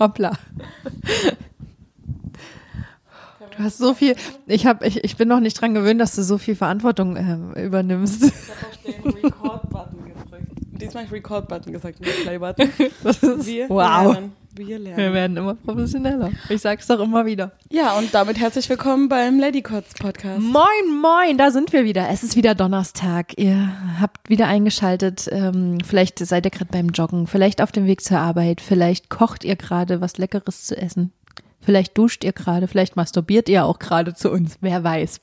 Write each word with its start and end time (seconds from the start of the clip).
Hoppla. 0.00 0.32
Du 3.56 3.64
hast 3.64 3.78
so 3.78 3.92
viel, 3.92 4.16
ich, 4.46 4.66
hab, 4.66 4.82
ich, 4.82 5.04
ich 5.04 5.16
bin 5.16 5.28
noch 5.28 5.40
nicht 5.40 5.60
dran 5.60 5.74
gewöhnt, 5.74 6.00
dass 6.00 6.16
du 6.16 6.22
so 6.22 6.38
viel 6.38 6.54
Verantwortung 6.56 7.16
äh, 7.16 7.64
übernimmst. 7.66 8.24
Ich 8.24 8.32
habe 8.32 8.66
auf 8.66 8.78
den 8.82 9.12
Record-Button 9.12 10.04
gedrückt. 10.06 10.52
Diesmal 10.80 11.04
habe 11.04 11.04
ich 11.04 11.12
Record-Button 11.12 11.72
gesagt, 11.72 12.00
nicht 12.00 12.22
Play-Button. 12.22 12.70
Das 13.02 13.22
ist, 13.22 13.46
Wir 14.52 14.80
lernen. 14.80 14.96
Wir 14.96 15.12
werden 15.12 15.36
immer 15.36 15.54
professioneller. 15.54 16.32
Ich 16.48 16.60
sag's 16.60 16.88
doch 16.88 16.98
immer 16.98 17.24
wieder. 17.24 17.52
Ja, 17.70 17.96
und 17.96 18.12
damit 18.12 18.38
herzlich 18.38 18.68
willkommen 18.68 19.08
beim 19.08 19.38
Ladycots 19.38 19.94
Podcast. 19.94 20.40
Moin, 20.40 21.00
moin, 21.00 21.38
da 21.38 21.52
sind 21.52 21.72
wir 21.72 21.84
wieder. 21.84 22.08
Es 22.08 22.24
ist 22.24 22.34
wieder 22.34 22.56
Donnerstag. 22.56 23.38
Ihr 23.38 23.70
habt 24.00 24.28
wieder 24.28 24.48
eingeschaltet. 24.48 25.28
Ähm, 25.30 25.78
vielleicht 25.84 26.18
seid 26.18 26.46
ihr 26.46 26.50
gerade 26.50 26.72
beim 26.72 26.88
Joggen, 26.88 27.28
vielleicht 27.28 27.62
auf 27.62 27.70
dem 27.70 27.86
Weg 27.86 28.00
zur 28.00 28.18
Arbeit, 28.18 28.60
vielleicht 28.60 29.08
kocht 29.08 29.44
ihr 29.44 29.54
gerade 29.54 30.00
was 30.00 30.18
Leckeres 30.18 30.64
zu 30.64 30.76
essen. 30.76 31.12
Vielleicht 31.60 31.96
duscht 31.96 32.24
ihr 32.24 32.32
gerade, 32.32 32.66
vielleicht 32.66 32.96
masturbiert 32.96 33.48
ihr 33.48 33.64
auch 33.64 33.78
gerade 33.78 34.14
zu 34.14 34.30
uns, 34.32 34.56
wer 34.60 34.82
weiß. 34.82 35.20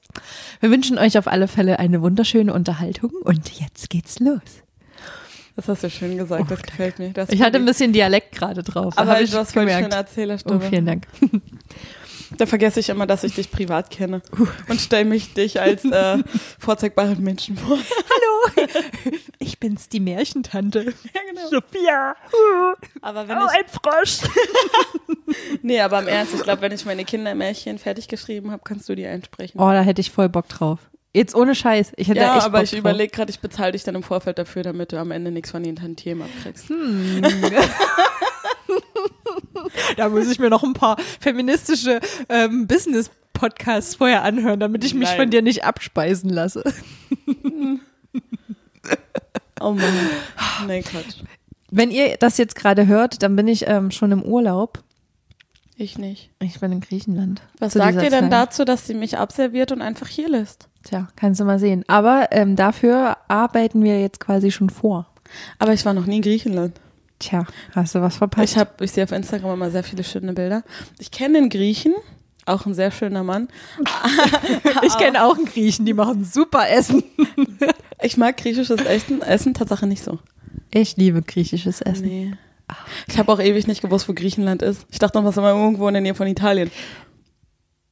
Wir 0.62 0.72
wünschen 0.72 0.98
euch 0.98 1.18
auf 1.18 1.28
alle 1.28 1.50
Fälle 1.50 1.80
eine 1.80 2.02
wunderschöne 2.02 2.54
Unterhaltung 2.54 3.12
und 3.24 3.60
jetzt 3.60 3.90
geht's 3.90 4.20
los. 4.20 4.64
Das 5.58 5.68
hast 5.68 5.84
du 5.84 5.90
schön 5.90 6.18
gesagt, 6.18 6.44
Oh, 6.46 6.48
das 6.50 6.62
gefällt 6.62 7.00
mir. 7.00 7.10
Das 7.10 7.30
Ich 7.30 7.42
hatte 7.42 7.58
ein 7.58 7.66
bisschen 7.66 7.92
Dialekt 7.92 8.32
gerade 8.34 8.64
drauf. 8.64 8.94
aber 8.98 9.12
hab 9.14 9.20
du 9.20 9.38
hast 9.38 9.52
voll 9.52 9.68
schöne 9.68 9.90
Oh, 9.92 9.96
Erzählerstimme. 9.96 10.62
vielen 10.62 10.86
Dank. 10.86 11.08
Da 12.38 12.46
vergesse 12.46 12.82
ich 12.82 12.90
immer, 12.90 13.08
dass 13.08 13.24
ich 13.24 13.36
dich 13.36 13.50
privat 13.52 13.90
kenne 13.90 14.22
und 14.68 14.82
stelle 14.82 15.06
mich 15.06 15.34
dich 15.34 15.62
als 15.62 15.86
äh, 15.86 16.18
vorzeigbaren 16.60 17.24
Menschen 17.24 17.56
vor. 17.56 17.78
Hallo, 17.78 18.68
ich 19.40 19.60
bin's, 19.62 19.88
die 19.88 20.02
Märchentante. 20.02 20.84
Ja, 21.14 21.22
genau. 21.30 21.48
Sophia. 21.50 22.16
Aber 23.02 23.30
wenn 23.30 23.38
Oh, 23.38 23.46
ich, 23.46 23.58
ein 23.60 23.66
Frosch. 23.70 24.30
nee, 25.62 25.80
aber 25.80 26.00
im 26.00 26.10
Ernst, 26.10 26.34
ich 26.36 26.44
glaube, 26.44 26.62
wenn 26.64 26.74
ich 26.74 26.84
meine 26.86 27.06
Kindermärchen 27.06 27.80
fertig 27.80 28.10
geschrieben 28.10 28.52
habe, 28.52 28.62
kannst 28.66 28.90
du 28.90 28.96
die 28.96 29.06
einsprechen. 29.06 29.62
Oh, 29.62 29.72
da 29.72 29.82
hätte 29.82 30.02
ich 30.02 30.12
voll 30.12 30.28
Bock 30.28 30.50
drauf. 30.50 30.80
Jetzt 31.18 31.34
ohne 31.34 31.56
Scheiß. 31.56 31.94
Ich 31.98 32.10
hätte 32.10 32.20
ja, 32.20 32.38
echt 32.38 32.46
aber 32.46 32.60
Bock 32.60 32.72
ich 32.72 32.78
überlege 32.78 33.12
gerade, 33.12 33.32
ich 33.32 33.40
bezahle 33.40 33.72
dich 33.72 33.84
dann 33.84 33.96
im 33.96 34.04
Vorfeld 34.04 34.38
dafür, 34.38 34.62
damit 34.62 34.92
du 34.92 35.00
am 35.00 35.10
Ende 35.10 35.32
nichts 35.32 35.50
von 35.50 35.64
den 35.64 35.76
Tantiemen 35.76 36.24
abkriegst. 36.24 36.70
Hm. 36.70 37.24
Da 39.96 40.10
muss 40.10 40.30
ich 40.30 40.38
mir 40.40 40.50
noch 40.50 40.64
ein 40.64 40.74
paar 40.74 40.98
feministische 41.20 42.00
ähm, 42.30 42.68
Business-Podcasts 42.68 43.96
vorher 43.96 44.24
anhören, 44.24 44.60
damit 44.60 44.84
ich 44.84 44.94
mich 44.94 45.10
Nein. 45.10 45.18
von 45.18 45.30
dir 45.32 45.42
nicht 45.42 45.64
abspeisen 45.64 46.30
lasse. 46.30 46.64
Oh 49.60 49.72
Mann. 49.72 50.10
Nee, 50.68 50.84
Quatsch. 50.84 51.24
Wenn 51.72 51.90
ihr 51.90 52.18
das 52.18 52.38
jetzt 52.38 52.56
gerade 52.56 52.86
hört, 52.86 53.24
dann 53.24 53.36
bin 53.36 53.48
ich 53.48 53.68
ähm, 53.68 53.90
schon 53.90 54.12
im 54.12 54.22
Urlaub. 54.22 54.84
Ich 55.80 56.00
nicht. 56.00 56.32
Ich 56.40 56.60
bin 56.60 56.72
in 56.72 56.82
Griechenland. 56.82 57.42
Was 57.60 57.74
sagt 57.74 58.02
ihr 58.02 58.10
denn 58.10 58.32
Zeit. 58.32 58.34
dazu, 58.34 58.66
dass 58.66 58.88
sie 58.88 58.96
mich 58.96 59.18
abserviert 59.20 59.72
und 59.72 59.84
einfach 59.84 60.08
hier 60.08 60.28
lässt? 60.28 60.68
Tja, 60.84 61.08
kannst 61.16 61.40
du 61.40 61.46
mal 61.46 61.60
sehen. 61.60 61.84
Aber 61.88 62.30
ähm, 62.32 62.56
dafür 62.56 63.18
arbeiten 63.28 63.84
wir 63.84 64.02
jetzt 64.02 64.20
quasi 64.20 64.50
schon 64.50 64.72
vor. 64.72 65.08
Aber 65.60 65.74
ich 65.74 65.86
war 65.86 65.94
noch 65.94 66.08
nie 66.08 66.18
in 66.18 66.22
Griechenland. 66.24 66.80
Tja, 67.20 67.46
hast 67.76 67.94
du 67.94 68.02
was 68.02 68.18
verpasst? 68.18 68.54
Ich 68.54 68.58
habe, 68.58 68.84
ich 68.84 68.92
sehe 68.92 69.04
auf 69.04 69.12
Instagram 69.12 69.54
immer 69.54 69.70
sehr 69.70 69.84
viele 69.84 70.04
schöne 70.04 70.34
Bilder. 70.34 70.64
Ich 70.98 71.12
kenne 71.12 71.40
den 71.40 71.50
Griechen, 71.50 71.94
auch 72.46 72.66
ein 72.66 72.74
sehr 72.74 72.90
schöner 72.90 73.24
Mann. 73.24 73.48
ich 74.84 74.98
kenne 74.98 75.24
auch 75.24 75.36
einen 75.36 75.46
Griechen, 75.46 75.86
die 75.86 75.94
machen 75.94 76.24
super 76.24 76.70
Essen. 76.70 77.04
Ich 78.02 78.18
mag 78.18 78.38
griechisches 78.38 78.82
Essen, 78.82 79.22
Essen 79.22 79.54
Tatsache 79.54 79.88
nicht 79.88 80.04
so. 80.04 80.20
Ich 80.72 80.98
liebe 80.98 81.22
griechisches 81.22 81.82
Essen. 81.82 82.08
Nee. 82.08 82.34
Ich 83.08 83.18
habe 83.18 83.32
auch 83.32 83.40
ewig 83.40 83.68
nicht 83.68 83.82
gewusst, 83.82 84.10
wo 84.10 84.14
Griechenland 84.14 84.62
ist. 84.62 84.86
Ich 84.92 85.00
dachte 85.00 85.18
noch, 85.18 85.26
was 85.26 85.38
immer 85.38 85.52
irgendwo 85.52 85.88
in 85.88 85.94
der 85.94 86.02
Nähe 86.02 86.16
von 86.16 86.28
Italien. 86.28 86.72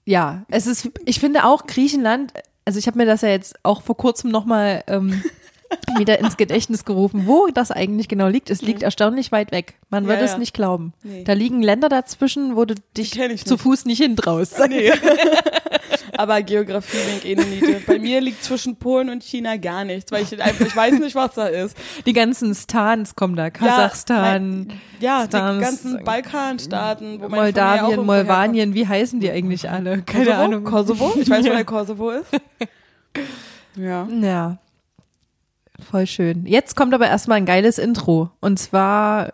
Ja, 0.05 0.45
es 0.49 0.67
ist, 0.67 0.89
ich 1.05 1.19
finde 1.19 1.45
auch 1.45 1.65
Griechenland, 1.65 2.33
also 2.65 2.77
ich 2.77 2.87
habe 2.87 2.97
mir 2.97 3.05
das 3.05 3.21
ja 3.21 3.29
jetzt 3.29 3.55
auch 3.63 3.81
vor 3.81 3.97
kurzem 3.97 4.29
nochmal 4.31 4.83
ähm, 4.87 5.23
wieder 5.97 6.19
ins 6.19 6.37
Gedächtnis 6.37 6.85
gerufen, 6.85 7.25
wo 7.25 7.47
das 7.47 7.71
eigentlich 7.71 8.07
genau 8.07 8.27
liegt. 8.27 8.49
Es 8.49 8.61
liegt 8.61 8.83
erstaunlich 8.83 9.31
weit 9.31 9.51
weg. 9.51 9.75
Man 9.89 10.03
Ja, 10.03 10.09
wird 10.09 10.21
es 10.21 10.31
ja. 10.33 10.37
nicht 10.37 10.53
glauben. 10.53 10.93
Nee. 11.03 11.23
Da 11.23 11.33
liegen 11.33 11.61
Länder 11.61 11.89
dazwischen, 11.89 12.55
wo 12.55 12.65
du 12.65 12.75
dich 12.95 13.11
zu. 13.45 13.57
Fuß 13.57 13.85
nicht 13.85 13.99
hintraust. 13.99 14.59
Nee. 14.67 14.91
Aber 16.17 16.41
Geografie 16.41 16.97
wink 16.97 17.25
eh 17.25 17.35
Niete. 17.35 17.81
Bei 17.85 17.99
mir 17.99 18.21
liegt 18.21 18.43
zwischen 18.43 18.75
Polen 18.77 19.09
und 19.09 19.23
China 19.23 19.57
gar 19.57 19.83
nichts, 19.83 20.11
weil 20.11 20.23
ich 20.23 20.41
einfach, 20.41 20.65
ich 20.65 20.75
weiß 20.75 20.99
nicht, 20.99 21.15
was 21.15 21.33
da 21.35 21.47
ist. 21.47 21.75
Die 22.05 22.13
ganzen 22.13 22.53
Stans 22.55 23.15
kommen 23.15 23.35
da, 23.35 23.49
Kasachstan, 23.49 24.67
Ja, 24.99 25.25
Stans, 25.27 25.57
die 25.57 25.63
ganzen 25.63 26.03
Balkanstaaten, 26.03 27.21
wo 27.21 27.29
Moldawien, 27.29 27.85
irgendwo 27.85 28.03
Molvanien, 28.03 28.73
wie 28.73 28.87
heißen 28.87 29.19
die 29.19 29.29
eigentlich 29.31 29.69
alle? 29.69 30.01
Keine 30.03 30.25
Kosovo? 30.25 30.41
Ahnung. 30.43 30.63
Kosovo? 30.63 31.13
Ich 31.19 31.29
weiß, 31.29 31.45
wo 31.45 31.49
der 31.49 31.65
Kosovo 31.65 32.09
ist. 32.11 32.27
Ja. 33.77 34.07
Ja. 34.09 34.57
Voll 35.89 36.07
schön. 36.07 36.45
Jetzt 36.45 36.75
kommt 36.75 36.93
aber 36.93 37.07
erstmal 37.07 37.37
ein 37.37 37.45
geiles 37.45 37.77
Intro. 37.77 38.29
Und 38.39 38.57
zwar 38.57 39.33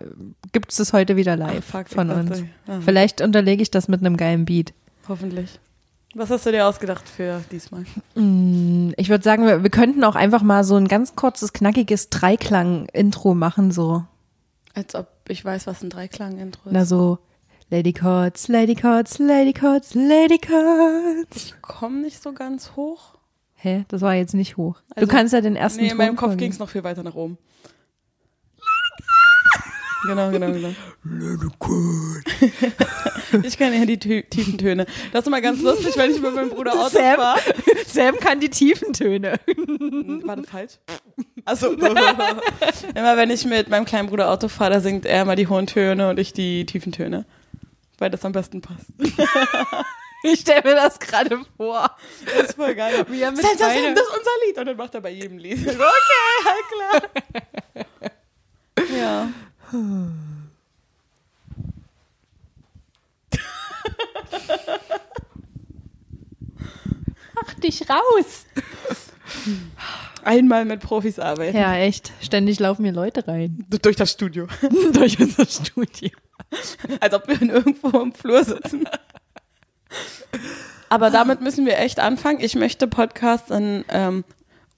gibt 0.52 0.72
es 0.78 0.94
heute 0.94 1.16
wieder 1.16 1.36
live 1.36 1.64
Ach, 1.68 1.80
fuck, 1.80 1.90
von 1.90 2.08
dachte, 2.08 2.22
uns. 2.22 2.44
ah. 2.68 2.80
Vielleicht 2.84 3.22
unterlege 3.22 3.62
ich 3.62 3.70
das 3.70 3.88
mit 3.88 4.00
einem 4.02 4.18
geilen 4.18 4.46
Beat. 4.46 4.74
Hoffentlich. 5.08 5.60
Was 6.14 6.30
hast 6.30 6.46
du 6.46 6.52
dir 6.52 6.68
ausgedacht 6.68 7.08
für 7.08 7.42
diesmal? 7.52 7.86
Mm, 8.16 8.92
Ich 8.98 9.10
würde 9.10 9.24
sagen, 9.24 9.46
wir, 9.46 9.64
wir 9.64 9.70
könnten 9.70 10.04
auch 10.04 10.16
einfach 10.16 10.42
mal 10.42 10.64
so 10.64 10.76
ein 10.76 10.88
ganz 10.88 11.16
kurzes, 11.16 11.54
knackiges 11.54 12.10
Dreiklang-Intro 12.10 13.34
machen, 13.34 13.72
so. 13.72 14.04
Als 14.74 14.94
ob 14.96 15.08
ich 15.30 15.44
weiß, 15.46 15.68
was 15.68 15.82
ein 15.84 15.90
Dreiklang-Intro 15.90 16.70
ist. 16.70 16.74
Na 16.74 16.86
so, 16.86 17.20
Lady 17.70 17.94
Cots, 17.94 18.50
Lady 18.50 18.76
Cots, 18.76 19.20
Lady 19.20 19.54
Cots, 19.54 19.94
Lady 19.94 20.38
Cots. 20.38 21.36
Ich 21.36 21.62
komme 21.62 22.02
nicht 22.02 22.22
so 22.22 22.34
ganz 22.34 22.72
hoch. 22.76 23.16
Hä? 23.56 23.86
Das 23.88 24.02
war 24.02 24.16
jetzt 24.16 24.34
nicht 24.34 24.58
hoch. 24.58 24.82
Also- 24.96 25.08
du 25.08 25.12
kannst 25.14 25.34
ja 25.34 25.40
den 25.42 25.56
ersten 25.56 25.82
Nee, 25.82 25.92
in 25.92 25.98
meinem 25.98 26.18
Ton 26.18 26.30
Kopf 26.30 26.38
ging 26.38 26.52
es 26.52 26.60
noch 26.60 26.70
viel 26.70 26.84
weiter 26.84 27.04
nach 27.04 27.16
oben. 27.16 27.38
Genau, 30.08 30.32
genau, 30.32 30.52
genau. 30.52 30.74
Ich 33.44 33.58
kann 33.58 33.74
ja 33.74 33.86
die 33.86 33.98
tü- 33.98 34.28
tiefen 34.30 34.58
Töne. 34.58 34.86
Das 35.14 35.22
ist 35.22 35.28
immer 35.28 35.40
ganz 35.42 35.62
lustig, 35.62 35.96
wenn 35.96 36.12
ich 36.12 36.20
mit 36.22 36.36
meinem 36.36 36.50
Bruder 36.50 36.74
Auto 36.74 36.90
Sam. 36.90 37.16
fahre. 37.16 37.40
Sam 37.88 38.18
kann 38.20 38.40
die 38.42 38.50
tiefen 38.50 38.92
Töne. 38.94 39.40
War 40.26 40.36
das 40.36 40.50
falsch? 40.50 40.74
Achso. 41.46 41.72
immer 42.96 43.16
wenn 43.18 43.30
ich 43.30 43.46
mit 43.46 43.70
meinem 43.70 43.86
kleinen 43.86 44.10
Bruder 44.10 44.30
Auto 44.32 44.48
fahre, 44.50 44.74
da 44.74 44.80
singt 44.82 45.06
er 45.06 45.22
immer 45.22 45.36
die 45.38 45.48
hohen 45.48 45.66
Töne 45.68 46.10
und 46.10 46.20
ich 46.20 46.34
die 46.34 46.66
tiefen 46.66 46.92
Töne. 46.92 47.26
Weil 48.00 48.10
das 48.10 48.26
am 48.26 48.32
besten 48.34 48.62
passt. 48.62 48.88
Ich 50.24 50.42
stelle 50.42 50.62
mir 50.64 50.76
das 50.76 51.00
gerade 51.00 51.40
vor. 51.58 51.90
Das 52.26 52.50
ist 52.50 52.56
voll 52.56 52.76
geil. 52.76 53.06
Wie 53.10 53.22
er 53.22 53.32
mit 53.32 53.42
Sam, 53.42 53.58
Sam, 53.58 53.70
das 53.96 54.04
ist 54.04 54.18
unser 54.18 54.32
Lied. 54.46 54.58
Und 54.58 54.66
dann 54.66 54.78
macht 54.78 54.94
er 54.94 55.02
bei 55.02 55.10
jedem 55.12 55.38
Lied. 55.38 55.66
Okay, 55.68 55.86
halt 56.46 56.66
klar. 57.72 57.86
Ja. 58.98 59.30
Mach 67.34 67.54
dich 67.64 67.90
raus. 67.90 68.46
Einmal 70.24 70.66
mit 70.66 70.82
Profis 70.82 71.18
arbeiten. 71.20 71.58
Ja, 71.58 71.76
echt. 71.76 72.12
Ständig 72.22 72.60
laufen 72.60 72.84
mir 72.84 72.92
Leute 72.92 73.28
rein. 73.28 73.66
Durch 73.82 73.96
das 73.96 74.12
Studio. 74.12 74.48
Durch 74.94 75.20
unser 75.20 75.46
Studio. 75.46 76.10
Als 77.00 77.14
ob 77.14 77.28
wir 77.28 77.42
irgendwo 77.42 78.00
im 78.00 78.14
Flur 78.14 78.44
sitzen. 78.44 78.84
Aber 80.90 81.10
damit 81.10 81.42
müssen 81.42 81.66
wir 81.66 81.80
echt 81.80 82.00
anfangen. 82.00 82.40
Ich 82.42 82.56
möchte 82.56 82.88
Podcasts 82.88 83.52
an 83.52 83.86
ähm, 83.90 84.24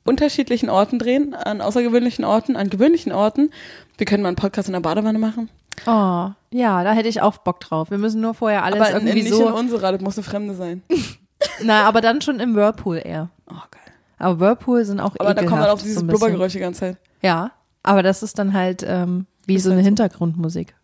unterschiedlichen 0.06 0.70
Orten 0.70 1.00
drehen, 1.00 1.34
an 1.34 1.62
außergewöhnlichen 1.62 2.26
Orten, 2.26 2.56
an 2.56 2.70
gewöhnlichen 2.70 3.12
Orten. 3.12 3.52
Wir 3.98 4.06
können 4.06 4.24
mal 4.24 4.30
einen 4.30 4.36
Podcast 4.36 4.68
in 4.68 4.74
der 4.74 4.80
Badewanne 4.80 5.20
machen. 5.20 5.50
Oh, 5.86 6.30
ja, 6.52 6.84
da 6.84 6.94
hätte 6.94 7.09
ich 7.09 7.22
auch 7.22 7.38
Bock 7.38 7.59
drauf. 7.59 7.91
Wir 7.91 7.97
müssen 7.97 8.22
nur 8.22 8.34
vorher 8.34 8.64
alles 8.64 8.79
Aber 8.79 8.91
irgendwie 8.91 9.23
nicht 9.23 9.34
so. 9.34 9.47
in 9.47 9.53
unserer, 9.53 9.91
das 9.91 10.02
muss 10.02 10.17
eine 10.17 10.23
Fremde 10.23 10.53
sein. 10.56 10.84
Na, 11.64 11.84
aber 11.85 12.02
dann 12.02 12.22
schon 12.22 12.40
im 12.40 12.56
Whirlpool 12.56 13.02
eher. 13.03 13.29
Oh, 13.50 13.56
geil. 13.72 13.94
Aber 14.17 14.40
Whirlpool 14.40 14.85
sind 14.85 15.00
auch 15.00 15.16
Aber 15.20 15.34
da 15.34 15.44
kommt 15.44 15.62
dann 15.62 15.70
auch 15.70 15.82
dieses 15.82 16.00
so. 16.00 16.06
Blubbergeräusch 16.06 16.53
die 16.53 16.59
ganze 16.59 16.79
Zeit. 16.79 16.97
Ja, 17.22 17.52
aber 17.82 18.03
das 18.03 18.23
ist 18.23 18.40
dann 18.40 18.53
halt 18.53 18.84
ähm, 18.88 19.26
wie 19.46 19.56
Ist 19.56 19.64
so 19.64 19.70
eine 19.70 19.78
halt. 19.78 19.85
Hintergrundmusik. 19.85 20.76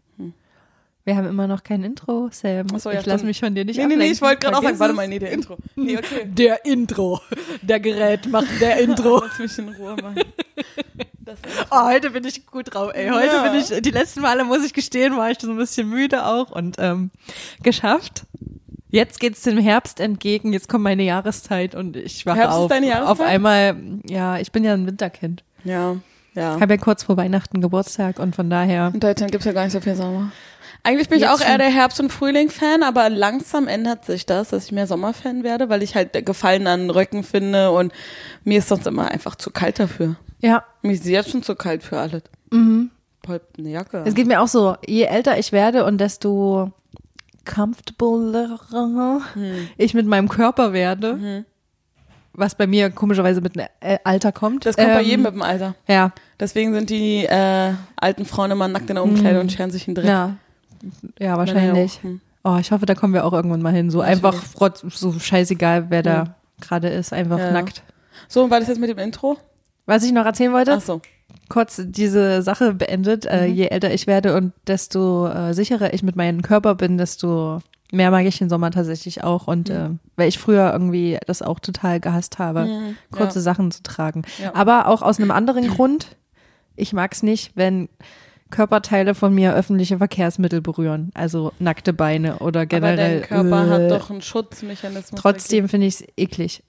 Wir 1.09 1.15
haben 1.15 1.25
immer 1.27 1.47
noch 1.47 1.63
kein 1.63 1.81
Intro, 1.83 2.29
Sam. 2.31 2.69
So, 2.77 2.91
ja, 2.91 2.99
ich 2.99 3.05
lasse 3.07 3.25
mich 3.25 3.39
von 3.39 3.55
dir 3.55 3.65
nicht 3.65 3.77
Nee, 3.77 3.87
nee, 3.87 3.95
nee, 3.95 4.11
ich 4.11 4.21
wollte 4.21 4.37
gerade 4.41 4.57
auch 4.57 4.61
sagen, 4.61 4.77
warte 4.77 4.91
es. 4.91 4.95
mal, 4.95 5.07
nee, 5.07 5.17
der 5.17 5.31
Intro. 5.31 5.57
Nee, 5.75 5.97
okay. 5.97 6.25
Der 6.27 6.63
Intro. 6.67 7.19
Der 7.63 7.79
Gerät 7.79 8.27
macht 8.29 8.45
der 8.61 8.77
Intro. 8.81 9.23
Lass 9.25 9.39
mich 9.39 9.57
in 9.57 9.69
Ruhe 9.73 9.95
machen. 9.95 10.21
Oh, 11.71 11.85
heute 11.87 12.11
bin 12.11 12.25
ich 12.25 12.45
gut 12.45 12.75
drauf, 12.75 12.91
ey. 12.93 13.09
Heute 13.09 13.25
Ja. 13.37 13.41
bin 13.49 13.59
ich, 13.59 13.81
die 13.81 13.89
letzten 13.89 14.21
Male 14.21 14.43
muss 14.43 14.63
ich 14.63 14.71
gestehen, 14.73 15.17
war 15.17 15.31
ich 15.31 15.39
so 15.39 15.49
ein 15.49 15.57
bisschen 15.57 15.89
müde 15.89 16.27
auch 16.27 16.51
und 16.51 16.75
ähm, 16.77 17.09
geschafft. 17.63 18.25
Jetzt 18.91 19.19
geht's 19.19 19.41
dem 19.41 19.57
Herbst 19.57 19.99
entgegen, 19.99 20.53
jetzt 20.53 20.69
kommt 20.69 20.83
meine 20.83 21.01
Jahreszeit 21.01 21.73
und 21.73 21.97
ich 21.97 22.23
wache 22.27 22.37
Herbst 22.37 22.55
ist 22.55 22.61
auf. 22.63 22.69
deine 22.69 22.87
Jahreszeit? 22.87 23.09
Auf 23.09 23.21
einmal, 23.21 23.77
ja, 24.07 24.37
ich 24.37 24.51
bin 24.51 24.63
ja 24.63 24.73
ein 24.75 24.85
Winterkind. 24.85 25.43
ja, 25.63 25.95
ja. 26.35 26.55
Ich 26.55 26.61
habe 26.61 26.75
ja 26.75 26.77
kurz 26.79 27.01
vor 27.01 27.17
Weihnachten 27.17 27.59
Geburtstag 27.61 28.19
und 28.19 28.35
von 28.35 28.51
daher. 28.51 28.91
In 28.93 28.99
Deutschland 28.99 29.31
gibt 29.31 29.41
es 29.41 29.45
ja 29.45 29.51
gar 29.51 29.63
nicht 29.63 29.73
so 29.73 29.81
viel 29.81 29.95
Sommer. 29.95 30.31
Eigentlich 30.83 31.09
bin 31.09 31.19
ich 31.19 31.27
auch 31.27 31.41
eher 31.41 31.57
der 31.57 31.69
Herbst- 31.69 31.99
und 31.99 32.11
Frühling-Fan, 32.11 32.83
aber 32.83 33.09
langsam 33.09 33.67
ändert 33.67 34.05
sich 34.05 34.25
das, 34.25 34.49
dass 34.49 34.65
ich 34.65 34.71
mehr 34.71 34.87
Sommerfan 34.87 35.43
werde, 35.43 35.69
weil 35.69 35.83
ich 35.83 35.95
halt 35.95 36.13
Gefallen 36.25 36.67
an 36.67 36.89
Röcken 36.89 37.23
finde 37.23 37.71
und 37.71 37.91
mir 38.43 38.59
ist 38.59 38.69
sonst 38.69 38.87
immer 38.87 39.09
einfach 39.11 39.35
zu 39.35 39.51
kalt 39.51 39.79
dafür. 39.79 40.15
Ja, 40.41 40.63
Mir 40.81 40.93
ist 40.93 41.05
jetzt 41.05 41.31
schon 41.31 41.43
zu 41.43 41.55
kalt 41.55 41.83
für 41.83 41.99
alles. 41.99 42.23
Mhm. 42.51 42.91
Eine 43.57 43.69
Jacke. 43.69 44.03
es 44.07 44.15
geht 44.15 44.25
mir 44.25 44.41
auch 44.41 44.47
so, 44.47 44.75
je 44.87 45.03
älter 45.03 45.37
ich 45.37 45.51
werde 45.51 45.85
und 45.85 45.99
desto 45.99 46.71
comfortabler 47.45 49.21
ich 49.77 49.93
mit 49.93 50.07
meinem 50.07 50.29
Körper 50.29 50.73
werde, 50.73 51.45
was 52.33 52.55
bei 52.55 52.65
mir 52.67 52.89
komischerweise 52.89 53.41
mit 53.41 53.55
dem 53.55 53.65
äh, 53.81 53.99
Alter 54.03 54.31
kommt. 54.31 54.65
das 54.65 54.75
kommt 54.77 54.93
bei 54.93 55.01
ähm, 55.01 55.07
jedem 55.07 55.21
mit 55.23 55.33
dem 55.33 55.41
Alter. 55.41 55.75
Ja, 55.87 56.11
Deswegen 56.39 56.73
sind 56.73 56.89
die 56.89 57.25
äh, 57.25 57.73
alten 57.97 58.25
Frauen 58.25 58.51
immer 58.51 58.67
nackt 58.69 58.89
in 58.89 58.95
der 58.95 59.03
Umkleide 59.03 59.41
und 59.41 59.51
scheren 59.51 59.71
sich 59.71 59.87
in 59.87 59.93
den 59.93 60.03
Dreck. 60.03 60.09
ja, 60.09 60.35
ja, 61.19 61.37
wahrscheinlich. 61.37 62.01
hm. 62.03 62.21
Oh, 62.43 62.57
ich 62.59 62.71
hoffe, 62.71 62.85
da 62.85 62.95
kommen 62.95 63.13
wir 63.13 63.25
auch 63.25 63.33
irgendwann 63.33 63.61
mal 63.61 63.73
hin. 63.73 63.89
So 63.89 64.01
einfach 64.01 64.33
frotz- 64.33 64.83
so 64.87 65.11
scheißegal, 65.11 65.89
wer 65.89 66.03
da 66.03 66.35
gerade 66.61 66.87
ist, 66.89 67.11
einfach 67.13 67.37
nackt. 67.51 67.83
So, 68.27 68.43
und 68.43 68.49
war 68.51 68.59
das 68.59 68.69
jetzt 68.69 68.79
mit 68.79 68.89
dem 68.89 68.97
Intro? 68.97 69.37
Was 69.85 70.03
ich 70.03 70.11
noch 70.13 70.25
erzählen 70.25 70.53
wollte, 70.53 70.73
Ach 70.73 70.81
so. 70.81 71.01
kurz 71.49 71.81
diese 71.85 72.41
Sache 72.41 72.73
beendet. 72.73 73.25
Äh, 73.25 73.45
je 73.47 73.67
älter 73.67 73.93
ich 73.93 74.07
werde 74.07 74.35
und 74.35 74.53
desto 74.67 75.27
äh, 75.27 75.53
sicherer 75.53 75.93
ich 75.93 76.03
mit 76.03 76.15
meinem 76.15 76.41
Körper 76.41 76.75
bin, 76.75 76.97
desto 76.97 77.59
mehr 77.91 78.11
mag 78.11 78.25
ich 78.25 78.37
den 78.37 78.49
Sommer 78.49 78.71
tatsächlich 78.71 79.23
auch. 79.23 79.47
Und 79.47 79.69
äh, 79.69 79.89
weil 80.15 80.29
ich 80.29 80.37
früher 80.39 80.71
irgendwie 80.71 81.17
das 81.27 81.41
auch 81.41 81.59
total 81.59 81.99
gehasst 81.99 82.39
habe, 82.39 82.65
Mhm, 82.65 82.95
kurze 83.11 83.39
ja. 83.39 83.43
Sachen 83.43 83.71
zu 83.71 83.83
tragen. 83.83 84.21
Ja. 84.41 84.53
Aber 84.55 84.87
auch 84.87 85.01
aus 85.01 85.19
einem 85.19 85.31
anderen 85.31 85.67
Grund. 85.75 86.15
Ich 86.75 86.93
mag 86.93 87.11
es 87.13 87.23
nicht, 87.23 87.51
wenn 87.55 87.89
Körperteile 88.49 89.15
von 89.15 89.33
mir 89.33 89.53
öffentliche 89.53 89.97
Verkehrsmittel 89.97 90.61
berühren. 90.61 91.11
Also 91.13 91.51
nackte 91.59 91.93
Beine 91.93 92.39
oder 92.39 92.61
Aber 92.61 92.65
generell. 92.67 93.19
dein 93.19 93.27
Körper 93.27 93.67
äh, 93.67 93.69
hat 93.69 93.91
doch 93.91 94.09
einen 94.09 94.21
Schutzmechanismus. 94.21 95.21
Trotzdem 95.21 95.69
finde 95.69 95.87
ich 95.87 96.01
es 96.01 96.07
eklig. 96.17 96.63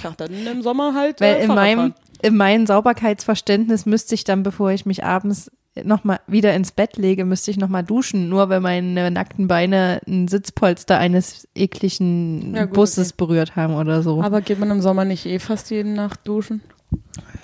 Tja, 0.00 0.12
dann 0.16 0.32
im 0.46 0.62
Sommer 0.62 0.94
halt. 0.94 1.20
Weil 1.20 1.36
äh, 1.36 1.44
in 1.44 1.48
meinem, 1.48 1.94
in 2.22 2.36
meinem 2.36 2.66
Sauberkeitsverständnis 2.66 3.86
müsste 3.86 4.14
ich 4.14 4.24
dann, 4.24 4.42
bevor 4.42 4.70
ich 4.70 4.86
mich 4.86 5.04
abends 5.04 5.50
nochmal 5.84 6.20
wieder 6.26 6.54
ins 6.54 6.72
Bett 6.72 6.96
lege, 6.96 7.24
müsste 7.24 7.50
ich 7.50 7.56
nochmal 7.56 7.82
duschen, 7.82 8.28
nur 8.28 8.48
weil 8.50 8.60
meine 8.60 9.10
nackten 9.10 9.48
Beine 9.48 10.00
ein 10.06 10.28
Sitzpolster 10.28 10.98
eines 10.98 11.48
ekligen 11.54 12.54
Ja, 12.54 12.66
gut, 12.66 12.74
Busses 12.74 13.12
berührt 13.14 13.56
haben 13.56 13.74
oder 13.74 14.02
so. 14.02 14.22
Aber 14.22 14.42
geht 14.42 14.58
man 14.58 14.70
im 14.70 14.82
Sommer 14.82 15.04
nicht 15.04 15.24
eh 15.26 15.38
fast 15.38 15.70
jede 15.70 15.88
Nacht 15.88 16.20
duschen? 16.24 16.60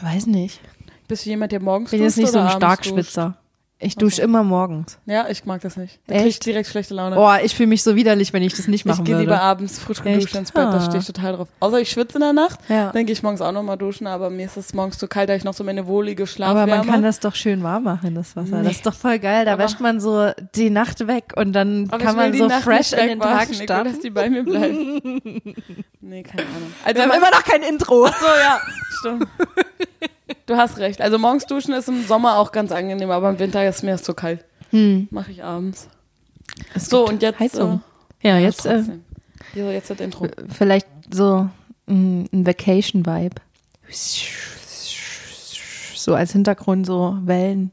Weiß 0.03 0.27
nicht. 0.27 0.61
Bist 1.09 1.25
du 1.27 1.31
jemand, 1.31 1.53
der 1.53 1.61
morgens 1.61 1.93
Ich 1.93 1.99
bin 1.99 2.07
duscht 2.07 2.19
jetzt 2.19 2.23
nicht 2.25 2.33
so 2.33 2.39
ein 2.39 2.51
Starkschwitzer. 2.51 3.35
Ich 3.81 3.95
dusche 3.97 4.21
immer 4.23 4.43
morgens. 4.43 4.95
Duscht? 4.95 4.99
Ja, 5.07 5.29
ich 5.29 5.45
mag 5.45 5.61
das 5.61 5.77
nicht. 5.77 6.01
Da 6.09 6.15
Echt? 6.17 6.23
krieg 6.25 6.31
ich 6.33 6.39
direkt 6.41 6.69
schlechte 6.69 6.95
Laune. 6.95 7.17
Oh, 7.17 7.31
ich 7.45 7.55
fühle 7.55 7.69
mich 7.69 7.85
so 7.85 7.95
widerlich, 7.95 8.33
wenn 8.33 8.43
ich 8.43 8.53
das 8.57 8.67
nicht 8.67 8.81
ich 8.81 8.85
machen 8.87 9.05
gehe 9.05 9.15
würde. 9.15 9.27
lieber 9.27 9.41
abends 9.41 9.79
frisch 9.79 10.03
geduscht 10.03 10.35
ins 10.35 10.51
Bett, 10.51 10.65
da 10.65 10.79
Ah. 10.79 10.81
stehe 10.81 10.99
ich 10.99 11.07
total 11.07 11.35
drauf. 11.37 11.49
Außer 11.61 11.81
ich 11.81 11.89
schwitze 11.89 12.17
in 12.17 12.23
der 12.23 12.33
Nacht, 12.33 12.59
Ja. 12.69 12.91
dann 12.91 13.07
gehe 13.07 13.13
ich 13.13 13.23
morgens 13.23 13.41
auch 13.41 13.53
nochmal 13.53 13.79
duschen, 13.79 14.09
aber 14.09 14.31
mir 14.31 14.47
ist 14.47 14.57
es 14.57 14.75
morgens 14.75 14.99
zu 14.99 15.07
kalt, 15.07 15.29
da 15.29 15.37
ich 15.37 15.45
noch 15.45 15.55
so 15.55 15.63
meine 15.63 15.87
wohlige 15.87 16.25
Aber 16.25 16.27
Schlafwärme. 16.33 16.77
man 16.77 16.87
kann 16.89 17.03
das 17.05 17.21
doch 17.21 17.37
schön 17.37 17.63
warm 17.63 17.85
machen, 17.85 18.17
das 18.17 18.35
Wasser. 18.35 18.65
Das 18.65 18.73
ist 18.73 18.85
doch 18.85 18.95
voll 18.95 19.21
geil. 19.21 19.45
Da 19.45 19.53
Aber- 19.53 19.63
wäscht 19.63 19.79
man 19.79 20.01
so 20.01 20.33
die 20.57 20.71
Nacht 20.71 21.07
weg 21.07 21.35
und 21.37 21.53
dann 21.53 21.87
aber 21.89 21.99
kann 22.03 22.11
ich 22.11 22.17
man 22.17 22.33
die 22.33 22.39
so 22.39 22.47
Nacht 22.49 22.65
fresh 22.65 22.93
in 22.95 22.99
den 23.09 23.21
Tag 23.21 23.31
wegwaschen. 23.49 23.53
Ich 23.53 23.59
will, 23.61 23.65
starten. 23.67 23.91
dass 23.93 24.01
die 24.01 24.11
bei 24.11 24.29
mir 24.29 24.43
bleiben. 24.43 25.01
nee, 26.01 26.23
keine 26.25 26.43
Ahnung. 26.49 26.73
Also 26.85 26.97
Wir 26.97 27.03
haben 27.09 27.17
immer 27.17 27.31
noch 27.31 27.45
kein 27.45 27.63
Intro. 27.63 28.07
so, 28.07 28.27
ja, 28.27 28.61
stimmt. 28.99 29.29
Du 30.49 30.57
hast 30.57 30.79
recht. 30.79 31.03
Also 31.03 31.19
morgens 31.19 31.45
duschen 31.45 31.75
ist 31.75 31.89
im 31.89 32.05
Sommer 32.07 32.39
auch 32.39 32.53
ganz 32.53 32.73
angenehm, 32.73 33.11
aber 33.11 33.29
im 33.29 33.39
Winter 33.39 33.69
ist 33.69 33.83
mir 33.85 33.93
das 33.93 34.03
zu 34.03 34.15
kalt. 34.15 34.45
Hm. 34.71 35.07
Mache 35.11 35.31
ich 35.31 35.45
abends. 35.45 35.89
Es 36.75 36.87
So, 36.87 37.07
und 37.07 37.23
jetzt, 37.23 37.39
Heizung. 37.39 37.83
ja, 38.23 38.39
jetzt 38.39 38.65
äh, 38.65 38.83
so, 39.55 39.71
jetzt 39.71 39.91
das 39.91 40.01
Intro. 40.01 40.27
vielleicht 40.49 40.87
so 41.13 41.51
ein, 41.87 42.29
Vacation-Vibe. 42.33 43.37
So 45.95 46.15
als 46.15 46.33
Hintergrund 46.33 46.87
so 46.87 47.19
Wellen. 47.25 47.71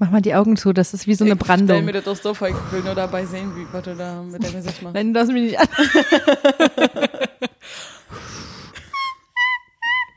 Mach 0.00 0.10
mal 0.10 0.20
die 0.20 0.34
Augen 0.34 0.56
zu, 0.56 0.72
das 0.72 0.94
ist 0.94 1.06
wie 1.06 1.14
so 1.14 1.24
eine 1.24 1.34
Ich 1.34 1.38
stell 1.44 1.56
Brandung. 1.58 1.84
mir 1.84 1.92
das 1.92 2.04
doch 2.04 2.16
so 2.16 2.34
vor, 2.34 2.48
ich 2.48 2.56
will 2.72 2.82
nur 2.82 2.96
dabei 2.96 3.24
sehen, 3.24 3.52
wie, 3.54 3.64
was 3.72 3.84
du 3.84 3.94
da 3.94 4.20
mit 4.20 4.42
deinem 4.42 4.54
Gesicht 4.54 4.82
machst. 4.82 4.94
Nein, 4.96 5.08
du 5.08 5.12
darfst 5.12 5.32
mich 5.32 5.42
nicht 5.44 5.60
an. 5.60 5.68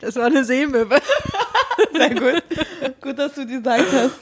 Das 0.01 0.15
war 0.15 0.25
eine 0.25 0.43
Seemöwe. 0.43 0.99
Sehr 1.93 2.09
gut. 2.15 2.43
gut, 3.01 3.17
dass 3.19 3.33
du 3.35 3.45
die 3.45 3.57
gesagt 3.57 3.85
hast. 3.93 4.15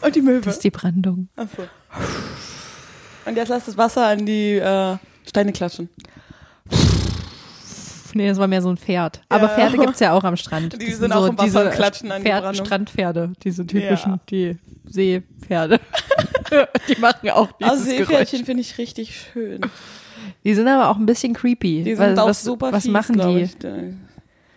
Und 0.00 0.14
die 0.16 0.22
Möwe. 0.22 0.40
Das 0.40 0.54
ist 0.54 0.64
die 0.64 0.70
Brandung. 0.70 1.28
Achso. 1.36 1.62
Und 3.24 3.36
jetzt 3.36 3.48
lass 3.48 3.66
das 3.66 3.76
Wasser 3.76 4.06
an 4.06 4.26
die 4.26 4.56
äh, 4.56 4.96
Steine 5.28 5.52
klatschen. 5.52 5.88
Nee, 8.14 8.28
das 8.28 8.38
war 8.38 8.46
mehr 8.46 8.60
so 8.60 8.68
ein 8.68 8.76
Pferd. 8.76 9.22
Aber 9.28 9.44
Ja. 9.48 9.54
Pferde 9.54 9.78
gibt's 9.78 10.00
ja 10.00 10.12
auch 10.12 10.24
am 10.24 10.36
Strand. 10.36 10.80
Die 10.80 10.90
Das 10.90 10.98
sind 10.98 11.12
auch 11.12 11.26
im 11.26 11.38
Wasser 11.38 11.64
und 11.66 11.70
klatschen 11.72 12.12
an 12.12 12.22
die 12.22 12.28
Pferd, 12.28 12.42
Brandung. 12.42 12.66
Strandpferde, 12.66 13.32
diese 13.42 13.66
typischen, 13.66 14.12
Ja. 14.12 14.20
die 14.28 14.58
Seepferde. 14.84 15.80
die 16.88 17.00
machen 17.00 17.30
auch 17.30 17.50
dieses 17.52 17.72
Also. 17.72 17.84
Seepferdchen 17.84 18.44
finde 18.44 18.60
ich 18.60 18.76
richtig 18.76 19.18
schön. 19.32 19.60
Die 20.44 20.54
sind 20.54 20.66
aber 20.68 20.88
auch 20.90 20.96
ein 20.96 21.06
bisschen 21.06 21.34
creepy. 21.34 21.82
Die 21.84 21.98
was, 21.98 22.06
sind 22.08 22.18
auch 22.18 22.28
was, 22.28 22.42
super 22.42 22.72
Was 22.72 22.82
fies, 22.84 22.92
machen 22.92 23.18
die? 23.18 23.48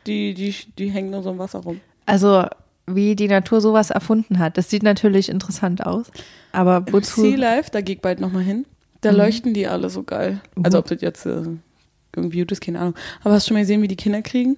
Die, 0.07 0.33
die? 0.33 0.55
Die 0.77 0.89
hängen 0.89 1.11
nur 1.11 1.23
so 1.23 1.31
im 1.31 1.37
Wasser 1.39 1.59
rum. 1.59 1.79
Also, 2.05 2.45
wie 2.87 3.15
die 3.15 3.27
Natur 3.27 3.61
sowas 3.61 3.89
erfunden 3.89 4.39
hat. 4.39 4.57
Das 4.57 4.69
sieht 4.69 4.83
natürlich 4.83 5.29
interessant 5.29 5.85
aus. 5.85 6.07
Aber 6.51 6.85
wozu? 6.91 7.21
Sea 7.21 7.35
Life, 7.37 7.69
da 7.71 7.81
gehe 7.81 7.95
ich 7.95 8.01
bald 8.01 8.19
nochmal 8.19 8.43
hin. 8.43 8.65
Da 9.01 9.11
Mhm. 9.11 9.17
leuchten 9.17 9.53
die 9.53 9.67
alle 9.67 9.89
so 9.89 10.03
geil. 10.03 10.41
Also 10.63 10.79
ob 10.79 10.87
das 10.87 11.01
jetzt 11.01 11.25
äh, 11.25 11.43
irgendwie 12.15 12.39
gut 12.39 12.51
ist, 12.51 12.61
keine 12.61 12.79
Ahnung. 12.79 12.95
Aber 13.23 13.33
hast 13.35 13.45
du 13.45 13.49
schon 13.49 13.55
mal 13.55 13.61
gesehen, 13.61 13.81
wie 13.81 13.87
die 13.87 13.95
Kinder 13.95 14.21
kriegen? 14.21 14.57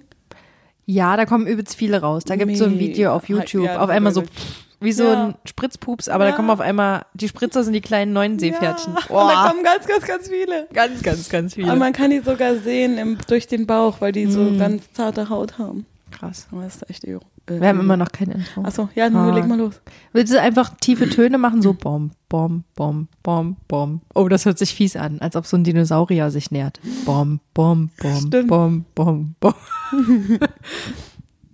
Ja, 0.86 1.16
da 1.18 1.26
kommen 1.26 1.46
übelst 1.46 1.74
viele 1.74 2.00
raus. 2.00 2.24
Da 2.24 2.36
gibt's 2.36 2.58
so 2.58 2.64
ein 2.64 2.78
Video 2.78 3.12
auf 3.12 3.28
Mega. 3.28 3.40
YouTube. 3.42 3.64
Ja, 3.66 3.80
auf 3.80 3.90
einmal 3.90 4.12
so 4.14 4.22
wirklich. 4.22 4.38
Wie 4.80 4.92
so 4.92 5.04
Ja. 5.04 5.26
ein 5.28 5.34
Spritzpups, 5.44 6.08
aber 6.08 6.24
da 6.24 6.30
Ja. 6.30 6.36
kommen 6.36 6.50
auf 6.50 6.60
einmal, 6.60 7.04
die 7.14 7.28
Spritzer 7.28 7.64
sind 7.64 7.72
die 7.72 7.80
kleinen 7.80 8.12
neuen 8.12 8.38
Seepferdchen. 8.38 8.94
Ja. 8.94 9.16
Und 9.16 9.28
da 9.28 9.48
kommen 9.48 9.62
ganz, 9.64 9.86
ganz, 9.86 10.04
ganz 10.06 10.28
viele. 10.28 10.68
ganz, 10.72 11.02
ganz, 11.02 11.28
ganz 11.28 11.54
viele. 11.54 11.68
Aber 11.70 11.78
man 11.78 11.92
kann 11.92 12.10
die 12.10 12.20
sogar 12.20 12.56
sehen 12.56 12.96
im, 12.98 13.18
durch 13.28 13.46
den 13.46 13.66
Bauch, 13.66 14.00
weil 14.00 14.12
die 14.12 14.26
so 14.30 14.40
Mhm. 14.40 14.58
ganz 14.58 14.92
zarte 14.92 15.28
Haut 15.30 15.58
haben. 15.58 15.84
Krass. 16.10 16.46
Aber 16.52 16.62
das 16.62 16.76
ist 16.76 16.88
echt 16.90 17.04
irre. 17.04 17.20
Äh, 17.46 17.60
Wir 17.60 17.68
haben 17.68 17.80
immer 17.80 17.96
noch 17.96 18.12
kein 18.12 18.30
Intro. 18.30 18.62
Achso, 18.62 18.88
ja, 18.94 19.08
nun 19.10 19.30
Ah. 19.30 19.34
leg 19.34 19.46
mal 19.46 19.58
los. 19.58 19.80
Willst 20.12 20.32
du 20.32 20.40
einfach 20.40 20.74
tiefe 20.80 21.08
Töne 21.08 21.38
machen? 21.38 21.60
So 21.62 21.74
bom, 21.74 22.12
bom, 22.28 22.64
bom, 22.76 23.08
bom, 23.22 23.56
bom. 23.68 24.00
Oh, 24.14 24.28
das 24.28 24.44
hört 24.46 24.58
sich 24.58 24.74
fies 24.74 24.96
an, 24.96 25.18
als 25.20 25.34
ob 25.36 25.46
so 25.46 25.56
ein 25.56 25.64
Dinosaurier 25.64 26.30
sich 26.30 26.50
nähert. 26.50 26.78
Bom, 27.04 27.40
bom, 27.54 27.90
bom, 28.00 28.26
Stimmt. 28.26 28.48
bom, 28.48 28.84
bom, 28.94 29.34
bom. 29.40 29.54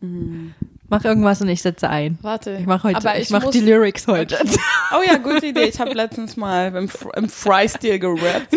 Mach 0.94 1.04
irgendwas 1.04 1.40
und 1.40 1.48
ich 1.48 1.60
setze 1.60 1.90
ein. 1.90 2.18
Warte. 2.22 2.56
Ich 2.60 2.66
mache 2.66 2.84
heute, 2.84 2.96
Aber 2.98 3.16
ich, 3.16 3.24
ich 3.24 3.30
muss- 3.30 3.50
die 3.50 3.58
Lyrics 3.60 4.06
heute. 4.06 4.38
Oh 4.96 5.02
ja, 5.04 5.16
gute 5.18 5.46
Idee. 5.46 5.64
Ich 5.64 5.80
habe 5.80 5.92
letztens 5.92 6.36
mal 6.36 6.68
im, 6.76 6.88
im 7.16 7.28
Freistil 7.28 7.98
gerappt. 7.98 8.54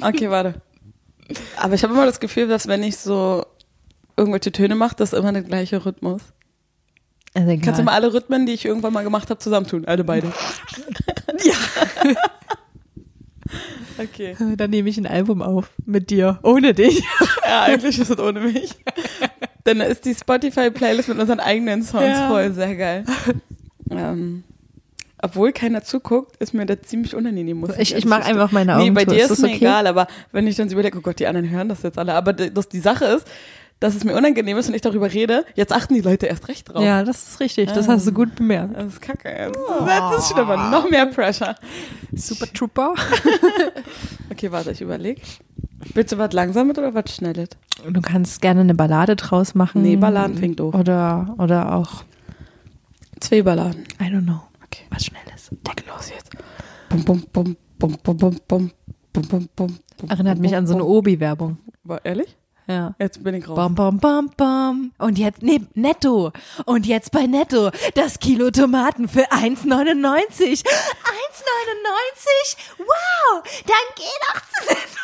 Okay, 0.00 0.30
warte. 0.30 0.54
Aber 1.58 1.74
ich 1.74 1.82
habe 1.82 1.92
immer 1.92 2.06
das 2.06 2.20
Gefühl, 2.20 2.48
dass 2.48 2.68
wenn 2.68 2.82
ich 2.82 2.96
so 2.96 3.44
irgendwelche 4.16 4.50
Töne 4.50 4.76
mache, 4.76 4.96
das 4.96 5.12
ist 5.12 5.18
immer 5.18 5.30
der 5.30 5.42
gleiche 5.42 5.84
Rhythmus. 5.84 6.22
Also 7.34 7.50
egal. 7.50 7.64
Kannst 7.66 7.80
du 7.80 7.84
mal 7.84 7.92
alle 7.92 8.14
Rhythmen, 8.14 8.46
die 8.46 8.52
ich 8.54 8.64
irgendwann 8.64 8.94
mal 8.94 9.04
gemacht 9.04 9.28
habe, 9.28 9.38
zusammentun? 9.38 9.84
Alle 9.84 10.04
beide. 10.04 10.28
ja. 11.44 12.14
okay. 14.02 14.34
Dann 14.56 14.70
nehme 14.70 14.88
ich 14.88 14.96
ein 14.96 15.06
Album 15.06 15.42
auf 15.42 15.70
mit 15.84 16.08
dir, 16.08 16.38
ohne 16.42 16.72
dich. 16.72 17.02
Ja, 17.44 17.64
eigentlich 17.64 17.98
ist 17.98 18.08
es 18.08 18.18
ohne 18.18 18.40
mich. 18.40 18.70
Dann 19.66 19.80
ist 19.80 20.04
die 20.04 20.14
Spotify-Playlist 20.14 21.08
mit 21.08 21.18
unseren 21.18 21.40
eigenen 21.40 21.82
Songs 21.82 22.04
Ja. 22.06 22.28
voll 22.28 22.52
sehr 22.52 22.74
geil. 22.76 23.04
ähm, 23.90 24.44
obwohl 25.20 25.52
keiner 25.52 25.82
zuguckt, 25.82 26.36
ist 26.36 26.54
mir 26.54 26.66
das 26.66 26.82
ziemlich 26.82 27.14
unangenehm. 27.16 27.58
Muss 27.58 27.70
Ich, 27.78 27.94
ich 27.94 28.04
mache 28.04 28.24
einfach 28.24 28.52
meine 28.52 28.74
Augen 28.76 28.84
Nee, 28.84 28.90
bei 28.90 29.04
dir 29.04 29.22
ist, 29.24 29.30
das 29.30 29.40
mir 29.40 29.48
okay? 29.48 29.56
egal, 29.56 29.86
aber 29.86 30.06
wenn 30.32 30.46
ich 30.46 30.56
dann 30.56 30.68
so 30.68 30.74
überlege, 30.74 30.98
oh 30.98 31.00
Gott, 31.00 31.18
die 31.18 31.26
anderen 31.26 31.50
hören 31.50 31.68
das 31.68 31.82
jetzt 31.82 31.98
alle. 31.98 32.14
Aber 32.14 32.32
das, 32.32 32.68
die 32.68 32.80
Sache 32.80 33.04
ist, 33.06 33.26
dass 33.80 33.94
es 33.94 34.04
mir 34.04 34.14
unangenehm 34.14 34.56
ist 34.56 34.68
und 34.68 34.74
ich 34.74 34.82
darüber 34.82 35.12
rede, 35.12 35.44
jetzt 35.54 35.72
achten 35.72 35.94
die 35.94 36.00
Leute 36.00 36.26
erst 36.26 36.48
recht 36.48 36.68
drauf. 36.72 36.82
Ja, 36.82 37.02
das 37.02 37.28
ist 37.30 37.40
richtig. 37.40 37.70
Das 37.72 37.88
hast 37.88 38.06
du 38.06 38.12
gut 38.12 38.34
bemerkt. 38.34 38.76
Das 38.76 38.86
ist 38.86 39.02
kacke. 39.02 39.28
Jetzt. 39.28 39.58
Das 39.86 40.18
ist 40.24 40.32
schlimmer. 40.32 40.70
Noch 40.70 40.88
mehr 40.88 41.06
Pressure. 41.06 41.54
Super 42.14 42.46
Trooper. 42.52 42.94
Okay, 44.30 44.50
warte, 44.52 44.70
ich 44.72 44.80
überlege. 44.80 45.20
Willst 45.94 46.12
du 46.12 46.18
was 46.18 46.32
Langsames 46.32 46.76
oder 46.78 46.94
was 46.94 47.14
Schnelles? 47.14 47.48
Du 47.88 48.00
kannst 48.00 48.40
gerne 48.40 48.60
eine 48.60 48.74
Ballade 48.74 49.16
draus 49.16 49.54
machen. 49.54 49.82
Nee, 49.82 49.96
Balladen 49.96 50.36
klingt 50.36 50.60
doof. 50.60 50.74
Oder, 50.74 51.34
oder 51.38 51.74
auch, 51.74 52.04
Zwei 53.20 53.42
Balladen. 53.42 53.82
I 54.00 54.04
don't 54.04 54.22
know, 54.24 54.40
Okay. 54.64 54.84
was 54.90 55.04
Schnelles. 55.06 55.48
Deck 55.66 55.84
los 55.88 56.10
jetzt. 56.10 56.30
Bum, 56.90 57.02
bum, 57.04 57.22
bum, 57.32 57.56
bum, 57.78 57.96
bum, 58.02 58.16
bum, 58.18 58.40
bum, 58.46 58.70
bum, 59.12 59.28
bum, 59.28 59.48
bum, 59.56 59.78
Erinnert 60.08 60.38
mich 60.38 60.54
an 60.54 60.66
so 60.66 60.74
eine. 60.74 60.84
Obi-Werbung. 60.84 61.56
War 61.84 62.04
ehrlich? 62.04 62.36
Ja. 62.68 62.94
Jetzt 62.98 63.22
bin 63.22 63.34
ich 63.36 63.48
raus. 63.48 63.54
Bom, 63.54 63.74
bom, 63.76 63.98
bom, 63.98 64.30
bom. 64.36 64.92
Und 64.98 65.18
jetzt, 65.18 65.40
nee, 65.42 65.60
netto. 65.74 66.32
Und 66.66 66.84
jetzt 66.84 67.12
bei 67.12 67.26
netto. 67.26 67.70
Das 67.94 68.18
Kilo 68.18 68.50
Tomaten 68.50 69.08
für 69.08 69.30
1,99. 69.30 70.64
1,99? 70.64 70.66
Wow, 72.78 73.42
dann 73.66 73.86
geh 73.94 74.02
doch 74.02 74.40
zu 74.50 74.66
netto. 74.68 75.00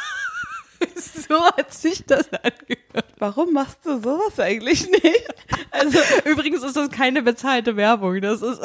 so 1.29 1.43
hat 1.57 1.73
sich 1.73 2.05
das 2.07 2.29
angehört. 2.33 3.07
Warum 3.19 3.53
machst 3.53 3.79
du 3.85 4.01
sowas 4.01 4.39
eigentlich 4.39 4.89
nicht? 4.89 5.29
Also, 5.71 5.99
übrigens 6.25 6.63
ist 6.63 6.77
das 6.77 6.91
keine 6.91 7.23
bezahlte 7.23 7.77
Werbung. 7.77 8.21
Das 8.21 8.43
ist, 8.43 8.61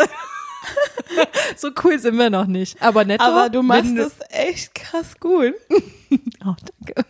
so 1.58 1.70
cool 1.84 2.00
sind 2.00 2.18
wir 2.18 2.30
noch 2.30 2.48
nicht. 2.48 2.82
Aber 2.82 3.06
netto. 3.06 3.24
Aber 3.24 3.50
du 3.50 3.62
machst 3.62 3.86
wenn 3.86 3.98
es 3.98 4.16
echt 4.30 4.76
krass 4.76 5.20
gut. 5.20 5.54
Oh, 6.46 6.56
danke. 6.86 7.06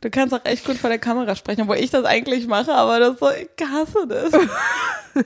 Du 0.00 0.10
kannst 0.10 0.34
auch 0.34 0.44
echt 0.44 0.64
gut 0.64 0.76
vor 0.76 0.90
der 0.90 0.98
Kamera 0.98 1.36
sprechen, 1.36 1.62
obwohl 1.62 1.76
ich 1.76 1.90
das 1.90 2.04
eigentlich 2.04 2.48
mache, 2.48 2.74
aber 2.74 2.98
das 2.98 3.20
so, 3.20 3.28
ich 3.30 3.48
hasse 3.64 4.08
das. 4.08 4.32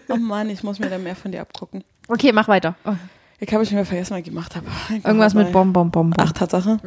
oh 0.09 0.17
Mann, 0.17 0.51
ich 0.51 0.63
muss 0.63 0.79
mir 0.79 0.91
da 0.91 0.99
mehr 0.99 1.17
von 1.17 1.33
dir 1.33 1.41
abgucken. 1.41 1.83
Okay, 2.09 2.33
mach 2.33 2.49
weiter. 2.49 2.75
Oh. 2.85 2.93
Ich 3.41 3.53
habe 3.55 3.65
schon 3.65 3.77
wieder 3.77 3.87
vergessen, 3.87 4.13
was 4.13 4.19
ich 4.19 4.27
gemacht 4.27 4.57
habe. 4.57 4.67
Irgendwas 4.91 5.33
mit 5.33 5.53
Bom, 5.53 5.73
Bom, 5.73 5.91
Bom, 5.91 6.11
Bom. 6.11 6.15
Ach, 6.19 6.33
Tatsache. 6.33 6.79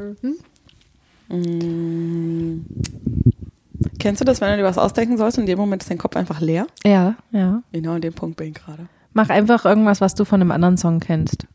Mm. 1.30 2.62
Kennst 4.00 4.22
du 4.22 4.26
das, 4.26 4.42
wenn 4.42 4.52
du 4.52 4.58
dir 4.58 4.64
was 4.64 4.78
ausdenken 4.78 5.18
sollst 5.18 5.38
und 5.38 5.44
in 5.44 5.48
dem 5.48 5.60
Moment 5.60 5.82
ist 5.84 5.92
dein 5.92 5.98
Kopf 5.98 6.16
einfach 6.16 6.40
leer? 6.42 6.68
Ja, 6.86 7.16
ja. 7.32 7.62
Genau 7.72 7.96
in 7.96 8.02
dem 8.02 8.14
Punkt 8.14 8.38
bin 8.38 8.50
ich 8.50 8.54
gerade. 8.56 8.88
Mach 9.14 9.30
einfach 9.30 9.66
irgendwas, 9.66 10.02
was 10.02 10.16
du 10.16 10.26
von 10.26 10.42
einem 10.42 10.52
anderen 10.52 10.78
Song 10.78 11.00
kennst. 11.00 11.48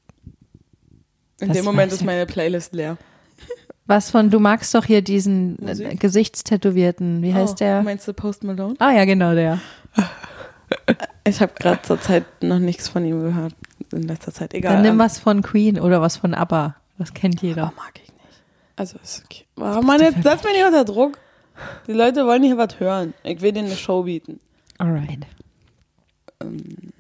In 1.40 1.48
Das 1.48 1.56
dem 1.56 1.64
Moment 1.64 1.92
ist 1.92 2.04
meine 2.04 2.26
Playlist 2.26 2.72
leer. 2.72 2.96
Was 3.86 4.10
von, 4.10 4.30
du 4.30 4.38
magst 4.38 4.72
doch 4.76 4.84
hier 4.84 5.02
diesen 5.02 5.58
äh, 5.58 5.70
Musik? 5.70 5.98
Gesichtstätowierten. 6.00 7.20
Wie 7.20 7.34
heißt 7.34 7.54
oh, 7.54 7.58
der? 7.58 7.82
Meinst 7.82 8.06
du 8.06 8.12
Post 8.12 8.44
Malone? 8.44 8.76
Ah 8.78 8.92
ja, 8.92 9.04
genau 9.04 9.34
der. 9.34 9.60
Ich 11.24 11.40
habe 11.40 11.52
gerade 11.56 11.82
zur 11.82 12.00
Zeit 12.00 12.24
noch 12.42 12.58
nichts 12.58 12.88
von 12.88 13.04
ihm 13.04 13.22
gehört. 13.22 13.54
In 13.92 14.02
letzter 14.02 14.32
Zeit. 14.32 14.54
Egal. 14.54 14.72
Dann 14.72 14.82
nimm 14.82 14.98
was 14.98 15.18
von 15.18 15.42
Queen 15.42 15.78
oder 15.78 16.00
was 16.00 16.16
von 16.16 16.34
ABBA. 16.34 16.76
Das 16.98 17.14
kennt 17.14 17.42
jeder. 17.42 17.72
mag 17.76 17.92
ich. 18.02 18.11
Also 18.76 18.98
ist 19.02 19.22
okay. 19.24 19.44
Oh, 19.56 19.82
Mann, 19.82 20.00
jetzt 20.00 20.22
setz 20.22 20.42
mich 20.44 20.54
nicht 20.54 20.64
unter 20.64 20.84
Druck. 20.84 21.18
Die 21.86 21.92
Leute 21.92 22.26
wollen 22.26 22.42
hier 22.42 22.56
was 22.56 22.80
hören. 22.80 23.14
Ich 23.22 23.40
will 23.40 23.52
denen 23.52 23.68
eine 23.68 23.76
Show 23.76 24.02
bieten. 24.04 24.40
Alright. 24.78 25.26
Ähm, 26.40 26.92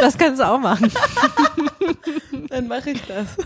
Das 0.00 0.16
kannst 0.16 0.40
du 0.40 0.48
auch 0.48 0.58
machen. 0.58 0.90
dann 2.48 2.68
mache 2.68 2.90
ich 2.90 3.02
das. 3.06 3.36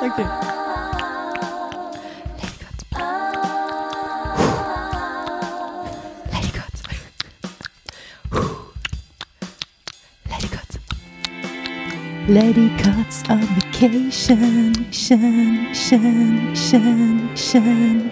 okay. 0.00 0.26
Lady 12.32 12.70
Gods 12.82 13.24
on 13.28 13.42
vacation. 13.56 14.72
Shan, 14.90 15.70
shan, 15.70 16.54
shan, 16.54 17.36
shan. 17.36 18.10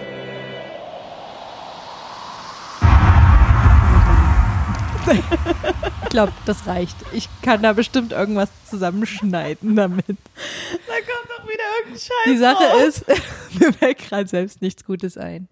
Ich 6.03 6.09
glaube, 6.09 6.33
das 6.45 6.67
reicht. 6.67 6.95
Ich 7.13 7.29
kann 7.41 7.63
da 7.63 7.73
bestimmt 7.73 8.11
irgendwas 8.11 8.49
zusammenschneiden 8.69 9.75
damit. 9.75 10.05
Da 10.05 10.13
kommt 10.13 11.29
doch 11.35 11.43
wieder 11.45 11.63
irgendein 11.79 11.99
Scheiß. 11.99 12.27
Die 12.27 12.37
Sache 12.37 12.63
raus. 12.63 12.83
ist, 12.83 13.07
mir 13.59 13.73
fällt 13.73 13.97
gerade 13.97 14.27
selbst 14.27 14.61
nichts 14.61 14.85
Gutes 14.85 15.17
ein. 15.17 15.47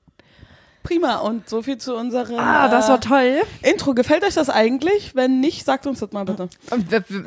Prima. 0.89 1.17
Und 1.17 1.47
so 1.47 1.61
viel 1.61 1.77
zu 1.77 1.95
unserem 1.95 2.39
Ah, 2.39 2.67
das 2.67 2.89
war 2.89 2.99
toll. 2.99 3.41
äh, 3.61 3.69
Intro. 3.71 3.93
Gefällt 3.93 4.23
euch 4.23 4.33
das 4.33 4.49
eigentlich? 4.49 5.13
Wenn 5.15 5.39
nicht, 5.39 5.65
sagt 5.65 5.85
uns 5.85 5.99
das 5.99 6.11
mal 6.13 6.25
bitte. 6.25 6.49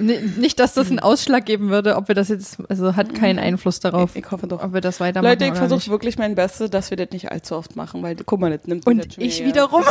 Ni- 0.00 0.19
Nicht, 0.37 0.59
dass 0.59 0.75
das 0.75 0.90
einen 0.90 0.99
Ausschlag 0.99 1.47
geben 1.47 1.71
würde, 1.71 1.95
ob 1.97 2.09
wir 2.09 2.16
das 2.16 2.28
jetzt, 2.28 2.59
also 2.69 2.97
hat 2.97 3.14
keinen 3.14 3.38
Einfluss 3.38 3.78
darauf, 3.78 4.16
Ich, 4.16 4.25
ich 4.25 4.31
hoffe 4.33 4.49
doch. 4.49 4.62
ob 4.64 4.73
wir 4.75 4.81
das 4.81 4.99
weitermachen 4.99 5.31
Leute, 5.38 5.45
ich 5.47 5.54
versuche 5.54 5.90
wirklich 5.90 6.19
mein 6.19 6.35
Bestes, 6.35 6.71
dass 6.71 6.90
wir 6.90 6.97
das 6.97 7.11
nicht 7.12 7.31
allzu 7.31 7.54
oft 7.54 7.76
machen, 7.76 8.02
weil 8.02 8.16
guck 8.26 8.40
mal, 8.40 8.50
das 8.50 8.66
nimmt 8.66 8.85
Und 8.87 9.16
ich 9.19 9.38
wieder 9.45 9.52
wiederum 9.71 9.85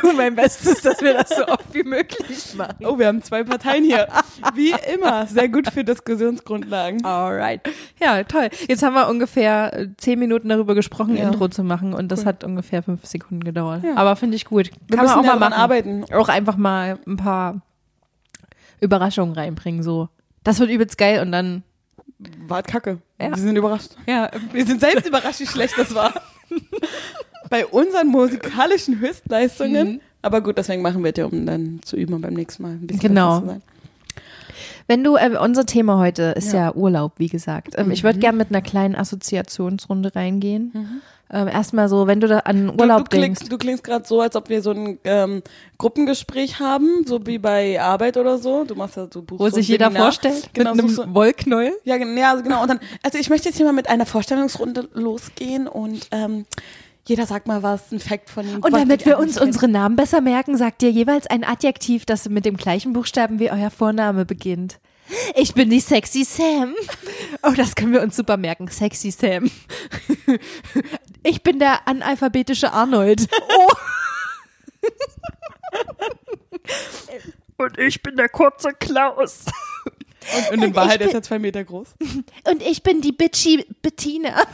tue 0.00 0.12
mein 0.16 0.34
Bestes, 0.34 0.80
dass 0.80 1.02
wir 1.02 1.12
das 1.12 1.28
so 1.28 1.46
oft 1.46 1.74
wie 1.74 1.82
möglich 1.82 2.54
machen. 2.56 2.76
Oh, 2.86 2.98
wir 2.98 3.06
haben 3.08 3.22
zwei 3.22 3.44
Parteien 3.44 3.84
hier. 3.84 4.08
Wie 4.54 4.72
immer, 4.94 5.26
sehr 5.26 5.48
gut 5.50 5.68
für 5.70 5.84
Diskussionsgrundlagen. 5.84 7.04
Alright. 7.04 7.60
Ja, 8.00 8.22
toll. 8.24 8.48
Jetzt 8.68 8.82
haben 8.82 8.94
wir 8.94 9.08
ungefähr 9.08 9.72
äh, 9.76 9.88
zehn 9.98 10.18
Minuten 10.18 10.48
darüber 10.48 10.74
gesprochen, 10.74 11.16
Ja. 11.16 11.28
Intro 11.28 11.48
zu 11.48 11.62
machen 11.62 11.92
und 11.92 12.08
das 12.08 12.20
Cool. 12.20 12.26
hat 12.26 12.44
ungefähr 12.44 12.82
fünf 12.82 13.04
Sekunden 13.10 13.44
gedauert. 13.44 13.82
Ja. 13.84 13.96
Aber 13.96 14.16
finde 14.16 14.36
ich 14.36 14.44
gut. 14.44 14.70
Wir 14.88 14.96
Kann 14.96 15.06
man 15.06 15.18
auch 15.18 15.24
ja 15.24 15.30
mal 15.36 15.38
machen. 15.50 15.52
arbeiten. 15.52 16.04
Auch 16.12 16.28
einfach 16.28 16.56
mal 16.56 16.98
ein 17.06 17.16
paar 17.16 17.60
Überraschungen 18.80 19.34
reinbringen, 19.34 19.82
so. 19.82 20.08
Das 20.44 20.58
wird 20.58 20.70
übelst 20.70 20.96
geil 20.96 21.20
und 21.20 21.32
dann, 21.32 21.62
War 22.48 22.62
kacke. 22.62 22.98
Ja. 23.20 23.28
Wir 23.30 23.36
sind 23.36 23.56
überrascht. 23.56 23.90
ja, 24.06 24.30
Wir 24.52 24.64
sind 24.66 24.80
selbst 24.80 25.06
überrascht, 25.06 25.40
wie 25.40 25.46
schlecht 25.46 25.74
das 25.76 25.94
war. 25.94 26.14
Bei 27.50 27.66
unseren 27.66 28.08
musikalischen 28.08 29.00
Höchstleistungen. 29.00 29.92
Mhm. 29.94 30.00
Aber 30.22 30.40
gut, 30.40 30.56
deswegen 30.58 30.82
machen 30.82 31.02
wir 31.02 31.10
es 31.10 31.16
ja, 31.18 31.24
um 31.26 31.46
dann 31.46 31.80
zu 31.82 31.96
üben 31.96 32.14
und 32.14 32.20
beim 32.20 32.34
nächsten 32.34 32.62
Mal 32.62 32.72
ein 32.72 32.86
bisschen 32.86 33.00
Genau. 33.00 33.40
besser 33.40 33.42
zu 33.42 33.48
sein. 33.52 33.62
Wenn 34.86 35.04
du, 35.04 35.16
äh, 35.16 35.36
unser 35.40 35.66
Thema 35.66 35.98
heute 35.98 36.34
ist 36.36 36.52
ja, 36.52 36.66
Ja. 36.66 36.74
Urlaub, 36.74 37.12
wie 37.18 37.28
gesagt. 37.28 37.74
Ähm, 37.78 37.90
Ich 37.90 38.02
würde 38.02 38.18
Mhm. 38.18 38.20
gerne 38.20 38.38
mit 38.38 38.50
einer 38.50 38.60
kleinen 38.62 38.96
Assoziationsrunde 38.96 40.14
reingehen. 40.14 41.00
Ähm, 41.32 41.46
erstmal 41.46 41.88
so, 41.88 42.08
wenn 42.08 42.18
du 42.18 42.26
da 42.26 42.40
an 42.40 42.70
Urlaub 42.70 43.08
du, 43.08 43.16
du 43.16 43.20
denkst. 43.20 43.38
klingst, 43.38 43.52
du 43.52 43.58
klingst 43.58 43.84
gerade 43.84 44.04
so, 44.06 44.20
als 44.20 44.34
ob 44.34 44.48
wir 44.48 44.62
so 44.62 44.72
ein 44.72 44.98
ähm, 45.04 45.42
Gruppengespräch 45.78 46.58
haben, 46.58 47.04
so 47.06 47.24
wie 47.24 47.38
bei 47.38 47.80
Arbeit 47.80 48.16
oder 48.16 48.38
so. 48.38 48.64
Du 48.64 48.74
machst 48.74 48.96
ja 48.96 49.06
so 49.12 49.22
buchst 49.22 49.40
Wo 49.40 49.48
so 49.48 49.56
sich 49.56 49.68
jeder 49.68 49.86
Seminar. 49.86 50.06
vorstellt 50.06 50.50
Genau, 50.54 50.74
mit 50.74 50.84
einem 50.84 51.14
Wollknäuel. 51.14 51.72
Ja, 51.84 51.96
ja, 51.96 52.30
also 52.32 52.42
genau. 52.42 52.62
Und 52.62 52.68
dann, 52.68 52.80
also 53.04 53.18
ich 53.18 53.30
möchte 53.30 53.48
jetzt 53.48 53.56
hier 53.56 53.66
mal 53.66 53.72
mit 53.72 53.88
einer 53.88 54.06
Vorstellungsrunde 54.06 54.88
losgehen 54.92 55.68
und 55.68 56.08
ähm, 56.10 56.46
jeder 57.06 57.26
sagt 57.26 57.46
mal 57.46 57.62
was, 57.62 57.92
ein 57.92 58.00
Fact 58.00 58.28
von 58.28 58.48
ihm. 58.48 58.60
Und 58.60 58.72
damit 58.72 59.06
wir 59.06 59.18
uns 59.18 59.40
unsere 59.40 59.68
Namen 59.68 59.96
besser 59.96 60.20
merken, 60.20 60.56
sagt 60.56 60.82
ihr 60.82 60.90
jeweils 60.90 61.28
ein 61.28 61.44
Adjektiv, 61.44 62.06
das 62.06 62.28
mit 62.28 62.44
dem 62.44 62.56
gleichen 62.56 62.92
Buchstaben 62.92 63.38
wie 63.38 63.50
euer 63.50 63.70
Vorname 63.70 64.24
beginnt. 64.24 64.78
Ich 65.34 65.54
bin 65.54 65.70
die 65.70 65.80
Sexy 65.80 66.24
Sam. 66.24 66.74
Oh, 67.42 67.52
das 67.56 67.74
können 67.74 67.92
wir 67.92 68.02
uns 68.02 68.16
super 68.16 68.36
merken. 68.36 68.68
Sexy 68.68 69.10
Sam. 69.10 69.50
Ich 71.22 71.42
bin 71.42 71.58
der 71.58 71.86
analphabetische 71.88 72.72
Arnold. 72.72 73.28
Oh. 73.48 73.68
Und 77.58 77.78
ich 77.78 78.02
bin 78.02 78.16
der 78.16 78.28
kurze 78.28 78.72
Klaus. 78.72 79.44
Und, 80.36 80.52
und 80.58 80.62
in 80.64 80.70
ich 80.70 80.76
Wahrheit 80.76 80.98
bin- 81.00 81.08
ist 81.08 81.14
er 81.14 81.22
zwei 81.22 81.38
Meter 81.38 81.64
groß. 81.64 81.88
Und 82.48 82.62
ich 82.62 82.82
bin 82.82 83.00
die 83.00 83.12
bitchy 83.12 83.66
Bettina. 83.82 84.46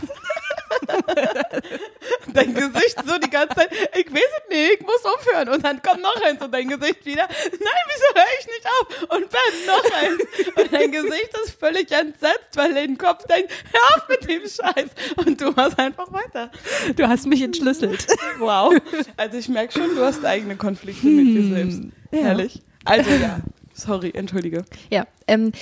Dein 2.32 2.54
Gesicht 2.54 2.96
so 3.06 3.18
die 3.18 3.30
ganze 3.30 3.54
Zeit, 3.54 3.70
ich 3.72 4.12
weiß 4.12 4.20
es 4.20 4.48
nicht, 4.48 4.72
ich 4.74 4.80
muss 4.80 5.04
aufhören. 5.04 5.48
Und 5.48 5.64
dann 5.64 5.80
kommt 5.82 6.02
noch 6.02 6.20
eins 6.22 6.42
und 6.42 6.52
dein 6.52 6.68
Gesicht 6.68 7.04
wieder, 7.06 7.26
nein, 7.26 7.84
wieso 7.86 8.14
höre 8.14 8.32
ich 8.40 8.46
nicht 8.46 8.66
auf? 8.66 9.02
Und 9.16 9.26
dann 9.32 9.66
noch 9.66 9.84
eins. 10.00 10.22
Und 10.56 10.72
dein 10.72 10.92
Gesicht 10.92 11.30
ist 11.44 11.58
völlig 11.58 11.90
entsetzt, 11.92 12.56
weil 12.56 12.74
dein 12.74 12.98
Kopf 12.98 13.24
denkt, 13.26 13.52
hör 13.72 13.96
auf 13.96 14.08
mit 14.08 14.28
dem 14.28 14.42
Scheiß. 14.42 14.90
Und 15.24 15.40
du 15.40 15.50
machst 15.52 15.78
einfach 15.78 16.12
weiter. 16.12 16.50
Du 16.96 17.08
hast 17.08 17.26
mich 17.26 17.42
entschlüsselt. 17.42 18.06
Wow. 18.38 18.74
Also 19.16 19.38
ich 19.38 19.48
merke 19.48 19.72
schon, 19.72 19.94
du 19.94 20.04
hast 20.04 20.24
eigene 20.24 20.56
Konflikte 20.56 21.06
mit 21.06 21.26
dir 21.26 21.48
selbst. 21.54 21.82
ja. 22.12 22.18
Herrlich. 22.20 22.62
Also 22.84 23.10
ja. 23.10 23.40
Sorry, 23.72 24.10
entschuldige. 24.14 24.64
Ja, 24.90 25.06
ähm, 25.28 25.52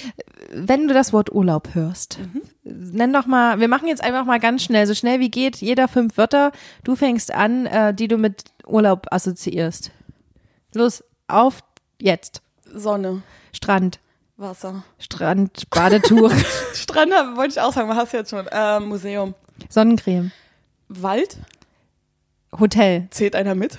wenn 0.53 0.89
du 0.89 0.95
das 0.95 1.13
Wort 1.13 1.33
Urlaub 1.33 1.75
hörst, 1.75 2.19
nenn 2.65 3.13
doch 3.13 3.27
mal, 3.27 3.61
wir 3.61 3.69
machen 3.69 3.89
jetzt 3.89 4.03
einfach 4.05 4.25
mal 4.25 4.41
ganz 4.41 4.63
schnell, 4.63 4.87
so 4.87 4.95
schnell 4.95 5.21
wie 5.21 5.31
geht, 5.31 5.57
jeder 5.57 5.89
fünf 5.89 6.17
Wörter. 6.17 6.53
Du 6.85 6.97
fängst 6.97 7.33
an, 7.33 7.67
äh, 7.67 7.95
die 7.95 8.09
du 8.09 8.17
mit 8.19 8.45
Urlaub 8.67 9.07
assoziierst. 9.11 9.91
Los, 10.75 11.03
auf 11.29 11.61
jetzt. 12.01 12.43
Sonne, 12.73 13.23
Strand, 13.53 14.01
Wasser. 14.37 14.85
Strand, 14.99 15.71
Badetuch, 15.71 16.33
Strand 16.75 17.13
wollte 17.37 17.53
ich 17.53 17.61
auch 17.61 17.73
sagen, 17.73 17.89
was 17.89 17.97
hast 17.97 18.13
du 18.13 18.17
jetzt 18.19 18.31
schon? 18.31 18.47
Äh, 18.49 18.81
Museum. 18.81 19.35
Sonnencreme, 19.69 20.33
Wald? 20.89 21.39
Hotel, 22.59 23.07
Zählt 23.11 23.35
einer 23.37 23.55
mit? 23.55 23.79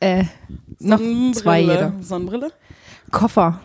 äh, 0.00 0.24
noch 0.78 1.00
zwei 1.32 1.60
jeder. 1.60 1.92
Sonnenbrille? 2.00 2.52
Koffer, 3.10 3.60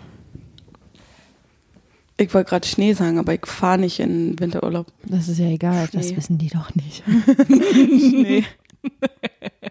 Ich 2.18 2.34
wollte 2.34 2.50
gerade 2.50 2.68
Schnee 2.68 2.94
sagen, 2.94 3.18
aber 3.18 3.34
ich 3.34 3.46
fahre 3.46 3.80
nicht 3.80 4.00
in 4.00 4.40
Winterurlaub. 4.40 4.88
das 5.06 5.28
ist 5.28 5.40
ja 5.40 5.48
egal, 5.48 5.90
das 5.92 6.08
Schnee. 6.08 6.18
wissen 6.18 6.38
die 6.38 6.50
doch 6.50 6.74
nicht. 6.76 7.04
Schnee. 7.48 8.44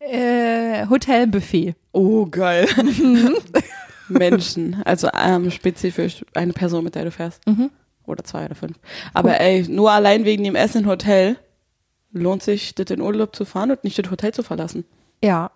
äh, 0.00 0.86
Hotelbuffet, 0.88 1.74
Oh, 1.92 2.26
geil. 2.26 2.66
Menschen, 4.08 4.82
also 4.84 5.08
ähm, 5.18 5.50
spezifisch 5.50 6.24
eine 6.34 6.52
Person, 6.52 6.84
mit 6.84 6.94
der 6.94 7.04
du 7.04 7.10
fährst. 7.10 7.46
Mhm. 7.46 7.70
Oder 8.06 8.24
zwei 8.24 8.46
oder 8.46 8.54
fünf. 8.54 8.76
Aber 9.14 9.40
ey, 9.40 9.66
nur 9.68 9.90
allein 9.92 10.24
wegen 10.24 10.44
dem 10.44 10.56
Essen 10.56 10.82
im 10.82 10.88
Hotel 10.88 11.36
lohnt 12.12 12.42
sich, 12.42 12.74
das 12.74 12.90
in 12.90 13.00
Urlaub 13.00 13.34
zu 13.34 13.44
fahren 13.44 13.70
und 13.70 13.82
nicht 13.84 13.98
das 13.98 14.10
Hotel 14.10 14.32
zu 14.34 14.42
verlassen. 14.42 14.84
Ja. 15.22 15.50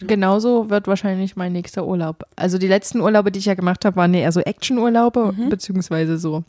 Genauso 0.00 0.70
wird 0.70 0.86
wahrscheinlich 0.86 1.36
mein 1.36 1.52
nächster 1.52 1.86
Urlaub. 1.86 2.24
Also 2.36 2.58
die 2.58 2.66
letzten 2.66 3.00
Urlaube, 3.00 3.30
die 3.30 3.38
ich 3.38 3.46
ja 3.46 3.54
gemacht 3.54 3.84
habe, 3.84 3.96
waren 3.96 4.12
eher 4.12 4.32
so 4.32 4.40
Action-Urlaube, 4.40 5.34
beziehungsweise 5.48 6.18
so 6.18 6.44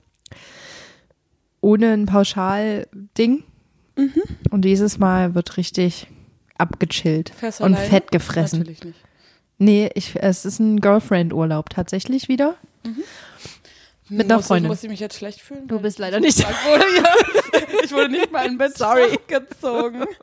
ohne 1.61 1.93
ein 1.93 2.05
Pauschal-Ding. 2.05 3.43
Und 4.49 4.61
dieses 4.63 4.97
Mal 4.97 5.35
wird 5.35 5.57
richtig 5.57 6.07
abgechillt 6.57 7.31
du 7.39 7.47
und 7.63 7.75
alleine? 7.75 7.89
fett 7.89 8.11
gefressen. 8.11 8.59
Natürlich 8.59 8.83
nicht. 8.83 8.99
Nee, 9.57 9.89
ich, 9.93 10.15
es 10.21 10.43
ist 10.45 10.59
ein 10.59 10.81
Girlfriend-Urlaub 10.81 11.69
tatsächlich 11.69 12.27
wieder. 12.27 12.55
Mit 14.09 14.25
einer 14.25 14.37
muss, 14.37 14.47
Freundin. 14.47 14.69
Muss 14.69 14.83
ich 14.83 14.89
mich 14.89 14.99
jetzt 14.99 15.17
schlecht 15.17 15.41
fühlen? 15.41 15.67
Du 15.67 15.79
bist 15.79 15.95
ich 15.97 16.01
leider 16.01 16.19
nicht. 16.19 16.37
gefragt 16.37 16.65
wurde? 16.65 16.85
Ja. 16.97 17.61
Ich 17.83 17.91
wurde 17.91 18.09
nicht 18.09 18.31
mal 18.31 18.45
in 18.45 18.57
Bett 18.57 18.77
Sorry. 18.77 19.17
gezogen. 19.27 20.05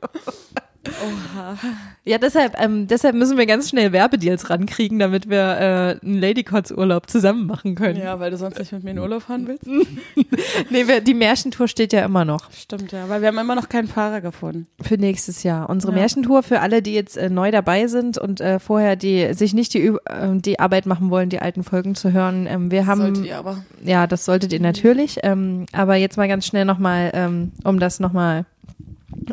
Oha. 0.87 1.57
Ja, 2.03 2.17
deshalb, 2.17 2.59
ähm, 2.59 2.87
deshalb 2.87 3.15
müssen 3.15 3.37
wir 3.37 3.45
ganz 3.45 3.69
schnell 3.69 3.93
Werbedeals 3.93 4.49
rankriegen, 4.49 4.99
damit 4.99 5.29
wir 5.29 5.39
äh, 6.01 6.05
einen 6.05 6.19
Ladycots-Urlaub 6.19 7.09
zusammen 7.09 7.47
machen 7.47 7.75
können. 7.75 7.97
Ja, 7.99 8.19
weil 8.19 8.31
du 8.31 8.37
sonst 8.37 8.59
nicht 8.59 8.71
mit 8.73 8.83
mir 8.83 8.91
in 8.91 8.99
Urlaub 8.99 9.23
fahren 9.23 9.47
willst. 9.47 9.65
Nee, 10.69 10.87
wir, 10.87 11.01
die 11.01 11.13
Märchentour 11.13 11.67
steht 11.67 11.93
ja 11.93 12.03
immer 12.05 12.25
noch 12.25 12.51
Stimmt, 12.51 12.91
ja. 12.91 13.07
Weil 13.07 13.21
wir 13.21 13.27
haben 13.27 13.37
immer 13.37 13.55
noch 13.55 13.69
keinen 13.69 13.87
Fahrer 13.87 14.21
gefunden. 14.21 14.67
für 14.81 14.97
nächstes 14.97 15.43
Jahr. 15.43 15.69
Unsere 15.69 15.93
Ja. 15.93 15.99
Märchentour 15.99 16.43
für 16.43 16.59
alle, 16.61 16.81
die 16.81 16.93
jetzt 16.93 17.17
äh, 17.17 17.29
neu 17.29 17.51
dabei 17.51 17.87
sind 17.87 18.17
und 18.17 18.41
äh, 18.41 18.59
vorher 18.59 18.95
die 18.95 19.33
sich 19.33 19.53
nicht 19.53 19.73
die, 19.73 19.87
äh, 19.87 19.97
die 20.35 20.59
Arbeit 20.59 20.85
machen 20.85 21.09
wollen, 21.09 21.29
die 21.29 21.39
alten 21.39 21.63
Folgen 21.63 21.95
zu 21.95 22.11
hören. 22.11 22.47
Ähm, 22.47 22.71
wir 22.71 22.85
haben 22.87 23.01
Solltet 23.01 23.25
ihr 23.25 23.37
aber. 23.37 23.63
Ja, 23.83 24.07
das 24.07 24.25
solltet 24.25 24.53
ihr 24.53 24.59
natürlich. 24.59 25.19
Ähm, 25.23 25.65
aber 25.71 25.95
jetzt 25.95 26.17
mal 26.17 26.27
ganz 26.27 26.45
schnell 26.45 26.65
nochmal, 26.65 27.11
ähm, 27.13 27.51
um 27.63 27.79
das 27.79 27.99
nochmal 27.99 28.45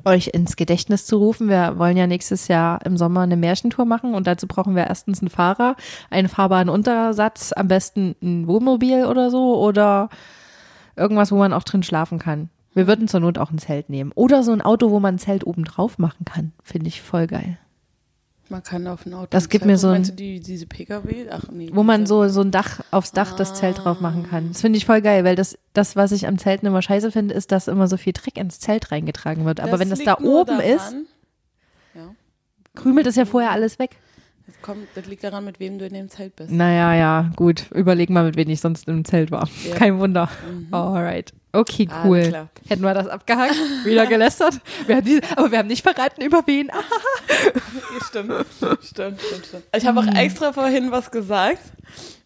euch 0.05 0.29
ins 0.29 0.57
Gedächtnis 0.57 1.07
zu 1.07 1.17
rufen. 1.17 1.49
Wir 1.49 1.79
wollen 1.79 1.97
ja 1.97 2.07
nächstes 2.07 2.49
Jahr 2.49 2.85
im 2.85 2.97
Sommer 2.97 3.23
eine 3.23 3.37
Märchentour 3.37 3.85
machen 3.85 4.15
und 4.15 4.27
dazu 4.27 4.47
brauchen 4.47 4.75
wir 4.75 4.87
erstens 4.87 5.21
einen 5.21 5.31
Fahrer, 5.31 5.77
einen 6.11 6.29
fahrbaren 6.29 6.69
Untersatz, 6.69 7.53
am 7.53 7.69
besten 7.69 8.15
ein 8.23 8.47
Wohnmobil 8.47 9.05
oder 9.05 9.31
so 9.31 9.59
oder 9.61 10.09
irgendwas, 10.97 11.33
wo 11.33 11.37
man 11.37 11.53
auch 11.53 11.65
drin 11.65 11.83
schlafen 11.83 12.19
kann. 12.19 12.51
Wir 12.73 12.87
würden 12.87 13.09
zur 13.09 13.21
Not 13.21 13.39
auch 13.39 13.51
ein 13.51 13.59
Zelt 13.59 13.91
nehmen. 13.91 14.13
Oder 14.15 14.43
so 14.43 14.53
ein 14.53 14.61
Auto, 14.61 14.91
wo 14.91 15.01
man 15.01 15.17
ein 15.17 15.19
Zelt 15.19 15.45
oben 15.45 15.65
drauf 15.65 15.99
machen 15.99 16.25
kann. 16.25 16.53
Finde 16.63 16.89
ich 16.89 17.03
voll 17.03 17.27
geil. 17.27 17.59
Man 18.51 18.63
kann 18.65 18.87
auf 18.89 19.07
ein 19.07 19.15
Auto. 19.15 19.29
Das 19.31 19.49
gibt 19.49 19.65
mir 19.65 19.79
so 19.79 19.87
ein- 19.87 19.93
Meinst 19.95 20.11
du 20.11 20.15
die, 20.17 20.41
diese 20.41 20.67
PKW? 20.67 21.27
Ach 21.31 21.45
nee. 21.53 21.71
Wo 21.73 21.85
man 21.85 22.05
so, 22.07 22.29
so 22.29 22.41
ein 22.41 22.51
Dach 22.51 22.81
aufs 22.91 23.13
Dach 23.13 23.37
das 23.37 23.55
Zelt 23.55 23.79
drauf 23.85 24.01
machen 24.01 24.29
kann. 24.29 24.49
Das 24.49 24.61
finde 24.61 24.77
ich 24.77 24.87
voll 24.87 25.01
geil, 25.03 25.23
weil 25.25 25.37
das, 25.37 25.57
das, 25.73 25.95
was 25.95 26.11
ich 26.11 26.27
am 26.27 26.37
Zelten 26.37 26.67
immer 26.67 26.83
scheiße 26.83 27.13
finde, 27.13 27.33
ist, 27.35 27.53
dass 27.53 27.69
immer 27.69 27.87
so 27.87 27.97
viel 27.97 28.13
Dreck 28.13 28.37
ins 28.37 28.59
Zelt 28.59 28.91
reingetragen 28.91 29.45
wird. 29.47 29.61
Aber 29.61 29.79
wenn 29.79 29.89
das 29.89 30.03
da 30.03 30.19
oben 30.19 30.59
ist, 30.59 30.79
daran- 30.81 31.07
Ja. 31.95 32.15
krümelt 32.75 33.07
es 33.07 33.15
ja 33.17 33.25
vorher 33.25 33.53
alles 33.53 33.79
weg. 33.79 33.97
Das, 34.53 34.63
kommt, 34.63 34.89
das 34.95 35.07
liegt 35.07 35.23
daran, 35.25 35.45
mit 35.45 35.61
wem 35.61 35.79
du 35.79 35.87
in 35.87 35.93
dem 35.95 36.09
Zelt 36.09 36.35
bist. 36.37 36.51
Naja, 36.51 36.95
ja, 36.95 37.31
gut. 37.37 37.71
Überleg 37.73 38.11
mal, 38.11 38.25
mit 38.25 38.37
wem 38.37 38.49
ich 38.49 38.61
sonst 38.61 38.89
im 38.89 39.05
Zelt 39.05 39.31
war. 39.31 39.49
Ja. 39.69 39.75
Kein 39.77 39.99
Wunder. 39.99 40.29
Alright. 40.71 41.33
Okay, 41.53 41.89
cool. 42.05 42.23
klar. 42.29 42.49
Hätten 42.69 42.83
wir 42.83 42.95
das 42.95 43.09
abgehakt? 43.09 43.55
Wieder 43.85 44.07
gelästert? 44.07 44.61
Wir 44.87 44.97
haben 44.97 45.05
die, 45.05 45.21
aber 45.37 45.51
wir 45.51 45.59
haben 45.59 45.69
nicht 45.69 45.83
verraten, 45.83 46.23
über 46.23 46.43
wen. 46.47 46.71
Ah, 48.01 48.05
stimmt. 48.07 48.33
stimmt, 48.83 49.21
stimmt, 49.21 49.47
stimmt. 49.47 49.65
Ich 49.77 49.87
habe 49.87 50.01
auch 50.01 50.07
Hm. 50.07 50.17
extra 50.17 50.53
vorhin 50.53 50.91
was 50.91 51.11
gesagt, 51.11 51.61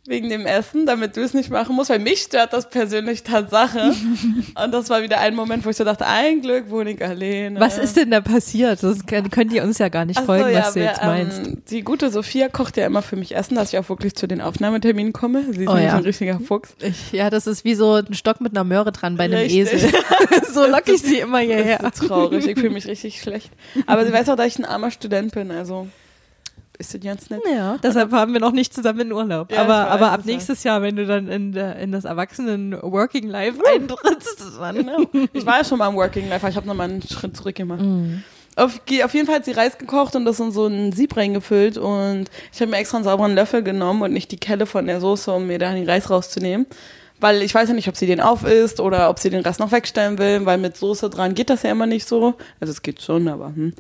wegen 0.06 0.28
dem 0.28 0.44
Essen, 0.44 0.84
damit 0.84 1.16
du 1.16 1.23
es 1.23 1.32
nicht 1.32 1.49
machen 1.50 1.75
musst, 1.75 1.88
weil 1.88 1.99
mich 1.99 2.20
stört 2.20 2.52
das 2.52 2.68
persönlich 2.68 3.23
Tatsache. 3.23 3.94
Und 4.62 4.73
das 4.73 4.90
war 4.90 5.02
wieder 5.02 5.18
ein 5.18 5.34
Moment, 5.34 5.64
wo 5.64 5.70
ich 5.70 5.76
so 5.76 5.84
dachte, 5.84 6.06
ein 6.06 6.42
Glück 6.42 6.68
wohne 6.68 6.90
ich 6.90 7.02
alleine. 7.02 7.58
was 7.58 7.78
ist 7.78 7.96
denn 7.96 8.11
da 8.11 8.20
passiert? 8.20 8.82
Das 8.82 9.06
können, 9.06 9.30
können 9.30 9.49
die 9.50 9.61
uns 9.61 9.78
ja 9.78 9.88
gar 9.88 10.04
nicht 10.04 10.18
Ach 10.18 10.23
so, 10.23 10.26
folgen, 10.26 10.50
ja, 10.52 10.61
was 10.61 10.75
du 10.75 10.80
wir, 10.80 10.87
jetzt 10.87 11.02
meinst. 11.02 11.38
Ähm, 11.46 11.62
die 11.70 11.80
gute 11.82 12.11
Sophia 12.11 12.49
kocht 12.49 12.76
ja 12.76 12.84
immer 12.84 13.00
für 13.00 13.16
mich 13.16 13.34
Essen, 13.34 13.54
dass 13.54 13.73
ich 13.73 13.78
auch 13.78 13.88
wirklich 13.88 14.14
zu 14.14 14.26
den 14.28 14.40
Aufnahmeterminen 14.42 15.12
komme. 15.14 15.43
Sie 15.52 15.62
ist 15.64 15.69
Oh, 15.71 15.76
ja. 15.76 15.97
ein 15.97 16.02
richtiger 16.02 16.38
Fuchs. 16.38 16.76
Ich, 16.80 17.12
ja, 17.12 17.30
das 17.30 17.47
ist 17.47 17.64
wie 17.64 17.75
so 17.75 17.95
ein 17.95 18.12
Stock 18.12 18.43
mit 18.43 18.52
einer 18.52 18.64
Möhre 18.64 18.93
dran 18.93 19.17
bei 19.17 19.25
einem 19.25 19.38
Richtig. 19.38 19.73
Esel. 19.73 19.90
so 20.52 20.67
lock 20.67 20.86
ich 20.88 21.00
sie 21.00 21.19
immer 21.21 21.38
Das 21.38 21.47
hierher. 21.47 21.82
ist 21.82 21.97
so 21.97 22.06
traurig. 22.08 22.47
Ich 22.47 22.58
fühle 22.58 22.71
mich 22.75 22.86
richtig 22.86 23.21
schlecht. 23.23 23.50
Aber 23.86 24.04
sie 24.04 24.12
weiß 24.12 24.28
auch, 24.28 24.36
dass 24.36 24.49
ich 24.49 24.58
ein 24.58 24.64
armer 24.67 24.90
Student 24.90 25.32
bin, 25.32 25.50
also 25.50 25.88
ist 26.78 26.95
das 26.95 27.00
ganz 27.00 27.30
nett. 27.30 27.41
Ja, 27.50 27.78
deshalb 27.82 28.13
haben 28.13 28.32
wir 28.32 28.41
noch 28.41 28.52
nicht 28.52 28.75
zusammen 28.75 29.00
in 29.00 29.13
Urlaub. 29.13 29.52
Ja, 29.52 29.63
aber 29.63 29.84
weiß, 29.84 29.91
aber 29.93 30.13
ab 30.13 30.21
nächstes 30.25 30.65
Jahr, 30.65 30.82
wenn 30.82 30.97
du 30.97 31.06
dann 31.06 31.28
in, 31.28 31.52
der, 31.52 31.76
in 31.76 31.93
das 31.93 32.04
Erwachsenen-Working 32.04 33.28
Life 33.28 33.60
eintrittst, 33.65 34.43
dann. 34.58 34.76
Genau. 34.76 35.28
Ich 35.32 35.47
war 35.47 35.58
ja 35.58 35.65
schon 35.65 35.78
mal 35.78 35.89
im 35.89 35.95
Working 35.95 36.28
Life, 36.28 36.45
aber 36.45 36.50
ich 36.50 36.56
habe 36.56 36.67
nochmal 36.67 36.91
einen 36.91 37.02
Schritt 37.02 37.37
zurück 37.37 37.54
gemacht. 37.54 37.80
Mhm. 37.80 38.23
Auf, 38.56 38.80
auf 39.04 39.15
jeden 39.15 39.26
Fall 39.26 39.37
hat 39.37 39.45
sie 39.45 39.52
Reis 39.52 39.78
gekocht 39.78 40.15
und 40.15 40.25
das 40.25 40.39
in 40.39 40.52
so 40.52 40.67
ein 40.67 40.93
Sieb 40.93 41.17
reingefüllt 41.17 41.76
und 41.76 42.26
ich 42.52 42.60
habe 42.60 42.71
mir 42.71 42.76
extra 42.76 42.99
einen 42.99 43.04
sauberen 43.04 43.34
Löffel 43.34 43.63
genommen 43.63 44.02
und 44.02 44.13
nicht 44.13 44.30
die 44.30 44.37
Kelle 44.37 44.67
von 44.67 44.87
der 44.87 45.00
Soße, 45.00 45.32
um 45.32 45.49
mir 45.49 45.58
da 45.58 45.73
den 45.73 45.89
Reis 45.89 46.08
rauszunehmen. 46.08 46.67
Weil 47.21 47.43
ich 47.43 47.54
weiß 47.54 47.69
ja 47.69 47.75
nicht, 47.75 47.89
ob 47.89 47.97
sie 47.97 48.06
den 48.06 48.21
aufisst 48.21 48.80
oder 48.80 49.08
ob 49.10 49.19
sie 49.19 49.30
den 49.30 49.43
Rest 49.43 49.58
noch 49.58 49.73
wegstellen 49.73 50.19
will, 50.19 50.45
weil 50.45 50.58
mit 50.58 50.76
Soße 50.76 51.10
dran 51.10 51.34
geht 51.34 51.50
das 51.50 51.63
ja 51.63 51.71
immer 51.71 51.87
nicht 51.87 52.06
so. 52.06 52.34
Also 52.60 52.73
es 52.73 52.82
geht 52.82 53.00
schon, 53.02 53.28
aber 53.28 53.47
hm. 53.47 53.73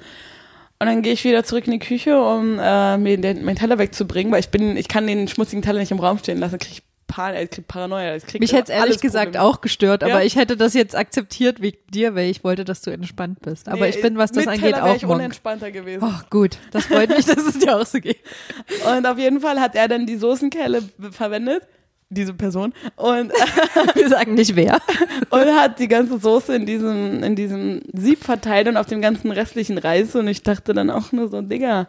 Und 0.84 0.94
dann 0.94 1.02
gehe 1.02 1.12
ich 1.14 1.24
wieder 1.24 1.44
zurück 1.44 1.66
in 1.66 1.72
die 1.72 1.78
Küche, 1.78 2.20
um 2.20 2.58
äh, 2.60 2.98
mir 2.98 3.16
den, 3.18 3.44
meinen 3.44 3.56
Teller 3.56 3.78
wegzubringen, 3.78 4.32
weil 4.32 4.40
ich 4.40 4.50
bin, 4.50 4.76
ich 4.76 4.88
kann 4.88 5.06
den 5.06 5.28
schmutzigen 5.28 5.62
Teller 5.62 5.78
nicht 5.80 5.90
im 5.92 5.98
Raum 5.98 6.18
stehen 6.18 6.38
lassen, 6.38 6.58
krieg 6.58 6.72
ich, 6.72 6.82
Par 7.06 7.40
ich 7.40 7.50
krieg 7.50 7.68
Paranoia. 7.68 8.16
Ich 8.16 8.26
krieg 8.26 8.40
Mich 8.40 8.52
hätte 8.52 8.72
es 8.72 8.78
ehrlich 8.78 9.00
gesagt 9.00 9.32
Probleme. 9.32 9.44
auch 9.44 9.60
gestört, 9.60 10.02
Ja. 10.02 10.08
aber 10.08 10.24
ich 10.24 10.36
hätte 10.36 10.56
das 10.56 10.74
jetzt 10.74 10.96
akzeptiert 10.96 11.60
wegen 11.62 11.78
dir, 11.90 12.14
weil 12.14 12.28
ich 12.30 12.42
wollte, 12.44 12.64
dass 12.64 12.80
du 12.82 12.90
entspannt 12.90 13.40
bist. 13.42 13.68
Aber 13.68 13.80
Nee, 13.84 13.90
ich 13.90 14.00
bin, 14.02 14.16
was 14.18 14.32
das 14.32 14.46
angeht, 14.48 14.74
Teller 14.74 14.84
auch 14.84 14.96
ich 14.96 15.02
monk. 15.02 15.14
unentspannter 15.16 15.70
gewesen. 15.70 16.02
Oh, 16.02 16.20
gut. 16.30 16.58
Das 16.72 16.86
freut 16.86 17.10
mich, 17.10 17.24
dass 17.26 17.38
es 17.46 17.58
dir 17.58 17.76
auch 17.76 17.86
so 17.86 18.00
geht. 18.00 18.18
Und 18.96 19.06
auf 19.06 19.18
jeden 19.18 19.40
Fall 19.40 19.60
hat 19.60 19.74
er 19.76 19.86
dann 19.86 20.06
die 20.06 20.16
Soßenkelle 20.16 20.82
verwendet, 21.12 21.62
diese 22.14 22.34
Person, 22.34 22.72
und, 22.96 23.32
Wir 23.94 24.08
sagen 24.08 24.34
nicht 24.34 24.56
wer. 24.56 24.78
und 25.30 25.46
hat 25.56 25.78
die 25.78 25.88
ganze 25.88 26.18
Soße 26.18 26.54
in 26.54 26.66
diesem, 26.66 27.22
in 27.22 27.36
diesem 27.36 27.82
Sieb 27.92 28.24
verteilt 28.24 28.68
und 28.68 28.76
auf 28.76 28.86
dem 28.86 29.00
ganzen 29.00 29.30
restlichen 29.30 29.78
Reis. 29.78 30.14
Und 30.14 30.28
ich 30.28 30.42
dachte 30.42 30.74
dann 30.74 30.90
auch 30.90 31.12
nur 31.12 31.28
so, 31.28 31.42
Digga, 31.42 31.88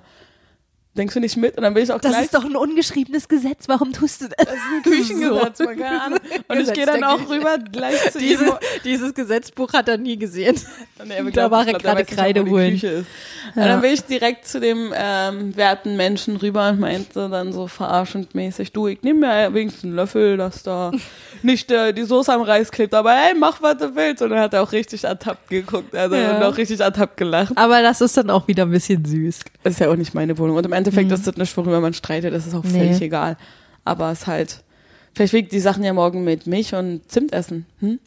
denkst 0.97 1.13
du 1.13 1.19
nicht 1.19 1.37
mit? 1.37 1.57
Und 1.57 1.63
dann 1.63 1.73
bin 1.73 1.83
ich 1.83 1.91
auch 1.91 1.99
Das 1.99 2.11
gleich. 2.11 2.25
ist 2.25 2.35
doch 2.35 2.45
ein 2.45 2.55
ungeschriebenes 2.55 3.27
Gesetz. 3.27 3.67
Warum 3.67 3.91
tust 3.93 4.21
du 4.21 4.27
das? 4.27 4.45
das 4.45 4.55
ist 4.55 4.61
ein 4.75 4.83
Küchengesetz, 4.83 5.59
man, 5.59 5.77
keine 5.77 6.01
Ahnung. 6.05 6.19
Und 6.47 6.55
ich 6.55 6.59
Gesetz 6.61 6.75
gehe 6.75 6.85
dann 6.85 7.03
auch 7.03 7.17
Küche. 7.17 7.29
rüber 7.31 7.57
gleich 7.71 8.11
zu 8.11 8.19
Diese, 8.19 8.45
ihm. 8.45 8.53
dieses 8.83 9.13
Gesetzbuch 9.13 9.73
hat 9.73 9.87
er 9.89 9.97
nie 9.97 10.17
gesehen. 10.17 10.55
Nee, 11.07 11.19
aber 11.19 11.25
da 11.25 11.31
glaub, 11.31 11.51
war 11.51 11.61
ich 11.63 11.67
er 11.67 11.73
glaub, 11.79 11.95
gerade 11.97 12.05
Kreide 12.05 12.45
holen. 12.49 12.77
Ja. 12.77 12.89
Und 12.99 13.05
dann 13.55 13.81
bin 13.81 13.91
ich 13.93 14.03
direkt 14.05 14.47
zu 14.47 14.59
dem 14.61 14.93
ähm, 14.95 15.55
werten 15.55 15.97
Menschen 15.97 16.37
rüber 16.37 16.69
und 16.69 16.79
meinte 16.79 17.27
dann 17.29 17.51
so 17.51 17.67
verarschend 17.67 18.33
mäßig, 18.33 18.71
du, 18.71 18.87
ich 18.87 19.03
nehme 19.03 19.19
mir 19.27 19.53
wenigstens 19.53 19.83
einen 19.83 19.95
Löffel, 19.95 20.37
dass 20.37 20.63
da 20.63 20.91
nicht 21.43 21.69
äh, 21.69 21.93
die 21.93 22.03
Soße 22.03 22.33
am 22.33 22.41
Reis 22.41 22.71
klebt, 22.71 22.93
aber 22.93 23.11
hey, 23.13 23.33
mach, 23.37 23.61
was 23.61 23.77
du 23.77 23.93
willst. 23.95 24.21
Und 24.23 24.29
dann 24.31 24.39
hat 24.39 24.53
er 24.53 24.63
auch 24.63 24.71
richtig 24.71 25.03
ertappt 25.03 25.49
geguckt, 25.49 25.93
also 25.93 26.15
Ja. 26.15 26.37
und 26.37 26.43
auch 26.43 26.57
richtig 26.57 26.79
ertappt 26.79 27.17
gelacht. 27.17 27.51
Aber 27.57 27.81
das 27.81 27.99
ist 28.01 28.15
dann 28.15 28.29
auch 28.29 28.47
wieder 28.47 28.63
ein 28.63 28.71
bisschen 28.71 29.03
süß. 29.03 29.39
Das 29.63 29.73
ist 29.73 29.79
ja 29.79 29.89
auch 29.91 29.95
nicht 29.97 30.13
meine 30.15 30.37
Wohnung. 30.37 30.55
Und 30.55 30.65
im 30.65 30.73
Endeffekt 30.87 31.11
ist 31.11 31.27
das 31.27 31.37
nicht, 31.37 31.55
worüber 31.57 31.79
man 31.81 31.93
streitet, 31.93 32.33
das 32.33 32.45
ist 32.47 32.53
auch 32.55 32.63
Mhm. 32.63 32.71
Nee. 32.71 32.79
völlig 32.79 33.01
egal. 33.01 33.37
Aber 33.83 34.11
es 34.11 34.21
ist 34.21 34.27
halt, 34.27 34.63
vielleicht 35.13 35.33
wiegt 35.33 35.51
die 35.51 35.59
Sachen 35.59 35.83
ja 35.83 35.93
morgen 35.93 36.23
mit 36.23 36.47
Milch 36.47 36.73
und 36.75 37.09
Zimt 37.11 37.33
essen. 37.33 37.65
Hm? 37.79 37.99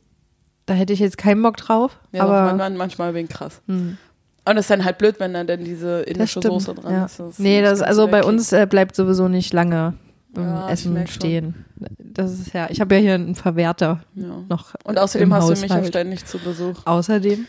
Da 0.67 0.75
hätte 0.75 0.93
ich 0.93 0.99
jetzt 1.01 1.17
keinen 1.19 1.43
Bock 1.43 1.57
drauf. 1.57 1.99
Ja, 2.13 2.25
aber 2.25 2.43
man, 2.45 2.57
man, 2.59 2.77
manchmal 2.77 3.15
wegen 3.15 3.29
krass. 3.29 3.61
Hm. 3.67 3.97
Und 4.45 4.57
es 4.57 4.65
ist 4.65 4.71
dann 4.71 4.85
halt 4.85 4.99
blöd, 4.99 5.17
wenn 5.19 5.35
da 5.35 5.45
denn 5.45 5.65
diese 5.65 6.01
indische. 6.03 6.41
Soße 6.43 6.75
dran 6.75 6.93
ja. 6.93 7.05
ist. 7.07 7.19
Das 7.21 7.39
nee, 7.39 7.61
das, 7.63 7.83
also 7.83 8.07
bei 8.09 8.25
uns 8.25 8.53
äh, 8.53 8.67
bleibt 8.69 8.97
sowieso 8.97 9.29
nicht 9.29 9.53
lange 9.53 9.95
Ja, 10.37 10.69
Essen 10.71 10.93
merk 10.95 11.09
schon. 11.09 11.15
stehen. 11.17 11.65
Das 11.99 12.33
ist 12.33 12.53
ja, 12.55 12.69
ich 12.71 12.81
habe 12.81 12.95
ja 12.97 13.01
hier 13.01 13.15
einen 13.15 13.35
Verwerter 13.35 14.03
Ja. 14.15 14.43
noch. 14.49 14.75
Und 14.85 14.99
außerdem 14.99 15.33
hast 15.35 15.49
du 15.49 15.53
mich 15.53 15.65
auch 15.65 15.77
Haushalt. 15.77 15.89
ständig 15.89 16.25
zu 16.25 16.39
Besuch. 16.39 16.77
Außerdem. 16.87 17.47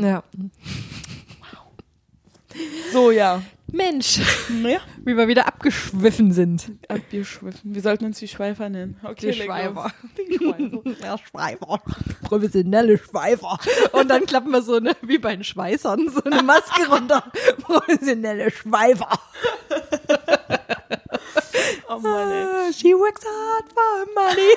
Ja. 0.00 0.08
Ja. 0.08 0.22
So, 2.92 3.10
ja. 3.10 3.42
Mensch, 3.70 4.18
ja. 4.62 4.78
wie 5.04 5.14
wir 5.16 5.28
wieder 5.28 5.46
abgeschwiffen 5.46 6.32
sind. 6.32 6.72
Abgeschwiffen. 6.88 7.74
Wir 7.74 7.82
sollten 7.82 8.06
uns 8.06 8.18
die 8.18 8.28
Schweifer 8.28 8.68
nennen. 8.70 8.98
Okay, 9.02 9.32
Die 9.32 9.42
Schweifer. 9.42 9.92
Die 10.16 10.36
Schweifer. 10.36 10.82
Ja, 11.04 11.18
Schweifer. 11.18 11.82
Professionelle 12.22 12.96
Schweifer. 12.98 13.58
Und 13.92 14.08
dann 14.08 14.24
klappen 14.24 14.50
wir 14.52 14.62
so 14.62 14.76
eine, 14.76 14.96
wie 15.02 15.18
bei 15.18 15.34
den 15.36 15.44
Schweißern, 15.44 16.08
so 16.08 16.22
eine 16.24 16.42
Maske 16.42 16.88
runter. 16.88 17.30
Professionelle 17.60 18.50
Schweifer. 18.50 19.10
Oh 21.90 21.98
Mann, 21.98 22.30
ey. 22.32 22.44
Ah, 22.44 22.72
She 22.72 22.94
works 22.94 23.22
hard 23.24 23.64
for 23.72 24.06
money. 24.14 24.54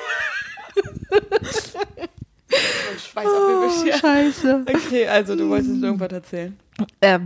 Schweiß 2.98 3.26
auf 3.26 3.86
Oh, 3.86 3.98
scheiße. 3.98 4.64
Okay, 4.68 5.06
also 5.06 5.36
du 5.36 5.48
wolltest 5.48 5.82
irgendwas 5.82 6.12
erzählen. 6.12 6.58
Äh, 7.00 7.18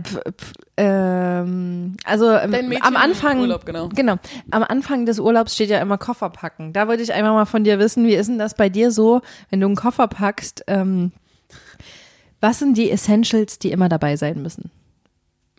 ähm, 0.75 1.95
also 2.03 2.31
ähm, 2.31 2.77
am 2.81 2.97
Anfang, 2.97 3.39
Urlaub, 3.39 3.65
genau. 3.65 3.89
genau, 3.89 4.15
am 4.51 4.63
Anfang 4.63 5.05
des 5.05 5.19
Urlaubs 5.19 5.55
steht 5.55 5.69
ja 5.69 5.79
immer 5.79 5.97
Koffer 5.97 6.29
packen. 6.29 6.73
Da 6.73 6.87
würde 6.87 7.01
ich 7.01 7.13
einfach 7.13 7.33
mal 7.33 7.45
von 7.45 7.63
dir 7.63 7.79
wissen, 7.79 8.05
wie 8.05 8.15
ist 8.15 8.27
denn 8.27 8.37
das 8.37 8.55
bei 8.55 8.69
dir 8.69 8.91
so, 8.91 9.21
wenn 9.49 9.61
du 9.61 9.67
einen 9.67 9.75
Koffer 9.75 10.07
packst? 10.07 10.63
Ähm, 10.67 11.11
was 12.41 12.59
sind 12.59 12.77
die 12.77 12.91
Essentials, 12.91 13.57
die 13.57 13.71
immer 13.71 13.89
dabei 13.89 14.15
sein 14.15 14.41
müssen? 14.41 14.69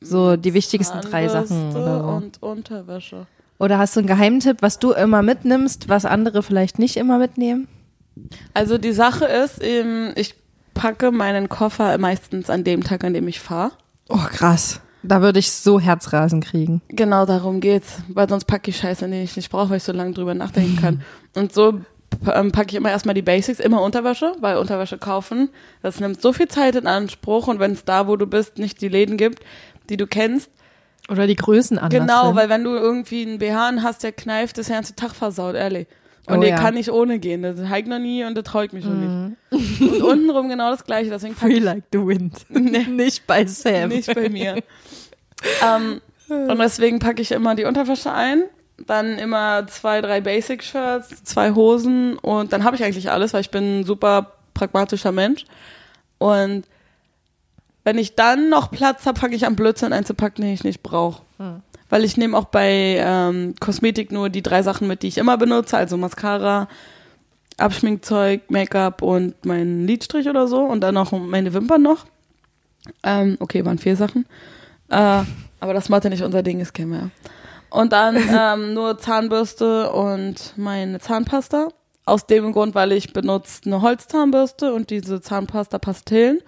So 0.00 0.36
die 0.36 0.54
wichtigsten 0.54 1.00
drei 1.00 1.28
Sachen 1.28 1.74
oder 1.74 2.00
so. 2.00 2.06
und 2.06 2.42
Unterwäsche. 2.42 3.26
Oder 3.58 3.78
hast 3.78 3.96
du 3.96 4.00
einen 4.00 4.06
Geheimtipp, 4.06 4.58
was 4.60 4.78
du 4.78 4.92
immer 4.92 5.22
mitnimmst, 5.22 5.88
was 5.88 6.04
andere 6.04 6.44
vielleicht 6.44 6.78
nicht 6.78 6.96
immer 6.96 7.18
mitnehmen? 7.18 7.66
Also 8.54 8.78
die 8.78 8.92
Sache 8.92 9.24
ist, 9.24 9.60
ähm, 9.62 10.12
ich 10.14 10.36
packe 10.78 11.10
meinen 11.10 11.48
Koffer 11.48 11.98
meistens 11.98 12.48
an 12.50 12.64
dem 12.64 12.82
Tag, 12.84 13.04
an 13.04 13.12
dem 13.12 13.28
ich 13.28 13.40
fahre. 13.40 13.72
Oh, 14.08 14.16
krass. 14.16 14.80
Da 15.02 15.22
würde 15.22 15.38
ich 15.38 15.52
so 15.52 15.78
Herzrasen 15.78 16.40
kriegen. 16.40 16.82
Genau 16.88 17.26
darum 17.26 17.60
geht's, 17.60 17.98
weil 18.08 18.28
sonst 18.28 18.46
packe 18.46 18.70
ich 18.70 18.78
Scheiße, 18.78 19.08
die 19.08 19.22
ich 19.22 19.36
nicht 19.36 19.50
brauche, 19.50 19.70
weil 19.70 19.76
ich 19.78 19.82
so 19.82 19.92
lange 19.92 20.12
drüber 20.12 20.34
nachdenken 20.34 20.76
kann. 20.76 21.02
Und 21.36 21.52
so 21.52 21.80
ähm, 22.32 22.52
packe 22.52 22.70
ich 22.70 22.74
immer 22.74 22.90
erstmal 22.90 23.14
die 23.14 23.22
Basics, 23.22 23.60
immer 23.60 23.82
Unterwäsche, 23.82 24.32
weil 24.40 24.56
Unterwäsche 24.56 24.98
kaufen, 24.98 25.50
das 25.82 26.00
nimmt 26.00 26.20
so 26.20 26.32
viel 26.32 26.48
Zeit 26.48 26.74
in 26.74 26.86
Anspruch 26.86 27.46
und 27.48 27.60
wenn 27.60 27.72
es 27.72 27.84
da, 27.84 28.08
wo 28.08 28.16
du 28.16 28.26
bist, 28.26 28.58
nicht 28.58 28.80
die 28.80 28.88
Läden 28.88 29.16
gibt, 29.18 29.40
die 29.90 29.96
du 29.96 30.06
kennst, 30.06 30.50
Oder 31.10 31.26
die 31.26 31.36
Größen 31.36 31.78
anders. 31.78 32.00
Genau, 32.00 32.26
sind. 32.28 32.36
weil 32.36 32.48
wenn 32.48 32.64
du 32.64 32.70
irgendwie 32.74 33.26
einen 33.26 33.38
BH 33.38 33.82
hast, 33.82 34.02
der 34.02 34.12
kneift, 34.12 34.58
ist 34.58 34.68
der 34.68 34.76
ganze 34.76 34.96
Tag 34.96 35.14
versaut, 35.14 35.54
ehrlich. 35.54 35.86
Und 36.28 36.38
Oh 36.38 36.40
der 36.40 36.50
ja. 36.50 36.56
kann 36.58 36.74
nicht 36.74 36.90
ohne 36.90 37.18
gehen. 37.18 37.42
Das 37.42 37.58
habe 37.58 37.80
ich 37.80 37.86
noch 37.86 37.98
nie 37.98 38.24
und 38.24 38.34
das 38.36 38.44
traue 38.44 38.66
ich 38.66 38.72
mich 38.72 38.84
schon 38.84 39.00
Mhm. 39.00 39.36
nicht. 39.50 39.80
Und 39.80 40.02
untenrum 40.02 40.48
genau 40.48 40.70
das 40.70 40.84
gleiche. 40.84 41.10
Deswegen 41.10 41.34
Free 41.34 41.54
ich 41.54 41.62
like 41.62 41.84
the 41.92 41.98
wind. 42.06 42.34
Nee. 42.50 42.84
Nicht 42.84 43.26
bei 43.26 43.46
Sam. 43.46 43.88
nicht 43.88 44.14
bei 44.14 44.28
mir. 44.28 44.62
ähm, 45.64 46.00
und 46.28 46.58
deswegen 46.58 46.98
packe 46.98 47.22
ich 47.22 47.32
immer 47.32 47.54
die 47.54 47.64
Unterwäsche 47.64 48.12
ein. 48.12 48.42
Dann 48.86 49.18
immer 49.18 49.66
zwei, 49.66 50.00
drei 50.00 50.20
Basic-Shirts, 50.20 51.24
zwei 51.24 51.52
Hosen 51.54 52.16
und 52.18 52.52
dann 52.52 52.62
habe 52.62 52.76
ich 52.76 52.84
eigentlich 52.84 53.10
alles, 53.10 53.32
weil 53.34 53.40
ich 53.40 53.50
bin 53.50 53.80
ein 53.80 53.84
super 53.84 54.34
pragmatischer 54.54 55.10
Mensch. 55.10 55.46
Und 56.18 56.64
wenn 57.84 57.98
ich 57.98 58.14
dann 58.14 58.50
noch 58.50 58.70
Platz 58.70 59.06
habe, 59.06 59.18
packe 59.18 59.34
ich 59.34 59.46
am 59.46 59.56
Blödsinn 59.56 59.92
einzupacken, 59.92 60.42
den 60.44 60.52
ich 60.54 60.62
nicht 60.62 60.82
brauche. 60.82 61.22
Weil 61.88 62.04
ich 62.04 62.16
nehme 62.16 62.36
auch 62.36 62.46
bei 62.46 62.98
ähm, 63.00 63.54
Kosmetik 63.60 64.12
nur 64.12 64.28
die 64.28 64.42
drei 64.42 64.62
Sachen 64.62 64.88
mit, 64.88 65.02
die 65.02 65.08
ich 65.08 65.18
immer 65.18 65.38
benutze, 65.38 65.76
also 65.76 65.96
Mascara, 65.96 66.68
Abschminkzeug, 67.56 68.50
Make-up 68.50 69.02
und 69.02 69.44
meinen 69.44 69.86
Lidstrich 69.86 70.28
oder 70.28 70.46
so 70.46 70.60
und 70.62 70.80
dann 70.80 70.94
noch 70.94 71.12
meine 71.12 71.54
Wimpern 71.54 71.82
noch. 71.82 72.06
Ähm, 73.02 73.36
okay, 73.40 73.64
waren 73.64 73.78
vier 73.78 73.96
Sachen. 73.96 74.26
Äh, 74.88 75.22
aber 75.60 75.74
das 75.74 75.88
Mathe 75.88 76.08
nicht 76.08 76.22
unser 76.22 76.42
Ding 76.42 76.60
ist, 76.60 76.76
wir. 76.78 76.86
ja. 76.86 77.10
Und 77.70 77.92
dann 77.92 78.16
ähm, 78.32 78.74
nur 78.74 78.98
Zahnbürste 78.98 79.90
und 79.92 80.54
meine 80.56 81.00
Zahnpasta. 81.00 81.68
Aus 82.04 82.24
dem 82.24 82.52
Grund, 82.52 82.74
weil 82.74 82.92
ich 82.92 83.12
benutze 83.12 83.60
eine 83.66 83.82
Holzzahnbürste 83.82 84.72
und 84.72 84.88
diese 84.88 85.20
Zahnpasta-Pastillen, 85.20 86.40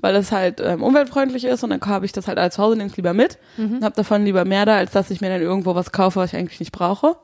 weil 0.00 0.14
es 0.16 0.30
halt 0.32 0.60
ähm, 0.60 0.82
umweltfreundlich 0.82 1.44
ist 1.44 1.64
und 1.64 1.70
dann 1.70 1.80
habe 1.80 2.06
ich 2.06 2.12
das 2.12 2.28
halt 2.28 2.38
als 2.38 2.56
zu 2.56 2.62
Hause, 2.62 2.76
nehme 2.76 2.90
es 2.90 2.96
lieber 2.96 3.12
mit 3.14 3.38
und 3.76 3.84
habe 3.84 3.94
davon 3.96 4.24
lieber 4.24 4.44
mehr 4.44 4.64
da, 4.64 4.76
als 4.76 4.92
dass 4.92 5.10
ich 5.10 5.20
mir 5.20 5.28
dann 5.28 5.42
irgendwo 5.42 5.74
was 5.74 5.92
kaufe, 5.92 6.20
was 6.20 6.32
ich 6.32 6.38
eigentlich 6.38 6.60
nicht 6.60 6.72
brauche. 6.72 7.16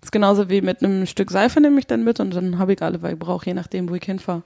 Das 0.00 0.08
ist 0.08 0.12
genauso 0.12 0.50
wie 0.50 0.60
mit 0.60 0.82
einem 0.82 1.06
Stück 1.06 1.30
Seife 1.30 1.60
nehme 1.60 1.78
ich 1.78 1.86
dann 1.86 2.04
mit 2.04 2.20
und 2.20 2.34
dann 2.34 2.58
habe 2.58 2.72
ich 2.74 2.82
alle, 2.82 3.00
weil 3.02 3.14
ich 3.14 3.18
brauche, 3.18 3.46
je 3.46 3.54
nachdem, 3.54 3.88
wo 3.88 3.94
ich 3.94 4.04
hinfahre. 4.04 4.42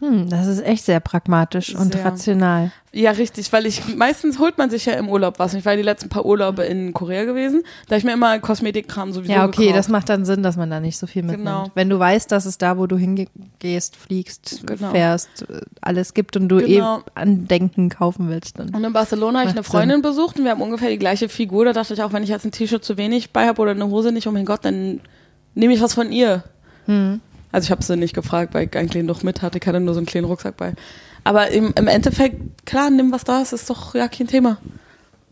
Hm, 0.00 0.30
das 0.30 0.46
ist 0.46 0.64
echt 0.64 0.84
sehr 0.86 0.98
pragmatisch 0.98 1.74
und 1.74 1.92
Sehr. 1.92 2.04
rational. 2.04 2.72
Ja, 2.92 3.10
richtig, 3.12 3.52
weil 3.52 3.66
ich 3.66 3.94
meistens 3.96 4.38
holt 4.38 4.56
man 4.56 4.70
sich 4.70 4.86
ja 4.86 4.94
im 4.94 5.08
Urlaub 5.10 5.38
was. 5.38 5.52
Ich 5.52 5.64
war 5.66 5.76
die 5.76 5.82
letzten 5.82 6.08
paar 6.08 6.24
Urlaube 6.24 6.64
in 6.64 6.94
Korea 6.94 7.24
gewesen, 7.24 7.62
da 7.88 7.96
ich 7.96 8.04
mir 8.04 8.12
immer 8.14 8.38
Kosmetikkram 8.38 9.12
sowieso 9.12 9.30
Ja, 9.32 9.44
okay, 9.44 9.64
gekauft. 9.66 9.78
das 9.78 9.88
macht 9.88 10.08
dann 10.08 10.24
Sinn, 10.24 10.42
dass 10.42 10.56
man 10.56 10.70
da 10.70 10.80
nicht 10.80 10.96
so 10.96 11.06
viel 11.06 11.22
mitnimmt. 11.22 11.44
Genau. 11.44 11.70
Wenn 11.74 11.90
du 11.90 11.98
weißt, 11.98 12.32
dass 12.32 12.46
es 12.46 12.56
da, 12.56 12.78
wo 12.78 12.86
du 12.86 12.96
hingehst, 12.96 13.94
fliegst, 13.96 14.66
Genau. 14.66 14.90
fährst, 14.90 15.42
äh, 15.50 15.60
alles 15.82 16.14
gibt 16.14 16.34
und 16.36 16.48
du 16.48 16.56
Genau. 16.58 16.98
eh 16.98 17.02
Andenken 17.14 17.90
kaufen 17.90 18.30
willst, 18.30 18.58
dann. 18.58 18.74
Und 18.74 18.82
in 18.82 18.92
Barcelona 18.94 19.40
habe 19.40 19.50
ich 19.50 19.54
eine 19.54 19.64
Freundin 19.64 20.00
besucht 20.02 20.38
und 20.38 20.44
wir 20.44 20.50
haben 20.52 20.62
ungefähr 20.62 20.88
die 20.88 20.98
gleiche 20.98 21.28
Figur. 21.28 21.66
Da 21.66 21.74
dachte 21.74 21.92
ich 21.92 22.02
auch, 22.02 22.14
wenn 22.14 22.22
ich 22.22 22.30
jetzt 22.30 22.46
ein 22.46 22.52
T-Shirt 22.52 22.82
zu 22.82 22.96
wenig 22.96 23.32
bei 23.32 23.46
habe 23.46 23.60
oder 23.60 23.72
eine 23.72 23.86
Hose 23.88 24.12
nicht, 24.12 24.26
oh 24.26 24.32
mein 24.32 24.46
Gott, 24.46 24.64
dann 24.64 25.00
nehme 25.54 25.74
ich 25.74 25.82
was 25.82 25.92
von 25.94 26.10
ihr. 26.10 26.42
Hm. 26.86 27.20
Also 27.52 27.66
ich 27.66 27.70
habe 27.70 27.82
sie 27.82 27.96
nicht 27.96 28.14
gefragt, 28.14 28.54
weil 28.54 28.66
ich 28.66 28.76
einen 28.76 28.88
kleinen 28.88 29.06
noch 29.06 29.22
mit 29.22 29.42
hatte. 29.42 29.58
Ich 29.58 29.66
hatte 29.66 29.80
nur 29.80 29.94
so 29.94 29.98
einen 29.98 30.06
kleinen 30.06 30.26
Rucksack 30.26 30.56
bei. 30.56 30.74
Aber 31.24 31.48
im, 31.50 31.72
im 31.76 31.86
Endeffekt, 31.86 32.66
klar, 32.66 32.90
nimm 32.90 33.12
was 33.12 33.24
da 33.24 33.42
ist, 33.42 33.52
ist 33.52 33.68
doch 33.68 33.94
ja 33.94 34.08
kein 34.08 34.26
Thema. 34.26 34.58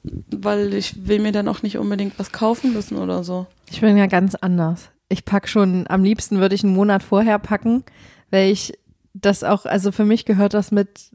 Weil 0.03 0.75
ich 0.75 1.07
will 1.07 1.21
mir 1.21 1.33
dann 1.33 1.49
auch 1.49 1.63
nicht 1.63 1.79
unbedingt 1.79 2.19
was 2.19 2.33
kaufen 2.33 2.73
müssen 2.73 2.97
oder 2.97 3.25
so. 3.25 3.47
Ich 3.71 3.81
bin 3.81 3.97
ja 3.97 4.07
ganz 4.07 4.35
anders. 4.35 4.91
Ich 5.09 5.25
pack 5.25 5.49
schon, 5.49 5.87
am 5.89 6.05
liebsten 6.05 6.41
würde 6.41 6.55
ich 6.55 6.65
einen 6.65 6.75
Monat 6.75 7.03
vorher 7.03 7.39
packen, 7.39 7.85
weil 8.31 8.51
ich 8.51 8.75
das 9.15 9.43
auch, 9.43 9.65
also 9.65 9.91
für 9.91 10.05
mich 10.05 10.25
gehört 10.25 10.55
das 10.55 10.71
mit 10.71 11.11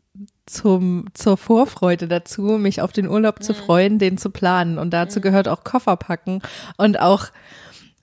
zum, 0.45 1.05
zur 1.13 1.37
Vorfreude 1.37 2.07
dazu, 2.07 2.41
mich 2.57 2.81
auf 2.81 2.91
den 2.91 3.07
Urlaub 3.07 3.43
zu 3.43 3.53
freuen, 3.53 3.99
den 3.99 4.17
zu 4.17 4.29
planen. 4.29 4.77
Und 4.77 4.91
dazu 4.91 5.21
gehört 5.21 5.47
auch 5.47 5.63
Koffer 5.63 5.95
packen 5.95 6.41
und 6.77 6.99
auch 6.99 7.27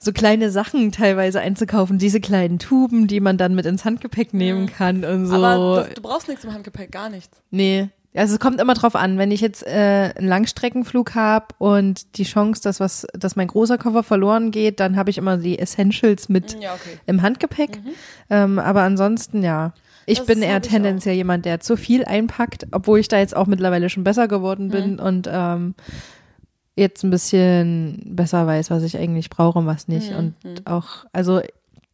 so 0.02 0.12
kleine 0.12 0.50
Sachen 0.50 0.92
teilweise 0.92 1.40
einzukaufen, 1.40 1.98
diese 1.98 2.20
kleinen 2.20 2.58
Tuben, 2.58 3.06
die 3.06 3.20
man 3.20 3.36
dann 3.36 3.54
mit 3.54 3.66
ins 3.66 3.84
Handgepäck 3.84 4.32
nehmen 4.32 4.66
kann 4.66 5.04
und 5.04 5.26
so. 5.26 5.34
Aber 5.34 5.84
das, 5.84 5.94
du 5.94 6.00
brauchst 6.02 6.26
nichts 6.28 6.42
im 6.44 6.54
Handgepäck, 6.54 6.90
gar 6.90 7.10
nichts. 7.10 7.36
Nee. 7.50 7.90
Also 8.12 8.34
es 8.34 8.40
kommt 8.40 8.60
immer 8.60 8.74
drauf 8.74 8.96
an, 8.96 9.18
wenn 9.18 9.30
ich 9.30 9.40
jetzt 9.40 9.64
äh, 9.64 10.12
einen 10.16 10.26
Langstreckenflug 10.26 11.14
habe 11.14 11.46
und 11.58 12.16
die 12.16 12.24
Chance, 12.24 12.60
dass 12.62 12.80
was, 12.80 13.06
dass 13.12 13.36
mein 13.36 13.46
großer 13.46 13.78
Koffer 13.78 14.02
verloren 14.02 14.50
geht, 14.50 14.80
dann 14.80 14.96
habe 14.96 15.10
ich 15.10 15.18
immer 15.18 15.36
die 15.36 15.58
Essentials 15.60 16.28
mit 16.28 16.60
Ja, 16.60 16.72
okay. 16.74 16.98
im 17.06 17.22
Handgepäck. 17.22 17.78
Ähm, 18.28 18.58
aber 18.58 18.82
ansonsten 18.82 19.44
ja. 19.44 19.74
Ich 20.06 20.18
Das 20.18 20.26
bin 20.26 20.42
eher 20.42 20.60
tendenziell 20.60 21.14
jemand, 21.14 21.44
der 21.44 21.60
zu 21.60 21.76
viel 21.76 22.04
einpackt, 22.04 22.66
obwohl 22.72 22.98
ich 22.98 23.06
da 23.06 23.18
jetzt 23.18 23.36
auch 23.36 23.46
mittlerweile 23.46 23.88
schon 23.90 24.02
besser 24.02 24.26
geworden 24.26 24.66
Mhm. 24.68 24.70
bin 24.70 24.98
und 24.98 25.28
ähm, 25.30 25.74
jetzt 26.80 27.04
ein 27.04 27.10
bisschen 27.10 28.02
besser 28.04 28.46
weiß, 28.46 28.70
was 28.70 28.82
ich 28.82 28.98
eigentlich 28.98 29.30
brauche 29.30 29.58
und 29.58 29.66
was 29.66 29.88
Mhm, 29.88 29.94
nicht. 29.94 30.12
Und 30.12 30.34
auch, 30.66 31.06
also 31.12 31.40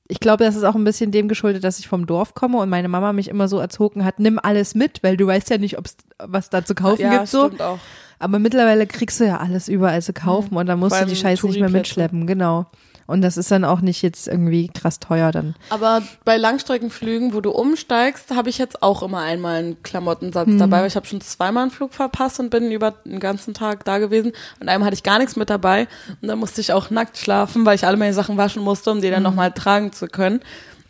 ich 0.09 0.21
glaube, 0.21 0.45
das 0.45 0.57
ist 0.57 0.65
auch 0.65 0.75
ein 0.75 0.85
bisschen 0.85 1.11
dem 1.11 1.29
geschuldet, 1.29 1.65
dass 1.65 1.79
ich 1.79 1.89
vom 1.89 2.07
Dorf 2.07 2.35
komme 2.35 2.59
und 2.59 2.69
meine 2.69 2.89
Mama 2.89 3.13
mich 3.13 3.29
immer 3.29 3.49
so 3.49 3.59
erzogen 3.59 4.05
hat, 4.05 4.21
nimm 4.21 4.39
alles 4.41 4.75
mit, 4.75 5.03
weil 5.03 5.17
du 5.17 5.27
weißt 5.27 5.51
ja 5.51 5.59
nicht, 5.59 5.79
ob's 5.79 5.97
was 6.19 6.49
da 6.49 6.65
zu 6.65 6.75
kaufen 6.75 7.03
ja, 7.03 7.19
gibt 7.19 7.29
so. 7.29 7.47
stimmt 7.47 7.63
auch. 7.63 7.79
Aber 8.19 8.39
mittlerweile 8.39 8.87
kriegst 8.87 9.21
du 9.21 9.25
ja 9.25 9.39
alles 9.39 9.69
überall 9.69 10.01
zu 10.01 10.15
kaufen 10.15 10.57
und 10.57 10.67
dann 10.67 10.79
musst 10.79 10.97
Vor 10.97 11.05
du 11.05 11.11
die 11.11 11.17
Scheiße 11.17 11.47
nicht 11.47 11.61
mehr 11.61 11.69
mitschleppen, 11.69 12.27
genau. 12.27 12.67
Und 13.07 13.23
das 13.23 13.37
ist 13.37 13.51
dann 13.51 13.65
auch 13.65 13.81
nicht 13.81 14.03
jetzt 14.03 14.27
irgendwie 14.27 14.69
krass 14.69 14.99
teuer 14.99 15.31
dann. 15.31 15.55
Aber 15.71 16.03
bei 16.25 16.37
Langstreckenflügen, 16.37 17.35
wo 17.35 17.41
du 17.41 17.51
umsteigst, 17.51 18.35
habe 18.35 18.49
ich 18.49 18.59
jetzt 18.59 18.83
auch 18.83 19.03
immer 19.03 19.21
einmal 19.21 19.57
einen 19.57 19.83
Klamottensatz 19.83 20.49
dabei, 20.59 20.81
weil 20.81 20.89
ich 20.89 20.97
habe 20.97 21.07
schon 21.07 21.21
zweimal 21.21 21.63
einen 21.63 21.71
Flug 21.71 21.95
verpasst 21.95 22.41
und 22.41 22.51
bin 22.51 22.71
über 22.73 22.95
den 23.05 23.21
ganzen 23.21 23.55
Tag 23.55 23.85
da 23.85 23.99
gewesen. 23.99 24.33
Und 24.61 24.69
einmal 24.69 24.87
hatte 24.87 24.95
ich 24.95 25.03
gar 25.03 25.19
nichts 25.19 25.37
mit 25.37 25.51
dabei 25.51 25.87
und 26.21 26.29
dann 26.29 26.39
musste 26.39 26.61
ich 26.61 26.73
auch 26.73 26.91
nackt 26.91 27.17
schlafen, 27.17 27.65
weil 27.65 27.77
ich 27.77 27.87
alle 27.87 27.97
meine 27.97 28.15
Sachen 28.15 28.37
waschen 28.37 28.63
musste, 28.63 28.91
um 28.91 29.01
die 29.01 29.11
dann 29.11 29.23
nochmal 29.23 29.53
tragen 29.53 29.93
zu 29.93 30.09
können. 30.09 30.41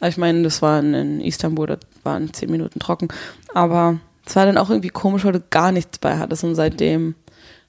Ich 0.02 0.16
meine, 0.16 0.42
das 0.42 0.62
war 0.62 0.80
in 0.80 1.20
Istanbul, 1.20 1.66
das 1.66 1.80
waren 2.02 2.32
zehn 2.32 2.50
Minuten 2.50 2.80
trocken. 2.80 3.08
Aber 3.54 3.98
es 4.26 4.36
war 4.36 4.46
dann 4.46 4.58
auch 4.58 4.70
irgendwie 4.70 4.88
komisch, 4.88 5.24
weil 5.24 5.32
du 5.32 5.42
gar 5.50 5.72
nichts 5.72 5.98
bei 5.98 6.18
hattest 6.18 6.44
und 6.44 6.54
seitdem 6.54 7.14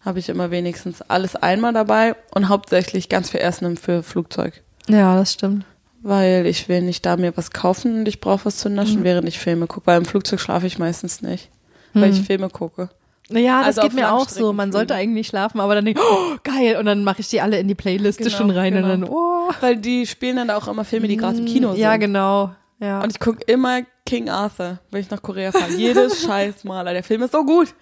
habe 0.07 0.19
ich 0.19 0.29
immer 0.29 0.49
wenigstens 0.51 1.01
alles 1.03 1.35
einmal 1.35 1.73
dabei 1.73 2.15
und 2.33 2.49
hauptsächlich 2.49 3.09
ganz 3.09 3.29
viel 3.29 3.41
Essen 3.41 3.77
für 3.77 4.01
Flugzeug 4.03 4.63
Ja, 4.87 5.15
das 5.15 5.33
stimmt. 5.33 5.65
weil 6.01 6.45
ich 6.47 6.69
will 6.69 6.81
nicht 6.81 7.05
da 7.05 7.17
mir 7.17 7.35
was 7.37 7.51
kaufen 7.51 7.99
und 7.99 8.07
ich 8.07 8.19
brauche 8.21 8.45
was 8.45 8.57
zu 8.57 8.69
Mhm. 8.69 8.75
naschen, 8.75 9.03
während 9.03 9.27
ich 9.27 9.37
Filme 9.39 9.67
gucke. 9.67 9.85
Weil 9.87 9.97
im 9.97 10.05
Flugzeug 10.05 10.39
schlafe 10.39 10.65
ich 10.65 10.79
meistens 10.79 11.21
nicht, 11.21 11.49
weil 11.93 12.11
ich 12.11 12.21
Filme 12.21 12.49
gucke. 12.49 12.89
Ja, 13.29 13.57
das 13.59 13.77
Also 13.77 13.81
geht 13.81 13.93
mir 13.93 14.13
auch 14.13 14.29
so. 14.29 14.53
Man 14.53 14.71
sollte 14.71 14.95
eigentlich 14.95 15.27
schlafen, 15.27 15.59
aber 15.59 15.75
dann 15.75 15.83
denke 15.83 15.99
ich, 15.99 16.07
oh, 16.09 16.37
geil. 16.45 16.77
Und 16.79 16.85
dann 16.85 17.03
mache 17.03 17.19
ich 17.19 17.27
die 17.27 17.41
alle 17.41 17.59
in 17.59 17.67
die 17.67 17.75
Playliste 17.75 18.23
Genau, 18.23 18.37
schon 18.37 18.49
rein 18.51 18.73
genau. 18.73 18.93
und 18.93 19.01
dann, 19.01 19.09
oh. 19.09 19.49
Weil 19.59 19.75
die 19.75 20.07
spielen 20.07 20.37
dann 20.37 20.49
auch 20.49 20.69
immer 20.69 20.85
Filme, 20.85 21.09
die 21.09 21.17
gerade 21.17 21.37
im 21.39 21.43
Kino 21.45 21.71
sind. 21.71 21.79
Ja, 21.81 21.97
genau. 21.97 22.51
Ja. 22.79 23.01
Und 23.03 23.11
ich 23.11 23.19
gucke 23.19 23.43
immer 23.47 23.81
King 24.05 24.29
Arthur, 24.29 24.79
wenn 24.91 25.01
ich 25.01 25.09
nach 25.09 25.21
Korea 25.21 25.51
fahre. 25.51 25.73
Jedes 25.73 26.21
scheiß 26.25 26.63
Mal. 26.63 26.85
Der 26.85 27.03
Film 27.03 27.21
ist 27.23 27.33
so 27.33 27.43
gut. 27.43 27.73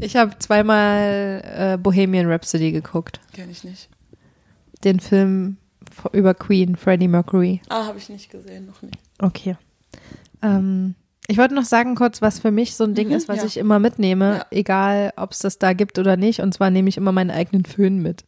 Ich 0.00 0.16
habe 0.16 0.38
zweimal 0.38 1.42
äh, 1.44 1.78
Bohemian 1.78 2.26
Rhapsody 2.30 2.72
geguckt. 2.72 3.20
Kenn 3.32 3.50
ich 3.50 3.64
nicht. 3.64 3.88
Den 4.84 5.00
Film 5.00 5.56
über 6.12 6.34
Queen, 6.34 6.76
Freddie 6.76 7.08
Mercury. 7.08 7.60
Ah, 7.68 7.86
habe 7.86 7.98
ich 7.98 8.08
nicht 8.08 8.30
gesehen, 8.30 8.66
noch 8.66 8.82
nicht. 8.82 8.96
Okay. 9.20 9.56
Ähm, 10.42 10.94
ich 11.26 11.38
wollte 11.38 11.54
noch 11.54 11.64
sagen 11.64 11.94
kurz, 11.94 12.20
was 12.20 12.38
für 12.40 12.50
mich 12.50 12.74
so 12.74 12.84
ein 12.84 12.94
Ding 12.94 13.08
Mhm, 13.08 13.14
ist, 13.14 13.28
was 13.28 13.38
ja. 13.38 13.44
ich 13.46 13.56
immer 13.56 13.78
mitnehme, 13.78 14.38
Ja. 14.38 14.46
egal 14.50 15.12
ob 15.16 15.32
es 15.32 15.38
das 15.38 15.58
da 15.58 15.72
gibt 15.72 15.98
oder 15.98 16.16
nicht. 16.16 16.40
Und 16.40 16.52
zwar 16.52 16.70
nehme 16.70 16.88
ich 16.88 16.96
immer 16.96 17.12
meinen 17.12 17.30
eigenen 17.30 17.64
Föhn 17.64 18.02
mit. 18.02 18.24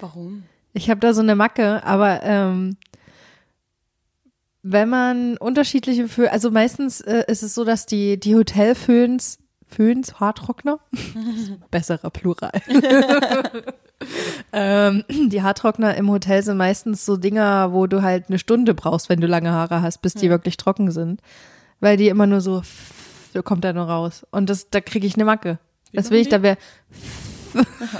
Warum? 0.00 0.44
Ich 0.72 0.90
habe 0.90 1.00
da 1.00 1.14
so 1.14 1.22
eine 1.22 1.36
Macke, 1.36 1.84
aber 1.84 2.22
ähm, 2.22 2.76
wenn 4.62 4.88
man 4.88 5.36
unterschiedliche 5.36 6.08
Föhn, 6.08 6.28
also 6.28 6.50
meistens 6.50 7.00
äh, 7.00 7.24
ist 7.28 7.42
es 7.42 7.54
so, 7.54 7.64
dass 7.64 7.86
die, 7.86 8.18
die 8.18 8.34
Hotelföhns 8.34 9.38
Föhns, 9.76 10.18
Haartrockner. 10.20 10.80
Besserer 11.70 12.08
Plural. 12.08 12.50
ähm, 14.54 15.04
die 15.08 15.42
Haartrockner 15.42 15.94
im 15.96 16.10
Hotel 16.10 16.42
sind 16.42 16.56
meistens 16.56 17.04
so 17.04 17.18
Dinger, 17.18 17.74
wo 17.74 17.86
du 17.86 18.00
halt 18.00 18.28
eine 18.28 18.38
Stunde 18.38 18.72
brauchst, 18.72 19.10
wenn 19.10 19.20
du 19.20 19.26
lange 19.26 19.52
Haare 19.52 19.82
hast, 19.82 19.98
bis 19.98 20.14
die 20.14 20.30
wirklich 20.30 20.56
trocken 20.56 20.90
sind. 20.90 21.20
Weil 21.80 21.98
die 21.98 22.08
immer 22.08 22.26
nur 22.26 22.40
so, 22.40 22.62
so 23.34 23.42
kommt 23.42 23.64
da 23.64 23.74
nur 23.74 23.84
raus. 23.84 24.26
Und 24.30 24.48
das, 24.48 24.70
da 24.70 24.80
kriege 24.80 25.06
ich 25.06 25.16
eine 25.16 25.26
Macke. 25.26 25.58
Das 25.92 26.10
will 26.10 26.20
ich, 26.20 26.30
da 26.30 26.42
wäre. 26.42 26.56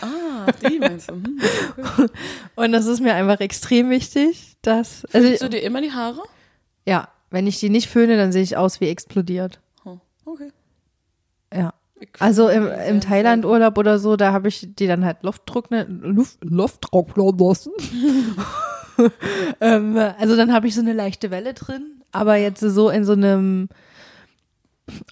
Ah, 0.00 0.46
die 0.68 0.78
meinst 0.78 1.10
du. 1.10 1.14
Hm. 1.14 1.40
Und 2.56 2.72
das 2.72 2.86
ist 2.86 3.00
mir 3.00 3.14
einfach 3.14 3.40
extrem 3.40 3.90
wichtig, 3.90 4.56
dass. 4.62 5.04
Also, 5.12 5.44
du 5.44 5.50
dir 5.50 5.62
immer 5.62 5.82
die 5.82 5.92
Haare? 5.92 6.22
ja, 6.86 7.08
wenn 7.30 7.46
ich 7.46 7.60
die 7.60 7.68
nicht 7.68 7.88
föhne, 7.88 8.16
dann 8.16 8.32
sehe 8.32 8.42
ich 8.42 8.56
aus 8.56 8.80
wie 8.80 8.88
explodiert. 8.88 9.60
Oh, 9.84 9.98
okay. 10.24 10.50
Ja. 11.54 11.72
Also 12.18 12.48
im, 12.48 12.68
im 12.88 13.00
Thailand-Urlaub 13.00 13.78
oder 13.78 13.98
so, 13.98 14.16
da 14.16 14.32
habe 14.32 14.48
ich 14.48 14.68
die 14.76 14.86
dann 14.86 15.04
halt 15.04 15.22
Lufttrocknen, 15.22 16.02
Luft, 16.02 16.38
Lufttrocknen 16.42 17.38
lassen. 17.38 17.72
ähm, 19.60 19.96
also 20.18 20.36
dann 20.36 20.52
habe 20.52 20.66
ich 20.68 20.74
so 20.74 20.80
eine 20.82 20.92
leichte 20.92 21.30
Welle 21.30 21.54
drin, 21.54 22.02
aber 22.12 22.36
jetzt 22.36 22.60
so 22.60 22.90
in 22.90 23.04
so 23.04 23.12
einem 23.12 23.68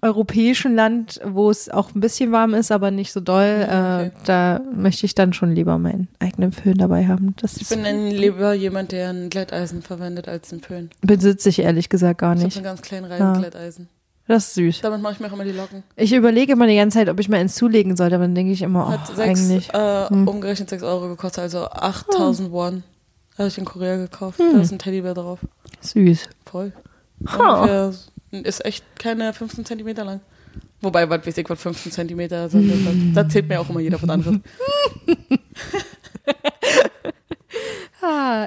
europäischen 0.03 0.77
Land, 0.77 1.21
wo 1.25 1.51
es 1.51 1.69
auch 1.69 1.95
ein 1.95 2.01
bisschen 2.01 2.31
warm 2.33 2.55
ist, 2.55 2.71
aber 2.71 2.91
nicht 2.93 3.13
so 3.13 3.21
doll, 3.21 3.63
Okay. 3.65 4.07
äh, 4.07 4.11
da 4.25 4.61
möchte 4.73 5.05
ich 5.07 5.15
dann 5.17 5.33
schon 5.33 5.53
lieber 5.53 5.79
meinen 5.79 6.09
eigenen 6.21 6.53
Föhn 6.53 6.77
dabei 6.79 7.07
haben. 7.09 7.35
Das 7.41 7.57
Ich 7.57 7.69
bin 7.69 7.83
dann 7.83 8.09
lieber 8.09 8.53
jemand, 8.55 8.93
der 8.93 9.09
ein 9.11 9.31
Glätteisen 9.31 9.83
verwendet 9.83 10.29
als 10.29 10.53
ein 10.53 10.61
Föhn. 10.61 10.91
besitze 11.01 11.49
ich 11.49 11.59
ehrlich 11.61 11.89
gesagt 11.89 12.21
gar 12.21 12.35
Ich 12.35 12.39
habe 12.41 12.45
nicht. 12.47 12.57
einen 12.59 12.65
ganz 12.65 12.83
kleinen 12.83 13.11
Ja. 13.11 13.33
Das 14.27 14.47
ist 14.49 14.55
süß. 14.55 14.81
Damit 14.81 15.03
mache 15.03 15.13
ich 15.15 15.21
mir 15.21 15.27
auch 15.29 15.33
immer 15.35 15.45
die 15.45 15.53
Locken. 15.53 15.83
Ich 15.97 16.13
überlege 16.15 16.53
immer 16.53 16.67
die 16.67 16.77
ganze 16.77 16.99
Zeit, 16.99 17.09
ob 17.11 17.21
ich 17.21 17.29
mal 17.29 17.37
eins 17.39 17.55
zulegen 17.57 17.95
sollte, 17.97 18.15
aber 18.17 18.25
dann 18.25 18.35
denke 18.35 18.53
ich 18.53 18.63
immer, 18.63 18.89
Hat 18.89 19.11
oh, 19.11 19.15
sechs, 19.15 19.41
eigentlich. 19.41 19.73
äh, 19.75 20.09
Hm. 20.09 20.27
umgerechnet 20.27 20.71
6 20.71 20.83
Euro 20.83 21.09
gekostet, 21.09 21.43
also 21.43 21.67
8000 21.69 22.51
Won. 22.51 22.83
Habe 23.37 23.49
ich 23.49 23.59
in 23.59 23.65
Korea 23.67 23.97
gekauft. 23.97 24.39
Hm. 24.39 24.55
Da 24.55 24.61
ist 24.63 24.73
ein 24.73 24.79
Teddybär 24.79 25.13
drauf. 25.15 25.41
Süß. 25.81 26.29
Voll. 26.47 26.73
Ungefähr, 27.21 27.93
ist 28.31 28.65
echt 28.65 28.85
keine 28.99 29.33
15 29.33 29.65
Zentimeter 29.65 30.05
lang. 30.05 30.21
Wobei, 30.81 31.09
was 31.11 31.27
weiß 31.27 31.37
ich, 31.39 31.49
was 31.51 31.61
15 31.61 31.93
Zentimeter 31.93 32.49
sind. 32.49 33.15
Da, 33.15 33.23
da 33.23 33.29
zählt 33.29 33.49
mir 33.49 33.61
auch 33.61 33.69
immer 33.69 33.81
jeder 33.81 34.01
was 34.01 34.09
anderes. 34.09 34.37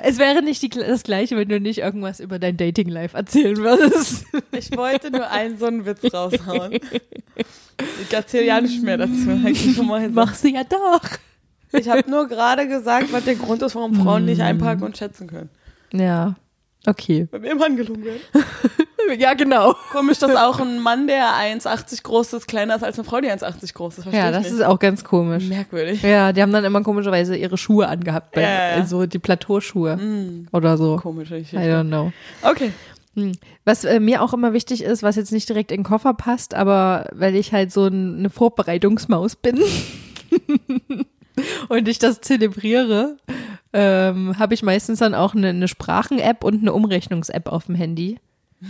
Es 0.04 0.18
wäre 0.18 0.42
nicht 0.42 0.62
die, 0.62 0.70
das 0.70 1.04
Gleiche, 1.04 1.38
wenn 1.38 1.50
du 1.50 1.60
nicht 1.60 1.80
irgendwas 1.80 2.20
über 2.20 2.40
dein 2.40 2.58
Dating-Life 2.58 3.16
erzählen 3.16 3.58
würdest. 3.58 4.26
Ich 4.52 4.76
wollte 4.76 5.12
nur 5.12 5.30
einen 5.30 5.58
so 5.58 5.66
einen 5.66 5.86
Witz 5.86 6.14
raushauen. 6.14 6.74
Ich 6.74 8.14
erzähle 8.14 8.46
ja 8.46 8.62
nicht 8.62 8.82
mehr 8.84 8.98
dazu. 8.98 9.42
Hab 9.44 9.50
ich 9.52 9.76
schon 9.76 9.88
mal 9.88 10.00
gesagt. 10.08 10.16
Mach 10.16 10.34
sie 10.34 10.54
ja 10.54 10.64
doch. 10.64 11.02
Ich 11.74 11.90
habe 11.90 12.10
nur 12.10 12.28
gerade 12.28 12.68
gesagt, 12.68 13.12
was 13.12 13.26
der 13.26 13.36
Grund 13.36 13.62
ist, 13.62 13.76
warum 13.76 13.94
Frauen 13.94 14.26
nicht 14.26 14.42
einparken 14.42 14.84
und 14.84 14.98
schätzen 14.98 15.28
können. 15.28 15.50
Ja. 15.92 16.36
Okay. 16.88 17.28
Wenn 17.32 17.44
wir 17.44 17.52
im 17.52 17.62
angelungen 17.62 18.04
werden. 18.04 18.20
Ja, 19.20 19.36
genau. 19.36 19.74
Komisch, 19.94 20.18
dass 20.20 20.36
auch 20.36 20.60
ein 20.60 20.82
Mann, 20.82 21.08
der 21.08 21.28
1,80 21.28 22.04
groß 22.04 22.34
ist, 22.34 22.46
kleiner 22.46 22.76
ist 22.76 22.84
als 22.84 23.00
eine 23.00 23.06
Frau, 23.08 23.22
die 23.22 23.30
1,80 23.30 23.74
groß 23.74 24.00
ist. 24.00 24.04
Verstehe 24.04 24.22
Ja, 24.22 24.32
ich 24.32 24.36
das 24.36 24.44
nicht. 24.44 24.56
ist 24.56 24.66
auch 24.66 24.80
ganz 24.80 25.06
komisch. 25.06 25.46
merkwürdig. 25.46 26.02
Ja, 26.04 26.34
die 26.34 26.42
haben 26.42 26.52
dann 26.52 26.66
immer 26.66 26.84
komischerweise 26.84 27.38
ihre 27.38 27.58
Schuhe 27.58 27.88
angehabt, 27.88 28.34
bei, 28.34 28.42
Ja, 28.42 28.50
ja, 28.50 28.78
ja. 28.80 28.86
so 28.86 29.06
die 29.06 29.20
Plateauschuhe 29.20 29.96
Mm, 29.96 30.48
oder 30.52 30.76
so. 30.76 30.98
komische 30.98 31.38
I 31.38 31.40
Geschichte. 31.40 31.58
don't 31.66 31.88
know. 31.88 32.12
Okay. 32.42 32.74
Hm. 33.16 33.32
Was 33.64 33.86
äh, 33.86 34.02
mir 34.02 34.22
auch 34.22 34.34
immer 34.34 34.52
wichtig 34.52 34.84
ist, 34.84 35.04
was 35.04 35.16
jetzt 35.16 35.32
nicht 35.32 35.48
direkt 35.48 35.72
in 35.72 35.78
den 35.80 35.84
Koffer 35.86 36.14
passt, 36.14 36.54
aber 36.54 37.08
weil 37.14 37.34
ich 37.38 37.54
halt 37.54 37.72
so 37.72 37.86
ein, 37.88 38.20
eine 38.20 38.30
Vorbereitungsmaus 38.30 39.38
bin 39.38 39.58
und 41.70 41.88
ich 41.88 42.00
das 42.00 42.22
zelebriere, 42.22 43.18
ähm, 43.74 44.38
habe 44.40 44.54
ich 44.54 44.64
meistens 44.64 45.00
dann 45.00 45.14
auch 45.14 45.36
eine, 45.36 45.50
eine 45.50 45.68
Sprachen-App 45.68 46.44
und 46.44 46.62
eine 46.62 46.74
Umrechnungs-App 46.74 47.48
auf 47.48 47.66
dem 47.66 47.76
Handy. 47.76 48.20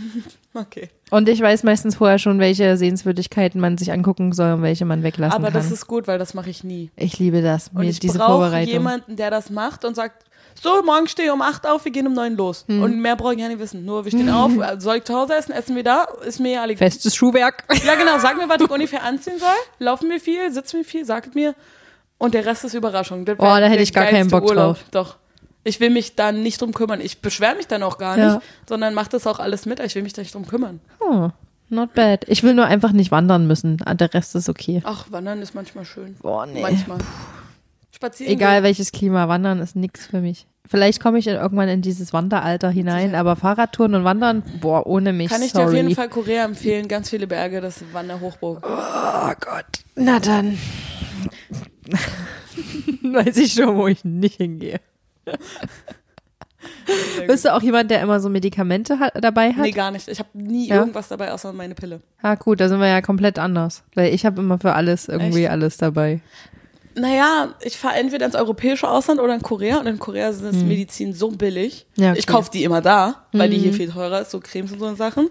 Okay. 0.54 0.90
Und 1.12 1.30
ich 1.30 1.40
weiß 1.40 1.62
meistens 1.62 1.98
vorher 1.98 2.18
schon, 2.18 2.40
welche 2.40 2.78
Sehenswürdigkeiten 2.78 3.62
man 3.62 3.78
sich 3.78 3.92
angucken 3.92 4.32
soll 4.34 4.54
und 4.54 4.62
welche 4.64 4.86
man 4.86 5.04
weglassen 5.04 5.36
Aber 5.36 5.52
kann. 5.52 5.54
das 5.54 5.70
ist 5.70 5.86
gut, 5.86 6.08
weil 6.08 6.18
das 6.18 6.34
mache 6.34 6.50
ich 6.50 6.64
nie. 6.64 6.90
ich 6.96 7.20
liebe 7.20 7.44
das, 7.44 7.68
Und 7.68 7.82
mir 7.82 7.90
ich 7.90 8.00
diese 8.00 8.18
brauche 8.18 8.32
Vorbereitung. 8.32 8.74
jemanden, 8.74 9.16
der 9.18 9.30
das 9.30 9.52
macht 9.52 9.86
und 9.86 9.96
sagt, 9.96 10.26
so, 10.60 10.82
morgen 10.82 11.08
stehe 11.08 11.28
ich 11.28 11.34
um 11.34 11.44
8 11.44 11.68
auf, 11.68 11.86
wir 11.86 11.92
gehen 11.92 12.08
um 12.08 12.14
9 12.14 12.36
los. 12.36 12.66
Hm. 12.68 12.82
Und 12.82 13.00
mehr 13.00 13.16
brauche 13.16 13.36
ich 13.36 13.40
ja 13.40 13.48
nicht 13.48 13.60
wissen. 13.60 13.86
Nur 13.86 14.04
wir 14.06 14.12
stehen 14.12 14.30
auf, 14.30 14.52
soll 14.80 14.98
ich 14.98 15.04
zu 15.04 15.14
Hause 15.14 15.36
essen, 15.36 15.52
essen 15.52 15.76
wir 15.76 15.84
da, 15.84 16.08
ist 16.26 16.40
mir 16.40 16.54
ja 16.54 16.62
alle 16.64 16.76
Festes 16.76 17.16
Schuhwerk. 17.16 17.64
Ja, 17.86 17.94
genau, 17.94 18.18
sag 18.18 18.38
mir, 18.38 18.50
was 18.50 18.60
ich 18.60 18.70
ungefähr 18.72 19.04
anziehen 19.04 19.38
soll. 19.38 19.50
Laufen 19.78 20.10
wir 20.10 20.20
viel, 20.20 20.52
sitzen 20.52 20.78
wir 20.78 20.86
viel, 20.86 21.06
sagt 21.06 21.36
mir. 21.36 21.54
Und 22.18 22.34
der 22.34 22.46
Rest 22.46 22.64
ist 22.66 22.74
Überraschung. 22.74 23.26
Das 23.26 23.38
Oh, 23.40 23.44
da 23.44 23.68
hätte 23.68 23.84
ich 23.84 23.94
gar 23.94 24.06
keinen 24.06 24.30
Bock 24.30 24.46
drauf. 24.48 24.80
Doch. 24.92 25.18
Ich 25.64 25.80
will 25.80 25.90
mich 25.90 26.16
da 26.16 26.32
nicht 26.32 26.62
drum 26.62 26.74
kümmern. 26.74 27.02
Ich 27.02 27.20
beschwere 27.22 27.56
mich 27.56 27.68
dann 27.68 27.84
auch 27.84 27.98
gar 27.98 28.18
Ja. 28.18 28.34
nicht, 28.36 28.46
sondern 28.68 28.94
mache 28.94 29.10
das 29.10 29.28
auch 29.28 29.40
alles 29.40 29.66
mit. 29.66 29.80
Ich 29.82 29.96
will 29.96 30.04
mich 30.04 30.14
da 30.14 30.22
nicht 30.22 30.34
drum 30.34 30.48
kümmern. 30.48 30.80
Oh, 31.00 31.30
not 31.70 31.94
bad. 31.94 32.24
Ich 32.28 32.42
will 32.42 32.54
nur 32.54 32.66
einfach 32.66 32.92
nicht 32.94 33.12
wandern 33.12 33.46
müssen. 33.48 33.78
Ah, 33.86 33.94
Der 33.94 34.14
Rest 34.14 34.34
ist 34.36 34.48
okay. 34.50 34.82
Ach, 34.86 35.06
Wandern 35.12 35.42
ist 35.42 35.54
manchmal 35.56 35.84
schön. 35.86 36.16
Boah, 36.22 36.46
nee. 36.46 36.62
Manchmal. 36.62 37.00
Spazieren. 37.92 38.32
Egal 38.32 38.64
welches 38.64 38.92
Klima, 38.92 39.28
Wandern 39.28 39.60
ist 39.60 39.76
nix 39.76 40.06
für 40.08 40.22
mich. 40.22 40.46
Vielleicht 40.70 41.02
komme 41.02 41.18
ich 41.18 41.28
irgendwann 41.28 41.70
in 41.70 41.82
dieses 41.82 42.14
Wanderalter 42.14 42.70
hinein, 42.70 43.16
aber 43.16 43.36
Fahrradtouren 43.36 43.96
und 43.96 44.04
Wandern, 44.04 44.44
boah, 44.62 44.86
ohne 44.86 45.14
mich, 45.14 45.30
Kann 45.30 45.42
ich 45.42 45.52
sorry. 45.52 45.66
dir 45.66 45.70
auf 45.70 45.76
jeden 45.76 45.96
Fall 45.96 46.10
Korea 46.10 46.44
empfehlen. 46.46 46.88
Ganz 46.88 47.10
viele 47.10 47.26
Berge, 47.28 47.62
das 47.62 47.84
Wanderhochburg. 47.94 48.62
Oh 48.64 49.32
Gott. 49.40 49.66
Na 49.96 50.20
dann. 50.20 50.58
Weiß 53.04 53.38
ich 53.38 53.54
schon, 53.54 53.76
wo 53.76 53.88
ich 53.88 54.04
nicht 54.04 54.36
hingehe. 54.38 54.80
Bist 57.28 57.46
du 57.46 57.54
auch 57.54 57.62
jemand, 57.62 57.92
der 57.92 58.02
immer 58.02 58.20
so 58.20 58.30
Medikamente 58.30 59.00
hat, 59.00 59.14
dabei 59.22 59.52
hat? 59.54 59.62
Nee, 59.64 59.72
gar 59.72 59.92
nicht. 59.92 60.08
Ich 60.08 60.20
habe 60.20 60.30
nie 60.34 60.68
Ja? 60.70 60.78
irgendwas 60.78 61.08
dabei, 61.10 61.32
außer 61.32 61.52
meine 61.54 61.76
Pille. 61.76 62.02
Ah, 62.22 62.36
gut, 62.36 62.60
da 62.60 62.70
sind 62.70 62.80
wir 62.80 62.88
ja 62.88 63.02
komplett 63.02 63.40
anders. 63.40 63.84
Weil 63.94 64.14
ich 64.14 64.26
habe 64.26 64.42
immer 64.42 64.58
für 64.60 64.74
alles 64.74 65.08
irgendwie 65.08 65.44
Echt? 65.44 65.52
alles 65.52 65.78
dabei. 65.78 66.22
Naja, 67.00 67.54
ich 67.62 67.78
fahre 67.78 67.96
entweder 67.96 68.26
ins 68.26 68.34
europäische 68.36 68.90
Ausland 68.90 69.20
oder 69.20 69.36
in 69.36 69.42
Korea 69.42 69.78
und 69.80 69.86
in 69.88 70.00
Korea 70.00 70.30
ist 70.30 70.42
Medizin 70.42 71.14
so 71.14 71.30
billig. 71.30 71.86
Hm. 71.96 72.04
Ja, 72.04 72.10
okay. 72.10 72.16
Hm. 72.16 72.20
Ich 72.20 72.28
kaufe 72.28 72.50
die 72.52 72.64
immer 72.64 72.82
da, 72.82 73.26
weil 73.34 73.50
die 73.52 73.58
hier 73.60 73.74
viel 73.74 73.90
teurer 73.92 74.22
ist, 74.22 74.32
so 74.32 74.40
Cremes 74.40 74.72
und 74.72 74.80
so 74.80 74.96
Sachen. 74.96 75.30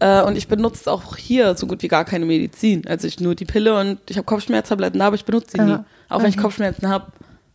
Äh, 0.00 0.22
und 0.22 0.36
ich 0.36 0.46
benutze 0.46 0.90
auch 0.92 1.16
hier 1.16 1.54
so 1.56 1.66
gut 1.66 1.82
wie 1.82 1.88
gar 1.88 2.04
keine 2.04 2.26
Medizin. 2.26 2.86
Also 2.86 3.06
ich 3.06 3.18
nur 3.18 3.34
die 3.34 3.46
Pille 3.46 3.78
und 3.78 3.98
ich 4.10 4.16
habe 4.18 4.26
Kopfschmerztabletten 4.26 4.98
da, 5.00 5.06
aber 5.06 5.16
ich 5.16 5.24
benutze 5.24 5.52
sie 5.56 5.62
nie. 5.62 5.78
Auch 6.08 6.22
wenn 6.22 6.28
ich. 6.30 6.36
Kopfschmerzen 6.36 6.88
habe, 6.88 7.06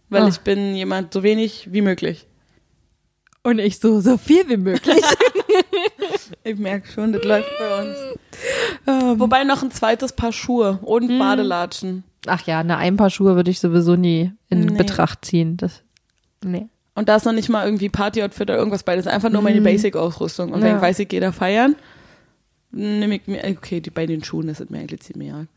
weil 0.10 0.23
Ah. 0.23 0.27
ich 0.27 0.39
bin 0.39 0.75
jemand 0.75 1.13
so 1.13 1.21
wenig 1.23 1.69
wie 1.71 1.81
möglich. 1.81 2.25
Und 3.43 3.60
ich 3.60 3.79
so, 3.79 4.01
so 4.01 4.17
viel 4.17 4.49
wie 4.49 4.58
möglich. 4.58 5.03
Ich 6.43 6.58
merke 6.58 6.88
schon, 6.91 7.12
das 7.13 7.23
läuft 7.23 7.49
bei 7.60 7.81
uns. 7.84 7.97
Ähm. 8.88 9.19
Wobei 9.19 9.43
noch 9.43 9.63
ein 9.63 9.71
zweites 9.71 10.13
Paar 10.13 10.31
Schuhe 10.31 10.79
und 10.81 11.10
Hm. 11.10 11.19
Badelatschen. 11.19 12.03
Ach 12.27 12.45
ja, 12.45 12.59
eine 12.59 12.77
ein 12.77 12.97
Paar 12.97 13.09
Schuhe 13.09 13.35
würde 13.35 13.51
ich 13.51 13.59
sowieso 13.59 13.95
nie 13.95 14.31
in 14.49 14.61
Nee. 14.61 14.77
Betracht 14.77 15.25
ziehen. 15.25 15.57
Das, 15.57 15.81
nee. 16.43 16.67
Und 16.95 17.09
da 17.09 17.17
ist 17.17 17.25
noch 17.25 17.33
nicht 17.33 17.49
mal 17.49 17.65
irgendwie 17.65 17.89
Party-Outfit 17.89 18.49
oder 18.49 18.57
irgendwas 18.57 18.83
bei. 18.83 18.95
Das 18.95 19.05
ist 19.05 19.11
einfach 19.11 19.29
nur 19.29 19.41
meine 19.41 19.59
Basic-Ausrüstung. 19.61 20.51
Und 20.53 20.61
wenn 20.61 20.67
Mhm. 20.67 20.67
Ja. 20.67 20.75
ich 20.77 20.81
weiß, 20.81 20.99
ich 20.99 21.07
gehe 21.09 21.19
da 21.19 21.31
feiern, 21.31 21.75
nehme 22.71 23.15
ich 23.15 23.27
mir, 23.27 23.43
okay, 23.57 23.81
die, 23.81 23.89
bei 23.89 24.05
den 24.05 24.23
Schuhen 24.23 24.47
ist 24.49 24.61
es 24.61 24.69
mir 24.69 24.79
eigentlich 24.79 25.01
ziemlich 25.01 25.29
egal. 25.29 25.47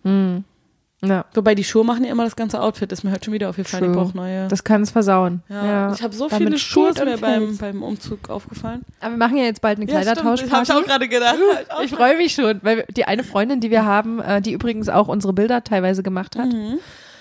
Ja, 1.01 1.27
Wobei 1.33 1.55
die 1.55 1.63
Schuhe 1.63 1.85
machen 1.85 2.03
ja 2.05 2.11
immer 2.11 2.25
das 2.25 2.35
ganze 2.35 2.61
Outfit. 2.61 2.91
Das 2.91 2.99
ist 2.99 3.03
mir 3.05 3.13
heute 3.13 3.27
schon 3.27 3.35
wieder 3.35 3.49
aufgefallen. 3.51 3.85
Ich 3.85 3.91
True. 3.93 4.05
brauche 4.05 4.17
neue. 4.17 4.49
das 4.49 4.65
kann 4.65 4.83
es 4.83 4.91
versauen. 4.91 5.43
ja. 5.49 5.65
Ja. 5.65 5.93
Ich 5.93 6.03
habe 6.03 6.13
so 6.13 6.27
Damit 6.29 6.49
viele 6.49 6.59
Schuhe, 6.59 6.93
mir 7.05 7.19
beim, 7.19 7.57
beim 7.57 7.83
Umzug 7.85 8.29
aufgefallen. 8.31 8.85
Aber 9.01 9.13
wir 9.13 9.17
machen 9.19 9.37
ja 9.37 9.45
jetzt 9.45 9.61
bald 9.61 9.79
eine 9.79 9.89
Ja, 9.89 10.03
stimmt. 10.03 10.17
Das 10.19 10.25
habe 10.25 10.35
ich 10.35 10.43
auch 10.43 10.49
Kleidertauschparty. 10.49 10.89
gerade 10.89 11.09
gedacht. 11.09 11.37
Ich 11.85 11.93
freue 11.93 12.17
mich 12.17 12.33
schon, 12.35 12.59
weil 12.63 12.85
die 12.97 13.05
eine 13.05 13.23
Freundin, 13.23 13.61
die 13.61 13.71
wir 13.71 13.85
haben, 13.85 14.19
äh, 14.21 14.43
die 14.43 14.53
übrigens 14.53 14.89
auch 14.89 15.07
unsere 15.07 15.33
Bilder 15.33 15.63
teilweise 15.63 16.03
gemacht 16.03 16.37
hat, 16.37 16.47
Mhm. 16.53 16.79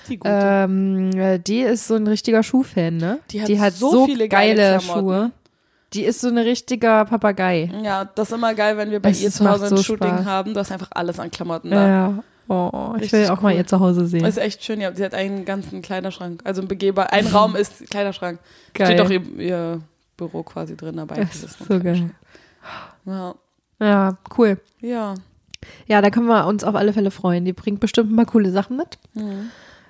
Die 0.10 0.20
ähm, 0.24 1.12
äh, 1.18 1.38
die 1.38 1.60
ist 1.60 1.88
so 1.88 1.96
ein 1.96 2.08
richtiger 2.08 2.42
Schuhfan, 2.42 2.96
ne? 2.96 3.20
Die 3.30 3.60
hat 3.60 3.74
so 3.74 3.92
so 3.92 4.06
viele 4.06 4.30
geile 4.30 4.56
geile. 4.56 4.80
Schuhe. 4.82 5.32
Die 5.94 6.04
ist 6.06 6.22
so 6.22 6.30
ein 6.30 6.38
richtiger 6.38 7.04
Papagei. 7.06 7.70
ja, 7.84 8.06
das 8.06 8.30
ist 8.30 8.36
immer 8.36 8.54
geil, 8.54 8.78
wenn 8.78 8.90
wir 8.90 9.02
bei 9.02 9.10
Es 9.10 9.22
ihr 9.22 9.32
zu 9.32 9.48
Hause 9.50 9.66
ein 9.66 9.76
so 9.76 9.84
Shooting 9.84 10.08
Spaß. 10.16 10.26
haben. 10.26 10.54
Du 10.54 10.60
hast 10.62 10.72
einfach 10.72 10.88
alles 10.92 11.20
an 11.20 11.30
Klamotten 11.30 11.72
da. 11.72 11.88
Ja. 11.88 12.14
Oh, 12.50 12.96
ich 13.00 13.12
will 13.12 13.28
auch 13.28 13.42
mal 13.42 13.52
cool. 13.52 13.58
ihr 13.58 13.68
zu 13.68 13.80
Hause 13.80 14.08
sehen. 14.08 14.22
Das 14.22 14.38
ist 14.38 14.44
echt 14.44 14.64
schön, 14.64 14.80
ja. 14.80 14.94
Sie 14.94 15.04
hat 15.04 15.14
einen 15.14 15.44
ganzen 15.46 15.82
Kleiderschrank. 15.82 16.42
Also 16.46 16.62
ein 16.62 16.68
begehbar. 16.68 17.12
Ein 17.12 17.28
Raum 17.28 17.56
ist 17.56 17.90
Kleiderschrank. 17.90 18.40
Geil. 18.74 18.88
Steht 18.88 19.02
auch 19.02 19.10
ihr, 19.10 19.40
ihr 19.40 19.82
Büro 20.16 20.44
quasi 20.44 20.78
drin 20.78 20.98
dabei. 20.98 21.16
Das 21.16 21.44
ist 21.44 21.60
so 21.60 21.80
geil. 21.80 22.12
Ja. 23.06 23.36
Ja, 23.80 24.18
cool. 24.38 24.60
ja. 24.82 25.16
Ja, 25.88 26.02
da 26.02 26.10
können 26.10 26.28
wir 26.28 26.46
uns 26.46 26.64
auf 26.64 26.76
alle 26.76 26.94
Fälle 26.94 27.12
freuen. 27.12 27.44
Die 27.44 27.54
bringt 27.54 27.80
bestimmt 27.80 28.16
paar 28.16 28.26
coole 28.26 28.52
Sachen 28.52 28.78
mit. 28.78 28.98
Mhm. 29.14 29.50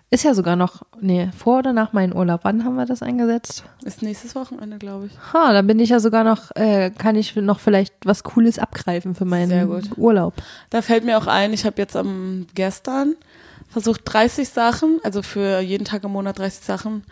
Ist 0.09 0.23
ja 0.23 0.33
sogar 0.33 0.55
noch, 0.55 0.83
nee, 1.01 1.29
vor 1.37 1.59
oder 1.59 1.73
nach 1.73 1.91
meinem 1.91 2.13
Urlaub. 2.13 2.41
Wann 2.43 2.63
haben 2.63 2.75
wir 2.75 2.85
das 2.85 3.03
eingesetzt? 3.03 3.65
Ist 3.83 4.01
nächstes 4.01 4.35
Wochenende, 4.35 4.77
glaube 4.77 5.07
ich. 5.07 5.33
Ha, 5.33 5.51
da 5.51 5.61
bin 5.61 5.79
ich 5.79 5.89
ja 5.89 5.99
sogar 5.99 6.23
noch, 6.23 6.55
äh, 6.55 6.91
kann 6.91 7.17
ich 7.17 7.35
noch 7.35 7.59
vielleicht 7.59 7.93
was 8.05 8.23
Cooles 8.23 8.57
abgreifen 8.57 9.15
für 9.15 9.25
meinen. 9.25 9.51
Urlaub. 9.97 10.33
Da 10.69 10.81
fällt 10.81 11.03
mir 11.03 11.17
auch 11.17 11.27
ein, 11.27 11.51
ich 11.51 11.65
habe 11.65 11.81
jetzt 11.81 11.97
am 11.97 12.47
gestern 12.55 13.15
versucht 13.69 14.01
30 14.05 14.47
Sachen, 14.47 14.99
also 15.03 15.21
für 15.21 15.59
jeden 15.59 15.83
Tag 15.83 16.05
im 16.05 16.11
Monat 16.11 16.39
30 16.39 16.63
Sachen 16.63 17.03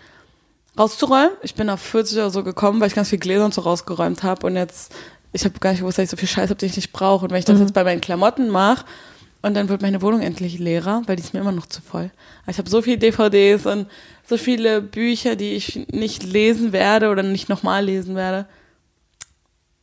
rauszuräumen. 0.79 1.31
Ich 1.41 1.55
bin 1.55 1.69
auf 1.69 1.81
40 1.81 2.17
oder 2.17 2.29
so 2.29 2.43
gekommen, 2.43 2.79
weil 2.79 2.88
ich 2.88 2.95
ganz 2.95 3.10
viel 3.10 3.19
Gläser 3.19 3.43
und 3.43 3.53
so 3.53 3.60
rausgeräumt 3.60 4.23
habe 4.23 4.47
und 4.47 4.55
jetzt, 4.55 4.95
ich 5.34 5.43
habe 5.43 5.60
gar 5.60 5.71
nicht 5.71 5.81
gewusst, 5.81 5.97
dass 5.97 6.05
ich 6.05 6.12
so 6.12 6.17
viel 6.17 6.29
Scheiß 6.29 6.49
habe, 6.49 6.55
den 6.55 6.69
ich 6.69 6.77
nicht 6.77 6.93
brauche. 6.93 7.25
Und 7.25 7.31
wenn 7.31 7.39
ich 7.39 7.45
das 7.45 7.60
jetzt 7.60 7.73
bei 7.73 7.84
meinen 7.84 7.99
Klamotten 7.99 8.49
mache 8.49 8.86
und 9.45 9.53
dann 9.53 9.69
wird 9.69 9.81
meine 9.81 10.01
Wohnung 10.01 10.21
endlich 10.21 10.60
leerer, 10.60 11.01
weil 11.05 11.15
die 11.15 11.23
ist 11.23 11.34
mir 11.34 11.39
immer 11.39 11.51
noch 11.51 11.67
zu 11.67 11.81
voll. 11.81 12.10
Aber 12.43 12.51
Ich 12.51 12.58
habe 12.58 12.69
so 12.69 12.81
viele 12.81 12.97
DVDs 12.97 13.65
und 13.65 13.88
so 14.27 14.38
viele 14.38 14.81
Bücher, 14.81 15.36
die 15.36 15.51
ich 15.53 15.88
nicht 15.91 16.23
lesen 16.23 16.73
werde 16.73 17.10
oder 17.10 17.23
nicht 17.23 17.47
nochmal 17.49 17.86
lesen 17.86 18.15
werde. 18.15 18.47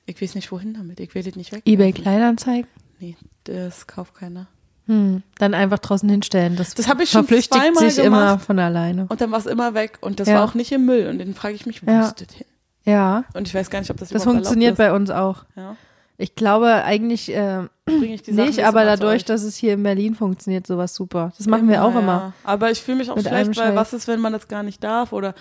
Ich 0.06 0.20
weiß 0.20 0.34
nicht, 0.34 0.50
wohin 0.50 0.74
damit. 0.74 1.00
Ich 1.00 1.14
will 1.14 1.22
das 1.22 1.36
nicht 1.36 1.52
weg. 1.52 1.62
Ebay 1.64 1.92
Kleinanzeigen? 1.92 2.66
Nee, 2.98 3.16
das 3.44 3.86
kauft 3.86 4.14
keiner. 4.16 4.46
Hm, 4.86 5.22
dann 5.38 5.54
einfach 5.54 5.78
draußen 5.78 6.08
hinstellen. 6.08 6.56
Das, 6.56 6.74
Das 6.74 6.88
habe 6.88 7.04
ich 7.04 7.10
schon 7.10 7.24
verflüchtigt 7.24 7.54
zweimal 7.54 7.88
sich 7.90 8.04
immer 8.04 8.30
gemacht. 8.32 8.44
von 8.44 8.58
alleine. 8.58 9.06
Und 9.08 9.20
dann 9.20 9.30
war 9.30 9.38
es 9.38 9.46
immer 9.46 9.74
weg 9.74 9.98
und 10.00 10.18
das 10.18 10.26
Ja. 10.28 10.34
war 10.36 10.44
auch 10.44 10.54
nicht 10.54 10.72
im 10.72 10.84
Müll. 10.86 11.06
Und 11.08 11.20
dann 11.20 11.34
frage 11.34 11.54
ich 11.54 11.66
mich, 11.66 11.86
wo 11.86 11.90
Ja. 11.90 12.08
ist 12.08 12.20
das 12.20 12.34
hin? 12.36 12.46
Ja, 12.84 13.24
Und 13.34 13.46
ich 13.46 13.54
weiß 13.54 13.70
gar 13.70 13.78
nicht, 13.78 13.92
ob 13.92 13.96
das, 13.98 14.08
das 14.08 14.24
funktioniert 14.24 14.76
bei 14.76 14.92
uns 14.92 15.08
auch. 15.10 15.44
Ja. 15.54 15.76
Ich 16.18 16.34
glaube 16.34 16.82
eigentlich 16.84 17.32
äh, 17.32 17.62
Bringe 17.84 18.14
ich 18.14 18.22
die 18.22 18.32
Sachen 18.32 18.48
nicht, 18.48 18.64
aber 18.64 18.84
dadurch, 18.84 19.24
dass 19.24 19.42
es 19.42 19.56
hier 19.56 19.74
in 19.74 19.82
Berlin 19.82 20.14
funktioniert, 20.14 20.66
sowas 20.66 20.94
super. 20.94 21.32
Das 21.36 21.46
machen 21.48 21.68
wir 21.68 21.84
auch 21.84 21.92
Ja, 21.94 22.00
immer. 22.00 22.32
Aber 22.44 22.70
ich 22.70 22.80
fühle 22.80 22.98
mich 22.98 23.10
auch 23.10 23.16
Mit 23.16 23.26
schlecht, 23.26 23.56
weil 23.56 23.74
was 23.74 23.92
ist, 23.92 24.06
wenn 24.06 24.20
man 24.20 24.32
das 24.32 24.46
gar 24.48 24.62
nicht 24.62 24.82
darf? 24.84 25.12
Oder 25.12 25.34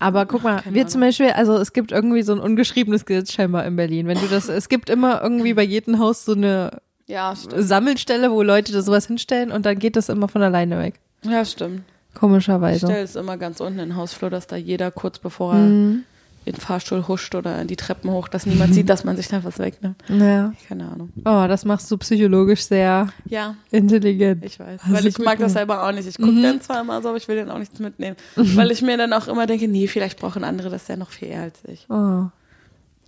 Aber 0.00 0.26
guck 0.26 0.42
mal, 0.42 0.60
Keine 0.62 0.74
wir 0.74 0.80
Ahnung. 0.82 0.90
zum 0.90 1.00
Beispiel, 1.02 1.30
also 1.30 1.56
es 1.58 1.72
gibt 1.72 1.92
irgendwie 1.92 2.22
so 2.22 2.32
ein 2.32 2.40
ungeschriebenes 2.40 3.06
Gesetz 3.06 3.32
scheinbar 3.32 3.64
in 3.66 3.76
Berlin. 3.76 4.08
Wenn 4.08 4.18
du 4.18 4.26
das, 4.26 4.48
es 4.48 4.68
gibt 4.68 4.90
immer 4.90 5.22
irgendwie 5.22 5.54
bei 5.54 5.62
jedem 5.62 5.98
Haus 6.00 6.24
so 6.24 6.32
eine 6.32 6.80
ja. 7.06 7.34
Sammelstelle, 7.36 8.32
wo 8.32 8.42
Leute 8.42 8.72
da 8.72 8.82
sowas 8.82 9.06
hinstellen 9.06 9.52
und 9.52 9.64
dann 9.64 9.78
geht 9.78 9.94
das 9.96 10.08
immer 10.08 10.26
von 10.28 10.42
alleine 10.42 10.78
weg. 10.78 10.94
Ja, 11.22 11.44
stimmt. 11.44 11.82
Ich 12.12 12.18
Komischerweise. 12.18 12.86
stelle 12.86 13.02
es 13.04 13.14
immer 13.14 13.36
ganz 13.36 13.60
unten 13.60 13.78
in 13.78 13.90
den 13.90 13.96
Hausflur, 13.96 14.30
dass 14.30 14.48
da 14.48 14.56
jeder 14.56 14.90
kurz 14.90 15.20
bevor 15.20 15.54
er 15.54 15.60
Mhm. 15.60 16.04
Den 16.52 16.60
Fahrstuhl 16.60 17.06
huscht 17.08 17.34
oder 17.34 17.64
die 17.64 17.76
Treppen 17.76 18.10
hoch, 18.10 18.28
dass 18.28 18.46
niemand 18.46 18.74
sieht, 18.74 18.88
dass 18.90 19.04
man 19.04 19.16
sich 19.16 19.28
da 19.28 19.42
was 19.44 19.58
wegnimmt. 19.58 19.96
Ja. 20.08 20.52
Keine 20.68 20.88
Ahnung. 20.90 21.10
Oh, 21.24 21.46
das 21.48 21.64
machst 21.64 21.90
du 21.90 21.96
psychologisch 21.98 22.62
sehr 22.62 23.08
Ja, 23.26 23.54
intelligent. 23.70 24.44
Ich 24.44 24.58
weiß, 24.58 24.82
Hast 24.82 24.92
weil 24.92 25.02
du 25.02 25.08
ich 25.08 25.14
gut 25.14 25.24
mag 25.24 25.34
das 25.38 25.38
gemacht. 25.38 25.52
selber 25.52 25.86
auch 25.86 25.92
nicht. 25.92 26.08
Ich 26.08 26.16
gucke 26.16 26.40
dann 26.42 26.60
zwar 26.60 26.80
immer 26.80 27.00
so, 27.02 27.08
aber 27.08 27.16
ich 27.18 27.28
will 27.28 27.36
dann 27.36 27.50
auch 27.50 27.58
nichts 27.58 27.78
mitnehmen. 27.78 28.16
Weil 28.36 28.70
ich 28.70 28.82
mir 28.82 28.96
dann 28.96 29.12
auch 29.12 29.28
immer 29.28 29.46
denke, 29.46 29.68
nee, 29.68 29.86
vielleicht 29.86 30.18
brauchen 30.18 30.44
andere 30.44 30.70
das 30.70 30.88
ja 30.88 30.96
noch 30.96 31.10
viel 31.10 31.28
eher 31.28 31.42
als 31.42 31.58
ich. 31.66 31.86
Oh. 31.90 32.26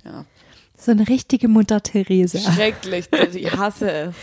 Ja. 0.04 0.24
So 0.76 0.90
eine 0.90 1.08
richtige 1.08 1.48
Mutter 1.48 1.82
Therese. 1.82 2.38
Schrecklich, 2.38 3.06
ich 3.34 3.56
hasse 3.56 3.90
es. 3.90 4.14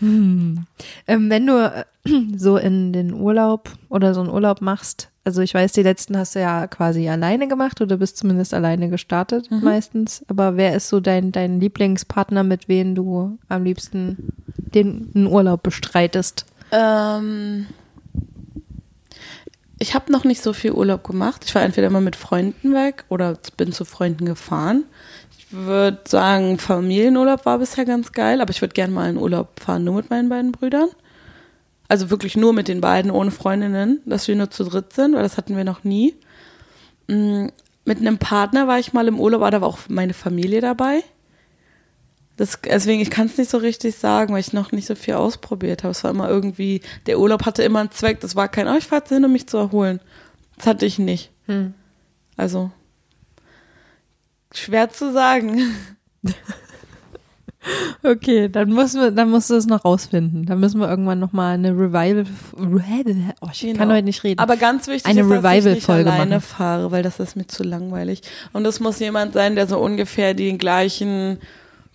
Ähm, 0.00 0.66
wenn 1.06 1.46
du 1.46 1.72
äh, 1.72 1.84
so 2.36 2.56
in 2.56 2.92
den 2.92 3.12
Urlaub 3.12 3.70
oder 3.88 4.14
so 4.14 4.20
einen 4.20 4.30
Urlaub 4.30 4.60
machst, 4.60 5.10
also 5.24 5.40
ich 5.40 5.54
weiß, 5.54 5.72
die 5.72 5.82
letzten 5.82 6.18
hast 6.18 6.34
du 6.34 6.40
ja 6.40 6.66
quasi 6.66 7.08
alleine 7.08 7.48
gemacht 7.48 7.80
oder 7.80 7.96
bist 7.96 8.18
zumindest 8.18 8.52
alleine 8.52 8.90
gestartet 8.90 9.50
meistens. 9.50 10.22
Aber 10.28 10.56
wer 10.58 10.76
ist 10.76 10.88
so 10.88 11.00
dein, 11.00 11.32
dein 11.32 11.60
Lieblingspartner, 11.60 12.44
mit 12.44 12.68
wem 12.68 12.94
du 12.94 13.38
am 13.48 13.64
liebsten 13.64 14.32
den 14.74 15.10
einen 15.14 15.26
Urlaub 15.26 15.62
bestreitest? 15.62 16.44
Ähm, 16.72 17.66
ich 19.78 19.94
habe 19.94 20.12
noch 20.12 20.24
nicht 20.24 20.42
so 20.42 20.52
viel 20.52 20.72
Urlaub 20.72 21.04
gemacht. 21.04 21.44
Ich 21.46 21.54
war 21.54 21.62
entweder 21.62 21.88
mal 21.88 22.00
mit 22.00 22.16
Freunden 22.16 22.74
weg 22.74 23.04
oder 23.08 23.38
bin 23.56 23.72
zu 23.72 23.84
Freunden 23.84 24.26
gefahren. 24.26 24.84
Ich 25.54 25.60
würde 25.60 26.00
sagen, 26.08 26.58
Familienurlaub 26.58 27.46
war 27.46 27.60
bisher 27.60 27.84
ganz 27.84 28.10
geil, 28.10 28.40
aber 28.40 28.50
ich 28.50 28.60
würde 28.60 28.74
gerne 28.74 28.92
mal 28.92 29.08
in 29.08 29.16
Urlaub 29.16 29.60
fahren, 29.60 29.84
nur 29.84 29.94
mit 29.94 30.10
meinen 30.10 30.28
beiden 30.28 30.50
Brüdern. 30.50 30.88
Also 31.86 32.10
wirklich 32.10 32.36
nur 32.36 32.52
mit 32.52 32.66
den 32.66 32.80
beiden, 32.80 33.12
ohne 33.12 33.30
Freundinnen, 33.30 34.00
dass 34.04 34.26
wir 34.26 34.34
nur 34.34 34.50
zu 34.50 34.64
dritt 34.64 34.92
sind, 34.92 35.14
weil 35.14 35.22
das 35.22 35.36
hatten 35.36 35.56
wir 35.56 35.62
noch 35.62 35.84
nie. 35.84 36.16
Mm, 37.06 37.46
Mit 37.84 37.98
einem 37.98 38.18
Partner 38.18 38.66
war 38.66 38.80
ich 38.80 38.94
mal 38.94 39.06
im 39.06 39.20
Urlaub, 39.20 39.42
aber 39.42 39.52
da 39.52 39.60
war 39.60 39.68
auch 39.68 39.78
meine 39.86 40.12
Familie 40.12 40.60
dabei. 40.60 41.04
Das, 42.36 42.58
deswegen, 42.64 43.00
ich 43.00 43.10
kann 43.10 43.26
es 43.26 43.38
nicht 43.38 43.50
so 43.50 43.58
richtig 43.58 43.94
sagen, 43.94 44.34
weil 44.34 44.40
ich 44.40 44.52
noch 44.52 44.72
nicht 44.72 44.86
so 44.86 44.96
viel 44.96 45.14
ausprobiert 45.14 45.84
habe. 45.84 45.92
Es 45.92 46.02
war 46.02 46.10
immer 46.10 46.28
irgendwie, 46.28 46.80
der 47.06 47.20
Urlaub 47.20 47.46
hatte 47.46 47.62
immer 47.62 47.78
einen 47.78 47.92
Zweck. 47.92 48.18
Das 48.18 48.34
war 48.34 48.48
kein, 48.48 48.66
oh, 48.66 48.74
ich 48.76 48.86
fahre 48.86 49.02
jetzt 49.02 49.10
hin, 49.10 49.24
um 49.24 49.30
mich 49.30 49.46
zu 49.46 49.58
erholen. 49.58 50.00
Das 50.56 50.66
hatte 50.66 50.84
ich 50.84 50.98
nicht. 50.98 51.30
Hm. 51.46 51.74
Also, 52.36 52.72
schwer 54.54 54.90
zu 54.90 55.12
sagen. 55.12 55.60
Okay, 58.02 58.50
dann 58.50 58.68
müssen 58.68 59.00
wir, 59.00 59.10
dann 59.10 59.30
musst 59.30 59.48
du 59.48 59.54
es 59.54 59.64
noch 59.64 59.86
rausfinden. 59.86 60.44
Dann 60.44 60.60
müssen 60.60 60.80
wir 60.80 60.88
irgendwann 60.88 61.18
noch 61.18 61.32
mal 61.32 61.54
eine 61.54 61.70
Revival. 61.70 62.26
Oh, 63.40 63.48
ich 63.50 63.60
kann 63.62 63.72
Genau. 63.72 63.94
heute 63.94 64.02
nicht 64.04 64.22
reden. 64.22 64.38
Aber 64.38 64.58
ganz 64.58 64.86
wichtig 64.86 65.06
Eine 65.06 65.22
ist, 65.22 65.42
dass 65.42 65.54
ich 65.54 65.64
nicht 65.64 65.88
alleine 65.88 66.34
machen. 66.36 66.40
fahre, 66.42 66.90
weil 66.90 67.02
das 67.02 67.20
ist 67.20 67.36
mir 67.36 67.46
zu 67.46 67.62
langweilig. 67.62 68.20
Und 68.52 68.66
es 68.66 68.80
muss 68.80 68.98
jemand 68.98 69.32
sein, 69.32 69.54
der 69.54 69.66
so 69.66 69.78
ungefähr 69.78 70.34
die 70.34 70.58
gleichen 70.58 71.38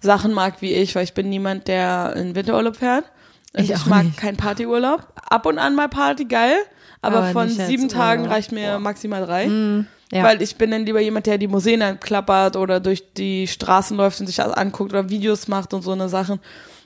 Sachen 0.02 0.34
mag 0.34 0.56
wie 0.62 0.74
ich, 0.74 0.96
weil 0.96 1.04
ich 1.04 1.14
bin 1.14 1.30
niemand, 1.30 1.68
der 1.68 2.16
in 2.16 2.34
Winterurlaub 2.34 2.78
fährt. 2.78 3.06
Ich 3.54 3.70
ich, 3.70 3.86
mag 3.86 4.06
nicht. 4.06 4.18
keinen 4.18 4.38
Partyurlaub. 4.38 5.08
Ab 5.30 5.46
und 5.46 5.60
an 5.60 5.76
mal 5.76 5.88
Party, 5.90 6.26
geil. 6.26 6.56
Aber, 7.04 7.18
Aber 7.18 7.28
von 7.28 7.48
sieben 7.48 7.90
Tagen 7.90 8.24
Urlaub. 8.24 8.36
reicht 8.36 8.52
mir 8.52 8.80
maximal 8.80 9.24
drei. 9.24 9.86
Ja. 10.12 10.24
Weil 10.24 10.42
ich 10.42 10.56
bin 10.56 10.72
dann 10.72 10.86
lieber 10.86 11.00
jemand, 11.00 11.26
der 11.28 11.38
die 11.38 11.48
Museen 11.48 12.00
klappert 12.00 12.56
oder 12.56 12.80
durch 12.80 13.14
die 13.14 13.48
Straßen 13.48 13.96
läuft 13.96 14.20
und 14.20 14.28
sich 14.28 14.38
das 14.38 14.52
anguckt 14.52 14.92
oder 14.92 15.10
Videos 15.10 15.48
macht 15.48 15.74
und 15.74 15.82
so 15.84 15.92
eine 15.92 16.10
Sachen. 16.10 16.40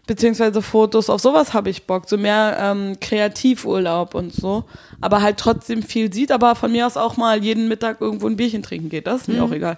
Beziehungsweise 0.05 0.61
Fotos, 0.61 1.09
auf 1.09 1.21
sowas 1.21 1.53
habe 1.53 1.69
ich 1.69 1.87
Bock. 1.87 2.09
So 2.09 2.17
mehr 2.17 2.57
ähm, 2.59 2.97
Kreativurlaub 2.99 4.15
und 4.15 4.33
so. 4.33 4.65
Aber 4.99 5.21
halt 5.21 5.37
trotzdem 5.37 5.81
viel 5.83 6.11
sieht, 6.13 6.31
aber 6.31 6.55
von 6.55 6.71
mir 6.71 6.85
aus 6.85 6.97
auch 6.97 7.15
mal 7.15 7.41
jeden 7.41 7.69
Mittag 7.69 8.01
irgendwo 8.01 8.27
ein 8.27 8.35
Bierchen 8.35 8.63
trinken 8.63 8.89
geht. 8.89 9.07
Das 9.07 9.21
ist 9.21 9.27
Mhm. 9.29 9.35
mir 9.35 9.43
auch 9.43 9.51
egal. 9.51 9.77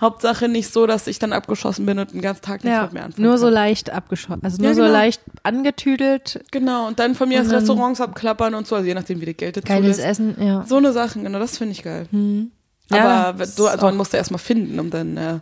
Hauptsache 0.00 0.48
nicht 0.48 0.70
so, 0.72 0.86
dass 0.86 1.06
ich 1.06 1.18
dann 1.18 1.32
abgeschossen 1.32 1.86
bin 1.86 1.98
und 1.98 2.12
den 2.12 2.20
ganzen 2.20 2.42
Tag 2.42 2.64
nichts 2.64 2.76
ja, 2.76 2.82
mit 2.84 2.92
mir 2.92 3.02
anfangen 3.04 3.26
nur 3.26 3.38
so 3.38 3.48
leicht 3.48 3.88
abgeschossen. 3.90 4.40
Also 4.44 4.58
nur 4.58 4.68
Ja, 4.68 4.74
so 4.74 4.82
genau. 4.82 4.92
leicht 4.92 5.22
angetüdelt. 5.42 6.40
Genau, 6.50 6.86
und 6.86 6.98
dann 6.98 7.14
von 7.14 7.28
mir 7.28 7.40
aus 7.40 7.50
Restaurants 7.50 8.00
abklappern 8.00 8.54
und 8.54 8.66
so, 8.66 8.76
also 8.76 8.86
je 8.86 8.92
nachdem, 8.94 9.20
wie 9.22 9.26
die 9.26 9.34
Geld 9.34 9.56
dazu 9.56 9.66
Geiles 9.66 9.96
lässt. 9.96 10.06
Essen, 10.08 10.36
ja. 10.38 10.64
So 10.68 10.76
eine 10.76 10.92
Sachen, 10.92 11.24
genau, 11.24 11.38
das 11.38 11.56
finde 11.58 11.72
ich 11.72 11.82
geil. 11.82 12.06
Ja, 12.90 13.28
Aber 13.28 13.46
du, 13.46 13.66
also 13.66 13.86
man 13.86 13.96
musst 13.96 14.12
du 14.12 14.16
erstmal 14.16 14.38
finden, 14.38 14.78
um 14.78 14.90
dann 14.90 15.16
äh, 15.16 15.38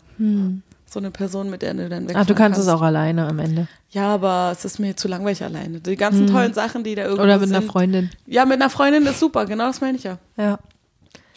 so 0.87 0.99
eine 0.99 1.11
Person, 1.11 1.51
mit 1.51 1.63
der 1.63 1.75
du 1.75 1.89
dann 1.89 2.05
wegfahren 2.05 2.23
Ach, 2.23 2.27
du 2.27 2.35
kannst 2.35 2.57
kannst. 2.57 2.69
es 2.69 2.75
auch 2.75 2.81
alleine 2.83 3.27
am 3.29 3.39
Ende. 3.39 3.69
Ja, 3.91 4.09
aber 4.15 4.51
es 4.53 4.65
ist 4.65 4.79
mir 4.79 4.97
zu 4.97 5.09
langweilig 5.09 5.43
alleine. 5.45 5.81
Die 5.81 5.97
ganzen 5.97 6.27
tollen 6.27 6.55
Sachen, 6.55 6.85
die 6.85 6.95
da 6.95 7.03
irgendwo 7.03 7.23
Oder 7.25 7.39
mit 7.39 7.49
sind. 7.49 7.57
einer 7.57 7.67
Freundin. 7.67 8.11
Ja, 8.27 8.45
mit 8.45 8.61
einer 8.61 8.71
Freundin 8.71 9.05
ist 9.07 9.21
super, 9.21 9.45
genau 9.47 9.67
das 9.67 9.81
meine 9.81 9.99
ich 9.99 10.05
ja. 10.05 10.19
Ja. 10.37 10.59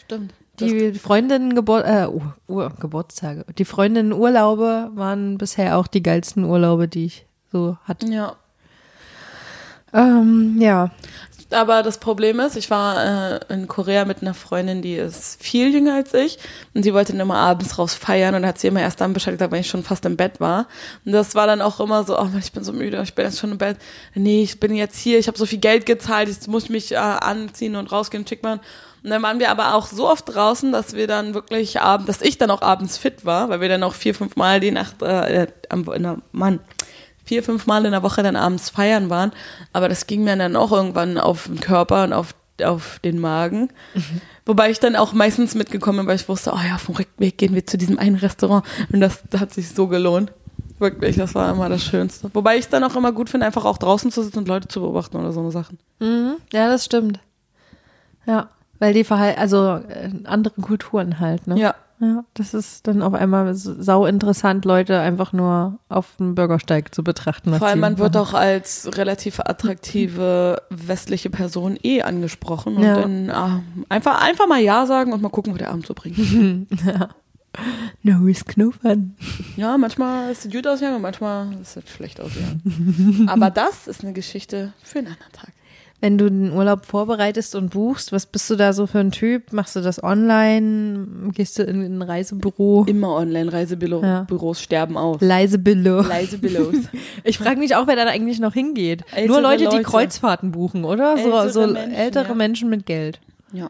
Stimmt. 0.04 0.32
Die 0.60 0.92
Freundinnen 0.94 1.54
Gebur 1.54 1.84
äh, 1.84 2.08
Ur 2.08 2.34
Ur 2.48 2.72
Geburtstage. 2.80 3.44
Die 3.58 3.64
Freundinnen 3.64 4.12
Urlaube 4.12 4.90
waren 4.94 5.38
bisher 5.38 5.76
auch 5.78 5.86
die 5.86 6.02
geilsten 6.02 6.42
Urlaube, 6.44 6.88
die 6.88 7.04
ich 7.04 7.26
so 7.52 7.76
hatte. 7.84 8.06
ja. 8.08 8.34
Ähm, 9.92 10.56
ja. 10.60 10.90
Aber 11.50 11.82
das 11.82 11.98
Problem 11.98 12.40
ist, 12.40 12.56
ich 12.56 12.68
war 12.68 13.38
äh, 13.40 13.40
in 13.48 13.68
Korea 13.68 14.04
mit 14.04 14.20
einer 14.20 14.34
Freundin, 14.34 14.82
die 14.82 14.96
ist 14.96 15.42
viel 15.42 15.72
jünger 15.72 15.94
als 15.94 16.12
ich. 16.12 16.38
Und 16.74 16.82
sie 16.82 16.92
wollte 16.92 17.12
dann 17.12 17.22
immer 17.22 17.38
abends 17.38 17.78
raus 17.78 17.94
feiern 17.94 18.34
und 18.34 18.44
hat 18.44 18.58
sie 18.58 18.66
immer 18.66 18.80
erst 18.80 19.00
dann 19.00 19.14
Bescheid 19.14 19.34
gesagt, 19.34 19.52
wenn 19.52 19.60
ich 19.60 19.68
schon 19.68 19.82
fast 19.82 20.04
im 20.04 20.16
Bett 20.16 20.40
war. 20.40 20.66
Und 21.06 21.12
das 21.12 21.34
war 21.34 21.46
dann 21.46 21.62
auch 21.62 21.80
immer 21.80 22.04
so, 22.04 22.18
oh 22.18 22.24
Mann, 22.24 22.38
ich 22.38 22.52
bin 22.52 22.64
so 22.64 22.72
müde, 22.74 23.00
ich 23.02 23.14
bin 23.14 23.24
jetzt 23.24 23.38
schon 23.38 23.52
im 23.52 23.58
Bett. 23.58 23.78
Nee, 24.14 24.42
ich 24.42 24.60
bin 24.60 24.74
jetzt 24.74 24.98
hier, 24.98 25.18
ich 25.18 25.26
habe 25.26 25.38
so 25.38 25.46
viel 25.46 25.58
Geld 25.58 25.86
gezahlt, 25.86 26.28
jetzt 26.28 26.48
muss 26.48 26.64
ich 26.64 26.70
mich 26.70 26.92
äh, 26.92 26.96
anziehen 26.96 27.76
und 27.76 27.90
rausgehen, 27.90 28.26
schick 28.26 28.42
machen. 28.42 28.60
Und 29.02 29.10
dann 29.10 29.22
waren 29.22 29.38
wir 29.38 29.50
aber 29.50 29.74
auch 29.74 29.86
so 29.86 30.08
oft 30.08 30.28
draußen, 30.34 30.70
dass 30.72 30.92
wir 30.92 31.06
dann 31.06 31.32
wirklich 31.32 31.80
abends, 31.80 32.06
dass 32.08 32.20
ich 32.20 32.36
dann 32.36 32.50
auch 32.50 32.62
abends 32.62 32.98
fit 32.98 33.24
war, 33.24 33.48
weil 33.48 33.60
wir 33.60 33.68
dann 33.68 33.82
auch 33.84 33.94
vier, 33.94 34.14
fünf 34.14 34.36
Mal 34.36 34.60
die 34.60 34.72
Nacht, 34.72 35.00
äh, 35.02 35.44
äh, 35.44 35.46
am, 35.70 35.90
in 35.92 36.22
Mann, 36.32 36.60
vier, 37.28 37.42
fünf 37.42 37.66
Mal 37.66 37.84
in 37.84 37.92
der 37.92 38.02
Woche 38.02 38.22
dann 38.22 38.36
abends 38.36 38.70
feiern 38.70 39.10
waren. 39.10 39.32
Aber 39.72 39.88
das 39.88 40.06
ging 40.06 40.24
mir 40.24 40.34
dann 40.36 40.56
auch 40.56 40.72
irgendwann 40.72 41.18
auf 41.18 41.44
den 41.44 41.60
Körper 41.60 42.04
und 42.04 42.12
auf, 42.12 42.34
auf 42.62 42.98
den 43.04 43.20
Magen. 43.20 43.68
Wobei 44.46 44.70
ich 44.70 44.80
dann 44.80 44.96
auch 44.96 45.12
meistens 45.12 45.54
mitgekommen 45.54 45.98
bin, 45.98 46.06
weil 46.06 46.16
ich 46.16 46.28
wusste, 46.28 46.52
oh 46.54 46.60
ja, 46.66 46.76
auf 46.76 46.86
dem 46.86 46.96
Rückweg 46.96 47.36
gehen 47.36 47.54
wir 47.54 47.66
zu 47.66 47.76
diesem 47.76 47.98
einen 47.98 48.16
Restaurant. 48.16 48.64
Und 48.90 49.00
das 49.00 49.22
hat 49.38 49.52
sich 49.52 49.68
so 49.68 49.86
gelohnt. 49.88 50.32
Wirklich, 50.78 51.16
das 51.16 51.34
war 51.34 51.52
immer 51.52 51.68
das 51.68 51.84
Schönste. 51.84 52.30
Wobei 52.32 52.56
ich 52.56 52.64
es 52.64 52.68
dann 52.70 52.82
auch 52.84 52.96
immer 52.96 53.12
gut 53.12 53.28
finde, 53.28 53.46
einfach 53.46 53.64
auch 53.64 53.78
draußen 53.78 54.10
zu 54.10 54.22
sitzen 54.22 54.38
und 54.38 54.48
Leute 54.48 54.68
zu 54.68 54.80
beobachten 54.80 55.16
oder 55.18 55.32
so 55.32 55.40
eine 55.40 55.50
Sachen. 55.50 55.78
Mhm. 55.98 56.36
Ja, 56.52 56.68
das 56.68 56.84
stimmt. 56.84 57.20
Ja. 58.26 58.48
Weil 58.78 58.94
die 58.94 59.04
Verhal 59.04 59.34
also 59.34 59.80
äh, 59.88 60.10
andere 60.24 60.60
Kulturen 60.60 61.18
halt, 61.18 61.46
ne? 61.46 61.58
Ja, 61.58 61.74
Ja, 62.00 62.24
das 62.34 62.54
ist 62.54 62.86
dann 62.86 63.02
auf 63.02 63.12
einmal 63.14 63.52
sau 63.54 64.06
interessant, 64.06 64.64
Leute 64.64 65.00
einfach 65.00 65.32
nur 65.32 65.78
auf 65.88 66.16
dem 66.18 66.36
Bürgersteig 66.36 66.94
zu 66.94 67.02
betrachten. 67.02 67.52
Vor 67.54 67.66
allem, 67.66 67.80
man 67.80 67.98
wird 67.98 68.16
auch 68.16 68.34
als 68.34 68.88
relativ 68.96 69.40
attraktive 69.40 70.62
westliche 70.70 71.28
Person 71.28 71.76
eh 71.82 72.02
angesprochen 72.02 72.76
und 72.76 72.82
Ja. 72.84 73.00
dann 73.00 73.30
ah, 73.30 73.62
einfach, 73.88 74.22
einfach 74.22 74.46
mal 74.46 74.60
Ja 74.60 74.86
sagen 74.86 75.12
und 75.12 75.22
mal 75.22 75.28
gucken, 75.28 75.52
wo 75.54 75.56
der 75.58 75.70
Abend 75.70 75.86
so 75.86 75.94
bringt. 75.94 76.18
No 78.02 78.18
risk, 78.18 78.56
no 78.56 78.70
fun. 78.70 79.16
Ja, 79.56 79.76
manchmal 79.78 80.30
ist 80.30 80.44
es 80.44 80.52
gut 80.52 80.66
ausgegangen 80.66 80.96
und 80.96 81.02
manchmal 81.02 81.52
ist 81.60 81.76
es 81.76 81.90
schlecht 81.90 82.20
ausgegangen. 82.20 83.26
Aber 83.28 83.50
das 83.50 83.88
ist 83.88 84.04
eine 84.04 84.12
Geschichte 84.12 84.74
für 84.82 84.98
einen 84.98 85.08
anderen 85.08 85.32
Tag. 85.32 85.52
Wenn 86.00 86.16
du 86.16 86.28
den 86.30 86.52
Urlaub 86.52 86.86
vorbereitest 86.86 87.56
und 87.56 87.70
buchst, 87.70 88.12
was 88.12 88.26
bist 88.26 88.48
du 88.50 88.54
da 88.54 88.72
so 88.72 88.86
für 88.86 89.00
ein 89.00 89.10
Typ? 89.10 89.52
Machst 89.52 89.74
du 89.74 89.80
das 89.80 90.00
online? 90.02 91.32
Gehst 91.32 91.58
du 91.58 91.64
in 91.64 91.82
ein 91.82 92.02
Reisebüro? 92.02 92.84
Immer 92.86 93.14
Online-Reisebüros 93.16 94.04
Ja. 94.04 94.20
Büros 94.22 94.60
sterben 94.62 94.96
aus. 94.96 95.20
Leise 95.20 95.58
Billo. 95.58 96.00
Reisebüros. 96.00 96.76
Ich 97.24 97.38
frage 97.38 97.58
mich 97.58 97.74
auch, 97.74 97.88
wer 97.88 97.96
da 97.96 98.04
eigentlich 98.04 98.38
noch 98.38 98.54
hingeht. 98.54 99.02
Ältere 99.12 99.26
Nur 99.40 99.40
Leute, 99.42 99.64
die 99.64 99.76
Leute. 99.76 99.82
Kreuzfahrten 99.82 100.52
buchen, 100.52 100.84
oder? 100.84 101.16
So, 101.18 101.24
Ältere 101.32 101.50
so 101.50 101.66
Menschen, 101.66 101.92
ältere 101.92 102.28
ja. 102.28 102.34
Menschen 102.34 102.70
mit 102.70 102.86
Geld, 102.86 103.20
ja. 103.52 103.68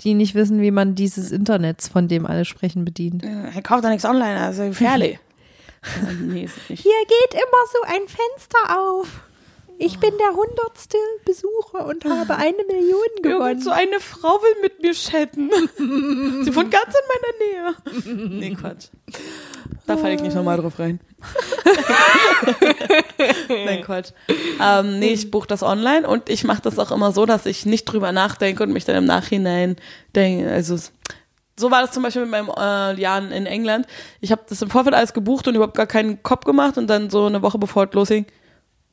die 0.00 0.14
nicht 0.14 0.34
wissen, 0.34 0.60
wie 0.60 0.72
man 0.72 0.96
dieses 0.96 1.30
Internets, 1.30 1.86
von 1.88 2.08
dem 2.08 2.26
alle 2.26 2.44
sprechen, 2.44 2.84
bedient. 2.84 3.22
Er 3.24 3.62
kauft 3.62 3.84
da 3.84 3.88
nichts 3.90 4.04
online, 4.04 4.38
also 4.40 4.64
gefährlich. 4.64 5.18
Nee, 6.20 6.40
nicht. 6.40 6.54
Hier 6.66 6.76
geht 7.06 7.34
immer 7.34 7.62
so 7.72 7.78
ein 7.86 8.02
Fenster 8.08 8.76
auf. 8.80 9.20
Ich 9.78 9.98
bin 9.98 10.12
der 10.18 10.34
hundertste 10.34 10.96
Besucher 11.24 11.86
und 11.86 12.04
habe 12.04 12.36
eine 12.36 12.64
Million 12.66 13.06
Irgend 13.22 13.62
so 13.62 13.70
eine 13.70 14.00
Frau 14.00 14.40
will 14.40 14.56
mit 14.62 14.82
mir 14.82 14.92
chatten. 14.92 15.50
Sie 16.44 16.54
wohnt 16.54 16.70
ganz 16.70 16.94
in 16.94 17.06
meiner 17.12 17.44
Nähe. 17.44 17.74
Nee, 18.28 18.54
Quatsch. 18.54 18.88
Da 19.86 19.96
falle 19.96 20.14
ich 20.14 20.22
nicht 20.22 20.34
nochmal 20.34 20.56
drauf 20.56 20.78
rein. 20.78 21.00
Nein, 23.48 23.82
Quatsch. 23.82 24.10
Ähm, 24.60 24.98
nee, 24.98 25.12
ich 25.12 25.30
buche 25.30 25.46
das 25.46 25.62
online 25.62 26.08
und 26.08 26.28
ich 26.28 26.44
mache 26.44 26.62
das 26.62 26.78
auch 26.78 26.90
immer 26.90 27.12
so, 27.12 27.26
dass 27.26 27.46
ich 27.46 27.66
nicht 27.66 27.84
drüber 27.84 28.12
nachdenke 28.12 28.62
und 28.62 28.72
mich 28.72 28.84
dann 28.84 28.96
im 28.96 29.04
Nachhinein 29.04 29.76
denke, 30.14 30.50
also 30.50 30.76
so 31.58 31.70
war 31.70 31.82
das 31.82 31.92
zum 31.92 32.02
Beispiel 32.02 32.22
mit 32.22 32.30
meinem 32.30 32.50
äh, 32.50 33.00
Jahr 33.00 33.18
in 33.18 33.46
England. 33.46 33.86
Ich 34.20 34.32
habe 34.32 34.42
das 34.48 34.60
im 34.60 34.70
Vorfeld 34.70 34.94
alles 34.94 35.14
gebucht 35.14 35.48
und 35.48 35.54
überhaupt 35.54 35.76
gar 35.76 35.86
keinen 35.86 36.22
Kopf 36.22 36.44
gemacht 36.44 36.76
und 36.78 36.88
dann 36.88 37.10
so 37.10 37.26
eine 37.26 37.42
Woche 37.42 37.58
bevor 37.58 37.84
es 37.84 37.92
losging, 37.92 38.26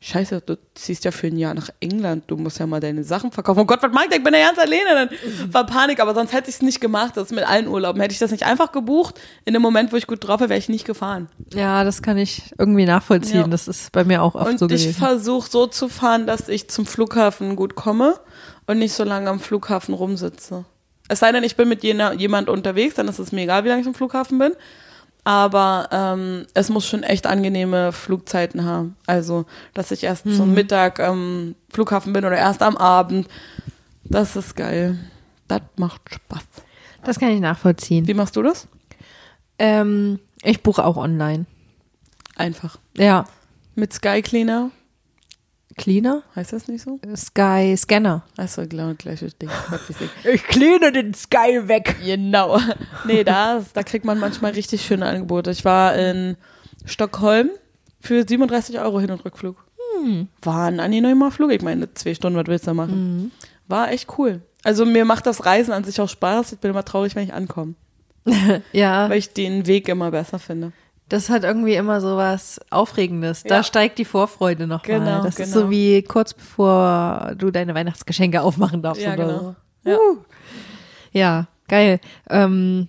Scheiße, 0.06 0.41
du 0.41 0.58
ziehst 0.76 1.06
ja 1.06 1.12
für 1.12 1.28
ein 1.28 1.38
Jahr 1.38 1.54
nach 1.54 1.70
England, 1.80 2.26
du 2.28 2.36
musst 2.36 2.60
ja 2.60 2.68
mal 2.68 2.82
deine 2.82 3.06
Sachen 3.06 3.32
verkaufen. 3.32 3.62
Oh 3.62 3.66
Gott, 3.66 3.82
was 3.82 3.91
mach 3.93 4.04
ich? 4.04 4.14
Ich 4.14 4.22
bin 4.22 4.34
ja 4.34 4.47
ganz 4.47 4.60
alleine. 4.60 5.08
Dann 5.08 5.54
war 5.54 5.66
Panik, 5.66 6.01
aber 6.01 6.14
sonst 6.14 6.34
hätte 6.34 6.49
ich 6.49 6.58
es 6.58 6.62
nicht 6.62 6.82
gemacht. 6.82 7.16
Das 7.16 7.28
ist 7.28 7.32
mit 7.32 7.47
allen 7.47 7.70
Urlauben. 7.70 8.01
Hätte 8.01 8.12
ich 8.12 8.20
das 8.20 8.30
nicht 8.32 8.43
einfach 8.45 8.74
gebucht, 8.74 9.18
in 9.45 9.54
dem 9.54 9.62
Moment, 9.62 9.93
wo 9.93 9.95
ich 9.95 10.06
gut 10.06 10.28
drauf 10.28 10.41
wäre, 10.41 10.49
wäre 10.49 10.60
ich 10.60 10.68
nicht 10.68 10.84
gefahren. 10.84 11.30
Ja, 11.54 11.86
das 11.86 12.01
kann 12.01 12.18
ich 12.18 12.51
irgendwie 12.58 12.84
nachvollziehen. 12.84 13.41
Ja. 13.43 13.47
Das 13.47 13.70
ist 13.70 13.93
bei 13.93 14.04
mir 14.04 14.22
auch 14.24 14.36
oft 14.36 14.49
Und 14.49 14.60
so 14.60 14.66
ich 14.66 14.72
gewesen. 14.84 14.93
versuche 14.93 15.49
so 15.49 15.68
zu 15.68 15.88
fahren, 15.88 16.28
dass 16.28 16.49
ich 16.49 16.68
zum 16.70 16.86
Flughafen 16.86 17.56
gut 17.56 17.76
komme 17.76 18.20
und 18.68 18.80
nicht 18.80 18.93
so 18.93 19.06
lange 19.06 19.30
am 19.30 19.39
Flughafen 19.39 19.93
rumsitze. 19.93 20.66
Es 21.08 21.20
sei 21.20 21.32
denn, 21.32 21.43
ich 21.45 21.56
bin 21.56 21.70
mit 21.70 21.82
jener, 21.82 22.12
jemand 22.14 22.49
unterwegs, 22.49 22.95
dann 22.95 23.08
ist 23.08 23.20
es 23.20 23.32
mir 23.32 23.43
egal, 23.43 23.64
wie 23.64 23.70
lange 23.70 23.82
ich 23.82 23.88
am 23.88 23.93
Flughafen 23.93 24.38
bin. 24.38 24.51
Aber 25.26 25.88
ähm, 25.91 26.45
es 26.53 26.69
muss 26.69 26.86
schon 26.86 27.03
echt 27.03 27.28
angenehme 27.28 27.91
Flugzeiten 27.93 28.65
haben. 28.65 28.97
Also, 29.07 29.45
dass 29.74 29.91
ich 29.91 30.03
erst 30.03 30.26
Mhm. 30.26 30.34
zum 30.36 30.53
Mittag 30.53 30.99
am 30.99 31.55
Flughafen 31.71 32.11
bin 32.13 32.26
oder 32.26 32.38
erst 32.38 32.61
am 32.61 32.76
Abend. 32.76 33.28
Das 34.03 34.36
ist 34.36 34.55
geil. 34.55 34.99
Das 35.47 35.61
macht 35.78 36.01
Spaß. 36.13 36.43
Das 37.03 37.19
kann 37.19 37.30
ich 37.30 37.39
nachvollziehen. 37.39 38.07
Wie 38.07 38.13
machst 38.13 38.36
du 38.36 38.41
das? 38.43 38.67
Ähm, 39.59 40.19
ich 40.41 40.61
buche 40.61 40.84
auch 40.84 40.97
online. 40.97 41.45
Einfach. 42.36 42.78
Ja. 42.97 43.26
Mit 43.76 43.93
Sky 43.93 44.21
Cleaner. 44.21 44.71
Cleaner? 45.78 46.24
Heißt 46.36 46.53
das 46.53 46.67
nicht 46.67 46.84
so? 46.84 46.99
Sky 47.15 47.76
Scanner. 47.78 48.24
Achso, 48.38 48.65
genau, 48.67 48.93
gleiches 48.97 49.38
Ding. 49.38 49.49
Ich. 50.32 50.43
Cleane 50.43 50.91
den 50.91 51.13
Sky 51.13 51.67
weg. 51.67 51.95
Genau. 52.03 52.59
Nee, 53.05 53.24
da, 53.24 53.63
da 53.74 53.84
kriegt 53.84 54.05
man 54.05 54.19
manchmal 54.19 54.51
richtig 54.51 54.86
schöne 54.86 55.05
Angebote. 55.05 55.51
Ich 55.51 55.65
war 55.65 55.95
in 55.95 56.38
Stockholm 56.86 57.49
für 57.99 58.26
37 58.28 58.80
Euro 58.80 58.99
Hin- 58.99 59.11
und 59.11 59.24
Rückflug. 59.26 59.63
War 60.41 60.65
ein 60.67 60.80
angenehmer 60.80 61.32
Flug. 61.32 61.51
Ich 61.51 61.61
meine, 61.61 61.93
zwei 61.93 62.13
Stunden, 62.13 62.38
was 62.38 62.47
willst 62.47 62.65
du 62.65 62.71
da 62.71 62.74
machen? 62.74 63.32
War 63.67 63.91
echt 63.91 64.17
cool. 64.17 64.41
Also 64.63 64.86
mir 64.86 65.05
macht 65.05 65.26
das 65.26 65.45
Reisen 65.45 65.71
an 65.71 65.84
sich 65.84 65.99
auch 66.01 66.09
Spaß. 66.09 66.53
Ich 66.53 66.59
bin 66.59 66.71
immer 66.71 66.84
traurig, 66.86 67.15
wenn 67.15 67.24
ich 67.24 67.34
ankomme. 67.34 67.76
Ja, 68.71 69.09
Weil 69.09 69.17
ich 69.19 69.34
den 69.34 69.67
Weg 69.67 69.88
immer 69.89 70.11
besser 70.11 70.39
finde. 70.39 70.71
Das 71.10 71.30
hat 71.30 71.43
irgendwie 71.43 71.76
immer 71.76 72.01
so 72.01 72.18
was 72.18 72.60
Aufregendes. 72.70 73.43
Da 73.43 73.58
Ja. 73.58 73.64
steigt 73.64 73.97
die 73.99 74.06
Vorfreude 74.06 74.68
nochmal. 74.68 74.99
Genau, 74.99 75.24
das 75.24 75.38
ist 75.39 75.54
genau. 75.54 75.66
so 75.66 75.70
wie 75.72 76.01
kurz 76.04 76.34
bevor 76.34 77.34
du 77.38 77.51
deine 77.51 77.76
Weihnachtsgeschenke 77.76 78.41
aufmachen 78.41 78.82
darfst 78.82 79.04
Ja, 79.04 79.14
oder 79.14 79.26
genau. 79.28 79.39
so. 79.39 79.89
Ja. 79.91 79.97
Uh. 79.97 80.18
Ja, 81.12 81.47
geil. 81.68 81.99
Ähm, 82.30 82.88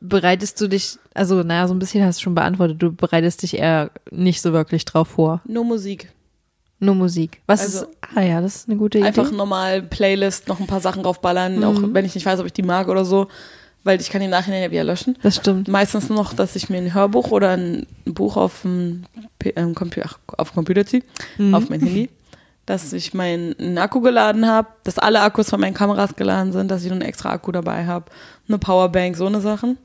bereitest 0.00 0.60
du 0.60 0.68
dich, 0.68 0.98
also 1.14 1.42
naja, 1.42 1.66
so 1.68 1.74
ein 1.74 1.78
bisschen 1.78 2.04
hast 2.04 2.18
du 2.18 2.22
schon 2.24 2.34
beantwortet, 2.34 2.82
du 2.82 2.92
bereitest 2.92 3.42
dich 3.42 3.56
eher 3.56 3.90
nicht 4.10 4.42
so 4.42 4.52
wirklich 4.52 4.84
drauf 4.84 5.08
vor. 5.08 5.40
Nur 5.46 5.64
Musik. 5.64 6.12
Nur 6.78 6.94
Musik. 6.96 7.40
Was 7.46 7.60
Also- 7.62 7.84
ist, 7.86 7.88
ah 8.16 8.20
ja, 8.22 8.40
das 8.40 8.56
ist 8.56 8.68
eine 8.68 8.76
gute 8.78 8.98
Idee. 8.98 9.06
Einfach 9.06 9.30
normal 9.30 9.82
Playlist, 9.82 10.48
noch 10.48 10.58
ein 10.60 10.66
paar 10.66 10.80
Sachen 10.80 11.04
draufballern, 11.04 11.62
auch 11.62 11.80
wenn 11.80 12.04
ich 12.04 12.14
nicht 12.14 12.26
weiß, 12.26 12.40
ob 12.40 12.46
ich 12.46 12.52
die 12.52 12.62
mag 12.64 12.88
oder 12.88 13.04
so. 13.04 13.28
Weil 13.84 14.00
ich 14.00 14.10
kann 14.10 14.20
die 14.20 14.28
nachher 14.28 14.58
ja 14.58 14.70
wieder 14.70 14.84
löschen. 14.84 15.18
das 15.22 15.36
stimmt. 15.36 15.68
Meistens 15.68 16.08
noch, 16.08 16.34
dass 16.34 16.54
ich 16.54 16.70
mir 16.70 16.78
ein 16.78 16.94
Hörbuch 16.94 17.30
oder 17.30 17.50
ein 17.50 17.86
Buch 18.04 18.36
auf 18.36 18.62
dem, 18.62 19.04
ähm, 19.56 19.74
Compu 19.74 20.00
ach, 20.04 20.18
auf 20.26 20.52
Computer 20.54 20.86
ziehe, 20.86 21.02
auf 21.52 21.68
mein 21.68 21.80
Handy. 21.80 22.10
Dass 22.64 22.92
ich 22.92 23.12
meinen 23.12 23.76
Akku 23.76 24.00
geladen 24.00 24.46
habe, 24.46 24.68
dass 24.84 24.98
alle 24.98 25.20
Akkus 25.20 25.50
von 25.50 25.60
meinen 25.60 25.74
Kameras 25.74 26.14
geladen 26.14 26.52
sind, 26.52 26.70
dass 26.70 26.84
ich 26.84 26.90
noch 26.90 26.96
einen 26.96 27.08
extra 27.08 27.30
Akku 27.32 27.50
dabei 27.50 27.86
habe, 27.86 28.06
eine 28.46 28.58
Powerbank, 28.58 29.16
so 29.16 29.26
eine 29.26 29.40
Sachen. 29.40 29.78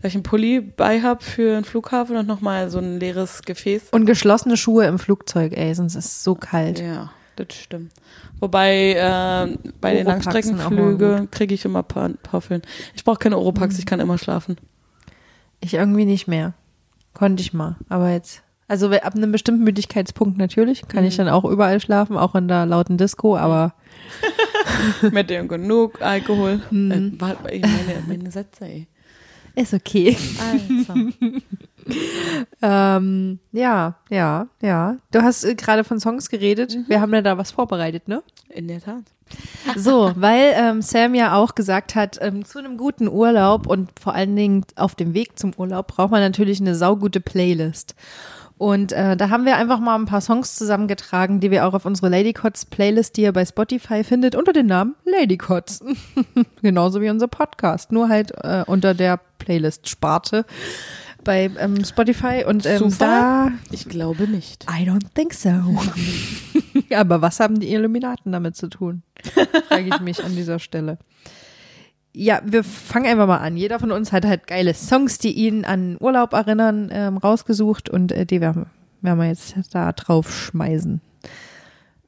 Dass 0.00 0.10
ich 0.10 0.14
einen 0.14 0.22
Pulli 0.22 0.60
bei 0.60 1.02
habe 1.02 1.24
für 1.24 1.56
den 1.56 1.64
Flughafen 1.64 2.16
und 2.16 2.28
nochmal 2.28 2.70
so 2.70 2.78
ein 2.78 3.00
leeres 3.00 3.42
Gefäß. 3.42 3.88
Und 3.90 4.06
geschlossene 4.06 4.56
Schuhe 4.56 4.86
im 4.86 5.00
Flugzeug, 5.00 5.54
ey, 5.56 5.74
sonst 5.74 5.96
ist 5.96 6.04
es 6.04 6.22
so 6.22 6.36
kalt. 6.36 6.78
Ja, 6.78 7.10
das 7.34 7.48
stimmt. 7.56 7.92
Wobei 8.40 8.92
äh, 8.94 9.56
bei 9.80 9.94
den 9.94 10.06
Langstreckenflügen 10.06 11.30
kriege 11.30 11.54
ich 11.54 11.64
immer 11.64 11.82
Pa- 11.82 12.10
Puffeln. 12.22 12.62
Ich 12.94 13.04
brauche 13.04 13.18
keine 13.18 13.38
Oropax, 13.38 13.78
ich 13.78 13.86
kann 13.86 14.00
immer 14.00 14.18
schlafen. 14.18 14.56
Ich 15.60 15.74
irgendwie 15.74 16.04
nicht 16.04 16.28
mehr. 16.28 16.54
Konnte 17.14 17.40
ich 17.40 17.52
mal. 17.52 17.76
Aber 17.88 18.10
jetzt. 18.10 18.42
Also 18.68 18.90
ab 18.90 19.14
einem 19.16 19.32
bestimmten 19.32 19.64
Müdigkeitspunkt 19.64 20.36
natürlich 20.38 20.86
kann 20.88 21.02
ich 21.04 21.16
dann 21.16 21.28
auch 21.28 21.44
überall 21.46 21.80
schlafen, 21.80 22.16
auch 22.18 22.34
in 22.34 22.48
der 22.48 22.66
lauten 22.66 22.98
Disco, 22.98 23.36
aber 23.36 23.72
Mit 25.10 25.30
dem 25.30 25.48
genug 25.48 26.02
Alkohol. 26.02 26.60
Äh, 26.70 27.12
warte, 27.18 27.50
ey, 27.50 27.60
meine, 27.60 28.02
meine 28.06 28.30
Sätze, 28.30 28.66
ey. 28.66 28.86
Ist 29.58 29.74
okay. 29.74 30.16
Also. 30.50 30.94
ähm, 32.62 33.38
ja, 33.52 33.94
ja, 34.10 34.48
ja. 34.60 34.96
Du 35.10 35.22
hast 35.22 35.44
äh, 35.44 35.54
gerade 35.54 35.84
von 35.84 36.00
Songs 36.00 36.28
geredet. 36.28 36.76
Wir 36.86 37.00
haben 37.00 37.12
ja 37.14 37.22
da 37.22 37.38
was 37.38 37.50
vorbereitet, 37.50 38.08
ne? 38.08 38.22
In 38.50 38.68
der 38.68 38.80
Tat. 38.80 39.04
So, 39.76 40.12
weil 40.16 40.54
ähm, 40.56 40.80
Sam 40.80 41.14
ja 41.14 41.36
auch 41.36 41.54
gesagt 41.54 41.94
hat, 41.94 42.18
ähm, 42.22 42.46
zu 42.46 42.58
einem 42.58 42.78
guten 42.78 43.08
Urlaub 43.08 43.66
und 43.66 43.90
vor 44.00 44.14
allen 44.14 44.34
Dingen 44.34 44.64
auf 44.76 44.94
dem 44.94 45.12
Weg 45.12 45.38
zum 45.38 45.52
Urlaub 45.56 45.88
braucht 45.88 46.10
man 46.10 46.22
natürlich 46.22 46.60
eine 46.60 46.74
saugute 46.74 47.20
Playlist. 47.20 47.94
Und 48.58 48.92
äh, 48.92 49.16
da 49.16 49.30
haben 49.30 49.44
wir 49.44 49.56
einfach 49.56 49.78
mal 49.78 49.94
ein 49.94 50.06
paar 50.06 50.20
Songs 50.20 50.56
zusammengetragen, 50.56 51.38
die 51.38 51.52
wir 51.52 51.66
auch 51.66 51.74
auf 51.74 51.84
unsere 51.84 52.08
Ladycots 52.08 52.66
Playlist, 52.66 53.16
die 53.16 53.22
ihr 53.22 53.32
bei 53.32 53.44
Spotify 53.44 54.02
findet, 54.02 54.34
unter 54.34 54.52
dem 54.52 54.66
Namen 54.66 54.96
Ladycots. 55.04 55.84
Genauso 56.62 57.00
wie 57.00 57.08
unser 57.08 57.28
Podcast, 57.28 57.92
nur 57.92 58.08
halt 58.08 58.32
äh, 58.42 58.64
unter 58.66 58.94
der 58.94 59.20
Playlist-Sparte 59.38 60.44
bei 61.24 61.50
ähm, 61.58 61.84
Spotify. 61.84 62.44
Und 62.46 62.66
ähm, 62.66 62.78
Zufall? 62.78 63.08
da 63.08 63.52
Ich 63.70 63.88
glaube 63.88 64.28
nicht. 64.28 64.64
I 64.64 64.88
don't 64.88 65.06
think 65.14 65.34
so. 65.34 65.50
Aber 66.94 67.20
was 67.20 67.40
haben 67.40 67.60
die 67.60 67.72
Illuminaten 67.72 68.32
damit 68.32 68.56
zu 68.56 68.68
tun? 68.68 69.02
Frage 69.68 69.88
ich 69.88 70.00
mich 70.00 70.24
an 70.24 70.34
dieser 70.34 70.58
Stelle. 70.58 70.98
Ja, 72.12 72.40
wir 72.44 72.64
fangen 72.64 73.06
einfach 73.06 73.26
mal 73.26 73.38
an. 73.38 73.56
Jeder 73.56 73.78
von 73.78 73.92
uns 73.92 74.12
hat 74.12 74.24
halt 74.24 74.46
geile 74.46 74.74
Songs, 74.74 75.18
die 75.18 75.32
ihn 75.32 75.64
an 75.64 75.96
Urlaub 76.00 76.32
erinnern, 76.32 76.88
ähm, 76.90 77.18
rausgesucht 77.18 77.88
und 77.88 78.10
äh, 78.12 78.26
die 78.26 78.40
werden, 78.40 78.66
werden 79.02 79.18
wir 79.18 79.28
jetzt 79.28 79.54
da 79.72 79.92
drauf 79.92 80.32
schmeißen. 80.32 81.00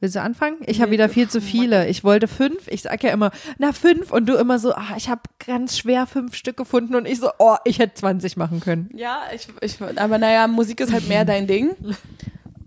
Willst 0.01 0.17
du 0.17 0.23
anfangen? 0.23 0.57
Ich 0.67 0.81
habe 0.81 0.91
wieder 0.91 1.09
viel 1.09 1.29
zu 1.31 1.41
viele. 1.41 1.89
Ich 1.89 2.05
wollte 2.05 2.27
fünf. 2.27 2.67
Ich 2.67 2.83
sag 2.83 3.03
ja 3.03 3.11
immer, 3.11 3.31
na 3.59 3.73
fünf. 3.73 4.11
Und 4.11 4.27
du 4.27 4.35
immer 4.37 4.59
so, 4.59 4.73
ah, 4.73 4.95
ich 4.97 5.09
habe 5.09 5.21
ganz 5.47 5.79
schwer 5.79 6.07
fünf 6.07 6.35
Stück 6.35 6.57
gefunden. 6.57 6.95
Und 6.95 7.07
ich 7.07 7.21
so, 7.21 7.31
oh, 7.39 7.57
ich 7.65 7.79
hätte 7.79 7.95
20 7.95 8.37
machen 8.37 8.61
können. 8.61 8.91
Ja, 8.95 9.23
ich, 9.35 9.49
ich, 9.61 9.77
aber 9.97 10.19
naja, 10.19 10.47
Musik 10.47 10.81
ist 10.81 10.93
halt 10.93 11.09
mehr 11.09 11.25
dein 11.25 11.47
Ding. 11.47 11.77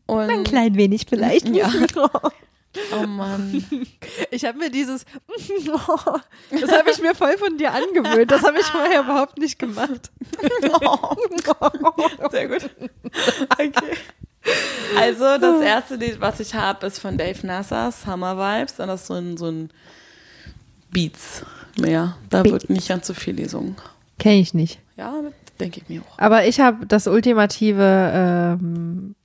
Und 0.06 0.30
Ein 0.30 0.44
klein 0.44 0.76
wenig 0.76 1.06
vielleicht. 1.10 1.50
Ja. 1.50 1.72
Oh 2.92 3.06
Mann. 3.06 3.64
Ich 4.32 4.46
habe 4.46 4.58
mir 4.58 4.72
dieses, 4.72 5.06
das 5.30 6.72
habe 6.72 6.90
ich 6.90 7.00
mir 7.04 7.14
voll 7.14 7.38
von 7.38 7.56
dir 7.56 7.72
angewöhnt. 7.72 8.32
Das 8.32 8.42
habe 8.44 8.58
ich 8.60 8.66
vorher 8.66 9.02
überhaupt 9.02 9.38
nicht 9.38 9.60
gemacht. 9.60 10.12
Sehr 12.32 12.48
gut. 12.48 12.70
Okay. 13.52 13.72
Also 14.98 15.38
das 15.40 15.62
erste 15.62 15.96
Lied, 15.96 16.20
was 16.22 16.40
ich 16.40 16.54
habe, 16.54 16.86
ist 16.88 17.00
von 17.00 17.18
Dave 17.18 17.46
Nasser, 17.48 17.92
Summer 17.92 18.38
Vibes. 18.38 18.80
Und 18.80 18.88
das 18.88 19.02
ist 19.02 19.08
so 19.08 19.14
ein, 19.16 19.38
so 19.38 19.48
ein 19.50 19.70
Beats 20.92 21.44
mehr. 21.80 22.18
Da 22.30 22.44
Beats. 22.44 22.54
wird 22.54 22.70
nicht 22.70 22.88
ganz 22.88 23.08
so 23.08 23.14
viel 23.14 23.36
gesungen. 23.36 23.76
Kenne 24.20 24.36
ich 24.40 24.54
nicht. 24.54 24.80
Ja, 24.98 25.14
denke 25.60 25.82
ich 25.82 25.90
mir 25.90 26.02
auch. 26.02 26.20
Aber 26.20 26.46
ich 26.46 26.60
habe 26.60 26.86
das 26.86 27.08
ultimative 27.08 28.12
ähm, 28.62 29.16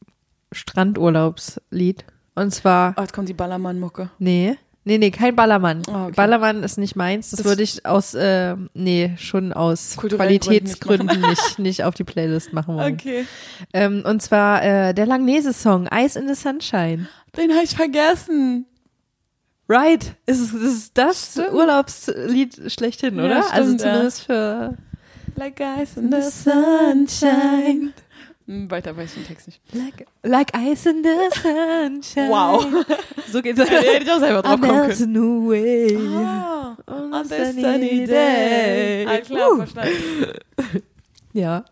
Strandurlaubslied. 0.53 2.05
Und 2.35 2.53
zwar, 2.55 2.95
Oh, 2.97 3.01
jetzt 3.03 3.12
kommt 3.12 3.29
die 3.29 3.35
Ballermann-Mucke. 3.35 4.11
nee, 4.19 4.57
nee, 4.89 4.99
nee, 4.99 5.11
kein 5.12 5.36
Ballermann. 5.36 5.82
Ah, 5.89 6.07
okay. 6.07 6.14
Ballermann 6.16 6.62
ist 6.64 6.78
nicht 6.78 6.97
meins. 6.97 7.30
Das, 7.30 7.39
Das- 7.39 7.47
würde 7.47 7.62
ich 7.62 7.86
aus, 7.86 8.14
äh, 8.14 8.57
nee, 8.74 9.12
schon 9.18 9.53
aus 9.53 9.97
Qualitätsgründen 9.97 11.20
nicht, 11.20 11.59
nicht, 11.59 11.84
auf 11.84 11.95
die 11.95 12.05
Playlist 12.05 12.53
machen 12.53 12.76
wollen. 12.76 12.95
Okay. 12.95 13.26
Ähm, 13.72 14.03
und 14.07 14.20
zwar 14.22 14.62
äh, 14.64 14.95
der 14.95 15.07
Langnese-Song, 15.07 15.89
Ice 15.93 16.18
in 16.18 16.26
the 16.26 16.34
Sunshine. 16.34 17.09
Den 17.36 17.53
habe 17.53 17.64
ich 17.64 17.76
vergessen. 17.76 18.66
Right. 19.68 20.14
Ist, 20.26 20.55
ist 20.55 20.97
das 20.97 21.32
Stimmt. 21.32 21.53
Urlaubslied 21.53 22.72
schlechthin, 22.72 23.16
Ja, 23.18 23.24
oder? 23.26 23.53
also 23.53 23.72
ja. 23.72 23.78
zumindest 23.78 24.22
für 24.24 24.74
Like 25.36 25.61
ice 25.61 25.97
in 26.01 26.11
the 26.11 26.22
sunshine. 26.22 27.93
Hm, 28.49 28.70
Weiter 28.70 28.96
weiß 28.96 29.11
ich 29.11 29.14
den 29.22 29.26
Text 29.26 29.46
nicht. 29.46 29.61
like, 29.74 30.07
like 30.22 30.51
ice 30.57 30.86
in 30.88 31.05
the 31.05 31.40
sunshine. 31.40 32.30
Wow. 32.30 32.64
So 33.30 33.42
geht's. 33.42 33.59
Da 33.59 33.64
hätte 33.66 34.03
ich 34.05 34.11
auch 34.11 34.18
selber 34.20 34.40
drauf 34.42 34.59
kommen 34.61 34.88
können. 34.90 35.16
away. 35.18 35.96
Ah, 36.16 36.76
on 36.86 37.12
on 37.12 37.28
this 37.28 37.55
sunny 37.55 38.07
day. 38.07 39.07
Ah, 39.07 39.18
klar, 39.18 39.53
Uh. 39.53 39.57
verstanden. 39.59 39.92
Ja. 41.34 41.64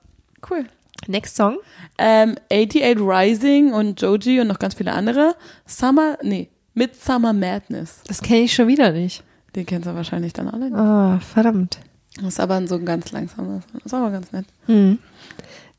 Cool. 0.48 0.66
Next 1.08 1.36
Song. 1.36 1.56
Ähm, 1.98 2.36
88 2.52 2.98
Rising 3.00 3.72
und 3.72 4.00
Joji 4.00 4.40
und 4.40 4.48
noch 4.48 4.58
ganz 4.58 4.74
viele 4.74 4.92
andere. 4.92 5.34
Summer, 5.64 6.18
nee, 6.22 6.50
Midsummer 6.74 7.32
Madness. 7.32 8.02
Das 8.06 8.20
kenne 8.20 8.40
ich 8.40 8.54
schon 8.54 8.68
wieder 8.68 8.92
nicht. 8.92 9.22
Den 9.54 9.64
kennst 9.64 9.88
du 9.88 9.94
wahrscheinlich 9.94 10.34
dann 10.34 10.48
alle. 10.48 10.66
Oh, 10.72 11.18
verdammt. 11.24 11.78
Das 12.16 12.26
ist 12.28 12.40
aber 12.40 12.54
ein 12.56 12.66
so 12.68 12.74
ein 12.76 12.84
ganz 12.84 13.12
langsames. 13.12 13.64
Das 13.72 13.86
ist 13.86 13.94
aber 13.94 14.10
ganz 14.10 14.30
nett. 14.32 14.44
Hm. 14.66 14.98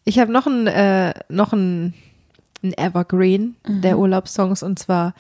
Ich 0.08 0.20
habe 0.20 0.32
noch 0.32 0.48
ein, 0.48 0.68
äh, 0.68 1.14
noch 1.28 1.52
ein, 1.52 1.94
ein 2.64 2.72
Evergreen 2.78 3.58
der 3.68 4.00
Urlaubssongs 4.00 4.64
und 4.64 4.80
zwar 4.80 5.14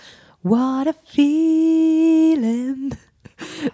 What 0.43 0.87
a 0.87 0.93
feeling. 1.03 2.95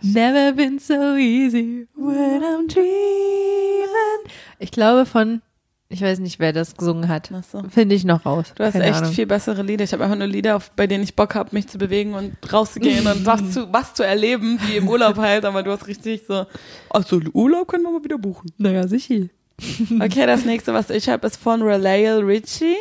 Never 0.02 0.54
been 0.54 0.80
so 0.80 1.16
easy 1.16 1.88
when 1.96 2.42
I'm 2.42 2.68
dreaming. 2.68 4.32
Ich 4.58 4.72
glaube 4.72 5.06
von, 5.06 5.44
ich 5.88 6.02
weiß 6.02 6.18
nicht, 6.18 6.40
wer 6.40 6.52
das 6.52 6.76
gesungen 6.76 7.08
hat. 7.08 7.30
So. 7.48 7.62
Finde 7.70 7.94
ich 7.94 8.06
noch 8.06 8.26
raus. 8.26 8.52
Du 8.56 8.64
hast 8.64 8.74
Keine 8.74 8.86
echt 8.86 9.04
Ahnung. 9.04 9.12
viel 9.14 9.28
bessere 9.28 9.62
Lieder. 9.62 9.84
Ich 9.84 9.94
habe 9.94 10.04
einfach 10.04 10.18
nur 10.18 10.26
Lieder, 10.26 10.56
auf, 10.56 10.72
bei 10.72 10.88
denen 10.88 11.04
ich 11.04 11.16
Bock 11.16 11.36
habe, 11.36 11.50
mich 11.52 11.68
zu 11.68 11.78
bewegen 11.78 12.16
und 12.16 12.36
rauszugehen 12.52 13.06
und 13.06 13.24
was 13.24 13.52
zu, 13.52 13.72
was 13.72 13.94
zu 13.94 14.02
erleben, 14.02 14.58
wie 14.66 14.78
im 14.78 14.88
Urlaub 14.88 15.18
halt. 15.18 15.46
Aber 15.46 15.62
du 15.62 15.70
hast 15.70 15.86
richtig 15.86 16.24
so, 16.28 16.48
also 16.90 17.22
Urlaub 17.34 17.68
können 17.68 17.84
wir 17.84 17.92
mal 17.92 18.04
wieder 18.04 18.18
buchen. 18.18 18.50
Naja, 18.58 18.88
sicher. 18.88 19.28
Okay, 20.02 20.26
das 20.26 20.46
nächste, 20.46 20.74
was 20.74 20.90
ich 20.90 21.10
habe, 21.10 21.26
ist 21.28 21.38
von 21.38 21.62
Relayle 21.62 22.26
Richie. 22.26 22.76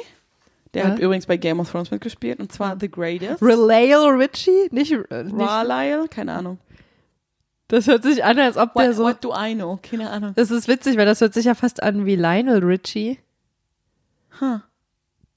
Der 0.74 0.84
Ja. 0.84 0.90
hat 0.90 0.98
übrigens 0.98 1.26
bei 1.26 1.36
Game 1.36 1.60
of 1.60 1.70
Thrones 1.70 1.90
mitgespielt 1.90 2.40
und 2.40 2.50
zwar 2.50 2.76
The 2.80 2.90
Greatest. 2.90 3.42
Relayle 3.42 4.08
Richie? 4.18 4.68
Nicht, 4.70 4.92
äh, 4.92 5.24
nicht 5.24 5.38
Raleigh, 5.38 6.08
keine 6.08 6.32
Ahnung. 6.32 6.58
Das 7.68 7.86
hört 7.86 8.02
sich 8.02 8.24
an, 8.24 8.38
als 8.38 8.56
ob 8.56 8.72
der 8.74 8.88
What, 8.88 8.96
so. 8.96 9.02
what 9.04 9.24
do 9.24 9.32
I 9.36 9.54
know? 9.54 9.78
Keine 9.82 10.10
Ahnung. 10.10 10.32
Das 10.34 10.50
ist 10.50 10.68
witzig, 10.68 10.96
weil 10.96 11.06
das 11.06 11.20
hört 11.20 11.34
sich 11.34 11.44
ja 11.46 11.54
fast 11.54 11.82
an 11.82 12.04
wie 12.06 12.16
Lionel 12.16 12.64
Richie. 12.64 13.18
Huh. 14.40 14.60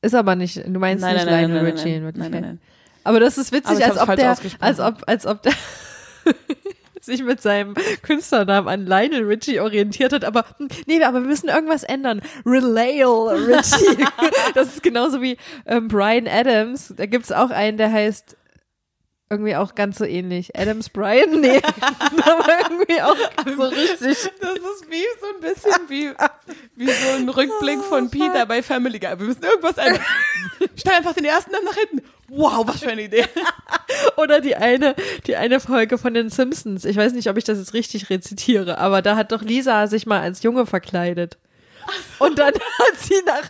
Ist 0.01 0.15
aber 0.15 0.35
nicht, 0.35 0.57
du 0.65 0.79
meinst 0.79 1.01
Nein, 1.01 1.15
nicht 1.15 1.25
nein, 1.25 1.49
Lionel 1.49 1.63
nein, 1.63 1.73
Richie 1.73 1.95
in 1.95 2.03
nein, 2.03 2.03
nein, 2.03 2.03
Wirklichkeit. 2.05 2.31
nein, 2.31 2.41
nein. 2.41 2.61
Aber 3.03 3.19
das 3.19 3.37
ist 3.37 3.51
witzig, 3.51 3.83
als 3.85 3.97
ob 3.97 4.15
der, 4.15 4.35
als 4.59 4.79
ob, 4.79 5.03
als 5.07 5.25
ob 5.25 5.41
der 5.43 5.53
sich 7.05 7.23
mit 7.23 7.41
seinem 7.41 7.73
Künstlernamen 8.01 8.67
an 8.67 8.85
Lionel 8.85 9.25
Richie 9.25 9.59
orientiert 9.59 10.13
hat, 10.13 10.25
aber 10.25 10.45
hm, 10.57 10.67
nee, 10.87 11.03
aber 11.03 11.21
wir 11.21 11.27
müssen 11.27 11.49
irgendwas 11.49 11.83
ändern. 11.83 12.21
Relayle 12.45 13.47
Richie. 13.47 14.05
das 14.53 14.67
ist 14.69 14.83
genauso 14.83 15.21
wie 15.21 15.37
ähm, 15.65 15.87
Brian 15.87 16.27
Adams. 16.27 16.93
Da 16.95 17.05
gibt's 17.05 17.31
auch 17.31 17.49
einen, 17.49 17.77
der 17.77 17.91
heißt 17.91 18.37
irgendwie 19.29 19.55
auch 19.55 19.73
ganz 19.73 19.97
so 19.97 20.05
ähnlich. 20.05 20.55
Adams 20.55 20.89
Brian? 20.89 21.41
Nee. 21.41 21.57
aber 22.23 22.47
irgendwie 22.69 23.01
auch 23.01 23.17
so 23.57 23.63
richtig. 23.63 23.99
Das 23.99 24.11
ist 24.13 24.89
wie 24.89 25.05
so 25.19 25.27
ein 25.33 25.41
bisschen 25.41 25.89
wie, 25.89 26.11
wie 26.75 26.91
so 26.91 27.09
ein 27.17 27.29
Rückblick 27.29 27.81
von 27.81 28.09
Peter 28.11 28.45
bei 28.45 28.61
Family 28.61 28.99
Guy. 28.99 29.19
Wir 29.19 29.25
müssen 29.25 29.43
irgendwas 29.43 29.77
ändern. 29.77 30.03
Stell 30.75 30.93
einfach 30.93 31.13
den 31.13 31.25
ersten 31.25 31.51
Namen 31.51 31.65
nach 31.65 31.75
hinten. 31.75 32.05
Wow, 32.29 32.67
was 32.67 32.79
für 32.81 32.89
eine 32.89 33.03
Idee. 33.03 33.25
Oder 34.17 34.41
die 34.41 34.55
eine, 34.55 34.95
die 35.27 35.35
eine 35.35 35.59
Folge 35.59 35.97
von 35.97 36.13
den 36.13 36.29
Simpsons. 36.29 36.83
Ich 36.85 36.97
weiß 36.97 37.13
nicht, 37.13 37.29
ob 37.29 37.37
ich 37.37 37.43
das 37.43 37.57
jetzt 37.59 37.73
richtig 37.73 38.09
rezitiere, 38.09 38.77
aber 38.79 39.01
da 39.01 39.15
hat 39.15 39.31
doch 39.31 39.41
Lisa 39.41 39.87
sich 39.87 40.05
mal 40.05 40.21
als 40.21 40.41
Junge 40.43 40.65
verkleidet. 40.65 41.37
Und 42.19 42.39
dann 42.39 42.53
hat 42.79 42.99
sie 42.99 43.21
nach, 43.25 43.49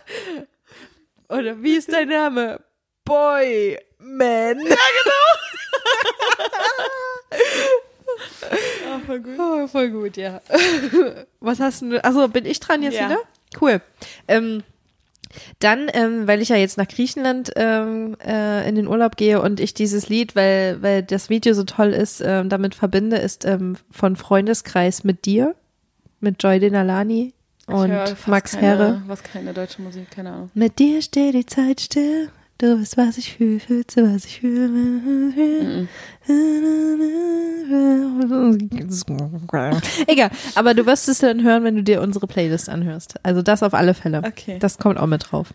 oder 1.28 1.62
wie 1.62 1.76
ist 1.76 1.90
dein 1.92 2.08
Name? 2.08 2.60
Boy, 3.04 3.78
Man. 3.98 4.58
Ja, 4.60 4.76
Ja, 8.90 9.00
voll 9.06 9.20
gut. 9.20 9.34
Oh, 9.38 9.66
voll 9.66 9.90
gut, 9.90 10.16
ja. 10.16 10.40
Was 11.40 11.60
hast 11.60 11.82
du, 11.82 12.02
also 12.04 12.28
bin 12.28 12.44
ich 12.46 12.60
dran 12.60 12.82
jetzt 12.82 12.94
Ja. 12.98 13.06
wieder? 13.06 13.18
Cool. 13.60 13.80
Ähm, 14.28 14.62
dann, 15.58 15.88
ähm, 15.92 16.26
weil 16.26 16.42
ich 16.42 16.48
ja 16.48 16.56
jetzt 16.56 16.78
nach 16.78 16.88
Griechenland 16.88 17.52
ähm, 17.56 18.16
äh, 18.24 18.68
in 18.68 18.74
den 18.74 18.86
Urlaub 18.86 19.16
gehe 19.16 19.40
und 19.40 19.60
ich 19.60 19.74
dieses 19.74 20.08
Lied, 20.08 20.36
weil, 20.36 20.82
weil 20.82 21.02
das 21.02 21.30
Video 21.30 21.54
so 21.54 21.64
toll 21.64 21.92
ist, 21.92 22.22
ähm, 22.24 22.48
damit 22.48 22.74
verbinde, 22.74 23.16
ist 23.16 23.44
ähm, 23.44 23.76
von 23.90 24.16
Freundeskreis 24.16 25.04
mit 25.04 25.24
dir, 25.24 25.54
mit 26.20 26.42
Joy 26.42 26.60
Denalani 26.60 27.32
und 27.66 27.90
Max 28.26 28.52
keine, 28.52 28.66
Herre. 28.66 29.02
Was 29.06 29.22
keine 29.22 29.52
deutsche 29.52 29.82
Musik, 29.82 30.10
keine 30.10 30.32
Ahnung. 30.32 30.50
Mit 30.54 30.78
dir 30.78 31.02
steht 31.02 31.34
die 31.34 31.46
Zeit 31.46 31.80
still. 31.80 32.30
Du 32.58 32.80
weißt, 32.80 32.96
was 32.96 33.18
ich 33.18 33.34
fühle, 33.34 33.60
fühlst 33.60 33.98
du, 33.98 34.14
was 34.14 34.24
ich 34.24 34.40
fühle. 34.40 35.88
Egal, 40.06 40.30
aber 40.54 40.72
du 40.72 40.86
wirst 40.86 41.08
es 41.10 41.18
dann 41.18 41.42
hören, 41.42 41.64
wenn 41.64 41.76
du 41.76 41.82
dir 41.82 42.00
unsere 42.00 42.26
Playlist 42.26 42.70
anhörst. 42.70 43.16
Also 43.22 43.42
das 43.42 43.62
auf 43.62 43.74
alle 43.74 43.92
Fälle. 43.92 44.22
Okay. 44.26 44.58
Das 44.58 44.78
kommt 44.78 44.98
auch 44.98 45.06
mit 45.06 45.30
drauf. 45.30 45.52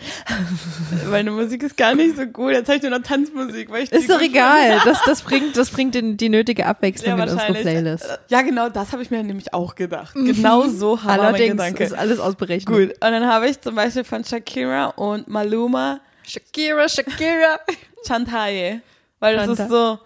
Meine 1.10 1.30
Musik 1.30 1.62
ist 1.62 1.76
gar 1.76 1.94
nicht 1.94 2.16
so 2.16 2.26
gut. 2.26 2.52
Jetzt 2.52 2.68
habe 2.68 2.76
ich 2.76 2.82
nur 2.82 2.90
noch 2.92 3.02
Tanzmusik. 3.02 3.70
Weil 3.70 3.84
ich 3.84 3.90
die 3.90 3.96
Ist 3.96 4.10
doch 4.10 4.20
egal. 4.20 4.80
Das, 4.84 5.02
das 5.04 5.22
bringt, 5.22 5.56
das 5.56 5.70
bringt 5.70 5.94
den, 5.94 6.16
die 6.16 6.28
nötige. 6.28 6.66
Abwechslung 6.66 7.18
Ja, 7.18 7.24
in 7.24 7.30
unsere. 7.30 7.52
Playlist. 7.54 8.18
Ja, 8.28 8.42
genau, 8.42 8.68
das 8.68 8.92
habe 8.92 9.02
ich 9.02 9.10
mir 9.10 9.22
nämlich 9.22 9.52
auch 9.54 9.74
gedacht. 9.74 10.14
Genau 10.14 10.68
so 10.68 10.96
war 10.98 11.16
mein 11.16 11.20
Allerdings 11.20 11.50
Gedanke. 11.52 11.84
ist 11.84 11.92
alles 11.92 12.18
ausberechnet. 12.18 12.66
Gut, 12.66 12.90
und 12.94 13.00
dann 13.12 13.26
habe 13.26 13.48
ich 13.48 13.60
zum 13.60 13.74
Beispiel 13.74 14.04
von 14.04 14.24
Shakira 14.24 14.86
und 14.86 15.28
Maluma 15.28 16.00
Shakira, 16.26 16.88
Shakira. 16.88 17.60
Chantaye. 18.06 18.80
Weil 19.18 19.36
das 19.36 19.48
Chanta- 19.48 19.62
ist 19.64 19.70
so 19.70 19.98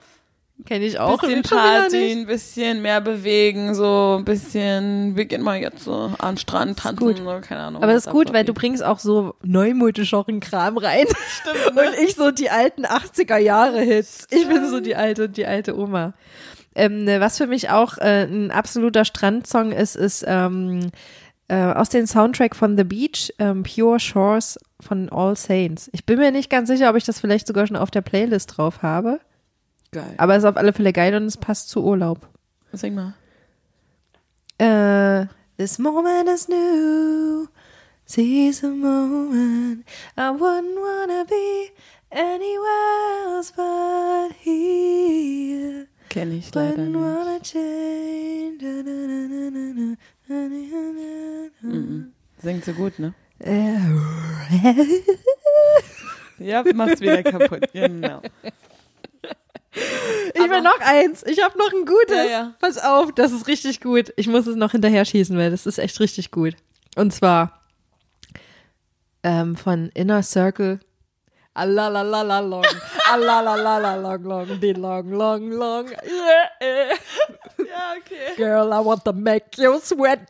Kenne 0.67 0.85
ich 0.87 0.99
ein 0.99 1.05
auch. 1.05 1.21
bisschen 1.21 1.45
schon 1.45 1.59
wieder 1.59 1.81
Party, 1.81 1.97
nicht. 1.97 2.17
ein 2.17 2.27
bisschen 2.27 2.83
mehr 2.83 3.01
bewegen, 3.01 3.75
so 3.75 4.17
ein 4.19 4.25
bisschen, 4.25 5.17
wir 5.17 5.27
gehen 5.27 5.43
mal 5.43 5.59
jetzt 5.59 5.85
so 5.85 6.13
an 6.19 6.35
den 6.35 6.39
Strand 6.39 6.79
tanzen, 6.79 7.05
gut. 7.05 7.19
so, 7.19 7.25
keine 7.43 7.63
Ahnung. 7.63 7.83
Aber 7.83 7.93
das 7.93 8.07
ist 8.07 8.13
gut, 8.13 8.33
weil 8.33 8.45
du 8.45 8.55
bringst 8.55 8.83
auch 8.83 8.99
so 8.99 9.35
neumodischeren 9.43 10.41
Kram 10.41 10.79
rein. 10.79 11.07
Stimmt, 11.29 11.75
ne? 11.75 11.83
Und 11.83 12.05
ich 12.05 12.15
so 12.15 12.31
die 12.31 12.51
alten 12.51 12.87
80er 12.87 13.37
Jahre 13.37 13.81
Hits. 13.81 14.27
Ich 14.31 14.49
bin 14.49 14.69
so 14.71 14.81
die 14.81 14.97
alte, 14.97 15.29
die 15.29 15.45
alte 15.45 15.77
Oma. 15.77 16.15
Ähm, 16.77 17.05
ne, 17.05 17.21
was 17.21 17.37
für 17.39 17.47
mich 17.47 17.71
auch 17.71 17.99
äh, 17.99 18.25
ein 18.25 18.51
absoluter 18.51 19.05
Strandsong 19.05 19.73
ist, 19.73 19.97
ist 19.97 20.25
ähm, 20.27 20.91
äh, 21.49 21.57
aus 21.57 21.89
dem 21.89 22.07
Soundtrack 22.07 22.57
von 22.57 22.77
The 22.77 22.85
Beach, 22.85 23.33
ähm, 23.39 23.65
Pure 23.65 24.01
Shores 24.01 24.59
von 24.81 25.09
All 25.11 25.37
Saints. 25.37 25.91
Ich 25.93 26.07
bin 26.07 26.19
mir 26.19 26.31
nicht 26.31 26.49
ganz 26.49 26.69
sicher, 26.69 26.91
ob 26.91 26.97
ich 26.97 27.05
das 27.05 27.21
vielleicht 27.21 27.47
sogar 27.47 27.67
schon 27.67 27.77
auf 27.77 27.91
der 27.91 28.01
Playlist 28.01 28.57
drauf 28.57 28.83
habe. 28.83 29.21
Geil. 29.95 30.15
Aber 30.19 30.37
ist 30.37 30.45
auf 30.45 30.57
alle 30.57 30.73
Fälle 30.73 30.93
geil 30.93 31.15
und 31.15 31.25
es 31.25 31.37
passt 31.37 31.71
zu 31.71 31.83
Urlaub. 31.85 32.29
Sing 32.73 32.95
mal. 32.95 33.15
Äh, 34.59 35.27
This 35.57 35.79
moment 35.79 36.29
is 36.29 36.49
new. 36.49 37.47
Sees 38.07 38.65
a 38.65 38.69
moment. 38.71 39.87
I 40.17 40.31
wouldn't 40.31 40.81
wanna 40.81 41.25
be 41.25 41.71
anywhere 42.11 43.37
else 43.37 43.53
but 43.53 44.33
here. 44.33 45.87
Kenn 46.09 46.33
ich 46.37 46.53
leider 46.53 46.83
nicht. 46.83 47.55
Mm 51.63 52.13
Singt 52.43 52.65
so 52.65 52.73
gut, 52.73 52.99
ne? 52.99 53.15
ja, 56.39 56.65
mach's 56.75 57.01
wieder 57.01 57.23
kaputt. 57.23 57.73
Genau. 57.73 58.21
Ich 59.75 60.51
will 60.51 60.61
noch 60.61 60.81
eins. 60.81 61.23
Ich 61.25 61.43
habe 61.43 61.59
noch 61.59 61.73
ein 61.73 61.85
gutes. 61.85 62.17
Ja, 62.17 62.25
ja. 62.25 62.55
Pass 62.61 62.79
auf, 62.79 63.13
das 63.13 63.33
ist 63.33 63.47
richtig 63.47 63.81
gut. 63.81 64.13
Ich 64.17 64.27
muss 64.29 64.47
es 64.47 64.57
noch 64.57 64.73
hinterher 64.73 65.05
schießen, 65.05 65.37
weil 65.37 65.51
das 65.51 65.67
ist 65.67 65.79
echt 65.79 65.99
richtig 66.01 66.31
gut. 66.31 66.55
Und 66.97 67.13
zwar 67.13 67.61
ähm, 69.23 69.57
von 69.57 69.91
Inner 69.95 70.23
Circle. 70.23 70.81
Alalalala 71.55 72.41
long, 72.41 72.65
alalalala 73.13 73.95
long, 73.95 74.23
long, 74.25 74.61
die 74.61 74.73
long, 74.73 75.09
long, 75.11 75.51
long. 75.51 75.87
Yeah, 75.87 76.51
yeah. 76.61 76.97
Ja, 77.59 77.95
okay. 77.97 78.35
Girl, 78.37 78.73
I 78.73 78.85
want 78.85 79.05
to 79.05 79.13
make 79.13 79.57
you 79.57 79.79
sweat, 79.81 80.29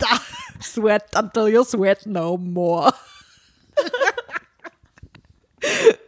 sweat 0.61 1.09
until 1.17 1.49
you 1.49 1.65
sweat 1.65 2.05
no 2.05 2.37
more. 2.37 2.93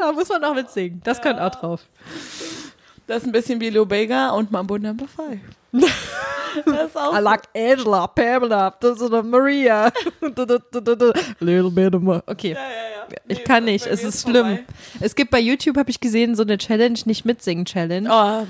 da 0.00 0.12
muss 0.12 0.28
man 0.28 0.40
noch 0.40 0.54
mitsingen. 0.54 1.00
Das 1.04 1.20
könnte 1.20 1.42
auch 1.44 1.50
drauf. 1.54 1.80
Das 3.06 3.18
ist 3.22 3.26
ein 3.28 3.32
bisschen 3.32 3.60
wie 3.60 3.70
Lou 3.70 3.84
Bega 3.86 4.30
und 4.30 4.50
Mambo 4.50 4.78
Number 4.78 5.06
5. 5.08 5.40
Das 6.66 6.88
ist 6.88 6.96
auch 6.96 7.16
I 7.16 7.20
like 7.22 7.42
Angela, 7.56 8.08
Pamela, 8.08 8.74
Maria. 9.22 9.92
Little 11.40 11.70
bit 11.70 11.94
of 11.94 12.02
more. 12.02 12.22
Okay. 12.26 12.54
Ja, 12.54 12.58
ja, 12.58 13.06
ja. 13.08 13.16
Ich 13.28 13.38
Nee, 13.38 13.44
kann 13.44 13.64
nicht, 13.66 13.86
es 13.86 14.02
ist 14.02 14.22
schlimm. 14.22 14.46
vorbei. 14.46 14.64
Es 14.98 15.14
gibt 15.14 15.30
bei 15.30 15.38
YouTube, 15.38 15.76
habe 15.76 15.90
ich 15.90 16.00
gesehen, 16.00 16.34
so 16.34 16.42
eine 16.42 16.58
Challenge, 16.58 16.98
nicht 17.04 17.24
mitsingen 17.24 17.66
Challenge. 17.66 18.08
Oh, 18.10 18.46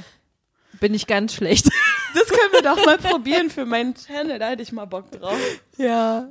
Bin 0.80 0.94
ich 0.94 1.06
ganz 1.06 1.34
schlecht. 1.34 1.66
das 2.14 2.26
können 2.28 2.52
wir 2.52 2.62
doch 2.62 2.84
mal 2.84 2.98
probieren 2.98 3.50
für 3.50 3.64
meinen 3.64 3.94
Channel. 3.94 4.38
Da 4.38 4.48
hätte 4.48 4.62
ich 4.62 4.72
mal 4.72 4.86
Bock 4.86 5.10
drauf. 5.12 5.38
Ja. 5.76 6.28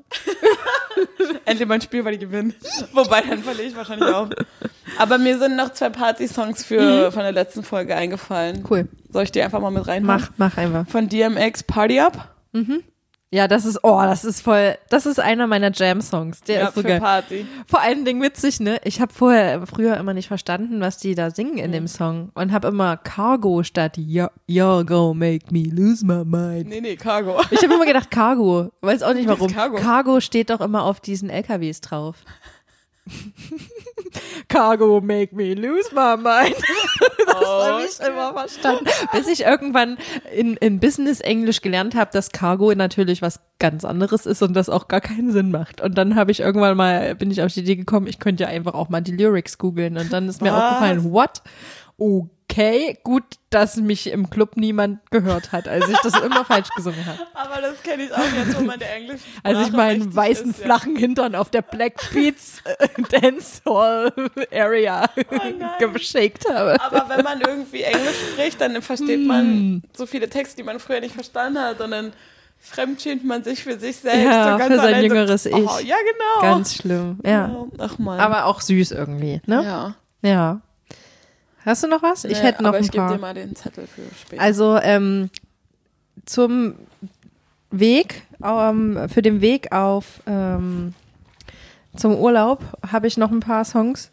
Endlich 1.46 1.68
mal 1.68 1.76
ein 1.76 1.82
Spiel, 1.82 2.04
weil 2.04 2.16
ich 2.16 2.20
gewinne. 2.20 2.54
Wobei, 2.94 3.22
dann 3.22 3.44
verliere 3.44 3.68
ich 3.68 3.76
wahrscheinlich 3.76 4.10
auch. 4.10 4.30
Aber 4.98 5.18
mir 5.18 5.38
sind 5.38 5.56
noch 5.56 5.72
zwei 5.74 5.90
Party-Songs 5.90 6.66
für, 6.66 7.12
von 7.12 7.22
der 7.22 7.32
letzten 7.32 7.64
Folge 7.64 7.96
eingefallen. 7.96 8.66
Cool. 8.70 8.88
Soll 9.12 9.24
ich 9.24 9.32
die 9.32 9.42
einfach 9.42 9.60
mal 9.60 9.72
mit 9.72 9.88
reinmachen? 9.88 10.34
Mach, 10.38 10.56
mach 10.56 10.58
einfach. 10.58 10.88
Von 10.88 11.08
DMX 11.08 11.64
Party 11.64 12.00
Up. 12.00 12.36
Ja, 13.32 13.48
das 13.48 13.64
ist, 13.66 13.84
oh, 13.84 14.02
das 14.02 14.26
ist 14.26 14.42
voll, 14.42 14.76
das 14.90 15.06
ist 15.06 15.20
einer 15.20 15.46
meiner 15.46 15.72
Jam-Songs. 15.72 16.42
Der 16.42 16.62
Ja, 16.62 16.68
ist 16.70 16.74
so 16.76 16.82
für 16.82 16.88
geil. 16.88 17.00
Party. 17.00 17.46
Vor 17.68 17.80
allen 17.80 18.04
Dingen 18.04 18.24
witzig, 18.24 18.60
ne? 18.60 18.82
Ich 18.84 19.00
habe 19.02 19.14
vorher, 19.14 19.68
früher 19.68 19.98
immer 19.98 20.16
nicht 20.16 20.28
verstanden, 20.28 20.82
was 20.82 20.98
die 20.98 21.14
da 21.14 21.30
singen 21.30 21.54
Mhm. 21.54 21.58
in 21.60 21.72
dem 21.72 21.88
Song 21.88 22.32
und 22.34 22.52
habe 22.52 22.70
immer 22.70 22.98
Cargo 22.98 23.62
statt 23.62 23.98
You're, 24.00 24.84
gonna 24.84 25.14
make 25.14 25.46
me 25.54 25.64
lose 25.72 26.04
my 26.04 26.26
mind. 26.26 26.70
Nee, 26.70 26.82
nee, 26.82 26.96
Cargo. 26.96 27.40
Ich 27.52 27.62
habe 27.62 27.76
immer 27.76 27.86
gedacht 27.86 28.10
Cargo. 28.10 28.72
Weiß 28.82 29.04
auch 29.04 29.14
nicht 29.14 29.28
warum. 29.28 29.52
Cargo? 29.54 29.78
Cargo 29.78 30.20
steht 30.22 30.50
doch 30.50 30.60
immer 30.62 30.82
auf 30.84 31.00
diesen 31.00 31.30
LKWs 31.30 31.82
drauf. 31.82 32.16
Cargo 34.48 35.02
make 35.02 35.36
me 35.36 35.54
lose 35.54 35.90
my 35.94 36.16
mind. 36.18 36.56
Das 37.40 37.68
habe 37.68 37.84
ich 37.84 38.00
immer 38.08 38.34
verstanden. 38.34 38.86
Bis 39.12 39.28
ich 39.28 39.42
irgendwann 39.42 39.98
in, 40.36 40.56
in 40.58 40.80
Business-Englisch 40.80 41.62
gelernt 41.62 41.96
habe, 41.96 42.12
dass 42.12 42.32
Cargo 42.32 42.74
natürlich 42.74 43.22
was 43.22 43.40
ganz 43.60 43.86
anderes 43.86 44.26
ist 44.26 44.42
und 44.42 44.54
das 44.54 44.70
auch 44.70 44.88
gar 44.88 45.02
keinen 45.02 45.32
Sinn 45.32 45.52
macht. 45.52 45.82
Und 45.82 45.98
dann 45.98 46.16
habe 46.16 46.32
ich 46.32 46.40
irgendwann 46.40 46.78
mal, 46.78 47.16
bin 47.16 47.32
ich 47.32 47.42
auf 47.42 47.54
die 47.54 47.62
Idee 47.62 47.76
gekommen, 47.76 48.08
ich 48.08 48.20
könnte 48.20 48.44
ja 48.44 48.50
einfach 48.50 48.74
auch 48.74 48.90
mal 48.90 49.02
die 49.02 49.16
Lyrics 49.16 49.58
googeln. 49.58 49.98
Und 49.98 50.12
dann 50.14 50.28
ist 50.28 50.42
mir 50.42 50.54
Was? 50.54 50.64
aufgefallen, 50.64 51.12
what? 51.12 51.42
Okay, 52.52 52.98
gut, 53.04 53.24
dass 53.52 53.78
mich 53.78 54.08
im 54.08 54.30
Club 54.30 54.58
niemand 54.58 55.00
gehört 55.12 55.52
hat, 55.52 55.68
als 55.68 55.88
ich 55.88 55.98
das 56.00 56.20
immer 56.20 56.44
falsch 56.44 56.70
gesungen 56.76 57.06
habe. 57.06 57.20
Aber 57.36 57.62
das 57.62 57.82
kenne 57.84 58.04
ich 58.04 58.12
auch 58.12 58.18
jetzt, 58.18 58.60
wo 58.60 58.64
man 58.64 58.80
der 58.80 58.96
Englisch 58.96 59.22
Als 59.44 59.68
ich 59.68 59.72
meinen 59.72 60.16
weißen, 60.16 60.54
flachen 60.56 60.96
Hintern 60.96 61.36
auf 61.36 61.52
der 61.52 61.62
Black 61.62 61.94
Beats 62.12 62.62
äh, 62.66 62.88
Dancehall 63.22 64.12
Area 64.52 65.08
Oh 65.32 65.38
geshaked 65.94 66.50
habe. 66.50 66.82
Aber 66.82 67.08
wenn 67.10 67.24
man 67.24 67.40
irgendwie 67.42 67.84
Englisch 67.84 68.18
spricht, 68.34 68.60
dann 68.62 68.82
versteht 68.82 69.20
Hm. 69.20 69.28
man 69.28 69.84
so 69.96 70.06
viele 70.06 70.28
Texte, 70.28 70.58
die 70.58 70.64
man 70.64 70.80
früher 70.80 71.02
nicht 71.02 71.14
verstanden 71.14 71.60
hat. 71.60 71.80
Und 71.82 71.92
dann 71.92 72.14
fremdschämt 72.60 73.24
man 73.24 73.44
sich 73.44 73.64
für 73.64 73.80
sich 73.80 73.98
selbst. 73.98 74.24
Ja, 74.24 74.54
so 74.54 74.58
ganz 74.58 74.74
für 74.74 74.80
sein 74.82 75.04
jüngeres 75.04 75.44
so, 75.44 75.50
Ich. 75.50 75.56
Oh, 75.56 75.80
ja, 75.84 75.96
genau. 75.98 76.42
Ganz 76.42 76.76
schlimm, 76.76 77.20
ja. 77.24 77.68
Ach 77.78 77.98
man. 78.00 78.20
Aber 78.20 78.46
auch 78.46 78.62
süß 78.62 78.92
irgendwie, 78.92 79.40
ne? 79.46 79.64
ja. 79.64 79.96
Ja. 80.22 80.62
Hast 81.66 81.84
du 81.84 81.88
noch 81.88 82.02
was? 82.02 82.24
Ich 82.26 82.34
Nee, 82.40 82.48
hätte 82.48 82.64
noch 82.64 82.70
aber 82.70 82.78
ein 82.78 82.84
ich 82.84 82.92
gebe 82.92 83.04
paar. 83.04 83.14
dir 83.16 83.20
mal 83.22 83.34
den 83.34 83.56
Zettel 83.56 83.86
für 83.88 84.02
später. 84.20 84.42
Also 84.42 84.78
ähm, 84.82 85.30
zum 86.26 86.76
Weg, 87.72 88.24
ähm, 88.44 89.08
für 89.10 89.22
den 89.22 89.42
Weg 89.42 89.72
auf 89.72 90.22
ähm, 90.26 90.94
zum 91.96 92.16
Urlaub 92.16 92.60
habe 92.92 93.08
ich 93.08 93.18
noch 93.18 93.32
ein 93.32 93.40
paar 93.42 93.66
Songs, 93.66 94.12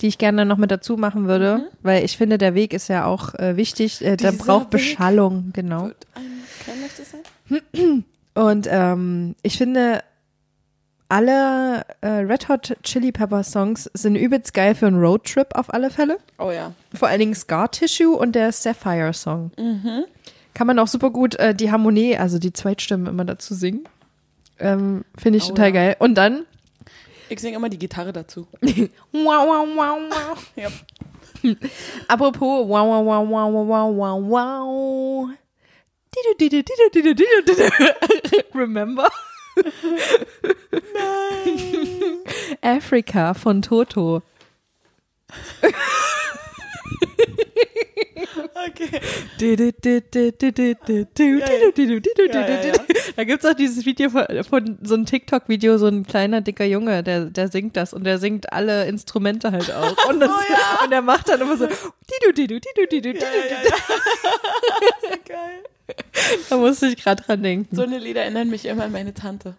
die 0.00 0.06
ich 0.08 0.18
gerne 0.18 0.44
noch 0.46 0.56
mit 0.58 0.70
dazu 0.70 0.96
machen 0.96 1.26
würde, 1.26 1.70
weil 1.82 2.04
ich 2.04 2.16
finde, 2.16 2.38
der 2.38 2.54
Weg 2.54 2.72
ist 2.72 2.88
ja 2.88 3.04
auch 3.04 3.34
äh, 3.34 3.56
wichtig. 3.56 4.02
Äh, 4.04 4.16
der 4.16 4.32
braucht 4.32 4.64
Weg 4.66 4.70
Beschallung, 4.70 5.50
genau. 5.52 5.86
Wird 5.86 6.06
ein 6.14 6.22
kleinliches 6.64 7.10
sein? 7.10 8.04
Und 8.34 8.66
ähm, 8.70 9.34
ich 9.42 9.56
finde, 9.56 10.02
alle 11.08 11.84
äh, 12.00 12.08
Red 12.08 12.48
Hot 12.48 12.76
Chili 12.82 13.12
Pepper 13.12 13.42
Songs 13.42 13.90
sind 13.94 14.16
übelst 14.16 14.54
geil 14.54 14.74
für 14.74 14.86
einen 14.86 14.98
Roadtrip 14.98 15.54
auf 15.54 15.72
alle 15.72 15.90
Fälle. 15.90 16.18
Oh 16.38 16.50
ja. 16.50 16.72
Vor 16.94 17.08
allen 17.08 17.20
Dingen 17.20 17.34
Scar 17.34 17.70
Tissue 17.70 18.16
und 18.16 18.32
der 18.32 18.52
Sapphire 18.52 19.12
Song. 19.12 19.50
Mhm. 19.58 20.04
Kann 20.54 20.66
man 20.66 20.78
auch 20.78 20.88
super 20.88 21.10
gut 21.10 21.34
äh, 21.36 21.54
die 21.54 21.70
Harmonie, 21.70 22.16
also 22.16 22.38
die 22.38 22.52
Zweitstimmen 22.52 23.06
immer 23.06 23.24
dazu 23.24 23.54
singen. 23.54 23.86
Ähm, 24.58 25.04
Finde 25.16 25.38
ich 25.38 25.44
Oh 25.44 25.48
total 25.48 25.66
ja. 25.66 25.70
geil. 25.72 25.96
Und 25.98 26.14
dann 26.16 26.44
Ich 27.28 27.40
singe 27.40 27.56
immer 27.56 27.68
die 27.68 27.78
Gitarre 27.78 28.12
dazu. 28.12 28.46
wow, 28.60 28.88
wow, 29.12 29.66
wow, 29.74 29.98
wow. 30.10 30.46
Ja. 30.56 30.68
Apropos 32.08 32.66
wow, 32.66 32.88
wow, 32.88 33.06
wow, 33.06 33.28
wow, 33.28 33.68
wow, 33.68 33.96
wow, 33.96 34.30
wow. 34.30 35.28
Remember? 38.54 39.10
Nein. 40.94 42.18
Africa 42.60 43.34
von 43.34 43.62
Toto. 43.62 44.22
Okay. 48.68 49.00
Da 53.16 53.24
gibt's 53.24 53.46
auch 53.46 53.54
dieses 53.54 53.86
Video 53.86 54.10
von, 54.10 54.26
von 54.48 54.78
so 54.82 54.94
ein 54.94 55.06
TikTok-Video, 55.06 55.78
so 55.78 55.86
ein 55.86 56.06
kleiner, 56.06 56.40
dicker 56.40 56.64
Junge, 56.64 57.02
der, 57.02 57.26
der 57.26 57.48
singt 57.48 57.76
das 57.76 57.92
und 57.94 58.04
der 58.04 58.18
singt 58.18 58.52
alle 58.52 58.86
Instrumente 58.86 59.52
halt 59.52 59.72
auch. 59.72 60.08
Und, 60.08 60.20
das, 60.20 60.30
und 60.82 60.90
der 60.90 61.02
macht 61.02 61.28
dann 61.28 61.40
immer 61.40 61.56
so. 61.56 61.66
Ja, 63.22 63.28
ja, 63.28 63.70
ja. 65.10 65.16
Geil. 65.26 65.62
Da 66.48 66.56
musste 66.56 66.86
ich 66.86 66.96
gerade 66.96 67.22
dran 67.22 67.42
denken. 67.42 67.74
So 67.74 67.82
eine 67.82 67.98
Lieder 67.98 68.22
erinnern 68.22 68.48
mich 68.48 68.64
immer 68.64 68.84
an 68.84 68.92
meine 68.92 69.14
Tante. 69.14 69.54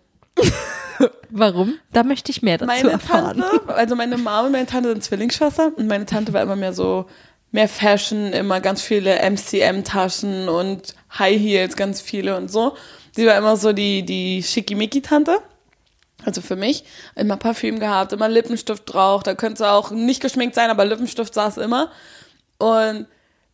Warum? 1.30 1.76
Da 1.94 2.04
möchte 2.04 2.32
ich 2.32 2.42
mehr 2.42 2.58
dazu 2.58 2.68
Meine 2.68 2.92
erfahren. 2.92 3.40
Tante, 3.40 3.76
also 3.76 3.96
meine 3.96 4.18
Mama 4.18 4.48
und 4.48 4.52
meine 4.52 4.66
Tante 4.66 4.90
sind 4.90 5.04
Zwillingsschwestern 5.04 5.74
und 5.74 5.88
meine 5.88 6.06
Tante 6.06 6.34
war 6.34 6.42
immer 6.42 6.56
mehr 6.56 6.74
so, 6.74 7.06
mehr 7.52 7.68
Fashion, 7.68 8.34
immer 8.34 8.60
ganz 8.62 8.82
viele 8.82 9.18
MCM-Taschen 9.20 10.50
und 10.50 10.96
High 11.18 11.40
Heels, 11.40 11.76
ganz 11.76 12.02
viele 12.02 12.36
und 12.36 12.52
so. 12.52 12.76
Sie 13.12 13.26
war 13.26 13.38
immer 13.38 13.58
so 13.58 13.74
die, 13.74 14.04
die 14.04 14.44
Schickimicki-Tante. 14.44 15.40
Also 16.26 16.42
für 16.42 16.56
mich. 16.56 16.84
Immer 17.16 17.38
Parfüm 17.38 17.80
gehabt, 17.80 18.12
immer 18.12 18.28
Lippenstift 18.28 18.84
drauf. 18.86 19.24
Da 19.24 19.34
könnte 19.36 19.60
sie 19.60 19.70
auch 19.70 19.92
nicht 19.92 20.22
geschminkt 20.22 20.56
sein, 20.56 20.70
aber 20.70 20.84
Lippenstift 20.86 21.34
saß 21.34 21.58
immer. 21.58 21.92
Und 22.58 23.08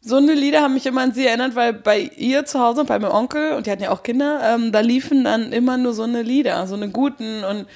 so 0.06 0.18
eine 0.18 0.34
Lieder 0.34 0.62
haben 0.62 0.74
mich 0.74 0.86
immer 0.86 1.02
an 1.02 1.14
sie 1.14 1.26
erinnert, 1.26 1.56
weil 1.56 1.72
bei 1.72 2.00
ihr 2.00 2.46
zu 2.46 2.60
Hause, 2.60 2.84
bei 2.84 3.00
meinem 3.00 3.14
Onkel, 3.14 3.54
und 3.54 3.66
die 3.66 3.72
hatten 3.72 3.84
ja 3.84 3.92
auch 3.92 4.04
Kinder, 4.04 4.42
ähm, 4.44 4.74
da 4.74 4.82
liefen 4.82 5.24
dann 5.24 5.54
immer 5.54 5.78
nur 5.78 5.94
so 5.94 6.04
eine 6.04 6.22
Lieder, 6.22 6.68
so 6.68 6.76
eine 6.76 6.90
guten 6.90 7.44
und 7.46 7.68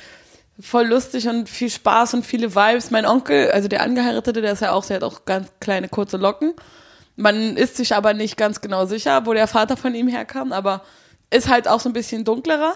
voll 0.60 0.88
lustig 0.88 1.30
und 1.30 1.48
viel 1.48 1.70
Spaß 1.70 2.16
und 2.16 2.26
viele 2.26 2.54
Vibes. 2.54 2.92
Mein 2.92 3.06
Onkel, 3.06 3.52
also 3.52 3.70
der 3.70 3.82
Angeheiratete, 3.82 4.42
der 4.42 4.54
ist 4.54 4.62
ja 4.62 4.74
auch, 4.74 4.86
der 4.86 4.98
hat 4.98 5.04
auch 5.04 5.24
ganz 5.24 5.48
kleine, 5.62 5.88
kurze 5.88 6.18
Locken. 6.18 6.54
Man 7.16 7.56
ist 7.56 7.78
sich 7.78 7.96
aber 7.96 8.14
nicht 8.14 8.36
ganz 8.36 8.60
genau 8.60 8.86
sicher, 8.86 9.26
wo 9.26 9.34
der 9.34 9.48
Vater 9.48 9.78
von 9.78 9.96
ihm 9.96 10.10
herkam, 10.10 10.52
aber 10.52 10.84
ist 11.30 11.48
halt 11.48 11.68
auch 11.68 11.80
so 11.80 11.90
ein 11.90 11.94
bisschen 11.94 12.26
dunklerer. 12.26 12.74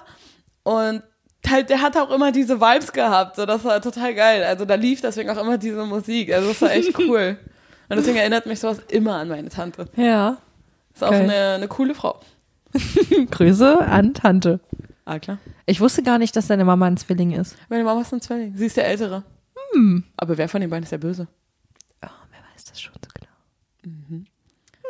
Und 0.63 1.03
halt, 1.49 1.69
der 1.69 1.81
hat 1.81 1.97
auch 1.97 2.11
immer 2.11 2.31
diese 2.31 2.61
Vibes 2.61 2.93
gehabt, 2.93 3.35
so 3.35 3.45
das 3.45 3.63
war 3.65 3.81
total 3.81 4.13
geil. 4.13 4.43
Also 4.45 4.63
da 4.63 4.75
lief 4.75 5.01
deswegen 5.01 5.29
auch 5.29 5.41
immer 5.41 5.57
diese 5.57 5.85
Musik. 5.85 6.33
Also 6.33 6.49
das 6.49 6.61
war 6.61 6.71
echt 6.71 6.97
cool. 6.99 7.37
Und 7.91 7.97
deswegen 7.97 8.17
erinnert 8.17 8.45
mich 8.45 8.59
sowas 8.59 8.79
immer 8.89 9.15
an 9.17 9.27
meine 9.27 9.49
Tante. 9.49 9.85
Ja. 9.95 10.37
Ist 10.93 11.03
auch 11.03 11.11
eine, 11.11 11.53
eine 11.55 11.67
coole 11.67 11.93
Frau. 11.95 12.19
Grüße 13.31 13.79
an 13.79 14.13
Tante. 14.13 14.59
Ah, 15.05 15.19
klar. 15.19 15.37
Ich 15.65 15.81
wusste 15.81 16.03
gar 16.03 16.17
nicht, 16.17 16.35
dass 16.35 16.47
deine 16.47 16.63
Mama 16.65 16.85
ein 16.87 16.97
Zwilling 16.97 17.31
ist. 17.33 17.55
Meine 17.69 17.83
Mama 17.83 18.01
ist 18.01 18.13
ein 18.13 18.21
Zwilling. 18.21 18.55
Sie 18.55 18.65
ist 18.65 18.77
der 18.77 18.87
Ältere. 18.87 19.23
Hm. 19.73 20.03
Aber 20.17 20.37
wer 20.37 20.47
von 20.49 20.61
den 20.61 20.69
beiden 20.69 20.83
ist 20.83 20.91
der 20.91 20.97
Böse? 20.99 21.27
Oh, 22.03 22.07
wer 22.29 22.39
weiß 22.53 22.65
das 22.65 22.79
schon 22.81 22.93
so 22.93 23.09
genau. 23.13 24.23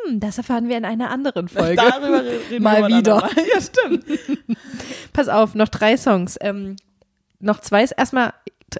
Hm, 0.06 0.20
das 0.20 0.38
erfahren 0.38 0.68
wir 0.68 0.76
in 0.76 0.84
einer 0.84 1.10
anderen 1.10 1.48
Folge. 1.48 1.76
Darüber 1.76 2.22
re- 2.24 2.40
reden 2.50 2.62
Mal 2.62 2.76
wir 2.82 2.88
mal 2.88 2.98
wieder. 2.98 3.22
andermal. 3.24 3.46
Ja, 3.54 3.60
stimmt. 3.60 4.04
Pass 5.12 5.28
auf, 5.28 5.54
noch 5.54 5.68
drei 5.68 5.96
Songs. 5.96 6.36
Ähm, 6.40 6.76
noch 7.40 7.60
zwei. 7.60 7.84
Erstmal 7.84 8.32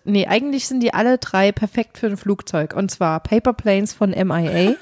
nee, 0.05 0.27
eigentlich 0.27 0.67
sind 0.67 0.81
die 0.81 0.95
alle 0.95 1.19
drei 1.19 1.53
perfekt 1.53 1.99
für 1.99 2.07
ein 2.07 2.17
Flugzeug. 2.17 2.75
Und 2.75 2.91
zwar 2.91 3.21
Paper 3.21 3.53
Planes 3.53 3.93
von 3.93 4.11
MIA, 4.17 4.75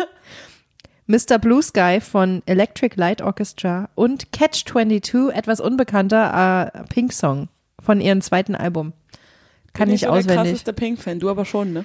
Mr. 1.06 1.38
Blue 1.38 1.62
Sky 1.62 2.00
von 2.00 2.42
Electric 2.46 2.94
Light 2.96 3.22
Orchestra 3.22 3.88
und 3.94 4.32
Catch 4.32 4.64
22, 4.66 5.34
etwas 5.34 5.60
unbekannter, 5.60 6.72
äh, 6.74 6.84
Pink 6.92 7.12
Song 7.12 7.48
von 7.80 8.00
ihrem 8.00 8.20
zweiten 8.20 8.54
Album. 8.54 8.92
Kann 9.72 9.86
Bin 9.86 9.94
ich 9.94 10.02
so 10.02 10.06
der 10.06 10.14
auswendig. 10.14 10.36
krasseste 10.36 10.72
Pink-Fan, 10.72 11.20
du 11.20 11.30
aber 11.30 11.44
schon, 11.44 11.72
ne? 11.72 11.84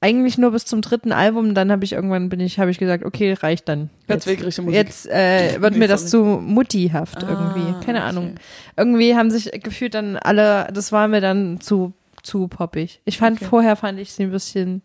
Eigentlich 0.00 0.36
nur 0.36 0.50
bis 0.50 0.64
zum 0.64 0.80
dritten 0.80 1.12
Album, 1.12 1.54
dann 1.54 1.70
habe 1.70 1.84
ich 1.84 1.92
irgendwann 1.92 2.28
bin 2.28 2.40
ich, 2.40 2.58
habe 2.58 2.72
ich 2.72 2.78
gesagt, 2.78 3.04
okay, 3.04 3.34
reicht 3.34 3.68
dann. 3.68 3.88
Jetzt. 4.08 4.26
Jetzt 4.26 5.06
äh, 5.06 5.60
wird 5.62 5.76
mir 5.76 5.86
das 5.86 6.08
zu 6.10 6.24
muttihaft 6.24 7.22
Ah, 7.22 7.28
irgendwie. 7.28 7.84
Keine 7.86 8.00
okay. 8.00 8.08
Ahnung. 8.08 8.34
Irgendwie 8.76 9.14
haben 9.14 9.30
sich 9.30 9.52
gefühlt 9.62 9.94
dann 9.94 10.16
alle, 10.16 10.68
das 10.72 10.90
war 10.90 11.06
mir 11.06 11.20
dann 11.20 11.60
zu, 11.60 11.92
zu 12.22 12.48
poppig. 12.48 13.00
Ich 13.04 13.18
fand, 13.18 13.38
Okay. 13.38 13.46
vorher 13.48 13.76
fand 13.76 13.98
ich 13.98 14.12
sie 14.12 14.24
ein 14.24 14.30
bisschen, 14.30 14.82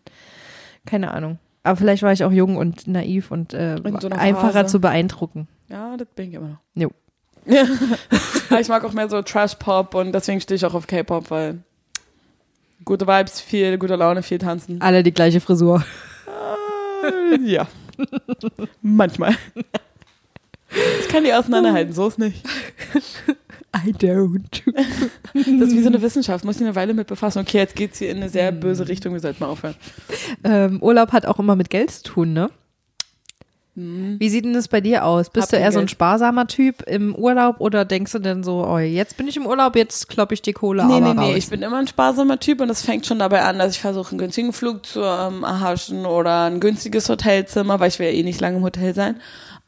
keine 0.85 1.11
Ahnung. 1.11 1.39
Aber 1.63 1.75
vielleicht 1.75 2.03
war 2.03 2.13
ich 2.13 2.23
auch 2.23 2.31
jung 2.31 2.55
und 2.55 2.88
naiv 2.88 3.29
und 3.31 3.53
äh, 3.53 3.75
so 3.99 4.09
einfacher 4.09 4.51
Phase. 4.53 4.71
zu 4.71 4.79
beeindrucken. 4.81 5.47
Ja, 5.69 5.97
das 5.97 6.07
bin 6.15 6.29
ich 6.29 6.35
immer 6.35 6.47
noch. 6.47 6.59
Jo. 6.75 6.91
Ich 8.59 8.69
mag 8.69 8.83
auch 8.85 8.93
mehr 8.93 9.09
so 9.09 9.21
Trash-Pop 9.21 9.93
und 9.93 10.13
deswegen 10.13 10.39
stehe 10.39 10.55
ich 10.55 10.65
auch 10.65 10.73
auf 10.73 10.88
K-Pop, 10.88 11.29
weil 11.31 11.59
gute 12.85 13.05
Vibes, 13.05 13.41
viel 13.41 13.77
gute 13.77 13.95
Laune, 13.97 14.23
viel 14.23 14.38
tanzen. 14.38 14.81
Alle 14.81 15.03
die 15.03 15.13
gleiche 15.13 15.41
Frisur. 15.41 15.83
Äh, 17.03 17.38
ja. 17.41 17.67
Manchmal. 18.81 19.35
Ich 20.99 21.07
kann 21.07 21.23
die 21.23 21.33
auseinanderhalten, 21.33 21.93
so 21.93 22.09
ist 22.09 22.19
nicht. 22.19 22.43
I 23.76 23.91
don't. 23.91 24.63
Das 25.34 25.45
ist 25.45 25.76
wie 25.76 25.82
so 25.82 25.88
eine 25.88 26.01
Wissenschaft, 26.01 26.45
muss 26.45 26.55
ich 26.55 26.63
eine 26.63 26.76
Weile 26.76 26.93
mit 26.93 27.07
befassen. 27.07 27.39
Okay, 27.39 27.57
jetzt 27.57 27.76
geht's 27.76 27.99
hier 27.99 28.09
in 28.09 28.18
eine 28.18 28.30
sehr 28.30 28.51
böse 28.51 28.88
Richtung, 28.88 29.13
wir 29.13 29.20
sollten 29.20 29.43
mal 29.43 29.49
aufhören. 29.49 29.76
Ähm, 30.43 30.82
Urlaub 30.82 31.11
hat 31.11 31.26
auch 31.26 31.38
immer 31.38 31.55
mit 31.55 31.70
Geld 31.70 31.91
zu 31.91 32.03
tun, 32.03 32.34
ne? 32.34 32.49
Hm. 33.78 34.15
Wie 34.20 34.30
sieht 34.30 34.43
denn 34.43 34.53
das 34.53 34.68
bei 34.68 34.82
dir 34.82 35.05
aus? 35.05 35.30
Bist 35.30 35.43
Hab 35.47 35.51
du 35.51 35.57
eher 35.57 35.72
so 35.72 35.80
ein 35.80 35.88
sparsamer 35.88 36.47
Typ 36.47 36.82
im 36.88 37.13
Urlaub 37.13 37.61
oder 37.61 37.86
denkst 37.86 38.11
du 38.11 38.20
denn 38.20 38.43
so, 38.43 38.65
oh, 38.65 38.80
jetzt 38.80 39.18
bin 39.18 39.28
ich 39.28 39.38
im 39.38 39.45
Urlaub, 39.45 39.76
jetzt 39.76 40.09
klopp 40.09 40.32
ich 40.32 40.41
die 40.41 40.53
Kohle 40.53 40.84
Nee, 40.88 40.93
aber 40.93 41.13
nee, 41.13 41.20
nee, 41.20 41.32
raus? 41.34 41.38
ich 41.38 41.49
bin 41.49 41.61
immer 41.61 41.78
ein 41.78 41.88
sparsamer 41.88 42.39
Typ 42.39 42.59
und 42.61 42.72
es 42.72 42.82
fängt 42.82 43.05
schon 43.05 43.20
dabei 43.20 43.43
an, 43.43 43.59
dass 43.59 43.74
ich 43.74 43.80
versuche, 43.80 44.09
einen 44.09 44.18
günstigen 44.18 44.51
Flug 44.51 44.84
zu 44.84 45.01
ähm, 45.01 45.43
erhaschen 45.43 46.07
oder 46.07 46.45
ein 46.45 46.59
günstiges 46.59 47.07
Hotelzimmer, 47.07 47.80
weil 47.80 47.89
ich 47.89 47.99
will 47.99 48.07
ja 48.07 48.13
eh 48.13 48.24
nicht 48.24 48.41
lange 48.41 48.57
im 48.57 48.63
Hotel 48.63 48.95
sein. 48.95 49.18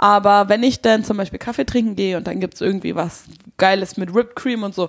Aber 0.01 0.47
wenn 0.47 0.63
ich 0.63 0.79
dann 0.79 1.03
zum 1.03 1.17
Beispiel 1.17 1.39
Kaffee 1.39 1.65
trinken 1.65 1.97
gehe 1.97 2.15
und 2.15 2.25
dann 2.25 2.39
gibt's 2.39 2.61
irgendwie 2.61 2.95
was 2.95 3.25
Geiles 3.57 3.97
mit 3.97 4.15
Whipped 4.15 4.37
Cream 4.37 4.63
und 4.63 4.73
so, 4.73 4.87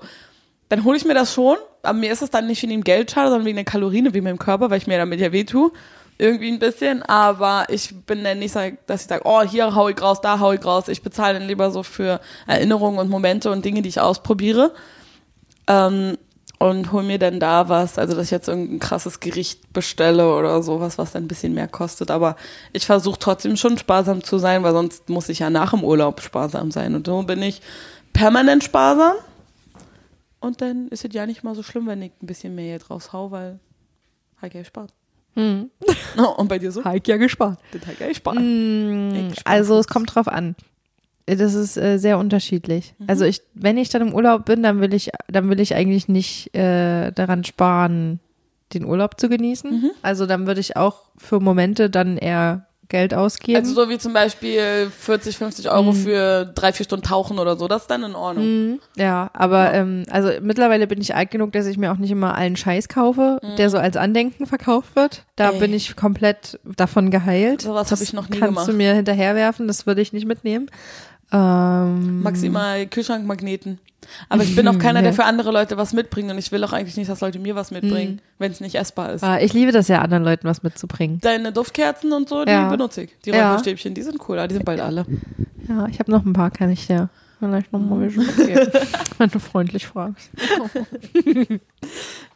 dann 0.69 0.85
hole 0.85 0.97
ich 0.97 1.05
mir 1.05 1.15
das 1.15 1.35
schon. 1.35 1.57
Aber 1.83 1.99
mir 1.99 2.13
ist 2.13 2.23
es 2.23 2.31
dann 2.31 2.47
nicht 2.47 2.63
wegen 2.63 2.71
dem 2.71 2.85
Geld 2.85 3.11
schade, 3.11 3.29
sondern 3.29 3.45
wegen 3.45 3.57
der 3.57 3.65
Kalorien, 3.65 4.15
wie 4.15 4.21
meinem 4.21 4.39
Körper, 4.39 4.71
weil 4.71 4.79
ich 4.79 4.87
mir 4.87 4.99
damit 4.99 5.19
ja 5.19 5.33
weh 5.33 5.43
tue. 5.43 5.73
Irgendwie 6.17 6.53
ein 6.53 6.61
bisschen. 6.61 7.03
Aber 7.03 7.67
ich 7.71 7.93
bin 8.07 8.23
dann 8.23 8.39
nicht, 8.39 8.53
so, 8.53 8.61
dass 8.87 9.03
ich 9.03 9.09
sage, 9.09 9.23
oh, 9.25 9.43
hier 9.43 9.75
hau 9.75 9.89
ich 9.89 10.01
raus, 10.01 10.21
da 10.21 10.39
hau 10.39 10.53
ich 10.53 10.65
raus. 10.65 10.87
Ich 10.87 11.03
bezahle 11.03 11.41
dann 11.41 11.49
lieber 11.49 11.73
so 11.73 11.83
für 11.83 12.21
Erinnerungen 12.47 13.01
und 13.01 13.11
Momente 13.11 13.51
und 13.51 13.65
Dinge, 13.65 13.83
die 13.83 13.89
ich 13.89 14.01
ausprobiere. 14.01 14.73
Ähm, 15.67 16.19
und 16.61 16.93
hol 16.93 17.03
mir 17.03 17.19
dann 17.19 17.41
da 17.41 17.71
was, 17.71 17.99
also 17.99 18.15
dass 18.15 18.27
ich 18.27 18.31
jetzt 18.31 18.47
irgendein 18.47 18.81
krasses 18.81 19.19
Gericht 19.19 19.73
bestelle 19.73 20.37
oder 20.37 20.63
sowas, 20.63 20.99
was 20.99 21.13
dann 21.13 21.25
ein 21.25 21.29
bisschen 21.29 21.55
mehr 21.55 21.69
kostet. 21.69 22.11
Aber 22.11 22.37
ich 22.75 22.85
versuche 22.85 23.19
trotzdem 23.19 23.57
schon 23.57 23.79
sparsam 23.79 24.23
zu 24.23 24.37
sein, 24.37 24.63
weil 24.63 24.75
sonst 24.75 25.09
muss 25.09 25.31
ich 25.31 25.39
ja 25.39 25.49
nach 25.49 25.71
dem 25.71 25.83
Urlaub 25.83 26.21
sparsam 26.21 26.71
sein. 26.71 26.95
Und 26.95 27.07
so 27.07 27.23
bin 27.23 27.41
ich 27.41 27.63
permanent 28.13 28.63
sparsam. 28.63 29.15
Und 30.41 30.61
dann 30.61 30.89
ist 30.89 31.03
es 31.03 31.15
ja 31.15 31.25
nicht 31.25 31.43
mal 31.45 31.55
so 31.55 31.63
schlimm, 31.63 31.87
wenn 31.87 32.03
ich 32.03 32.13
ein 32.23 32.27
bisschen 32.27 32.55
mehr 32.55 32.67
Geld 32.67 32.91
raushau, 32.91 33.31
weil 33.31 33.59
Heike 34.43 34.59
gespart. 34.59 34.93
Hm. 35.37 35.71
Und 36.37 36.49
bei 36.49 36.59
dir 36.59 36.73
so? 36.73 36.85
Heik 36.85 37.09
ja 37.09 37.17
gespart. 37.17 37.59
Das 37.73 37.87
Heike 37.87 38.09
gespart. 38.09 38.37
Mm, 38.39 39.31
Ich 39.31 39.41
spare 39.41 39.57
Also 39.57 39.79
es 39.79 39.89
kommt 39.89 40.15
drauf 40.15 40.29
an. 40.29 40.57
Das 41.37 41.55
ist 41.55 41.77
äh, 41.77 41.99
sehr 41.99 42.19
unterschiedlich. 42.19 42.95
Mhm. 42.99 43.07
Also 43.09 43.25
ich, 43.25 43.43
wenn 43.55 43.79
ich 43.79 43.89
dann 43.89 44.03
im 44.03 44.15
Urlaub 44.15 44.45
bin, 44.45 44.63
dann 44.63 44.81
will 44.81 44.95
ich, 44.95 45.11
dann 45.29 45.49
will 45.51 45.61
ich 45.61 45.75
eigentlich 45.75 46.09
nicht 46.09 46.55
äh, 46.55 47.11
daran 47.13 47.45
sparen, 47.45 48.21
den 48.75 48.85
Urlaub 48.85 49.19
zu 49.21 49.29
genießen. 49.29 49.71
Mhm. 49.71 49.91
Also 50.03 50.27
dann 50.27 50.47
würde 50.47 50.61
ich 50.61 50.77
auch 50.77 51.03
für 51.17 51.41
Momente 51.41 51.91
dann 51.91 52.17
eher 52.17 52.67
Geld 52.89 53.15
ausgeben. 53.15 53.57
Also 53.57 53.73
so 53.73 53.89
wie 53.89 53.99
zum 53.99 54.13
Beispiel 54.13 54.91
40, 54.91 55.37
50 55.39 55.71
Euro 55.71 55.93
für 55.93 56.45
drei, 56.45 56.73
vier 56.73 56.83
Stunden 56.85 57.05
tauchen 57.07 57.39
oder 57.39 57.57
so, 57.57 57.69
das 57.69 57.83
ist 57.83 57.91
dann 57.93 58.03
in 58.03 58.17
Ordnung. 58.17 58.45
Mhm. 58.45 58.81
Ja, 58.97 59.31
aber 59.33 59.73
ähm, 59.75 60.03
also 60.11 60.31
mittlerweile 60.43 60.89
bin 60.89 61.01
ich 61.01 61.15
alt 61.15 61.31
genug, 61.31 61.53
dass 61.53 61.67
ich 61.67 61.79
mir 61.79 61.93
auch 61.93 61.99
nicht 61.99 62.11
immer 62.11 62.35
allen 62.37 62.57
Scheiß 62.57 62.89
kaufe, 62.89 63.39
der 63.59 63.71
so 63.71 63.79
als 63.79 63.97
Andenken 63.97 64.45
verkauft 64.47 64.97
wird. 64.97 65.23
Da 65.37 65.49
Mhm. 65.51 65.55
Ey. 65.55 65.61
bin 65.61 65.75
ich 65.75 65.95
komplett 65.95 66.59
davon 66.65 67.13
geheilt. 67.13 67.63
Sowas 67.63 67.89
das 67.91 68.01
hab 68.01 68.05
ich 68.09 68.13
noch 68.13 68.29
nie 68.29 68.39
kannst 68.41 68.55
gemacht. 68.57 68.69
du 68.69 68.73
mir 68.73 68.93
hinterherwerfen, 68.95 69.69
das 69.69 69.87
würde 69.87 70.01
ich 70.01 70.13
nicht 70.13 70.27
mitnehmen. 70.27 70.69
Ähm, 71.33 72.23
Maximal 72.23 72.87
Kühlschrankmagneten. 72.87 73.79
Aber 74.29 74.43
ich 74.43 74.57
bin 74.57 74.67
auch 74.67 74.79
keiner, 74.81 75.03
der 75.03 75.13
für 75.13 75.25
andere 75.25 75.53
Leute 75.53 75.77
was 75.77 75.93
mitbringt 75.93 76.31
und 76.31 76.39
ich 76.39 76.51
will 76.51 76.65
auch 76.65 76.73
eigentlich 76.73 76.97
nicht, 76.97 77.09
dass 77.11 77.21
Leute 77.21 77.39
mir 77.39 77.55
was 77.55 77.71
mitbringen, 77.71 78.21
wenn 78.39 78.51
es 78.51 78.61
nicht 78.61 78.75
essbar 78.75 79.13
ist. 79.13 79.23
ah, 79.23 79.39
ich 79.39 79.53
liebe 79.53 79.71
das 79.73 79.89
ja, 79.89 80.01
anderen 80.01 80.25
Leuten 80.25 80.49
was 80.49 80.63
mitzubringen. 80.63 81.21
Deine 81.21 81.53
Duftkerzen 81.53 82.13
und 82.13 82.29
so, 82.29 82.45
die 82.45 82.51
Ja. 82.51 82.69
benutze 82.71 83.03
ich. 83.03 83.17
Die 83.25 83.31
Ja. 83.31 83.51
Räucherstäbchen, 83.51 83.95
die 83.95 84.03
sind 84.03 84.19
cool, 84.29 84.45
die 84.49 84.55
sind 84.55 84.65
bald 84.65 84.81
alle. 84.81 85.05
Ja, 85.69 85.87
ich 85.89 85.99
habe 86.01 86.11
noch 86.11 86.25
ein 86.25 86.33
paar, 86.33 86.51
kann 86.51 86.71
ich 86.71 86.87
dir 86.87 87.09
vielleicht 87.41 87.73
noch 87.73 87.81
mal 87.81 88.01
welche 88.01 88.21
mitgeben, 88.21 88.69
wenn 89.19 89.31
du 89.31 89.39
freundlich 89.41 89.87
fragst. 89.87 90.31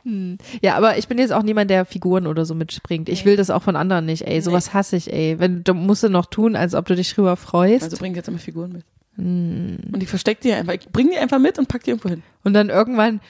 Hm. 0.05 0.37
Ja, 0.61 0.77
aber 0.77 0.99
ich 0.99 1.09
bin 1.09 1.17
jetzt 1.17 1.33
auch 1.33 1.43
niemand, 1.43 1.71
der 1.71 1.87
Figuren 1.87 2.27
oder 2.27 2.45
so 2.45 2.55
mitbringt. 2.55 3.09
Ich 3.09 3.25
will 3.25 3.37
das 3.37 3.49
auch 3.49 3.63
von 3.63 3.75
anderen 3.75 4.05
nicht, 4.05 4.27
ey. 4.27 4.43
Sowas 4.43 4.75
hasse 4.75 4.97
ich, 4.97 5.11
ey. 5.11 5.39
Wenn 5.39 5.65
du 5.65 5.73
musst 5.73 6.03
du 6.03 6.11
noch 6.11 6.27
tun, 6.27 6.57
als 6.57 6.75
ob 6.75 6.85
du 6.85 6.95
dich 6.95 7.15
drüber 7.15 7.37
freust. 7.37 7.85
Also 7.85 7.97
bring 7.97 8.15
jetzt 8.15 8.29
immer 8.29 8.39
Figuren 8.39 8.73
mit. 8.73 8.85
Hm. 9.17 9.79
Und 9.93 10.03
ich 10.03 10.09
versteck 10.11 10.41
die 10.41 10.53
einfach. 10.53 10.75
Ich 10.75 10.89
bring 10.91 11.11
die 11.11 11.17
einfach 11.17 11.39
mit 11.39 11.59
und 11.59 11.69
pack 11.69 11.85
die 11.85 11.91
irgendwo 11.91 12.11
hin. 12.11 12.23
Und 12.43 12.53
dann 12.53 12.69
irgendwann, 12.69 13.21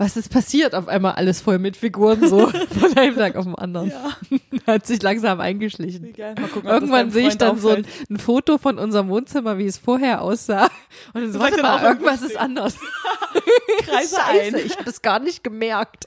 was 0.00 0.16
ist 0.16 0.32
passiert? 0.32 0.74
Auf 0.74 0.88
einmal 0.88 1.12
alles 1.12 1.42
voll 1.42 1.58
mit 1.58 1.76
Figuren, 1.76 2.26
so 2.26 2.46
von 2.80 2.96
einem 2.96 3.16
Tag 3.16 3.36
auf 3.36 3.44
den 3.44 3.54
anderen. 3.54 3.92
Hat 4.66 4.86
sich 4.86 5.02
langsam 5.02 5.40
eingeschlichen. 5.40 6.14
Gucken, 6.54 6.70
Irgendwann 6.70 7.10
sehe 7.10 7.28
ich 7.28 7.36
dann 7.36 7.58
so 7.58 7.68
ein, 7.68 7.84
auffällt. 7.84 8.10
ein 8.10 8.16
Foto 8.18 8.56
von 8.56 8.78
unserem 8.78 9.08
Wohnzimmer, 9.10 9.58
wie 9.58 9.66
es 9.66 9.76
vorher 9.76 10.22
aussah. 10.22 10.70
Und 11.12 11.20
dann 11.22 11.32
so, 11.32 11.38
Sagt 11.38 11.52
warte 11.52 11.62
mal, 11.62 11.84
irgendwas 11.84 12.22
ist 12.22 12.38
anders. 12.38 12.76
Kreise 13.84 14.16
Scheiße, 14.16 14.56
ein. 14.56 14.66
ich 14.66 14.72
habe 14.72 14.84
das 14.84 15.02
gar 15.02 15.18
nicht 15.20 15.44
gemerkt. 15.44 16.06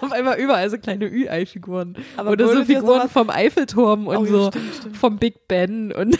Auf 0.00 0.10
einmal 0.10 0.38
überall 0.40 0.68
so 0.68 0.76
kleine 0.76 1.06
Ü-Ei-Figuren. 1.06 1.96
Oder 2.26 2.48
so 2.48 2.64
Figuren 2.64 3.08
vom 3.08 3.30
Eiffelturm 3.30 4.08
und 4.08 4.16
Oh 4.16 4.24
ja, 4.24 4.30
so 4.30 4.48
stimmt, 4.48 4.74
stimmt. 4.74 4.96
vom 4.96 5.18
Big 5.18 5.46
Ben 5.46 5.92
und 5.92 6.18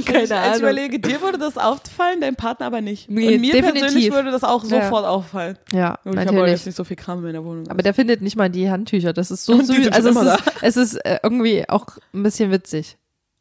keine 0.04 0.18
ich, 0.24 0.30
ich 0.30 0.32
Ahnung. 0.32 0.58
überlege, 0.58 0.98
dir 0.98 1.20
würde 1.22 1.38
das 1.38 1.56
auffallen, 1.58 2.20
deinem 2.20 2.36
Partner 2.36 2.66
aber 2.66 2.80
nicht. 2.80 3.08
Nee, 3.10 3.34
und 3.34 3.40
mir 3.40 3.52
definitiv. 3.52 3.80
persönlich 3.82 4.12
würde 4.12 4.30
das 4.30 4.44
auch 4.44 4.64
Ja. 4.64 4.82
sofort 4.82 5.04
auffallen. 5.06 5.58
Ja, 5.72 5.98
Und 6.04 6.12
ich 6.14 6.18
habe 6.18 6.28
aber 6.28 6.32
natürlich. 6.32 6.50
jetzt 6.52 6.66
nicht 6.66 6.76
so 6.76 6.84
viel 6.84 6.96
Kram 6.96 7.18
in 7.18 7.24
meiner 7.24 7.44
Wohnung. 7.44 7.68
Aber 7.68 7.82
der 7.82 7.94
findet 7.94 8.20
nicht 8.22 8.36
mal 8.36 8.50
die 8.50 8.70
Handtücher. 8.70 9.12
Das 9.12 9.30
ist 9.30 9.44
so 9.44 9.58
süß. 9.62 9.88
Also 9.92 10.10
es 10.10 10.16
ist, 10.16 10.42
es 10.62 10.76
ist 10.76 10.94
äh, 11.04 11.18
irgendwie 11.22 11.68
auch 11.68 11.86
ein 12.12 12.22
bisschen 12.22 12.50
witzig. 12.50 12.96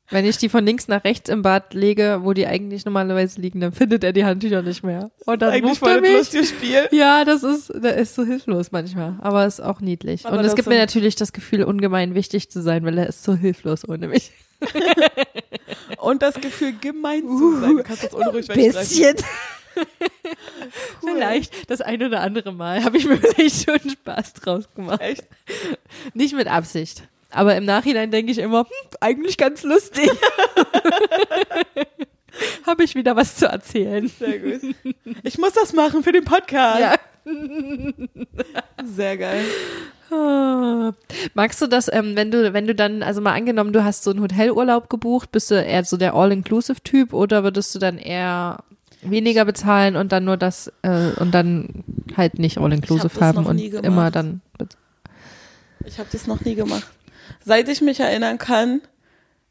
Wenn 0.09 0.25
ich 0.25 0.37
die 0.37 0.49
von 0.49 0.65
links 0.65 0.87
nach 0.87 1.03
rechts 1.05 1.29
im 1.29 1.41
Bad 1.41 1.73
lege, 1.73 2.19
wo 2.23 2.33
die 2.33 2.45
eigentlich 2.45 2.85
normalerweise 2.85 3.39
liegen, 3.41 3.61
dann 3.61 3.71
findet 3.71 4.03
er 4.03 4.13
die 4.13 4.25
Handtücher 4.25 4.61
nicht 4.61 4.83
mehr. 4.83 5.09
Und 5.25 5.41
dann 5.41 5.51
eigentlich 5.51 5.71
ruft 5.71 5.79
voll 5.79 5.89
er 5.91 6.01
das 6.01 6.09
mich. 6.09 6.17
lustige 6.17 6.45
Spiel. 6.45 6.89
Ja, 6.91 7.23
das 7.25 7.43
ist, 7.43 7.71
der 7.73 7.95
ist 7.95 8.13
so 8.13 8.23
hilflos 8.23 8.71
manchmal. 8.71 9.17
Aber 9.21 9.45
ist 9.45 9.61
auch 9.61 9.79
niedlich. 9.79 10.25
Aber 10.25 10.37
Und 10.37 10.41
es 10.41 10.47
das 10.51 10.55
gibt 10.55 10.67
mir 10.67 10.77
natürlich 10.77 11.15
das 11.15 11.31
Gefühl, 11.33 11.63
ungemein 11.63 12.15
wichtig 12.15 12.51
zu 12.51 12.61
sein, 12.61 12.85
weil 12.85 12.97
er 12.97 13.07
ist 13.07 13.23
so 13.23 13.33
hilflos 13.33 13.87
ohne 13.87 14.07
mich. 14.07 14.31
Und 15.97 16.21
das 16.21 16.35
Gefühl, 16.35 16.73
gemein 16.79 17.21
zu 17.27 17.59
sein. 17.59 17.77
Du 17.77 17.83
kannst 17.83 18.03
das 18.03 18.13
unruhig 18.13 18.47
wegstreichen. 18.49 18.73
Bisschen. 18.73 19.15
Vielleicht 21.01 21.69
das 21.69 21.81
ein 21.81 22.01
oder 22.03 22.21
andere 22.21 22.51
Mal 22.53 22.83
habe 22.83 22.97
ich 22.97 23.07
mir 23.07 23.17
vielleicht 23.21 23.65
schon 23.65 23.89
Spaß 23.89 24.33
draus 24.33 24.65
gemacht. 24.75 25.01
Echt? 25.01 25.23
Nicht 26.13 26.35
mit 26.35 26.47
Absicht. 26.47 27.03
Aber 27.33 27.55
im 27.55 27.65
Nachhinein 27.65 28.11
denke 28.11 28.31
ich 28.31 28.37
immer, 28.37 28.59
hm, 28.61 28.89
eigentlich 29.01 29.37
ganz 29.37 29.63
lustig. 29.63 30.09
habe 32.65 32.83
ich 32.83 32.95
wieder 32.95 33.15
was 33.15 33.35
zu 33.35 33.47
erzählen. 33.47 34.07
Sehr 34.07 34.39
gut. 34.39 34.75
Ich 35.23 35.37
muss 35.37 35.53
das 35.53 35.73
machen 35.73 36.03
für 36.03 36.11
den 36.11 36.25
Podcast. 36.25 36.79
Ja. 36.79 36.95
Sehr 38.83 39.17
geil. 39.17 39.43
Magst 41.33 41.61
du 41.61 41.67
das, 41.67 41.91
ähm, 41.91 42.15
wenn 42.15 42.29
du, 42.31 42.53
wenn 42.53 42.67
du 42.67 42.75
dann, 42.75 43.01
also 43.01 43.21
mal 43.21 43.33
angenommen, 43.33 43.73
du 43.73 43.83
hast 43.83 44.03
so 44.03 44.11
einen 44.11 44.21
Hotelurlaub 44.21 44.89
gebucht, 44.89 45.31
bist 45.31 45.49
du 45.49 45.55
eher 45.55 45.83
so 45.85 45.97
der 45.97 46.13
All-Inclusive-Typ 46.13 47.13
oder 47.13 47.43
würdest 47.43 47.73
du 47.73 47.79
dann 47.79 47.97
eher 47.97 48.63
weniger 49.01 49.45
bezahlen 49.45 49.95
und 49.95 50.11
dann 50.11 50.25
nur 50.25 50.37
das 50.37 50.71
äh, 50.83 51.11
und 51.19 51.31
dann 51.33 51.83
halt 52.15 52.39
nicht 52.39 52.53
Ich 52.53 52.57
hab 52.57 52.63
All-Inclusive 52.63 53.09
das 53.09 53.21
haben 53.21 53.45
und 53.45 53.59
immer 53.59 54.11
dann 54.11 54.41
Ich 55.85 55.97
habe 55.97 56.09
das 56.11 56.27
noch 56.27 56.41
nie 56.41 56.55
gemacht. 56.55 56.87
Seit 57.43 57.69
ich 57.69 57.81
mich 57.81 57.99
erinnern 57.99 58.37
kann, 58.37 58.81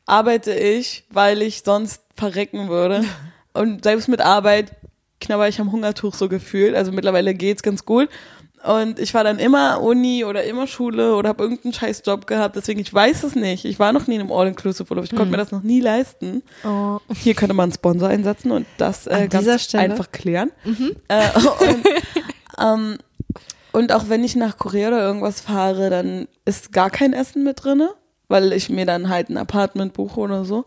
arbeite 0.06 0.54
ich, 0.54 1.04
weil 1.10 1.42
ich 1.42 1.62
sonst 1.62 2.02
verrecken 2.16 2.68
würde. 2.68 3.04
Und 3.52 3.84
selbst 3.84 4.08
mit 4.08 4.20
Arbeit 4.20 4.72
knabber 5.20 5.48
ich 5.48 5.60
am 5.60 5.72
Hungertuch 5.72 6.14
so 6.14 6.28
gefühlt. 6.28 6.74
Also 6.74 6.90
mittlerweile 6.90 7.34
geht's 7.34 7.62
ganz 7.62 7.84
gut. 7.84 8.08
Und 8.64 9.00
ich 9.00 9.12
war 9.12 9.24
dann 9.24 9.38
immer 9.38 9.82
Uni 9.82 10.24
oder 10.24 10.44
immer 10.44 10.68
Schule 10.68 11.16
oder 11.16 11.30
habe 11.30 11.42
irgendeinen 11.42 11.72
scheiß 11.72 12.02
Job 12.06 12.26
gehabt. 12.28 12.54
Deswegen, 12.54 12.78
ich 12.78 12.94
weiß 12.94 13.24
es 13.24 13.34
nicht. 13.34 13.64
Ich 13.64 13.80
war 13.80 13.92
noch 13.92 14.06
nie 14.06 14.14
in 14.14 14.20
einem 14.20 14.32
All-Inclusive-Urlaub. 14.32 15.04
Ich 15.04 15.10
konnte 15.10 15.32
mir 15.32 15.36
das 15.36 15.50
noch 15.50 15.62
nie 15.62 15.80
leisten. 15.80 16.42
Oh. 16.64 16.98
Hier 17.14 17.34
könnte 17.34 17.54
man 17.54 17.64
einen 17.64 17.72
Sponsor 17.72 18.08
einsetzen 18.08 18.52
und 18.52 18.66
das 18.78 19.08
äh, 19.08 19.14
An 19.14 19.28
ganz 19.28 19.74
einfach 19.74 20.12
klären. 20.12 20.52
Äh, 21.08 21.28
und, 21.38 21.86
ähm, 22.60 22.98
und 23.72 23.92
auch 23.92 24.08
wenn 24.08 24.22
ich 24.24 24.36
nach 24.36 24.58
Korea 24.58 24.88
oder 24.88 25.00
irgendwas 25.02 25.40
fahre, 25.40 25.90
dann 25.90 26.28
ist 26.44 26.72
gar 26.72 26.90
kein 26.90 27.12
Essen 27.12 27.42
mit 27.44 27.64
drinne, 27.64 27.90
weil 28.28 28.52
ich 28.52 28.68
mir 28.70 28.86
dann 28.86 29.08
halt 29.08 29.28
ein 29.30 29.36
Apartment 29.36 29.92
buche 29.92 30.20
oder 30.20 30.44
so. 30.44 30.64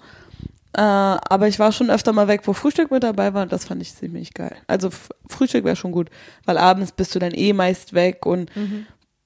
Äh, 0.73 0.81
aber 0.81 1.47
ich 1.47 1.57
war 1.57 1.71
schon 1.71 1.89
öfter 1.89 2.11
mal 2.11 2.27
weg, 2.27 2.41
wo 2.45 2.51
Frühstück 2.53 2.91
mit 2.91 3.03
dabei 3.03 3.33
war 3.33 3.43
und 3.43 3.51
das 3.53 3.65
fand 3.65 3.81
ich 3.81 3.95
ziemlich 3.95 4.33
geil. 4.33 4.55
Also 4.67 4.89
Frühstück 5.27 5.63
wäre 5.63 5.77
schon 5.77 5.93
gut, 5.93 6.09
weil 6.45 6.57
abends 6.57 6.91
bist 6.91 7.15
du 7.15 7.19
dann 7.19 7.31
eh 7.33 7.53
meist 7.53 7.93
weg 7.93 8.25
und 8.25 8.51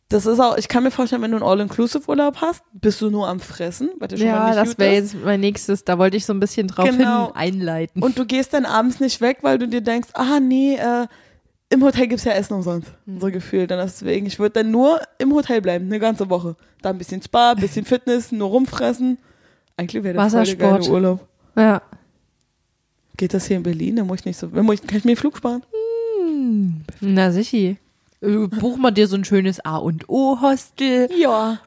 das 0.09 0.25
ist 0.25 0.39
auch, 0.39 0.57
ich 0.57 0.67
kann 0.67 0.83
mir 0.83 0.89
vorstellen, 0.91 1.21
wenn 1.21 1.31
du 1.31 1.37
einen 1.37 1.45
All-Inclusive-Urlaub 1.45 2.37
hast, 2.41 2.63
bist 2.73 2.99
du 3.01 3.09
nur 3.11 3.27
am 3.27 3.39
Fressen, 3.39 3.89
weil 3.99 4.09
schon 4.09 4.19
mal 4.19 4.25
Ja, 4.25 4.45
nicht 4.47 4.57
das 4.57 4.77
wäre 4.79 4.93
jetzt 4.93 5.15
mein 5.23 5.39
nächstes. 5.39 5.83
Da 5.85 5.97
wollte 5.99 6.17
ich 6.17 6.25
so 6.25 6.33
ein 6.33 6.39
bisschen 6.39 6.67
drauf 6.67 6.85
Genau. 6.89 7.27
hin 7.27 7.35
einleiten. 7.35 8.01
Und 8.01 8.17
du 8.17 8.25
gehst 8.25 8.53
dann 8.55 8.65
abends 8.65 8.99
nicht 8.99 9.21
weg, 9.21 9.39
weil 9.41 9.59
du 9.59 9.67
dir 9.67 9.81
denkst, 9.81 10.09
ah 10.13 10.39
nee, 10.39 10.75
äh, 10.77 11.05
im 11.69 11.83
Hotel 11.83 12.07
gibt's 12.07 12.23
ja 12.23 12.33
Essen 12.33 12.53
umsonst. 12.53 12.91
Hm. 13.05 13.19
So 13.19 13.31
gefühlt. 13.31 13.71
Und 13.71 13.77
deswegen, 13.77 14.25
ich 14.25 14.39
würde 14.39 14.63
dann 14.63 14.71
nur 14.71 14.99
im 15.17 15.33
Hotel 15.33 15.61
bleiben, 15.61 15.85
eine 15.85 15.99
ganze 15.99 16.29
Woche. 16.29 16.55
Da 16.81 16.89
ein 16.89 16.97
bisschen 16.97 17.21
Spa, 17.21 17.51
ein 17.51 17.57
bisschen 17.57 17.85
Fitness, 17.85 18.31
nur 18.31 18.49
rumfressen. 18.49 19.17
Eigentlich 19.77 20.03
wäre 20.03 20.15
das 20.15 20.33
voll 20.33 20.45
der. 20.45 20.89
Urlaub. 20.89 21.27
ja. 21.55 21.81
Geht 23.17 23.33
das 23.33 23.47
hier 23.47 23.57
in 23.57 23.63
Berlin? 23.63 23.97
Da 23.97 24.05
muss 24.05 24.21
ich 24.21 24.25
nicht 24.25 24.37
so, 24.37 24.47
da 24.47 24.63
muss 24.63 24.75
ich, 24.75 24.87
kann 24.87 24.97
ich 24.97 25.03
mir 25.03 25.11
den 25.11 25.17
Flug 25.17 25.35
sparen? 25.35 25.61
Na 27.01 27.31
sicher. 27.31 27.75
Äh, 28.21 28.47
Buch 28.47 28.77
mal 28.77 28.91
dir 28.91 29.07
so 29.07 29.15
ein 29.15 29.23
schönes 29.23 29.63
A 29.63 29.77
und 29.77 30.09
O 30.09 30.41
Hostel. 30.41 31.09
Ja. 31.17 31.59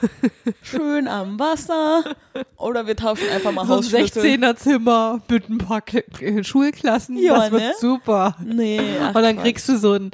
Schön 0.62 1.08
am 1.08 1.38
Wasser. 1.38 2.16
Oder 2.56 2.86
wir 2.86 2.96
tauschen 2.96 3.28
einfach 3.28 3.52
mal 3.52 3.66
So 3.66 3.74
ein 3.74 3.78
Hausschlüssel. 3.80 4.22
16er 4.22 4.56
Zimmer 4.56 5.20
mit 5.28 5.50
ein 5.50 5.58
paar 5.58 5.82
K 5.82 6.02
Schulklassen. 6.42 7.18
Ja, 7.18 7.38
das 7.38 7.50
wird 7.50 7.62
ne? 7.62 7.72
super. 7.78 8.36
Nee. 8.42 8.80
ach, 9.02 9.14
Und 9.14 9.22
dann 9.22 9.38
kriegst 9.38 9.68
du 9.68 9.76
so 9.76 9.92
ein 9.92 10.10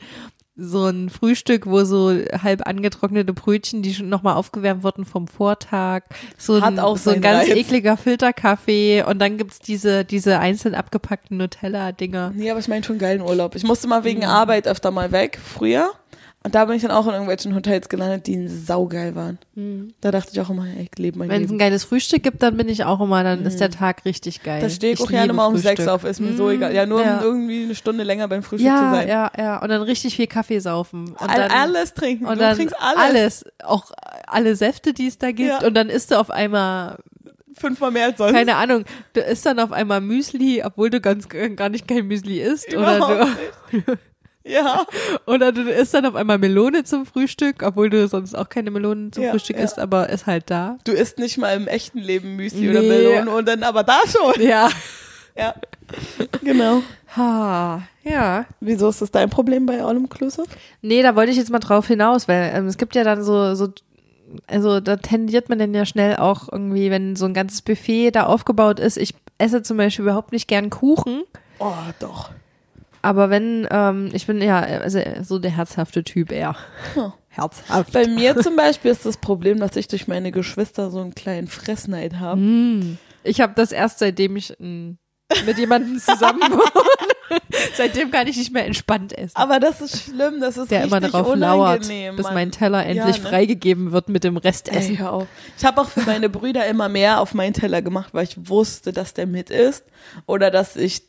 so 0.57 0.87
ein 0.87 1.11
Frühstück, 1.11 1.67
wo 1.67 1.85
so 1.85 2.11
halb 2.43 2.67
angetrocknete 2.67 3.33
Brötchen, 3.35 3.83
die 3.83 3.93
schon 3.95 4.09
nochmal 4.09 4.35
aufgewärmt 4.35 4.83
wurden 4.83 5.05
vom 5.05 5.29
Vortag, 5.29 6.05
so 6.39 6.55
ein, 6.55 6.63
Hat 6.63 6.79
auch 6.79 6.97
so 6.97 7.11
ein 7.11 7.21
ganz 7.21 7.49
Reiz. 7.49 7.57
ekliger 7.57 7.97
Filterkaffee 7.97 9.03
und 9.03 9.19
dann 9.19 9.37
gibt's 9.37 9.59
diese, 9.59 10.05
diese 10.05 10.39
einzeln 10.39 10.75
abgepackten 10.75 11.37
Nutella-Dinger. 11.37 12.33
Nee, 12.35 12.51
aber 12.51 12.61
ich 12.61 12.69
meine 12.69 12.85
schon 12.85 12.99
geilen 12.99 13.21
Urlaub. 13.21 13.55
Ich 13.55 13.65
musste 13.65 13.87
mal 13.87 14.05
wegen 14.05 14.25
Arbeit 14.25 14.67
öfter 14.67 14.91
mal 14.91 15.13
weg, 15.13 15.39
früher. 15.43 15.91
Und 16.47 16.55
da 16.55 16.65
bin 16.65 16.77
ich 16.77 16.83
dann 16.83 16.93
auch 16.93 17.05
in 17.07 17.13
irgendwelchen 17.13 17.55
Hotels 17.57 17.89
gelandet, 17.89 18.29
die 18.29 18.47
saugeil 18.47 19.15
waren. 19.17 19.39
Da 20.01 20.13
dachte 20.13 20.31
ich 20.33 20.41
auch 20.41 20.49
immer, 20.49 20.65
ey, 20.65 20.89
ich 20.91 20.99
lebe 20.99 21.19
mein 21.19 21.29
Wenn 21.29 21.43
es 21.45 21.51
ein 21.51 21.59
geiles 21.59 21.83
Frühstück 21.83 22.23
gibt, 22.23 22.41
dann 22.43 22.57
bin 22.57 22.69
ich 22.69 22.85
auch 22.85 23.01
immer, 23.01 23.25
dann 23.25 23.45
ist 23.45 23.59
der 23.61 23.71
Tag 23.71 24.05
richtig 24.05 24.45
geil. 24.45 24.61
Da 24.61 24.71
stehe 24.71 24.93
ich, 24.93 25.01
auch 25.01 25.07
liebe 25.07 25.15
gerne 25.19 25.33
mal 25.33 25.47
um 25.47 25.55
Frühstück. 25.55 25.77
sechs 25.79 25.89
auf, 25.89 26.05
ist 26.05 26.21
mir 26.21 26.35
so 26.35 26.49
egal. 26.51 26.73
Ja, 26.73 26.87
nur 26.87 27.03
Ja. 27.05 27.19
um 27.19 27.25
irgendwie 27.25 27.65
eine 27.65 27.75
Stunde 27.75 28.05
länger 28.05 28.29
beim 28.29 28.43
Frühstück 28.45 28.69
zu 28.69 28.75
Ja, 28.75 28.91
sein. 28.95 29.09
ja, 29.09 29.31
ja. 29.37 29.61
Und 29.63 29.69
dann 29.71 29.83
richtig 29.83 30.15
viel 30.15 30.29
Kaffee 30.29 30.61
saufen. 30.61 31.09
Und 31.19 31.21
All, 31.29 31.37
dann, 31.37 31.51
alles 31.51 31.95
trinken. 31.95 32.27
und 32.27 32.37
du 32.37 32.41
dann 32.45 32.55
trinkst 32.57 32.77
alles. 32.79 32.99
alles. 33.01 33.45
Auch 33.65 33.91
alle 34.29 34.55
Säfte, 34.55 34.93
die 34.93 35.09
es 35.09 35.19
da 35.19 35.33
gibt. 35.33 35.49
Ja. 35.49 35.67
Und 35.67 35.75
dann 35.75 35.89
isst 35.89 36.13
du 36.13 36.21
auf 36.21 36.31
einmal 36.31 36.99
Fünfmal 37.59 37.91
mehr 37.91 38.05
als 38.07 38.19
sonst. 38.19 38.35
keine 38.35 38.55
Ahnung, 38.57 38.85
du 39.15 39.21
isst 39.21 39.47
dann 39.47 39.59
auf 39.59 39.73
einmal 39.73 40.01
Müsli, 40.01 40.63
obwohl 40.63 40.91
du 40.91 41.01
ganz 41.01 41.27
gar 41.29 41.71
nicht 41.71 41.89
kein 41.89 42.07
Müsli 42.07 42.41
isst. 42.41 42.69
Oder 42.75 42.99
Überhaupt 42.99 43.29
du, 43.73 43.79
Ja. 44.47 44.87
oder 45.27 45.51
du 45.53 45.63
isst 45.63 45.93
dann 45.95 46.07
auf 46.07 46.15
einmal 46.15 46.39
Melone 46.39 46.85
zum 46.85 47.05
Frühstück, 47.07 47.63
obwohl 47.63 47.91
du 47.91 48.07
sonst 48.09 48.35
auch 48.35 48.49
keine 48.49 48.71
Melonen 48.71 49.13
zum 49.13 49.25
Ja, 49.25 49.31
Frühstück 49.33 49.57
ja. 49.59 49.65
isst, 49.65 49.79
aber 49.79 50.09
ist 50.09 50.27
halt 50.27 50.45
da. 50.51 50.79
Du 50.85 50.93
isst 50.93 51.19
nicht 51.19 51.37
mal 51.39 51.57
im 51.57 51.67
echten 51.67 51.99
Leben 51.99 52.37
Müsli 52.37 52.61
Nee. 52.61 52.71
oder 52.71 52.83
Melone 52.83 53.31
und 53.31 53.49
dann 53.49 53.63
aber 53.63 53.83
da 53.83 53.99
schon. 54.07 54.41
Ja. 54.43 54.69
Ja. 55.37 55.55
Genau. 56.43 56.83
Ha, 57.17 57.83
ja. 58.05 58.47
Wieso 58.61 58.89
ist 58.89 59.03
das 59.03 59.11
dein 59.11 59.31
Problem 59.31 59.67
bei 59.67 59.83
All 59.83 59.97
Inclusive? 59.97 60.47
Nee, 60.83 61.03
da 61.03 61.15
wollte 61.17 61.31
ich 61.33 61.37
jetzt 61.39 61.51
mal 61.51 61.59
drauf 61.59 61.87
hinaus, 61.89 62.29
weil 62.29 62.53
ähm, 62.55 62.67
es 62.67 62.79
gibt 62.79 62.95
ja 62.95 63.05
dann 63.05 63.23
so, 63.23 63.55
so, 63.55 63.69
also 64.47 64.81
da 64.81 64.97
tendiert 64.97 65.49
man 65.49 65.59
dann 65.59 65.75
ja 65.75 65.85
schnell 65.87 66.17
auch 66.17 66.51
irgendwie, 66.51 66.91
wenn 66.91 67.17
so 67.17 67.27
ein 67.27 67.35
ganzes 67.35 67.63
Buffet 67.63 68.11
da 68.13 68.25
aufgebaut 68.25 68.81
ist. 68.81 68.97
Ich 68.97 69.15
esse 69.39 69.63
zum 69.63 69.77
Beispiel 69.77 70.05
überhaupt 70.05 70.33
nicht 70.33 70.49
gern 70.49 70.71
Kuchen, 70.71 71.23
Oh, 71.59 71.73
doch. 72.01 72.31
Aber 73.07 73.31
wenn, 73.31 73.69
ähm, 73.71 74.11
ich 74.13 74.27
bin 74.27 74.43
ja 74.43 74.59
also 74.59 74.99
so 75.23 75.39
der 75.39 75.53
herzhafte 75.53 76.03
Typ 76.03 76.33
eher. 76.33 76.57
Hm. 76.95 77.13
Herzhaft. 77.29 77.93
Bei 77.93 78.09
mir 78.09 78.37
zum 78.41 78.57
Beispiel 78.57 78.91
ist 78.91 79.07
das 79.07 79.19
Problem, 79.19 79.61
dass 79.61 79.77
ich 79.77 79.87
durch 79.87 80.09
meine 80.09 80.33
Geschwister 80.33 80.91
so 80.91 81.01
einen 81.01 81.15
kleinen 81.15 81.47
Fressneid 81.47 82.19
habe. 82.19 82.41
Mm. 82.41 82.99
Ich 83.23 83.41
habe 83.41 83.53
das 83.55 83.71
erst 83.73 84.01
seitdem 84.01 84.37
ich 84.37 84.55
mm, 84.59 84.93
mit 85.45 85.59
jemandem 85.59 85.99
zusammen 85.99 86.41
wohne. 86.51 87.41
seitdem 87.77 88.11
kann 88.11 88.27
ich 88.27 88.37
nicht 88.39 88.53
mehr 88.53 88.65
entspannt 88.67 89.17
essen. 89.17 89.37
Aber 89.37 89.61
das 89.61 89.81
ist 89.81 90.03
schlimm, 90.05 90.41
das 90.41 90.57
ist 90.57 90.71
der 90.71 90.85
richtig 90.85 90.99
immer 90.99 91.01
darauf 91.01 91.37
lauert, 91.37 91.85
unangenehm. 91.85 92.17
bis 92.17 92.25
Mann. 92.25 92.35
mein 92.35 92.51
Teller 92.51 92.85
endlich 92.87 93.19
Ja, 93.19 93.23
ne? 93.23 93.29
freigegeben 93.29 93.93
wird 93.93 94.09
mit 94.09 94.25
dem 94.25 94.37
Ey, 94.37 94.43
Restessen. 94.43 94.99
hör 94.99 95.13
auf. 95.13 95.27
Ich 95.59 95.65
habe 95.65 95.81
auch 95.81 95.89
für 95.91 96.03
meine 96.03 96.29
Brüder 96.29 96.67
immer 96.67 96.89
mehr 96.89 97.21
auf 97.21 97.35
meinen 97.35 97.53
Teller 97.53 97.83
gemacht, 97.83 98.15
weil 98.15 98.25
ich 98.25 98.49
wusste, 98.49 98.93
dass 98.93 99.15
der 99.15 99.27
mit 99.27 99.51
ist 99.51 99.85
oder 100.27 100.51
dass 100.51 100.75
ich, 100.75 101.03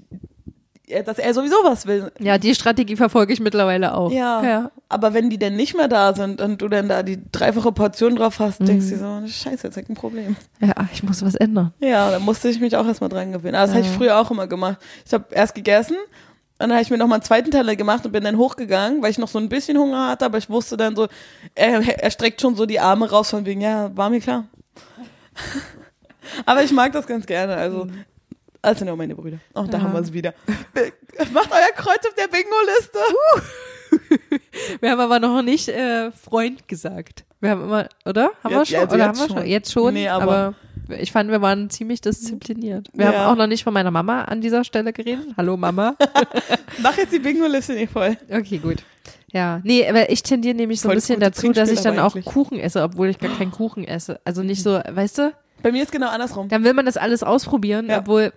dass 1.06 1.20
er 1.20 1.34
sowieso 1.34 1.56
was 1.64 1.86
will. 1.86 2.12
Ja, 2.20 2.38
die 2.38 2.56
Strategie 2.56 2.96
verfolge 2.96 3.34
ich 3.34 3.40
mittlerweile 3.40 3.94
auch. 3.94 4.12
Ja. 4.12 4.44
ja. 4.44 4.72
Aber 4.88 5.14
wenn 5.14 5.30
die 5.30 5.38
dann 5.38 5.56
nicht 5.56 5.76
mehr 5.76 5.88
da 5.88 6.14
sind 6.14 6.40
und 6.40 6.62
du 6.62 6.70
dann 6.70 6.88
da 6.88 7.04
die 7.04 7.20
dreifache 7.32 7.72
Portion 7.74 8.16
drauf 8.16 8.40
hast, 8.40 8.60
denkst 8.60 8.86
du 8.86 8.92
dir 8.92 8.98
so, 8.98 9.28
scheiße, 9.28 9.68
jetzt 9.68 9.78
hab 9.78 9.84
ich 9.84 9.90
ein 9.90 9.96
Problem. 9.96 10.38
Ja, 10.62 10.74
ich 10.94 11.04
muss 11.04 11.24
was 11.24 11.36
ändern. 11.36 11.74
Ja, 11.80 12.12
da 12.12 12.20
musste 12.20 12.48
ich 12.48 12.62
mich 12.62 12.76
auch 12.78 12.88
erstmal 12.88 13.10
dran 13.10 13.34
gewöhnen. 13.34 13.56
Aber 13.56 13.68
das 13.68 13.76
habe 13.76 13.86
ich 13.86 13.92
früher 13.92 14.18
auch 14.18 14.32
immer 14.32 14.48
gemacht. 14.48 14.78
Ich 15.06 15.14
habe 15.14 15.26
erst 15.32 15.56
gegessen 15.56 15.98
und 16.60 16.70
dann 16.70 16.72
habe 16.72 16.82
ich 16.82 16.90
mir 16.90 16.98
noch 16.98 17.08
mal 17.08 17.16
einen 17.16 17.24
zweiten 17.24 17.52
Teller 17.52 17.76
gemacht 17.76 18.06
und 18.06 18.14
bin 18.14 18.24
dann 18.24 18.38
hochgegangen, 18.38 19.04
weil 19.04 19.12
ich 19.12 19.20
noch 19.20 19.28
so 19.28 19.38
ein 19.38 19.50
bisschen 19.50 19.78
Hunger 19.78 20.08
hatte, 20.08 20.26
aber 20.26 20.40
ich 20.40 20.50
wusste 20.50 20.76
dann 20.76 20.96
so, 20.96 21.08
er, 21.54 21.82
er 22.02 22.10
streckt 22.10 22.42
schon 22.42 22.56
so 22.56 22.66
die 22.66 22.80
Arme 22.80 23.10
raus 23.10 23.30
von 23.30 23.46
wegen, 23.46 23.62
ja, 23.62 23.96
war 23.96 24.10
mir 24.10 24.22
klar. 24.22 24.46
aber 26.46 26.64
ich 26.64 26.72
mag 26.72 26.94
das 26.94 27.06
ganz 27.06 27.28
gerne, 27.28 27.56
also 27.56 27.88
also 28.62 28.86
auch 28.90 28.96
meine 28.96 29.16
Brüder. 29.16 29.38
Auch 29.54 29.68
da 29.68 29.78
Ja. 29.78 29.84
haben 29.84 29.94
wir 29.94 30.00
es 30.02 30.12
wieder. 30.14 30.34
Macht 31.34 31.52
euer 31.52 31.74
Kreuz 31.76 32.00
auf 32.08 32.14
der 32.16 32.28
Bingo-Liste. 32.28 33.00
Wir 34.82 34.92
haben 34.92 35.00
aber 35.00 35.20
noch 35.20 35.42
nicht 35.42 35.70
äh, 35.70 36.12
Freund 36.12 36.68
gesagt. 36.68 37.24
Wir 37.40 37.52
haben 37.52 37.64
immer, 37.64 37.88
oder? 38.06 38.32
Haben 38.44 38.54
wir 38.56 38.60
Jetzt- 38.60 38.70
schon? 38.72 38.80
also 38.80 38.96
oder 38.96 39.06
jetzt 39.06 39.20
haben 39.22 39.30
wir 39.30 39.38
schon? 39.38 39.46
Jetzt 39.48 39.72
schon. 39.72 39.94
Nee, 39.94 40.08
aber, 40.10 40.54
aber- 40.90 40.98
ich 41.00 41.12
fand, 41.12 41.30
wir 41.32 41.42
waren 41.42 41.70
ziemlich 41.70 42.02
diszipliniert. 42.02 42.90
Wir 42.94 43.06
Ja. 43.06 43.14
haben 43.14 43.32
auch 43.32 43.36
noch 43.38 43.48
nicht 43.48 43.64
von 43.64 43.74
meiner 43.74 43.92
Mama 43.92 44.24
an 44.24 44.42
dieser 44.42 44.64
Stelle 44.64 44.92
geredet. 44.94 45.28
Hallo 45.38 45.56
Mama. 45.58 45.96
Mach 46.82 46.98
jetzt 46.98 47.14
die 47.14 47.20
Bingo-Liste 47.20 47.74
nicht 47.74 47.92
voll. 47.94 48.18
okay, 48.30 48.58
gut. 48.58 48.78
Ja, 49.32 49.60
nee, 49.64 49.88
aber 49.88 50.10
ich 50.10 50.24
tendiere 50.24 50.56
nämlich 50.56 50.82
so 50.82 50.88
ein 50.88 50.92
Voll 50.92 50.96
das 50.96 51.08
bisschen 51.08 51.20
dazu, 51.20 51.52
dass 51.52 51.70
ich 51.70 51.82
dann 51.82 52.00
auch 52.00 52.16
eigentlich. 52.16 52.26
Kuchen 52.26 52.60
esse, 52.60 52.82
obwohl 52.84 53.10
ich 53.10 53.20
gar 53.20 53.36
keinen 53.38 53.52
Kuchen 53.52 53.84
esse. 53.86 54.20
Also 54.26 54.42
nicht 54.44 54.64
so, 54.64 54.72
weißt 54.90 55.18
du? 55.20 55.34
Bei 55.62 55.72
mir 55.72 55.84
ist 55.84 55.92
genau 55.92 56.10
andersrum. 56.10 56.50
Dann 56.50 56.64
will 56.64 56.74
man 56.74 56.86
das 56.86 56.98
alles 56.98 57.24
ausprobieren, 57.24 57.88
Ja. 57.90 58.00
obwohl 58.00 58.32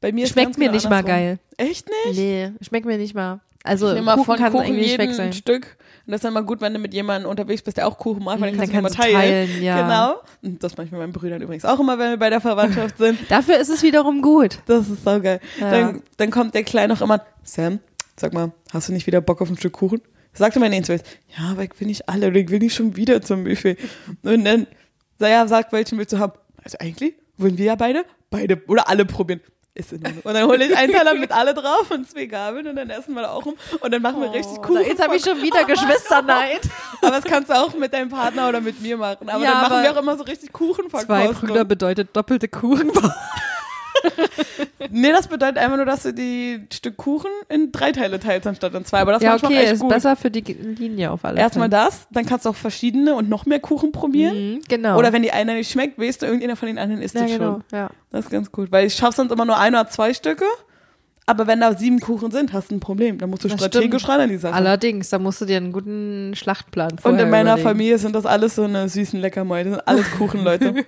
Bei 0.00 0.12
mir 0.12 0.26
schmeckt 0.26 0.58
mir 0.58 0.66
genau 0.66 0.74
nicht 0.74 0.88
mal 0.90 1.02
geil. 1.02 1.38
Echt 1.56 1.88
nicht? 2.06 2.18
Nee, 2.18 2.52
schmeckt 2.60 2.86
mir 2.86 2.98
nicht 2.98 3.14
mal. 3.14 3.40
Also 3.64 3.92
Ich 3.92 4.04
Kuchen 4.04 4.24
von 4.24 4.36
kann 4.36 4.52
Kuchen 4.52 4.64
eigentlich 4.66 4.90
jeden 4.90 5.08
weg 5.08 5.14
sein. 5.14 5.26
ein 5.28 5.32
Stück. 5.32 5.76
Und 6.06 6.12
das 6.12 6.18
ist 6.18 6.24
dann 6.24 6.34
mal 6.34 6.44
gut, 6.44 6.60
wenn 6.60 6.72
du 6.72 6.78
mit 6.78 6.94
jemandem 6.94 7.28
unterwegs 7.28 7.62
bist, 7.62 7.78
der 7.78 7.88
auch 7.88 7.98
Kuchen 7.98 8.22
macht, 8.22 8.40
weil 8.40 8.52
Mhm, 8.52 8.58
dann 8.58 8.68
kannst 8.68 8.74
dann 8.74 8.84
du 8.84 8.88
kannst 8.90 8.98
immer 9.04 9.10
du 9.10 9.16
teilen. 9.18 9.48
teilen, 9.48 9.62
ja. 9.64 9.82
Genau. 9.82 10.20
Und 10.42 10.62
das 10.62 10.76
mache 10.76 10.84
ich 10.86 10.92
mit 10.92 11.00
meinen 11.00 11.12
Brüdern 11.12 11.42
übrigens 11.42 11.64
auch 11.64 11.80
immer, 11.80 11.98
wenn 11.98 12.10
wir 12.10 12.16
bei 12.16 12.30
der 12.30 12.40
Verwandtschaft 12.40 12.98
sind. 12.98 13.18
Dafür 13.28 13.58
ist 13.58 13.68
es 13.70 13.82
wiederum 13.82 14.22
gut. 14.22 14.60
Das 14.66 14.88
ist 14.88 15.02
saugeil. 15.02 15.40
Ja. 15.58 15.70
Dann, 15.70 16.02
dann 16.16 16.30
kommt 16.30 16.54
der 16.54 16.62
Kleine 16.62 16.92
auch 16.92 17.00
immer, 17.00 17.24
Sam, 17.42 17.80
sag 18.14 18.32
mal, 18.34 18.52
hast 18.72 18.88
du 18.88 18.92
nicht 18.92 19.08
wieder 19.08 19.20
Bock 19.20 19.42
auf 19.42 19.50
ein 19.50 19.56
Stück 19.56 19.72
Kuchen? 19.72 20.00
Sagte 20.32 20.60
mein 20.60 20.72
Inzwitz, 20.72 21.02
ja, 21.36 21.50
aber 21.50 21.64
ich 21.64 21.70
will 21.80 21.88
nicht 21.88 22.08
alle 22.08 22.28
oder 22.28 22.36
ich 22.36 22.50
will 22.50 22.58
nicht 22.60 22.74
schon 22.74 22.94
wieder 22.94 23.20
zum 23.22 23.42
Buffet. 23.44 23.78
Und 24.22 24.44
dann, 24.44 24.66
sag 25.18 25.30
ja, 25.30 25.48
sag, 25.48 25.72
welchen 25.72 25.98
willst 25.98 26.12
du 26.12 26.18
haben? 26.18 26.34
Also 26.62 26.76
eigentlich 26.78 27.14
wollen 27.38 27.58
wir 27.58 27.64
ja 27.64 27.74
beide, 27.74 28.04
beide 28.30 28.62
oder 28.68 28.88
alle 28.88 29.06
probieren. 29.06 29.40
Ist 29.76 29.92
in 29.92 29.98
Ordnung. 30.06 30.22
Und 30.24 30.34
dann 30.34 30.44
hole 30.48 30.64
ich 30.64 30.74
einen 30.74 30.90
Teller 30.90 31.14
mit 31.18 31.32
alle 31.32 31.52
drauf 31.52 31.90
und 31.90 32.10
zwei 32.10 32.24
Gabeln 32.24 32.66
und 32.66 32.76
dann 32.76 32.88
essen 32.88 33.14
wir 33.14 33.22
da 33.22 33.32
auch 33.32 33.44
rum 33.44 33.56
und 33.80 33.92
dann 33.92 34.00
machen 34.00 34.22
wir 34.22 34.32
richtig 34.32 34.62
Kuchen. 34.62 34.82
Jetzt 34.86 35.02
habe 35.02 35.16
ich 35.16 35.22
schon 35.22 35.42
wieder 35.42 35.64
Geschwisterneid. 35.66 36.62
Aber 37.02 37.10
das 37.10 37.24
kannst 37.24 37.50
du 37.50 37.54
auch 37.54 37.74
mit 37.74 37.92
deinem 37.92 38.08
Partner 38.08 38.48
oder 38.48 38.62
mit 38.62 38.80
mir 38.80 38.96
machen. 38.96 39.28
Aber 39.28 39.44
Ja, 39.44 39.52
dann 39.52 39.70
machen 39.70 39.82
wir 39.82 39.92
auch 39.92 40.00
immer 40.00 40.16
so 40.16 40.24
richtig 40.24 40.50
Kuchen 40.52 40.88
Zwei 40.88 41.28
Brüder 41.28 41.66
bedeutet 41.66 42.08
doppelte 42.14 42.48
Kuchen. 42.48 42.90
Nee, 44.90 45.10
das 45.10 45.28
bedeutet 45.28 45.58
einfach 45.58 45.76
nur, 45.76 45.86
dass 45.86 46.02
du 46.04 46.12
die 46.12 46.66
Stück 46.72 46.96
Kuchen 46.96 47.30
in 47.48 47.72
drei 47.72 47.92
Teile 47.92 48.20
teilst 48.20 48.46
anstatt 48.46 48.74
in 48.74 48.84
zwei. 48.84 49.00
Aber 49.00 49.12
das 49.12 49.22
ja, 49.22 49.30
macht 49.30 49.40
schon 49.40 49.50
okay, 49.50 49.62
echt 49.62 49.72
ist 49.72 49.80
gut. 49.80 49.88
besser 49.90 50.16
für 50.16 50.30
die 50.30 50.40
Linie 50.40 51.10
auf 51.10 51.24
alle 51.24 51.40
Erstmal 51.40 51.70
Fälle. 51.70 51.84
das, 51.84 52.06
dann 52.10 52.26
kannst 52.26 52.46
du 52.46 52.50
auch 52.50 52.56
verschiedene 52.56 53.14
und 53.14 53.28
noch 53.28 53.46
mehr 53.46 53.60
Kuchen 53.60 53.92
probieren. 53.92 54.54
Mhm, 54.54 54.60
genau. 54.68 54.98
Oder 54.98 55.12
wenn 55.12 55.22
die 55.22 55.32
einer 55.32 55.54
nicht 55.54 55.70
schmeckt, 55.70 55.98
weißt 55.98 56.22
du, 56.22 56.26
irgendeiner 56.26 56.56
von 56.56 56.68
den 56.68 56.78
anderen 56.78 57.02
isst 57.02 57.14
ja, 57.14 57.22
das 57.22 57.30
genau. 57.30 57.52
schon. 57.52 57.64
Ja. 57.72 57.90
Das 58.10 58.26
ist 58.26 58.30
ganz 58.30 58.52
gut. 58.52 58.70
Weil 58.70 58.86
ich 58.86 58.94
schaffe 58.94 59.16
sonst 59.16 59.32
immer 59.32 59.44
nur 59.44 59.58
ein 59.58 59.74
oder 59.74 59.88
zwei 59.88 60.14
Stücke. 60.14 60.44
Aber 61.28 61.48
wenn 61.48 61.60
da 61.60 61.76
sieben 61.76 61.98
Kuchen 61.98 62.30
sind, 62.30 62.52
hast 62.52 62.70
du 62.70 62.76
ein 62.76 62.80
Problem. 62.80 63.18
Da 63.18 63.26
musst 63.26 63.42
du 63.42 63.48
Das 63.48 63.58
strategisch 63.58 64.02
stimmt. 64.02 64.14
ran 64.14 64.20
an 64.22 64.28
die 64.28 64.36
Sache. 64.36 64.54
Allerdings, 64.54 65.08
da 65.08 65.18
musst 65.18 65.40
du 65.40 65.44
dir 65.44 65.56
einen 65.56 65.72
guten 65.72 66.32
Schlachtplan 66.36 66.92
Und 66.92 67.00
vorher 67.00 67.24
in 67.24 67.30
meiner 67.30 67.50
überlegen. 67.50 67.68
Familie 67.68 67.98
sind 67.98 68.14
das 68.14 68.24
alles 68.26 68.54
so 68.54 68.62
eine 68.62 68.88
süßen 68.88 69.20
Leckermäude. 69.20 69.70
Das 69.70 69.78
sind 69.78 69.88
alles 69.88 70.10
Kuchenleute. 70.12 70.66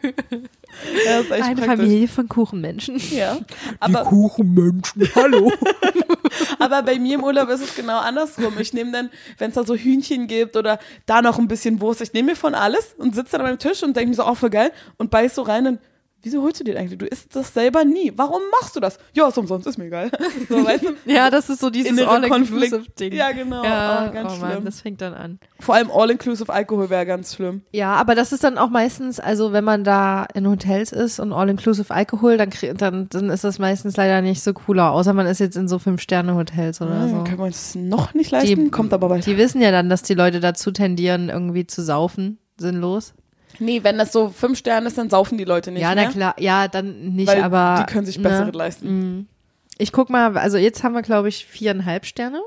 ja, 1.05 1.19
Eine 1.31 1.57
praktisch. 1.57 1.65
Familie 1.65 2.07
von 2.07 2.29
Kuchenmenschen. 2.29 3.01
Ja. 3.11 3.39
Aber, 3.81 4.05
Kuchenmenschen, 4.05 5.09
hallo. 5.17 5.51
aber 6.61 6.85
bei 6.85 7.01
mir 7.01 7.17
im 7.17 7.25
Urlaub 7.25 7.49
ist 7.49 7.63
es 7.63 7.75
genau 7.75 7.99
andersrum. 7.99 8.55
Ich 8.61 8.73
nehme 8.73 8.93
dann, 8.93 9.11
wenn 9.39 9.49
es 9.49 9.57
da 9.57 9.65
so 9.65 9.75
Hühnchen 9.75 10.29
gibt 10.29 10.57
oder 10.57 10.79
da 11.07 11.21
noch 11.21 11.41
ein 11.41 11.49
bisschen 11.49 11.81
Wurst, 11.81 12.01
ich 12.01 12.13
nehme 12.13 12.31
mir 12.31 12.37
von 12.37 12.55
alles 12.55 12.95
und 12.97 13.17
sitze 13.17 13.39
dann 13.39 13.47
am 13.47 13.59
Tisch 13.59 13.83
und 13.83 13.97
denke 13.97 14.11
mir 14.11 14.15
so, 14.15 14.25
oh, 14.25 14.35
voll 14.37 14.51
geil 14.51 14.71
und 14.99 15.11
beiß 15.11 15.35
so 15.35 15.43
rein 15.43 15.67
und 15.67 15.79
wieso 16.23 16.43
holst 16.43 16.61
du 16.61 16.65
dir 16.65 16.79
eigentlich? 16.79 16.99
Du 16.99 17.07
isst 17.07 17.35
das 17.37 17.55
selber 17.55 17.85
nie. 17.85 18.13
Warum 18.17 18.43
machst 18.61 18.77
du 18.77 18.81
das? 18.81 18.99
Ja, 19.15 19.29
ist 19.29 19.39
umsonst, 19.39 19.67
ist 19.67 19.79
mir 19.79 19.87
egal. 19.87 20.11
So, 20.49 20.65
weißt 20.65 20.85
du? 20.85 20.89
Ja, 21.05 21.31
das 21.31 21.49
ist 21.51 21.61
so 21.61 21.69
dieses 21.71 21.99
All-Inclusive-Ding. 22.07 23.13
Ja, 23.13 23.33
genau. 23.33 23.63
Ja, 23.65 24.09
oh, 24.09 24.13
ganz 24.13 24.33
oh 24.33 24.37
schlimm. 24.37 24.49
Mann, 24.49 24.65
das 24.65 24.81
fängt 24.81 25.01
dann 25.01 25.15
an. 25.15 25.39
Vor 25.61 25.75
allem 25.75 25.91
All-Inclusive 25.91 26.53
Alkohol 26.53 26.91
wäre 26.91 27.05
ganz 27.07 27.35
schlimm. 27.35 27.63
Ja, 27.73 27.95
aber 27.95 28.15
das 28.15 28.33
ist 28.33 28.45
dann 28.45 28.59
auch 28.59 28.71
meistens, 28.71 29.21
also 29.21 29.53
wenn 29.53 29.65
man 29.65 29.85
da 29.85 30.27
in 30.35 30.49
Hotels 30.49 30.93
ist 30.93 31.21
und 31.21 31.33
All-Inclusive 31.33 31.93
Alkohol, 31.93 32.37
dann, 32.37 32.51
dann, 32.77 33.09
dann 33.09 33.31
ist 33.31 33.45
das 33.45 33.59
meistens 33.59 33.97
leider 33.97 34.23
nicht 34.23 34.43
so 34.43 34.53
cooler, 34.55 34.93
außer 34.93 35.13
man 35.13 35.27
ist 35.27 35.41
jetzt 35.41 35.57
in 35.57 35.69
so 35.69 35.79
Fünf-Sterne-Hotels 35.79 36.81
oder 36.81 36.93
Ah, 36.93 37.09
so. 37.09 37.25
Können 37.25 37.39
wir 37.39 37.45
uns 37.45 37.75
noch 37.75 38.15
nicht 38.15 38.31
leisten? 38.31 38.71
Kommt 38.71 38.93
aber 38.93 39.09
bald. 39.09 39.27
Die 39.27 39.37
wissen 39.37 39.61
ja 39.61 39.71
dann, 39.71 39.89
dass 39.89 40.03
die 40.03 40.15
Leute 40.15 40.41
dazu 40.41 40.71
tendieren, 40.71 41.29
irgendwie 41.29 41.67
zu 41.67 41.83
saufen, 41.83 42.39
sinnlos. 42.57 43.15
Nee, 43.59 43.83
wenn 43.83 43.99
das 43.99 44.13
so 44.13 44.29
fünf 44.29 44.59
Sterne 44.59 44.87
ist, 44.87 44.99
dann 44.99 45.11
saufen 45.11 45.39
die 45.39 45.45
Leute 45.45 45.71
nicht 45.71 45.83
ja, 45.83 45.95
mehr. 45.95 46.07
na 46.07 46.11
klar, 46.11 46.35
ja, 46.39 46.69
dann 46.69 47.15
nicht, 47.15 47.29
weil 47.29 47.43
aber. 47.43 47.85
die 47.85 47.93
können 47.93 48.07
sich 48.07 48.19
ne? 48.19 48.29
bessere 48.29 48.51
leisten. 48.51 49.29
Ich 49.79 49.93
guck 49.93 50.11
mal, 50.11 50.37
also 50.37 50.59
jetzt 50.59 50.83
haben 50.83 50.95
wir, 50.95 51.03
glaube 51.03 51.29
ich, 51.29 51.47
viereinhalb 51.47 52.05
Sterne. 52.05 52.41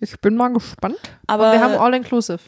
Ich 0.00 0.18
bin 0.20 0.36
mal 0.36 0.48
gespannt. 0.52 0.96
Aber 1.26 1.46
Und 1.46 1.52
wir 1.52 1.60
haben 1.60 1.74
All-Inclusive. 1.74 2.38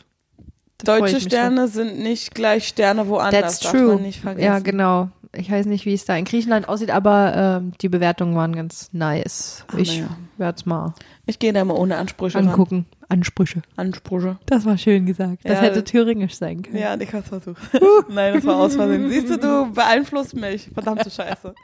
Deutsche 0.84 1.20
Sterne 1.20 1.68
sind 1.68 1.98
nicht 1.98 2.34
gleich 2.34 2.68
Sterne 2.68 3.08
woanders. 3.08 3.40
That's 3.40 3.60
darf 3.60 3.72
true. 3.72 3.94
man 3.94 4.02
nicht 4.02 4.20
vergessen. 4.20 4.46
Ja, 4.46 4.60
genau. 4.60 5.08
Ich 5.32 5.50
weiß 5.50 5.66
nicht, 5.66 5.84
wie 5.84 5.94
es 5.94 6.04
da 6.04 6.16
in 6.16 6.24
Griechenland 6.24 6.68
aussieht, 6.68 6.90
aber 6.90 7.60
ähm, 7.60 7.72
die 7.80 7.88
Bewertungen 7.88 8.34
waren 8.34 8.54
ganz 8.54 8.90
nice. 8.92 9.64
Ah, 9.68 9.78
ich 9.78 9.98
na 10.00 10.06
ja. 10.06 10.16
Werde 10.40 10.56
es 10.56 10.66
mal 10.66 10.94
Ich 11.26 11.38
gehe 11.38 11.52
da 11.52 11.64
mal 11.64 11.74
ohne 11.74 11.96
Ansprüche 11.96 12.38
ran. 12.38 12.48
angucken. 12.48 12.86
Ansprüche. 13.08 13.62
Ansprüche. 13.76 14.38
Das 14.46 14.64
war 14.64 14.78
schön 14.78 15.04
gesagt. 15.06 15.38
Das 15.44 15.54
Ja. 15.54 15.62
hätte 15.62 15.82
thüringisch 15.84 16.34
sein 16.34 16.62
können. 16.62 16.78
Ja, 16.78 16.96
ich 16.98 17.12
hab's 17.12 17.28
versucht. 17.28 17.60
Nein, 18.08 18.34
das 18.34 18.44
war 18.44 18.56
aus 18.56 18.74
Versehen. 18.76 19.08
Siehst 19.10 19.30
du, 19.30 19.36
du 19.38 19.72
beeinflusst 19.72 20.34
mich. 20.36 20.70
Verdammte 20.72 21.10
Scheiße. 21.10 21.54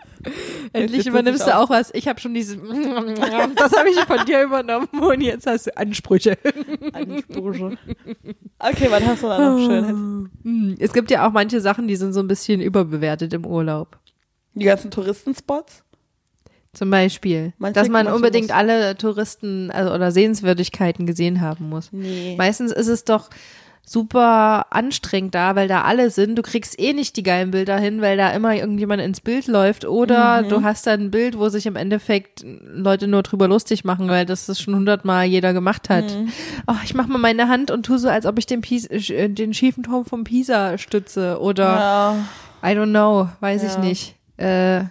Endlich 0.73 0.99
Jetzt 1.05 1.07
übernimmst 1.07 1.47
du 1.47 1.57
auch 1.57 1.71
was. 1.71 1.91
Ich 1.95 2.09
habe 2.09 2.19
schon 2.21 2.35
diese. 2.35 2.57
das 3.57 3.73
habe 3.77 3.89
ich 3.91 3.99
von 4.01 4.25
dir 4.27 4.43
übernommen 4.43 4.89
und 4.93 5.21
jetzt 5.21 5.47
hast 5.47 5.67
du 5.69 5.77
Ansprüche. 5.77 6.37
Ansprüche. 6.93 7.79
Okay, 8.59 8.87
was 8.91 9.05
hast 9.05 9.23
du 9.23 9.27
da 9.29 9.39
noch 9.51 9.59
Schönes? 9.65 9.91
Hm, 10.43 10.75
Es 10.81 10.93
gibt 10.93 11.11
ja 11.11 11.27
auch 11.29 11.33
manche 11.33 11.61
Sachen, 11.61 11.87
die 11.89 11.97
sind 11.97 12.13
so 12.13 12.21
ein 12.21 12.29
bisschen 12.29 12.61
überbewertet 12.61 13.33
im 13.35 13.47
Urlaub. 13.47 13.99
Die 14.55 14.65
ganzen 14.65 14.91
Touristenspots? 14.91 15.85
Zum 16.77 16.91
Beispiel, 16.91 17.53
Manche- 17.59 17.81
dass 17.81 17.89
man 17.89 18.07
unbedingt 18.07 18.49
muss. 18.49 18.57
alle 18.57 18.97
Touristen 18.97 19.71
also, 19.71 19.93
oder 19.95 20.11
Sehenswürdigkeiten 20.13 21.07
gesehen 21.07 21.41
haben 21.41 21.69
muss. 21.71 21.89
Nee. 21.93 22.35
Meistens 22.37 22.71
ist 22.71 22.89
es 22.89 23.05
doch 23.05 23.31
super 23.89 24.67
anstrengend 24.71 25.35
da, 25.37 25.55
weil 25.55 25.69
da 25.69 25.83
alle 25.83 26.11
sind. 26.11 26.37
Du 26.37 26.43
kriegst 26.43 26.79
eh 26.81 26.93
nicht 26.93 27.17
die 27.17 27.23
geilen 27.23 27.53
Bilder 27.53 27.79
hin, 27.79 28.03
weil 28.03 28.17
da 28.17 28.31
immer 28.31 28.53
irgendjemand 28.55 29.01
ins 29.01 29.21
Bild 29.21 29.47
läuft. 29.47 29.85
Oder 29.85 30.43
Mhm. 30.43 30.49
du 30.49 30.63
hast 30.65 30.87
dann 30.89 31.03
ein 31.03 31.11
Bild, 31.13 31.39
wo 31.39 31.49
sich 31.49 31.67
im 31.67 31.77
Endeffekt 31.77 32.45
Leute 32.45 33.07
nur 33.07 33.23
drüber 33.23 33.47
lustig 33.47 33.85
machen, 33.85 34.09
weil 34.09 34.27
das 34.27 34.47
das 34.47 34.61
schon 34.61 34.75
hundertmal 34.75 35.27
jeder 35.27 35.53
gemacht 35.53 35.89
hat. 35.89 36.05
Mhm. 36.13 36.33
Oh, 36.67 36.75
ich 36.85 36.95
mach 36.95 37.07
mal 37.07 37.19
meine 37.19 37.49
Hand 37.49 37.71
und 37.71 37.87
tu 37.87 37.97
so, 37.97 38.09
als 38.09 38.27
ob 38.27 38.39
ich 38.41 38.47
den, 38.47 38.61
Pis 38.61 38.87
äh, 38.87 39.29
den 39.29 39.55
schiefen 39.55 39.85
Turm 39.85 40.05
vom 40.05 40.25
Pisa 40.25 40.79
stütze. 40.79 41.41
Oder 41.41 41.65
Ja. 41.65 42.17
I 42.65 42.75
don't 42.77 42.91
know, 42.91 43.29
weiß 43.39 43.63
ich 43.63 43.75
Ja. 43.75 43.79
nicht. 43.79 44.17
Äh, 44.37 44.85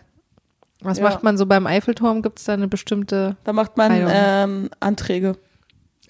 was 0.85 0.97
Ja. 0.99 1.03
macht 1.03 1.23
man 1.23 1.37
so 1.37 1.45
beim 1.45 1.67
Eiffelturm? 1.67 2.21
Gibt 2.21 2.39
es 2.39 2.45
da 2.45 2.53
eine 2.53 2.67
bestimmte 2.67 3.35
Da 3.43 3.53
macht 3.53 3.77
man 3.77 3.91
ähm, 4.09 4.69
Anträge. 4.79 5.35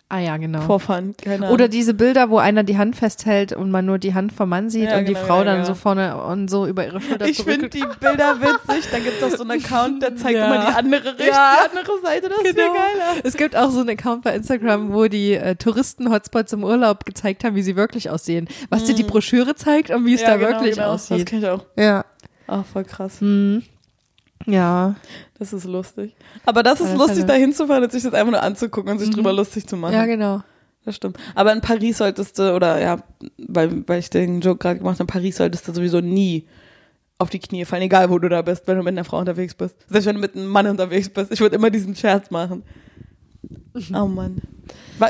Ah 0.07 0.19
ja, 0.19 0.37
genau. 0.37 0.77
Fun. 0.77 1.15
Keine. 1.19 1.49
Oder 1.49 1.67
diese 1.67 1.95
Bilder, 1.95 2.29
wo 2.29 2.37
einer 2.37 2.61
die 2.63 2.77
Hand 2.77 2.95
festhält 2.95 3.53
und 3.53 3.71
man 3.71 3.87
nur 3.87 3.97
die 3.97 4.13
Hand 4.13 4.31
vom 4.33 4.49
Mann 4.49 4.69
sieht 4.69 4.83
Ja, 4.89 4.99
und 4.99 5.07
die 5.07 5.15
genau, 5.15 5.25
Frau 5.25 5.37
ja, 5.39 5.45
dann 5.45 5.55
genau. 5.57 5.67
so 5.69 5.73
vorne 5.73 6.15
und 6.23 6.47
so 6.47 6.67
über 6.67 6.85
ihre 6.85 7.01
Schulter 7.01 7.25
ich 7.25 7.41
finde 7.43 7.69
die 7.69 7.83
Bilder 7.99 8.39
witzig. 8.39 8.87
Da 8.91 8.99
gibt 8.99 9.19
es 9.19 9.23
auch 9.23 9.35
so 9.35 9.43
einen 9.43 9.59
Account, 9.63 10.03
der 10.03 10.15
zeigt 10.15 10.37
Ja. 10.37 10.45
immer 10.45 10.59
die 10.67 10.75
andere 10.77 11.09
Richtung, 11.09 11.25
Ja. 11.27 11.55
die 11.73 11.77
andere 11.79 11.99
Seite. 12.03 12.29
Das 12.29 12.37
ist 12.37 12.55
Genau. 12.55 12.67
ja 12.67 12.73
geiler. 12.73 13.21
Es 13.23 13.35
gibt 13.35 13.55
auch 13.55 13.71
so 13.71 13.79
einen 13.79 13.89
Account 13.89 14.21
bei 14.23 14.35
Instagram, 14.35 14.93
wo 14.93 15.07
die 15.07 15.33
äh, 15.33 15.55
Touristen-Hotspots 15.55 16.53
im 16.53 16.63
Urlaub 16.63 17.03
gezeigt 17.05 17.43
haben, 17.43 17.55
wie 17.55 17.63
sie 17.63 17.75
wirklich 17.75 18.11
aussehen. 18.11 18.47
Was 18.69 18.83
dir 18.83 18.93
die 18.93 19.03
Broschüre 19.03 19.55
zeigt 19.55 19.89
und 19.89 20.05
wie 20.05 20.13
es 20.13 20.21
Mhm. 20.21 20.27
Ja, 20.27 20.31
da 20.33 20.37
genau, 20.37 20.49
wirklich 20.59 20.75
genau. 20.75 20.91
Das 20.93 21.11
aussieht. 21.11 21.25
kenne 21.25 21.41
ich 21.41 21.49
auch. 21.49 21.65
Ja. 21.77 22.05
Ah, 22.45 22.61
voll 22.61 22.83
krass. 22.83 23.21
Hm. 23.21 23.63
Ja. 24.45 24.95
Das 25.39 25.53
ist 25.53 25.65
lustig. 25.65 26.15
Aber 26.45 26.61
das 26.63 26.79
ist 26.79 26.89
Alle 26.89 26.97
lustig, 26.97 27.15
Fälle. 27.17 27.27
da 27.27 27.33
hinzufahren 27.33 27.83
und 27.83 27.91
sich 27.91 28.03
das 28.03 28.13
einfach 28.13 28.31
nur 28.31 28.43
anzugucken 28.43 28.91
und 28.91 28.99
sich 28.99 29.09
drüber 29.09 29.33
lustig 29.33 29.67
zu 29.67 29.75
machen. 29.77 29.93
Ja, 29.93 30.05
genau. 30.05 30.41
Das 30.83 30.95
stimmt. 30.95 31.17
Aber 31.33 31.51
in 31.51 31.61
Paris 31.61 31.97
solltest 31.97 32.37
du, 32.37 32.53
oder 32.55 32.79
ja, 32.79 32.97
weil, 33.37 33.87
weil 33.87 33.99
ich 33.99 34.09
den 34.11 34.41
Joke 34.41 34.59
gerade 34.59 34.77
gemacht 34.79 34.95
habe, 34.95 35.03
in 35.03 35.07
Paris 35.07 35.37
solltest 35.37 35.67
du 35.67 35.73
sowieso 35.73 35.99
nie 35.99 36.47
auf 37.17 37.29
die 37.29 37.39
Knie 37.39 37.65
fallen, 37.65 37.81
egal 37.83 38.09
wo 38.09 38.19
du 38.19 38.29
da 38.29 38.41
bist, 38.41 38.67
wenn 38.67 38.77
du 38.77 38.83
mit 38.83 38.91
einer 38.91 39.03
Frau 39.05 39.17
unterwegs 39.19 39.55
bist. 39.55 39.75
Selbst 39.89 40.05
wenn 40.05 40.15
du 40.15 40.21
mit 40.21 40.35
einem 40.35 40.47
Mann 40.47 40.67
unterwegs 40.67 41.09
bist. 41.09 41.31
Ich 41.31 41.39
würde 41.39 41.55
immer 41.55 41.69
diesen 41.69 41.95
Scherz 41.95 42.29
machen. 42.29 42.63
Oh 43.93 44.05
Mann. 44.07 44.41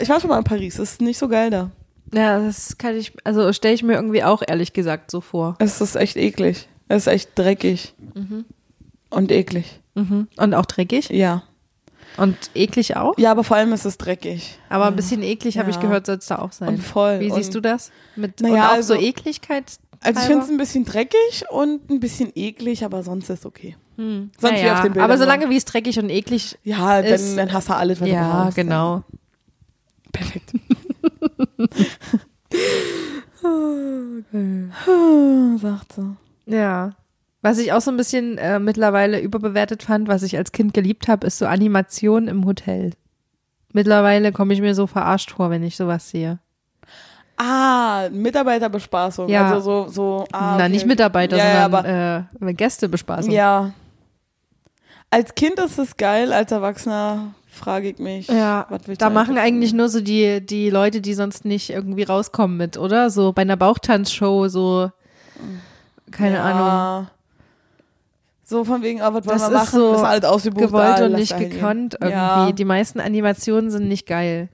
Ich 0.02 0.10
war 0.10 0.20
schon 0.20 0.30
mal 0.30 0.40
in 0.40 0.44
Paris, 0.44 0.80
es 0.80 0.94
ist 0.94 1.02
nicht 1.02 1.18
so 1.20 1.28
geil 1.28 1.52
da. 1.52 1.72
Ja, 2.14 2.40
das 2.40 2.78
kann 2.78 2.96
ich, 2.96 3.14
also 3.24 3.54
stelle 3.54 3.76
ich 3.76 3.84
mir 3.84 3.94
irgendwie 3.94 4.24
auch 4.24 4.42
ehrlich 4.46 4.74
gesagt 4.74 5.12
so 5.12 5.22
vor. 5.22 5.56
Es 5.60 5.80
ist 5.82 5.96
echt 5.96 6.18
eklig. 6.18 6.68
Es 6.88 7.04
ist 7.04 7.14
echt 7.14 7.30
dreckig. 7.38 7.94
Und 9.16 9.32
eklig. 9.32 9.80
Mhm. 9.96 10.28
Und 10.38 10.54
auch 10.54 10.66
dreckig. 10.66 11.10
Ja. 11.10 11.44
Und 12.18 12.38
eklig 12.54 12.96
auch. 12.96 13.18
Ja, 13.18 13.32
aber 13.32 13.44
vor 13.44 13.58
allem 13.58 13.74
ist 13.74 13.86
es 13.86 13.98
dreckig. 13.98 14.58
Aber 14.70 14.86
ein 14.86 14.96
bisschen 14.96 15.22
eklig, 15.24 15.58
habe 15.58 15.70
ich 15.70 15.76
Ja. 15.78 15.82
gehört, 15.82 16.06
soll 16.06 16.16
es 16.18 16.28
da 16.28 16.38
auch 16.40 16.52
sein. 16.54 16.70
Und 16.70 16.78
voll. 16.84 17.20
Wie 17.20 17.30
siehst 17.32 17.50
Und- 17.50 17.56
du 17.56 17.62
das? 17.62 17.92
Mit, 18.16 18.40
Naja, 18.42 18.70
also- 18.70 18.94
so 18.96 19.02
Ekligkeit? 19.02 19.78
Also 20.02 20.20
ich 20.22 20.28
finde 20.28 20.44
es 20.44 20.50
ein 20.52 20.58
bisschen 20.58 20.86
dreckig 20.86 21.44
und 21.50 21.90
ein 21.90 22.00
bisschen 22.00 22.32
eklig, 22.36 22.86
aber 22.86 23.02
sonst 23.04 23.30
ist 23.30 23.46
okay. 23.46 23.76
Hm. 23.98 24.30
Sonst 24.40 24.54
wie 24.56 24.62
naja, 24.62 24.74
auf 24.76 24.82
den 24.82 24.94
Bildern 24.94 25.10
aber 25.10 25.18
solange 25.18 25.50
wie 25.50 25.58
es 25.58 25.66
dreckig 25.66 25.98
und 26.00 26.10
eklig 26.10 26.58
Ja, 26.64 27.02
dann, 27.02 27.12
Ist- 27.14 27.38
dann 27.38 27.52
hast 27.52 27.70
du 27.70 27.74
alles, 27.76 28.00
was 28.02 28.08
du 28.08 28.14
Ja, 28.14 28.44
brauchst. 28.44 28.56
genau. 28.56 29.04
Perfekt. 30.12 30.54
Sagt 35.62 35.94
sie. 35.94 36.16
Ja. 36.46 36.92
Was 37.46 37.60
ich 37.60 37.72
auch 37.74 37.82
so 37.82 37.92
ein 37.92 37.98
bisschen 37.98 38.40
äh, 38.40 38.58
mittlerweile 38.58 39.20
überbewertet 39.20 39.84
fand, 39.84 40.08
was 40.08 40.24
ich 40.24 40.36
als 40.36 40.52
Kind 40.52 40.74
geliebt 40.74 41.08
habe, 41.08 41.28
ist 41.28 41.38
so 41.38 41.46
Animation 41.46 42.28
im 42.28 42.44
Hotel. 42.44 42.94
Mittlerweile 43.72 44.32
komme 44.32 44.56
ich 44.56 44.62
mir 44.62 44.74
so 44.74 44.88
verarscht 44.88 45.30
vor, 45.30 45.52
wenn 45.52 45.62
ich 45.62 45.78
sowas 45.78 46.10
sehe. 46.10 46.40
Ah, 47.38 48.10
Mitarbeiterbespaßung. 48.12 49.30
Ja. 49.30 49.52
Also 49.52 49.60
so, 49.60 49.92
so 49.92 50.26
ah, 50.32 50.56
Na, 50.58 50.64
okay. 50.64 50.70
nicht 50.70 50.88
Mitarbeiter, 50.88 51.38
ja, 51.38 51.46
ja, 51.46 51.70
sondern 51.70 52.28
äh, 52.42 52.54
Gästebespaßung. 52.56 53.32
Ja. 53.32 53.74
Als 55.12 55.36
Kind 55.36 55.60
ist 55.60 55.78
es 55.78 55.98
geil, 55.98 56.34
als 56.34 56.52
Erwachsener 56.52 57.36
frage 57.48 57.90
ich 57.90 58.00
mich, 58.00 58.28
Ja, 58.28 58.66
was 58.72 58.88
will 58.88 58.94
ich 58.94 58.98
da 58.98 59.12
machen 59.12 59.38
eigentlich 59.38 59.44
eigentlich 59.44 59.74
nur 59.74 59.90
so 59.90 60.02
die, 60.02 60.44
die 60.44 60.72
Leute, 60.72 61.00
die 61.00 61.14
sonst 61.14 61.46
nicht 61.46 61.70
irgendwie 61.70 62.04
rauskommen 62.06 62.58
mit, 62.58 62.76
oder? 62.76 63.12
So 63.12 63.34
bei 63.34 63.44
einer 63.44 63.56
Bauchtanzshow, 63.56 64.48
so, 64.48 64.90
keine 66.10 66.38
ja. 66.38 66.44
Ahnung, 66.44 67.08
So 68.48 68.64
von 68.64 68.84
wegen, 68.84 69.02
ah, 69.02 69.12
was 69.14 69.26
wollen 69.26 69.40
Das 69.40 69.50
wir 69.50 69.58
ist 69.58 69.64
machen? 69.74 69.80
so 69.80 69.92
das 69.94 70.02
ist 70.02 70.08
alles 70.08 70.24
ausgebucht. 70.26 70.66
gewollt 70.68 71.02
und 71.02 71.14
nicht 71.14 71.36
gekonnt 71.38 71.96
irgendwie. 71.96 72.12
Ja. 72.12 72.52
Die 72.52 72.66
meisten 72.66 73.00
Animationen 73.00 73.72
sind 73.72 73.88
nicht 73.88 74.06
geil. 74.06 74.50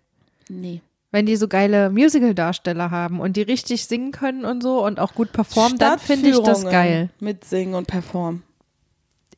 Nee. 0.49 0.81
Wenn 1.11 1.25
die 1.25 1.35
so 1.35 1.49
geile 1.49 1.89
Musical-Darsteller 1.89 2.89
haben 2.89 3.19
und 3.19 3.35
die 3.35 3.41
richtig 3.41 3.85
singen 3.85 4.11
können 4.13 4.45
und 4.45 4.63
so 4.63 4.85
und 4.85 4.97
auch 5.01 5.13
gut 5.13 5.33
performen, 5.33 5.77
dann 5.77 5.99
finde 5.99 6.29
ich 6.29 6.39
das 6.39 6.63
geil. 6.63 7.09
Mit 7.19 7.43
Singen 7.43 7.73
und 7.75 7.87
Performen. 7.87 8.43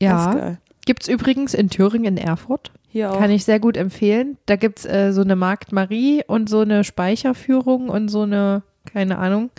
Ja. 0.00 0.32
geil. 0.34 0.58
Gibt's 0.86 1.08
übrigens 1.08 1.52
in 1.54 1.68
Thüringen 1.70 2.16
in 2.16 2.24
Erfurt. 2.24 2.70
Hier 2.88 3.10
auch. 3.10 3.18
Kann 3.18 3.32
ich 3.32 3.44
sehr 3.44 3.58
gut 3.58 3.76
empfehlen. 3.76 4.38
Da 4.46 4.54
gibt's 4.54 4.84
äh, 4.84 5.12
so 5.12 5.22
eine 5.22 5.34
Markt 5.34 5.72
Marie 5.72 6.22
und 6.24 6.48
so 6.48 6.60
eine 6.60 6.84
Speicherführung 6.84 7.88
und 7.88 8.08
so 8.08 8.22
eine, 8.22 8.62
keine 8.84 9.18
Ahnung, 9.18 9.50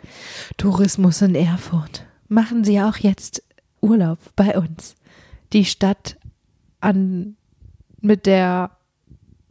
Tourismus 0.58 1.22
in 1.22 1.36
Erfurt. 1.36 2.06
Machen 2.30 2.64
Sie 2.64 2.80
auch 2.80 2.96
jetzt 2.98 3.44
Urlaub 3.86 4.20
bei 4.36 4.58
uns. 4.58 4.96
Die 5.54 5.66
Stadt 5.66 6.18
an 6.82 7.38
mit 8.02 8.26
der 8.26 8.72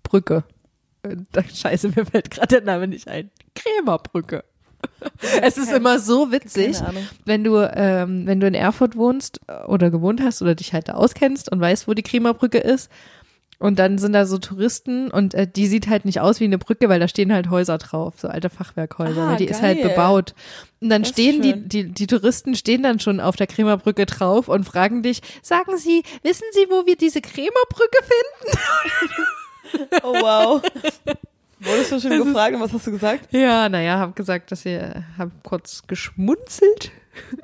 Brücke. 0.03 0.45
Äh, 1.03 1.17
Scheiße, 1.55 1.89
mir 1.89 2.07
fällt 2.07 2.31
gerade 2.31 2.61
der 2.61 2.63
Name 2.63 2.89
nicht 2.89 3.09
ein. 3.09 3.31
Krämerbrücke. 3.55 4.45
Es 5.41 5.57
ist 5.57 5.73
immer 5.73 5.99
so 5.99 6.31
witzig, 6.31 6.77
wenn 7.25 7.43
du, 7.43 7.57
ähm, 7.57 8.27
wenn 8.27 8.39
du 8.39 8.47
in 8.47 8.53
Erfurt 8.53 8.97
wohnst 8.97 9.41
oder 9.67 9.91
gewohnt 9.91 10.21
hast 10.23 10.43
oder 10.43 10.55
dich 10.55 10.75
halt 10.75 10.89
da 10.89 10.93
auskennst 10.93 11.51
und 11.51 11.59
weißt, 11.59 11.89
wo 11.89 11.95
die 11.95 12.03
Krämerbrücke 12.03 12.59
ist, 12.59 12.91
Und 13.59 13.79
dann 13.79 13.99
sind 13.99 14.13
da 14.13 14.27
so 14.27 14.39
Touristen 14.39 15.11
und 15.11 15.35
äh, 15.35 15.47
die 15.47 15.67
sieht 15.67 15.89
halt 15.89 16.05
nicht 16.05 16.21
aus 16.21 16.41
wie 16.41 16.45
eine 16.45 16.59
Brücke, 16.59 16.89
weil 16.89 17.01
da 17.01 17.09
stehen 17.09 17.33
halt 17.33 17.51
Häuser 17.51 17.79
drauf, 17.79 18.15
so 18.19 18.29
alte 18.29 18.51
Fachwerkhäuser. 18.51 19.23
Ah, 19.23 19.31
weil 19.31 19.37
die 19.37 19.47
ist 19.47 19.63
halt 19.63 19.81
geil. 19.81 19.91
bebaut. 19.91 20.35
Und 20.81 20.91
dann 20.91 21.03
Das 21.03 21.11
stehen 21.13 21.41
die, 21.41 21.69
die, 21.69 21.85
die 21.93 22.07
Touristen 22.07 22.55
stehen 22.57 22.83
dann 22.83 23.01
schon 23.01 23.21
auf 23.21 23.37
der 23.37 23.47
Krämerbrücke 23.47 24.07
drauf 24.07 24.49
und 24.49 24.65
fragen 24.65 25.03
dich, 25.03 25.23
sagen 25.43 25.79
Sie, 25.79 26.03
wissen 26.23 26.45
Sie, 26.53 26.67
wo 26.69 26.85
wir 26.87 26.97
diese 26.97 27.21
Krämerbrücke 27.21 27.99
finden? 28.03 28.59
Oh 30.05 30.13
wow. 30.13 30.63
Wurdest 31.59 31.91
du 31.91 32.01
schon 32.01 32.23
gefragt 32.25 32.55
und 32.55 32.61
was 32.61 32.73
hast 32.73 32.87
du 32.87 32.93
gesagt? 32.93 33.33
Ja, 33.33 33.69
naja, 33.69 33.99
hab 33.99 34.15
gesagt, 34.15 34.53
dass 34.53 34.65
ihr, 34.65 35.05
hab 35.19 35.31
kurz 35.43 35.83
geschmunzelt 35.89 36.93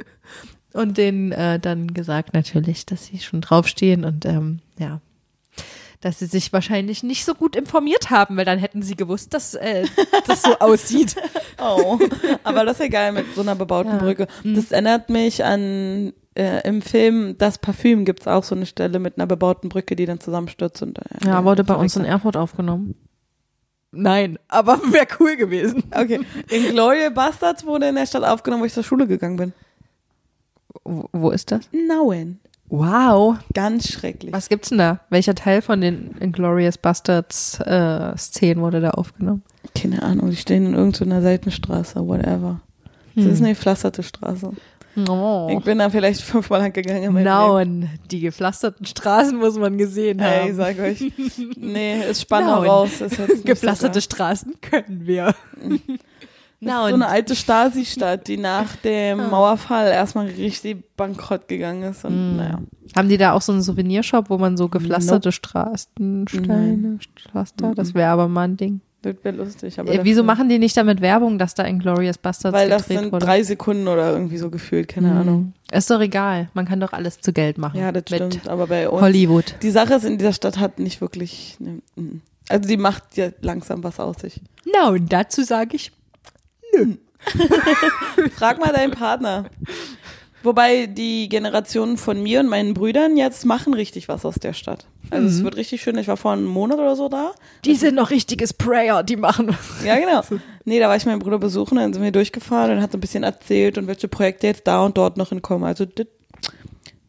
und 0.72 0.96
denen 0.96 1.32
äh, 1.32 1.58
dann 1.58 1.92
gesagt 1.92 2.34
natürlich, 2.34 2.86
dass 2.86 3.06
sie 3.06 3.18
schon 3.18 3.40
draufstehen 3.40 4.04
und 4.04 4.26
ähm, 4.26 4.60
ja, 4.78 5.00
dass 6.00 6.18
sie 6.18 6.26
sich 6.26 6.52
wahrscheinlich 6.52 7.02
nicht 7.02 7.24
so 7.26 7.34
gut 7.34 7.54
informiert 7.56 8.08
haben, 8.10 8.36
weil 8.36 8.44
dann 8.46 8.58
hätten 8.58 8.82
sie 8.82 8.96
gewusst, 8.96 9.34
dass 9.34 9.54
äh, 9.54 9.84
das 10.26 10.42
so 10.42 10.58
aussieht. 10.58 11.16
Oh, 11.62 11.98
aber 12.42 12.64
das 12.64 12.78
ist 12.78 12.84
ja 12.84 12.88
geil 12.88 13.12
mit 13.12 13.34
so 13.34 13.42
einer 13.42 13.54
bebauten 13.54 13.90
Ja. 13.90 13.98
Brücke. 13.98 14.28
Das 14.44 14.72
erinnert 14.72 15.10
mich 15.10 15.44
an 15.44 16.14
äh, 16.34 16.66
im 16.66 16.80
Film 16.80 17.36
Das 17.36 17.58
Parfüm 17.58 18.06
gibt's 18.06 18.26
auch 18.26 18.44
so 18.44 18.54
eine 18.54 18.64
Stelle 18.64 18.98
mit 18.98 19.18
einer 19.18 19.26
bebauten 19.26 19.68
Brücke, 19.68 19.94
die 19.94 20.06
dann 20.06 20.20
zusammenstürzt 20.20 20.80
und 20.82 20.98
äh, 20.98 21.02
Ja, 21.26 21.44
wurde 21.44 21.62
bei 21.62 21.74
uns 21.74 21.96
in. 21.96 22.06
Erfurt 22.06 22.38
aufgenommen. 22.38 22.94
Nein, 23.92 24.38
aber 24.48 24.80
wäre 24.90 25.06
cool 25.18 25.36
gewesen. 25.36 25.82
Okay, 25.94 26.20
in 26.48 26.70
Gloria 26.70 27.10
Bastards 27.10 27.66
wurde 27.66 27.88
in 27.88 27.96
der 27.96 28.06
Stadt 28.06 28.24
aufgenommen, 28.24 28.62
wo 28.62 28.66
ich 28.66 28.72
zur 28.72 28.82
Schule 28.84 29.06
gegangen 29.06 29.36
bin. 29.36 29.52
Wo, 30.84 31.10
wo 31.12 31.30
ist 31.30 31.50
das? 31.52 31.68
Nauen. 31.72 32.40
Wow. 32.70 33.36
Ganz 33.52 33.88
schrecklich. 33.88 34.32
Was 34.32 34.48
gibt's 34.48 34.68
denn 34.70 34.78
da? 34.78 35.00
Welcher 35.10 35.34
Teil 35.34 35.60
von 35.60 35.80
den 35.80 36.16
Inglourious 36.20 36.78
Bastards 36.78 37.58
äh, 37.60 38.16
Szenen 38.16 38.62
wurde 38.62 38.80
da 38.80 38.90
aufgenommen? 38.90 39.42
Keine 39.76 40.02
Ahnung, 40.02 40.30
die 40.30 40.36
stehen 40.36 40.66
in 40.66 40.74
irgendeiner 40.74 41.20
Seitenstraße, 41.20 42.06
whatever. 42.06 42.60
Das 43.16 43.26
ist 43.26 43.40
eine 43.40 43.50
gepflasterte 43.50 44.02
Straße. 44.02 44.52
Oh. 45.08 45.48
Ich 45.56 45.64
bin 45.64 45.78
da 45.78 45.88
vielleicht 45.90 46.20
fünfmal 46.20 46.60
lang 46.60 46.72
gegangen. 46.72 47.22
Nauen. 47.22 47.88
Die 48.10 48.20
gepflasterten 48.20 48.86
Straßen 48.86 49.38
muss 49.38 49.56
man 49.56 49.78
gesehen 49.78 50.22
haben. 50.22 50.54
sag 50.54 50.78
euch. 50.78 51.12
Nee, 51.56 52.00
ist 52.08 52.22
spannend 52.22 52.50
raus. 52.50 53.00
Ist 53.00 53.44
Gepflasterte 53.44 54.00
so 54.00 54.04
Straßen 54.04 54.54
können 54.60 55.06
wir. 55.06 55.34
Ist 56.60 56.68
so 56.90 56.94
eine 56.94 57.06
alte 57.08 57.34
Stasi-Stadt, 57.34 58.28
die 58.28 58.36
nach 58.36 58.76
dem 58.76 59.30
Mauerfall 59.30 59.88
erstmal 59.90 60.26
richtig 60.26 60.94
bankrott 60.96 61.48
gegangen 61.48 61.84
ist. 61.84 62.04
Und 62.04 62.36
naja. 62.36 62.60
Haben 62.94 63.08
die 63.08 63.16
da 63.16 63.32
auch 63.32 63.40
so 63.40 63.52
einen 63.52 63.62
Souvenirshop, 63.62 64.28
wo 64.28 64.36
man 64.36 64.56
so 64.58 64.68
gepflasterte 64.68 65.32
Straßensteine 65.32 66.98
pflastert? 67.30 67.78
Das 67.78 67.94
wäre 67.94 68.10
aber 68.10 68.28
mal 68.28 68.42
ein 68.48 68.56
Ding. 68.56 68.80
Das 69.02 69.14
wäre 69.22 69.36
lustig. 69.36 69.80
Aber 69.80 69.90
Äh, 69.90 70.00
Wieso 70.02 70.22
machen 70.22 70.50
die 70.50 70.58
nicht 70.58 70.76
damit 70.76 71.00
Werbung, 71.00 71.38
dass 71.38 71.54
da 71.54 71.64
Inglourious 71.64 72.18
Bastards 72.18 72.54
Weil 72.54 72.68
das 72.68 72.86
sind 72.86 73.10
wurde? 73.12 73.24
drei 73.24 73.42
Sekunden 73.42 73.88
oder 73.88 74.12
irgendwie 74.12 74.36
so 74.36 74.50
gefühlt, 74.50 74.88
keine 74.88 75.08
Mhm. 75.08 75.16
Ahnung. 75.16 75.52
Ist 75.72 75.90
doch 75.90 76.00
egal. 76.00 76.50
Man 76.52 76.66
kann 76.66 76.80
doch 76.80 76.92
alles 76.92 77.18
zu 77.20 77.32
Geld 77.32 77.56
machen. 77.56 77.80
Ja, 77.80 77.92
das 77.92 78.02
stimmt. 78.06 78.46
Aber 78.46 78.66
bei 78.66 78.90
uns. 78.90 79.00
Hollywood. 79.00 79.54
Die 79.62 79.70
Sache 79.70 79.94
ist, 79.94 80.04
in 80.04 80.18
dieser 80.18 80.34
Stadt 80.34 80.58
hat 80.58 80.78
nicht 80.78 81.00
wirklich. 81.00 81.56
Ne, 81.60 81.80
mm. 81.96 82.20
also 82.50 82.68
die 82.68 82.76
macht 82.76 83.16
ja 83.16 83.30
langsam 83.40 83.82
was 83.82 83.98
aus 83.98 84.16
sich. 84.20 84.42
Na, 84.70 84.90
und 84.90 85.10
dazu 85.10 85.42
sage 85.44 85.76
ich, 85.76 85.92
Frag 88.36 88.58
mal 88.60 88.72
deinen 88.72 88.92
Partner. 88.92 89.46
Wobei 90.42 90.86
die 90.86 91.28
Generationen 91.28 91.98
von 91.98 92.22
mir 92.22 92.40
und 92.40 92.48
meinen 92.48 92.72
Brüdern 92.72 93.16
jetzt 93.16 93.44
machen 93.44 93.74
richtig 93.74 94.08
was 94.08 94.24
aus 94.24 94.36
der 94.36 94.54
Stadt. 94.54 94.86
Also 95.10 95.26
es 95.28 95.44
wird 95.44 95.56
richtig 95.56 95.82
schön. 95.82 95.98
Ich 95.98 96.08
war 96.08 96.16
vor 96.16 96.32
einem 96.32 96.46
Monat 96.46 96.78
oder 96.78 96.96
so 96.96 97.08
da. 97.08 97.32
die 97.64 97.74
sind 97.74 97.94
noch 97.94 98.10
richtiges 98.10 98.54
Prayer, 98.54 99.02
die 99.02 99.16
machen 99.16 99.48
was. 99.48 99.84
Ja, 99.84 99.98
genau. 99.98 100.22
Nee, 100.64 100.78
da 100.78 100.88
war 100.88 100.96
ich 100.96 101.04
meinen 101.04 101.18
Bruder 101.18 101.38
besuchen, 101.38 101.76
dann 101.76 101.92
sind 101.92 102.02
wir 102.02 102.12
durchgefahren 102.12 102.76
und 102.76 102.82
hat 102.82 102.92
so 102.92 102.98
ein 102.98 103.00
bisschen 103.00 103.22
erzählt 103.22 103.76
und 103.76 103.86
welche 103.86 104.08
Projekte 104.08 104.46
jetzt 104.46 104.66
da 104.66 104.84
und 104.84 104.96
dort 104.96 105.16
noch 105.18 105.28
hinkommen. 105.28 105.64
Also 105.66 105.84
das 105.84 106.06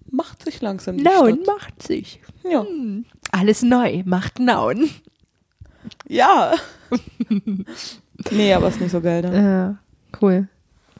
macht 0.09 0.43
sich 0.43 0.61
langsam 0.61 0.97
die 0.97 1.03
Nauen 1.03 1.41
Stadt. 1.43 1.47
macht 1.47 1.83
sich. 1.83 2.19
Ja. 2.43 2.65
Alles 3.31 3.61
neu 3.61 4.03
macht 4.05 4.39
Nauen. 4.39 4.89
ja. 6.07 6.53
nee, 8.31 8.53
aber 8.53 8.67
ist 8.67 8.79
nicht 8.81 8.91
so 8.91 9.01
geil 9.01 9.21
da, 9.21 9.33
Ja, 9.33 9.77
cool. 10.21 10.47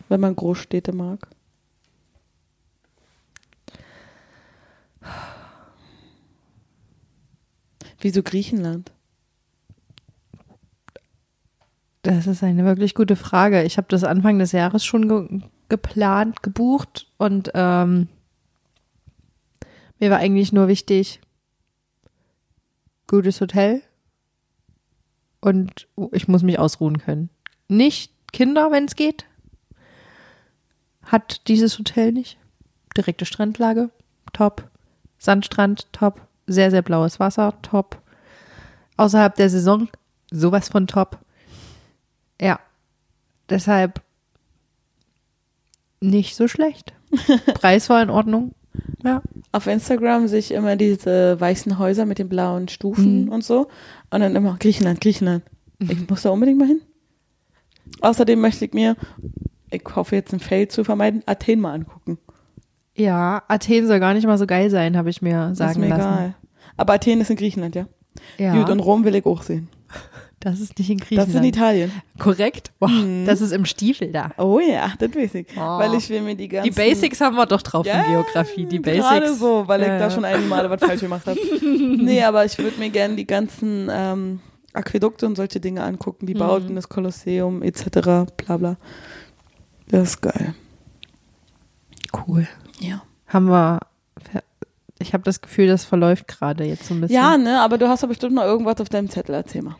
wenn 0.10 0.20
man 0.20 0.36
Großstädte 0.36 0.94
mag. 0.94 1.28
Wieso 8.00 8.24
Griechenland? 8.24 8.92
Das 12.04 12.26
ist 12.26 12.44
eine 12.44 12.66
wirklich 12.66 12.96
gute 12.96 13.16
Frage. 13.16 13.64
Ich 13.64 13.78
habe 13.78 13.88
das 13.90 14.04
Anfang 14.04 14.40
des 14.40 14.52
Jahres 14.54 14.84
schon 14.84 15.08
ge 15.08 15.42
geplant, 15.70 16.44
gebucht 16.44 17.08
und 17.18 17.52
ähm, 17.54 18.10
mir 20.00 20.12
war 20.12 20.18
eigentlich 20.18 20.52
nur 20.52 20.68
wichtig, 20.68 21.22
gutes 23.08 23.40
Hotel 23.40 23.82
und 25.42 25.88
ich 26.12 26.28
muss 26.28 26.44
mich 26.44 26.60
ausruhen 26.60 27.00
können. 27.00 27.30
Nicht 27.68 28.14
Kinder, 28.32 28.72
wenn 28.72 28.86
es 28.86 28.96
geht. 28.96 29.26
Hat 31.04 31.48
dieses 31.48 31.78
Hotel 31.78 32.12
nicht. 32.12 32.38
Direkte 32.96 33.26
Strandlage, 33.26 33.90
top. 34.34 34.70
Sandstrand, 35.18 35.92
top. 35.92 36.22
Sehr, 36.48 36.72
sehr 36.72 36.82
blaues 36.82 37.20
Wasser, 37.20 37.54
top. 37.62 38.02
Außerhalb 38.98 39.36
der 39.36 39.50
Saison, 39.50 39.90
sowas 40.32 40.70
von 40.70 40.88
top. 40.88 41.20
Ja, 42.40 42.60
deshalb 43.50 44.02
nicht 46.00 46.36
so 46.36 46.48
schlecht. 46.48 46.94
Preis 47.54 47.90
war 47.90 48.02
in 48.02 48.10
Ordnung. 48.10 48.54
Ja. 49.04 49.22
Auf 49.52 49.68
Instagram 49.68 50.28
sehe 50.28 50.40
ich 50.40 50.52
immer 50.54 50.76
diese 50.76 51.40
weißen 51.40 51.78
Häuser 51.78 52.06
mit 52.06 52.20
den 52.20 52.30
blauen 52.30 52.68
Stufen 52.68 53.30
und 53.30 53.44
so. 53.44 53.68
Und 54.12 54.20
dann 54.22 54.36
immer 54.36 54.56
Griechenland, 54.60 55.02
Griechenland. 55.02 55.44
Ich 55.80 56.08
muss 56.10 56.22
da 56.22 56.30
unbedingt 56.30 56.60
mal 56.60 56.68
hin. 56.68 56.82
Außerdem 58.02 58.40
möchte 58.40 58.66
ich 58.66 58.74
mir, 58.74 58.96
ich 59.72 59.84
hoffe 59.96 60.16
jetzt 60.16 60.34
ein 60.34 60.40
Fail 60.40 60.68
zu 60.68 60.84
vermeiden, 60.84 61.24
Athen 61.26 61.60
mal 61.60 61.74
angucken. 61.74 62.18
Ja, 62.96 63.44
Athen 63.48 63.88
soll 63.88 64.00
gar 64.00 64.14
nicht 64.14 64.28
mal 64.28 64.38
so 64.38 64.46
geil 64.46 64.70
sein, 64.70 64.96
habe 64.98 65.10
ich 65.10 65.22
mir 65.22 65.34
Das 65.38 65.52
ist 65.52 65.58
sagen 65.58 65.80
mir 65.82 65.90
lassen. 65.90 66.02
egal. 66.02 66.36
Aber 66.78 66.94
Athen 66.94 67.22
ist 67.22 67.30
in 67.30 67.36
Griechenland, 67.38 67.76
ja. 67.76 67.88
Ja, 68.38 68.56
Gut, 68.56 68.70
und 68.70 68.80
Rom 68.80 69.04
will 69.04 69.16
ich 69.16 69.26
auch 69.26 69.42
sehen. 69.42 69.70
Das 70.42 70.60
ist 70.60 70.78
nicht 70.78 70.90
in 70.90 70.98
Das 70.98 71.08
Griechenland. 71.08 71.30
ist 71.30 71.36
in 71.36 71.44
Italien. 71.46 71.92
Korrekt? 72.20 72.72
Wow, 72.80 72.92
Das 73.26 73.40
ist 73.42 73.52
im 73.52 73.66
Stiefel 73.66 74.12
da. 74.12 74.32
Oh 74.38 74.60
ja, 74.60 74.92
das 75.00 75.16
weiß 75.16 75.36
ich. 75.36 75.48
Oh. 75.56 75.60
Weil 75.60 75.94
ich 75.96 76.10
will 76.10 76.22
mir 76.22 76.36
die 76.36 76.48
ganzen... 76.50 76.70
Die 76.70 76.76
Basics 76.76 77.22
haben 77.22 77.36
wir 77.36 77.46
doch 77.46 77.62
drauf 77.62 77.86
Ja, 77.86 78.02
in 78.02 78.12
Geografie. 78.12 78.66
Die 78.66 78.80
Basics. 78.80 79.08
Gerade 79.08 79.34
so, 79.34 79.68
weil 79.68 79.82
ich 79.82 79.88
Ja, 79.88 79.98
da 79.98 80.04
ja. 80.06 80.12
schon 80.12 80.26
einige 80.26 80.48
Male 80.48 80.70
was 80.70 80.82
falsch 80.82 81.02
gemacht 81.02 81.26
habe. 81.28 81.40
nee, 81.98 82.22
aber 82.24 82.44
ich 82.46 82.58
würde 82.58 82.78
mir 82.80 82.90
gerne 82.90 83.16
die 83.16 83.26
ganzen 83.28 83.88
ähm, 83.92 84.40
Aquädukte 84.74 85.26
und 85.26 85.36
solche 85.36 85.60
Dinge 85.60 85.84
angucken, 85.84 86.26
Mhm. 86.26 86.28
die 86.28 86.34
Bauten, 86.34 86.76
das 86.76 86.90
Kolosseum 86.90 87.62
etc. 87.64 87.86
bla 88.38 88.58
bla. 88.58 88.78
Das 89.90 90.10
ist 90.10 90.22
geil. 90.22 90.54
Cool. 92.28 92.48
Ja. 92.80 93.04
Haben 93.28 93.48
wir. 93.50 93.80
Ich 95.00 95.14
habe 95.14 95.24
das 95.24 95.42
Gefühl, 95.42 95.66
das 95.68 95.84
verläuft 95.84 96.28
gerade 96.28 96.64
jetzt 96.64 96.86
so 96.86 96.94
ein 96.94 97.02
bisschen. 97.02 97.16
Ja, 97.16 97.36
ne, 97.38 97.60
aber 97.62 97.78
du 97.80 97.88
hast 97.90 98.04
doch 98.04 98.08
bestimmt 98.08 98.36
noch 98.36 98.44
irgendwas 98.44 98.80
auf 98.80 98.90
deinem 98.90 99.10
Zettel, 99.10 99.34
erzähl 99.34 99.64
mal. 99.64 99.76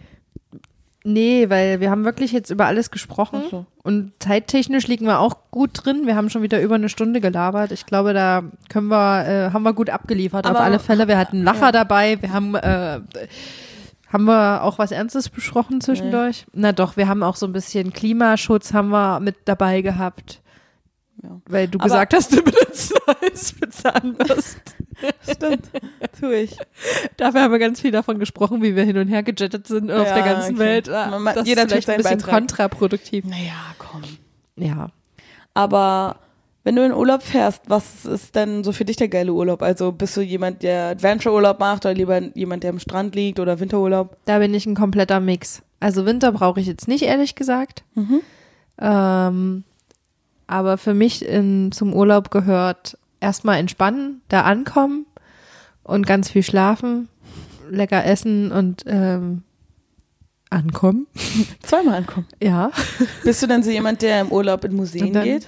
Nee, 1.04 1.50
weil 1.50 1.80
wir 1.80 1.90
haben 1.90 2.06
wirklich 2.06 2.32
jetzt 2.32 2.52
über 2.52 2.68
alles 2.68 2.92
gesprochen. 2.92 3.42
So. 3.50 3.66
Und 3.82 4.12
zeittechnisch 4.20 4.88
liegen 4.88 5.06
wir 5.08 5.20
auch 5.20 5.38
gut 5.50 5.72
drin. 5.74 6.06
Wir 6.06 6.16
haben 6.16 6.30
schon 6.30 6.44
wieder 6.44 6.62
über 6.62 6.76
eine 6.76 6.90
Stunde 6.90 7.22
gelabert. 7.22 7.72
Ich 7.72 7.88
glaube, 7.88 8.14
da 8.14 8.44
können 8.70 8.88
wir, 8.90 9.26
äh, 9.28 9.52
haben 9.52 9.64
wir 9.64 9.74
gut 9.74 9.90
abgeliefert. 9.90 10.46
Aber- 10.46 10.60
auf 10.60 10.66
alle 10.66 10.80
Fälle. 10.80 11.08
Wir 11.08 11.18
hatten 11.18 11.42
Lacher 11.44 11.72
dabei. 11.72 12.22
Wir 12.22 12.32
haben, 12.32 12.54
äh, 12.54 13.00
haben 14.14 14.26
wir 14.26 14.64
auch 14.64 14.78
was 14.78 14.92
Ernstes 14.92 15.30
besprochen 15.30 15.82
zwischendurch? 15.82 16.46
Na 16.54 16.72
doch, 16.72 16.98
wir 16.98 17.08
haben 17.08 17.24
auch 17.24 17.36
so 17.36 17.48
ein 17.48 17.54
bisschen 17.54 17.94
Klimaschutz 17.94 18.72
haben 18.74 18.90
wir 18.90 19.20
mit 19.22 19.38
dabei 19.46 19.82
gehabt. 19.82 20.42
Ja. 21.24 21.42
Weil 21.48 21.68
du 21.68 21.80
Aber- 21.80 21.86
gesagt 21.86 22.14
hast, 22.14 22.32
du 22.32 22.44
benutzt 22.44 22.94
Neues 23.08 23.52
für 23.52 23.70
Zahnbürsten. 23.70 24.81
Stimmt, 25.30 25.70
tu 26.20 26.30
ich. 26.32 26.56
Dafür 27.18 27.42
haben 27.42 27.52
wir 27.52 27.60
ganz 27.60 27.82
viel 27.82 27.92
davon 27.92 28.20
gesprochen, 28.20 28.62
wie 28.62 28.76
wir 28.76 28.84
hin 28.84 28.98
und 28.98 29.08
her 29.08 29.24
gejettet 29.24 29.68
sind 29.68 29.92
auf 29.92 30.08
Ja, 30.08 30.14
der 30.16 30.24
ganzen 30.24 30.56
okay. 30.56 30.60
Welt. 30.60 30.90
Ah, 30.90 31.10
Man- 31.12 31.24
man- 31.24 31.36
Das 31.36 31.48
jeder 31.48 31.64
ist 31.64 31.72
vielleicht 31.72 31.90
ein 31.90 31.98
bisschen 31.98 32.18
Beitrag. 32.20 32.34
kontraproduktiv. 32.40 33.26
Naja, 33.26 33.54
komm. 33.78 34.02
Ja. 34.58 34.90
Aber 35.54 36.18
wenn 36.64 36.76
du 36.76 36.86
in 36.86 36.94
Urlaub 36.94 37.24
fährst, 37.24 37.64
was 37.68 38.06
ist 38.06 38.36
denn 38.36 38.64
so 38.64 38.72
für 38.72 38.86
dich 38.86 38.96
der 38.96 39.08
geile 39.08 39.34
Urlaub? 39.34 39.62
Also 39.64 39.92
bist 39.92 40.16
du 40.16 40.22
jemand, 40.22 40.62
der 40.64 40.90
Adventure-Urlaub 40.90 41.60
macht 41.60 41.86
oder 41.86 41.94
lieber 41.96 42.22
jemand, 42.36 42.64
der 42.64 42.70
am 42.70 42.80
Strand 42.80 43.16
liegt 43.16 43.40
oder 43.40 43.60
Winterurlaub? 43.60 44.16
Da 44.26 44.38
bin 44.40 44.54
ich 44.54 44.66
ein 44.66 44.76
kompletter 44.76 45.20
Mix. 45.20 45.64
Also 45.80 46.06
Winter 46.06 46.32
brauche 46.32 46.60
ich 46.60 46.68
jetzt 46.68 46.88
nicht, 46.88 47.02
ehrlich 47.04 47.34
gesagt. 47.36 47.84
Mhm. 47.96 48.22
Ähm, 48.80 49.64
aber 50.48 50.78
für 50.78 50.94
mich 50.94 51.26
in, 51.26 51.72
zum 51.72 51.94
Urlaub 51.94 52.30
gehört 52.30 52.98
erstmal 53.22 53.58
entspannen, 53.60 54.22
da 54.28 54.42
ankommen 54.42 55.06
und 55.84 56.06
ganz 56.06 56.30
viel 56.30 56.44
schlafen. 56.44 57.08
lecker 57.70 58.04
essen 58.06 58.52
und 58.52 58.84
ähm, 58.86 59.44
ankommen. 60.50 61.08
Zweimal 61.64 61.96
ankommen. 61.96 62.28
Ja. 62.42 62.72
Bist 63.24 63.42
du 63.42 63.48
denn 63.48 63.64
so 63.64 63.70
jemand, 63.72 64.02
der 64.02 64.20
im 64.22 64.32
Urlaub 64.32 64.64
in 64.66 64.76
Museen 64.76 65.14
dann- 65.14 65.24
geht? 65.24 65.48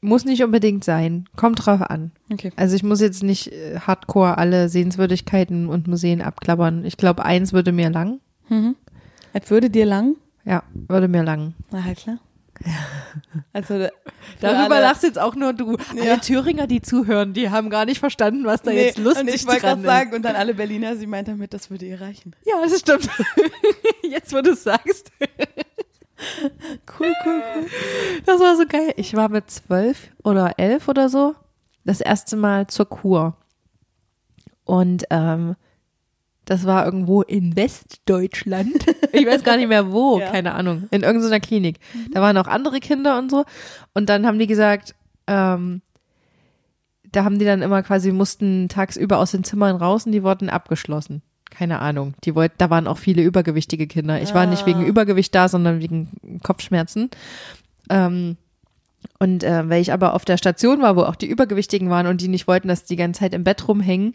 Muss 0.00 0.26
nicht 0.26 0.42
unbedingt 0.44 0.84
sein. 0.84 1.26
Kommt 1.34 1.64
drauf 1.64 1.80
an. 1.80 2.10
Okay. 2.30 2.52
Also 2.56 2.76
ich 2.76 2.82
muss 2.82 3.00
jetzt 3.00 3.22
nicht 3.22 3.50
äh, 3.52 3.78
hardcore 3.80 4.36
alle 4.36 4.68
Sehenswürdigkeiten 4.68 5.66
und 5.70 5.88
Museen 5.88 6.20
abklappern. 6.20 6.84
Ich 6.84 6.98
glaube, 6.98 7.24
eins 7.24 7.54
würde 7.54 7.72
mir 7.72 7.88
lang. 7.88 8.20
Mhm. 8.50 8.76
Es 9.32 9.50
würde 9.50 9.70
dir 9.70 9.86
lang? 9.86 10.16
Ja, 10.44 10.62
würde 10.74 11.08
mir 11.08 11.22
lang. 11.22 11.54
Na 11.70 11.82
halt 11.84 11.96
klar. 11.98 12.18
Also 13.52 13.88
Darüber 14.40 14.80
lachst 14.80 15.02
jetzt 15.02 15.18
auch 15.18 15.34
nur 15.34 15.52
du. 15.52 15.76
Ja. 15.94 16.02
Alle 16.02 16.20
Thüringer, 16.20 16.66
die 16.66 16.80
zuhören, 16.82 17.32
die 17.32 17.50
haben 17.50 17.70
gar 17.70 17.84
nicht 17.84 17.98
verstanden, 17.98 18.44
was 18.44 18.62
da 18.62 18.70
Nee, 18.70 18.86
jetzt 18.86 18.98
lustig 18.98 19.22
und 19.22 19.28
ich 19.34 19.46
wollte 19.46 19.60
dran 19.60 19.82
gerade 19.82 19.82
ist. 19.82 19.86
sagen, 20.04 20.16
und 20.16 20.22
dann 20.22 20.36
alle 20.36 20.54
Berliner, 20.54 20.96
sie 20.96 21.06
meint 21.06 21.28
damit, 21.28 21.54
das 21.54 21.70
würde 21.70 21.86
ihr 21.86 22.00
reichen. 22.00 22.34
Ja, 22.44 22.54
das 22.62 22.80
stimmt. 22.80 23.08
jetzt, 24.02 24.32
wo 24.32 24.40
du 24.40 24.52
es 24.52 24.64
sagst. 24.64 25.12
Cool, 26.98 27.12
cool, 27.26 27.42
cool. 27.56 27.66
Das 28.24 28.40
war 28.40 28.56
so 28.56 28.64
geil. 28.66 28.92
Ich 28.96 29.14
war 29.14 29.28
mit 29.28 29.50
zwölf 29.50 30.08
oder 30.22 30.54
elf 30.58 30.88
oder 30.88 31.08
so 31.08 31.34
das 31.84 32.00
erste 32.00 32.36
Mal 32.36 32.66
zur 32.66 32.88
Kur. 32.88 33.36
Und 34.64 35.04
ähm, 35.10 35.56
das 36.44 36.66
war 36.66 36.84
irgendwo 36.84 37.22
in 37.22 37.56
Westdeutschland. 37.56 38.74
Ich 39.16 39.26
weiß 39.26 39.44
gar 39.44 39.56
nicht 39.56 39.68
mehr 39.68 39.92
wo, 39.92 40.18
Ja. 40.20 40.32
keine 40.32 40.54
Ahnung. 40.54 40.88
In 40.90 41.04
irgendeiner 41.04 41.38
Klinik. 41.38 41.78
Da 42.12 42.20
waren 42.20 42.36
auch 42.36 42.48
andere 42.48 42.80
Kinder 42.80 43.16
und 43.16 43.30
so. 43.30 43.44
Und 43.94 44.08
dann 44.08 44.26
haben 44.26 44.40
die 44.40 44.48
gesagt, 44.48 44.96
ähm, 45.28 45.82
da 47.12 47.22
haben 47.22 47.38
die 47.38 47.44
dann 47.44 47.62
immer 47.62 47.84
quasi, 47.84 48.10
mussten 48.10 48.68
tagsüber 48.68 49.18
aus 49.18 49.30
den 49.30 49.44
Zimmern 49.44 49.76
raus 49.76 50.04
und 50.06 50.10
die 50.12 50.24
wurden 50.24 50.50
abgeschlossen. 50.50 51.22
Keine 51.48 51.78
Ahnung. 51.78 52.14
Die 52.24 52.34
wollten, 52.34 52.56
da 52.58 52.70
waren 52.70 52.88
auch 52.88 52.98
viele 52.98 53.22
übergewichtige 53.22 53.86
Kinder. 53.86 54.20
Ich 54.20 54.34
war 54.34 54.46
nicht 54.46 54.66
wegen 54.66 54.84
Übergewicht 54.84 55.32
da, 55.32 55.48
sondern 55.48 55.80
wegen 55.80 56.40
Kopfschmerzen. 56.42 57.10
Ähm, 57.88 58.36
und 59.20 59.44
äh, 59.44 59.68
weil 59.68 59.80
ich 59.80 59.92
aber 59.92 60.14
auf 60.14 60.24
der 60.24 60.38
Station 60.38 60.82
war, 60.82 60.96
wo 60.96 61.02
auch 61.02 61.14
die 61.14 61.28
Übergewichtigen 61.28 61.88
waren 61.88 62.08
und 62.08 62.20
die 62.20 62.26
nicht 62.28 62.48
wollten, 62.48 62.66
dass 62.66 62.82
die 62.82 62.96
ganze 62.96 63.20
Zeit 63.20 63.34
im 63.34 63.44
Bett 63.44 63.68
rumhängen 63.68 64.14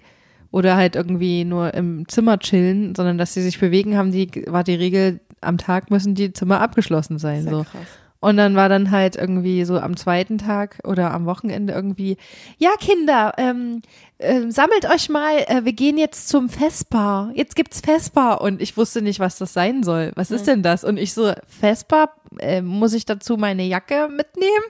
oder 0.52 0.76
halt 0.76 0.96
irgendwie 0.96 1.46
nur 1.46 1.74
im 1.74 2.08
Zimmer 2.08 2.40
chillen, 2.40 2.96
sondern 2.96 3.18
dass 3.18 3.34
sie 3.34 3.42
sich 3.42 3.60
bewegen, 3.60 3.98
haben 3.98 4.12
die, 4.12 4.30
war 4.48 4.64
die 4.64 4.76
Regel, 4.76 5.20
am 5.42 5.58
Tag 5.58 5.92
müssen 5.92 6.16
die 6.16 6.34
Zimmer 6.34 6.60
abgeschlossen 6.62 7.20
sein. 7.20 7.44
Sehr 7.44 7.52
so. 7.52 7.64
krass. 7.64 7.88
Und 8.22 8.36
dann 8.36 8.54
war 8.58 8.68
dann 8.68 8.92
halt 8.92 9.16
irgendwie 9.16 9.64
so 9.64 9.80
am 9.80 9.96
zweiten 9.96 10.38
Tag 10.38 10.80
oder 10.84 11.12
am 11.14 11.26
Wochenende 11.26 11.72
irgendwie, 11.72 12.18
ja 12.58 12.72
Kinder, 12.78 13.32
ähm, 13.38 13.82
ähm, 14.20 14.52
sammelt 14.52 14.90
euch 14.94 15.08
mal, 15.08 15.38
äh, 15.48 15.64
wir 15.64 15.72
gehen 15.72 15.98
jetzt 15.98 16.28
zum 16.28 16.50
Vespa. 16.50 17.32
Jetzt 17.34 17.56
gibt's 17.56 17.80
Vespa 17.80 18.34
und 18.34 18.62
ich 18.62 18.76
wusste 18.76 19.02
nicht, 19.02 19.22
was 19.22 19.38
das 19.38 19.54
sein 19.54 19.84
soll. 19.84 20.12
Was 20.16 20.32
ist 20.32 20.48
denn 20.48 20.64
das? 20.64 20.84
Und 20.84 20.98
ich 20.98 21.14
so, 21.14 21.32
Vespa, 21.48 22.10
äh, 22.40 22.62
muss 22.62 22.92
ich 22.92 23.06
dazu 23.06 23.38
meine 23.38 23.64
Jacke 23.64 24.10
mitnehmen? 24.10 24.66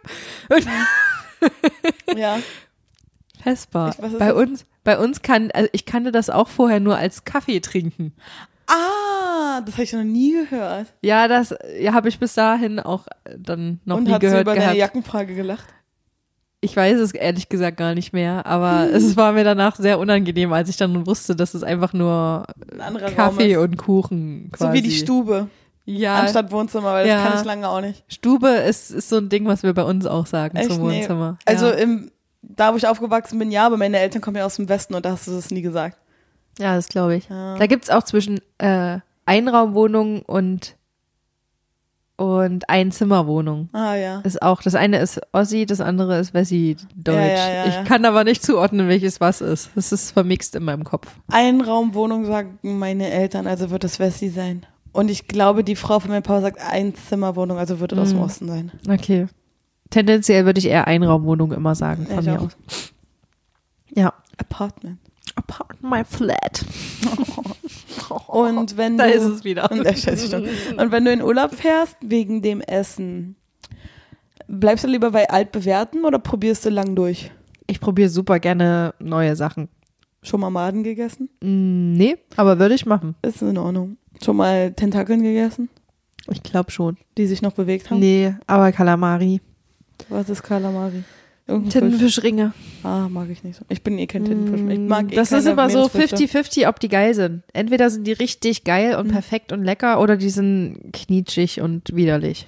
Und 0.50 0.68
Ja. 2.20 2.38
Vespa. 3.42 3.90
Ich- 3.90 4.18
bei 4.20 4.34
uns, 4.34 4.66
bei 4.84 4.98
uns 4.98 5.22
kann, 5.22 5.52
also 5.52 5.70
ich 5.74 5.86
kannte 5.86 6.12
das 6.12 6.30
auch 6.30 6.48
vorher 6.48 6.80
nur 6.80 6.98
als 6.98 7.24
Kaffee 7.26 7.60
trinken. 7.60 8.14
Ah, 8.68 9.62
das 9.62 9.74
habe 9.76 9.84
ich 9.84 9.94
noch 9.94 10.04
nie 10.04 10.34
gehört. 10.34 10.88
Ja, 11.02 11.28
das 11.28 11.56
ja, 11.80 11.94
habe 11.94 12.08
ich 12.10 12.20
bis 12.20 12.34
dahin 12.36 12.80
auch 12.80 13.08
äh, 13.26 13.36
dann 13.38 13.80
noch 13.86 13.98
und 13.98 14.04
nie 14.06 14.12
hat 14.12 14.22
sie 14.22 14.28
gehört 14.28 14.44
über 14.44 14.54
gehabt. 14.54 14.70
deine 14.70 14.80
Jackenfrage 14.80 15.36
gelacht? 15.36 15.66
Ich 16.62 16.76
weiß 16.76 17.00
es 17.00 17.14
ehrlich 17.14 17.48
gesagt 17.50 17.78
gar 17.78 17.96
nicht 17.96 18.12
mehr, 18.12 18.46
aber 18.46 18.90
es 18.92 19.16
war 19.16 19.32
mir 19.32 19.46
danach 19.46 19.78
sehr 19.78 19.98
unangenehm, 19.98 20.52
als 20.52 20.70
ich 20.70 20.76
dann 20.78 21.08
wusste, 21.08 21.36
dass 21.36 21.54
es 21.54 21.64
einfach 21.64 21.94
nur 21.94 22.46
Ein 22.78 22.98
Kaffee 23.16 23.56
und 23.58 23.78
Kuchen 23.78 24.50
quasi. 24.52 24.68
So 24.70 24.74
wie 24.74 24.82
die 24.82 24.92
Stube, 24.92 25.48
Ja, 25.86 26.16
anstatt 26.20 26.52
Wohnzimmer, 26.52 26.92
weil 26.94 27.08
das 27.08 27.16
Ja. 27.16 27.24
kann 27.30 27.40
ich 27.40 27.46
lange 27.46 27.68
auch 27.70 27.80
nicht. 27.80 28.04
Stube 28.10 28.50
ist, 28.50 28.92
ist 28.92 29.08
so 29.10 29.18
ein 29.18 29.30
Ding, 29.30 29.46
was 29.48 29.64
wir 29.64 29.74
bei 29.74 29.84
uns 29.84 30.06
auch 30.06 30.26
sagen 30.26 30.58
Echt? 30.58 30.70
zum 30.70 30.86
Nee. 30.86 31.00
Wohnzimmer. 31.00 31.38
Also 31.46 31.68
ja. 31.68 31.72
im, 31.76 32.12
da, 32.42 32.74
wo 32.74 32.78
ich 32.78 32.88
aufgewachsen 32.88 33.38
bin, 33.40 33.52
ja, 33.52 33.66
aber 33.66 33.78
meine 33.78 34.00
Eltern 34.00 34.22
kommen 34.22 34.38
ja 34.38 34.46
aus 34.46 34.56
dem 34.56 34.70
Westen 34.70 34.96
und 34.96 35.06
da 35.06 35.12
hast 35.12 35.28
du 35.28 35.32
das 35.32 35.52
nie 35.52 35.62
gesagt. 35.62 35.98
ja, 36.60 36.76
das 36.76 36.88
glaube 36.90 37.16
ich. 37.16 37.30
Ja. 37.30 37.58
Da 37.58 37.68
gibt's 37.68 37.90
auch 37.90 38.04
zwischen 38.04 38.40
äh, 38.58 39.00
Einraumwohnung 39.26 40.22
und 40.24 40.76
und 42.18 42.68
Einzimmerwohnung. 42.70 43.70
Ah 43.72 43.96
ja. 43.96 44.20
Ist 44.26 44.42
auch, 44.42 44.62
das 44.62 44.76
eine 44.76 45.00
ist 45.00 45.22
Ossi, 45.32 45.66
das 45.66 45.80
andere 45.80 46.20
ist 46.20 46.34
Wessi 46.34 46.76
Deutsch. 46.94 47.16
Ja, 47.16 47.50
ja, 47.50 47.66
ich 47.68 47.88
kann 47.88 48.04
aber 48.04 48.26
nicht 48.26 48.44
zuordnen, 48.44 48.90
welches 48.90 49.22
was 49.22 49.40
ist. 49.40 49.70
Das 49.76 49.94
ist 49.94 50.12
vermixt 50.12 50.54
in 50.56 50.64
meinem 50.64 50.84
Kopf. 50.84 51.08
Einraumwohnung 51.32 52.26
sagen 52.26 52.60
meine 52.62 53.10
Eltern, 53.10 53.48
also 53.48 53.70
wird 53.70 53.86
das 53.86 54.00
Wessi 54.00 54.28
sein. 54.28 54.66
Und 54.92 55.10
ich 55.10 55.30
glaube, 55.30 55.64
die 55.64 55.78
Frau 55.78 56.02
von 56.02 56.12
meinem 56.12 56.24
Papa 56.24 56.42
sagt 56.42 56.60
Einzimmerwohnung, 56.60 57.58
also 57.58 57.80
wird 57.80 57.94
es 57.94 58.00
aus 58.00 58.10
dem 58.10 58.18
Mhm. 58.18 58.24
Osten 58.26 58.48
sein. 58.50 58.72
Okay. 58.90 59.28
Tendenziell 59.90 60.46
würde 60.46 60.60
ich 60.60 60.66
eher 60.68 60.88
Einraumwohnung 60.88 61.52
immer 61.52 61.76
sagen 61.76 62.06
Ja, 62.10 62.16
von 62.16 62.26
mir 62.26 62.42
aus. 62.42 62.58
Ja. 63.94 64.14
Apartment. 64.38 65.00
Apart 65.36 65.82
my 65.84 66.04
flat. 66.04 66.64
Und 68.28 68.78
wenn 68.78 68.98
Da 68.98 69.08
du, 69.08 69.14
ist 69.14 69.24
es 69.24 69.44
wieder. 69.44 69.72
Und, 69.72 69.80
und 69.82 70.92
wenn 70.92 71.06
du 71.06 71.12
in 71.12 71.22
Urlaub 71.22 71.54
fährst, 71.54 71.96
wegen 72.02 72.42
dem 72.42 72.62
Essen, 72.62 73.36
bleibst 74.48 74.84
du 74.84 74.88
lieber 74.88 75.12
bei 75.12 75.30
altbewährten 75.30 76.06
oder 76.06 76.18
probierst 76.20 76.66
du 76.66 76.70
lang 76.70 76.96
durch? 76.96 77.32
Ich 77.68 77.80
probiere 77.80 78.10
super 78.10 78.40
gerne 78.40 78.94
neue 79.00 79.36
Sachen. 79.36 79.70
Schon 80.24 80.40
mal 80.40 80.50
Maden 80.50 80.84
gegessen? 80.84 81.30
Mm, 81.42 81.94
Nee, 81.94 82.18
aber 82.36 82.60
würde 82.60 82.74
ich 82.76 82.86
machen. 82.86 83.16
Ist 83.22 83.42
in 83.42 83.58
Ordnung. 83.58 83.98
Schon 84.24 84.36
mal 84.38 84.74
Tentakeln 84.74 85.22
gegessen, 85.22 85.70
Ich 86.30 86.42
glaube 86.44 86.72
schon. 86.72 86.98
die 87.18 87.28
sich 87.28 87.42
noch 87.42 87.54
bewegt 87.54 87.90
haben? 87.90 88.00
Nee, 88.00 88.34
aber 88.48 88.72
Kalamari. 88.72 89.40
Was 90.08 90.30
ist 90.30 90.44
Kalamari? 90.44 91.04
Tintenfischringe. 91.48 92.54
Ah, 92.84 93.08
mag 93.10 93.28
ich 93.30 93.44
nicht 93.44 93.58
so. 93.58 93.66
Ich 93.70 93.82
bin 93.82 93.98
eh 93.98 94.06
kein 94.06 94.24
Tintenfisch. 94.24 94.72
Ich 94.72 94.80
mag 94.80 95.12
eh 95.12 95.16
das 95.16 95.32
ist 95.32 95.48
immer 95.48 95.70
so 95.70 95.90
Meeresfrüchte. 95.94 96.16
50-50, 96.28 96.68
ob 96.70 96.80
die 96.80 96.90
geil 96.90 97.16
sind. 97.16 97.42
Entweder 97.54 97.90
sind 97.90 98.06
die 98.06 98.12
richtig 98.14 98.64
geil 98.64 98.96
und 98.96 99.08
Mhm. 99.08 99.12
perfekt 99.12 99.52
und 99.52 99.64
lecker 99.64 100.00
oder 100.00 100.16
die 100.16 100.30
sind 100.30 100.78
knietschig 100.94 101.60
und 101.62 101.96
widerlich. 101.96 102.46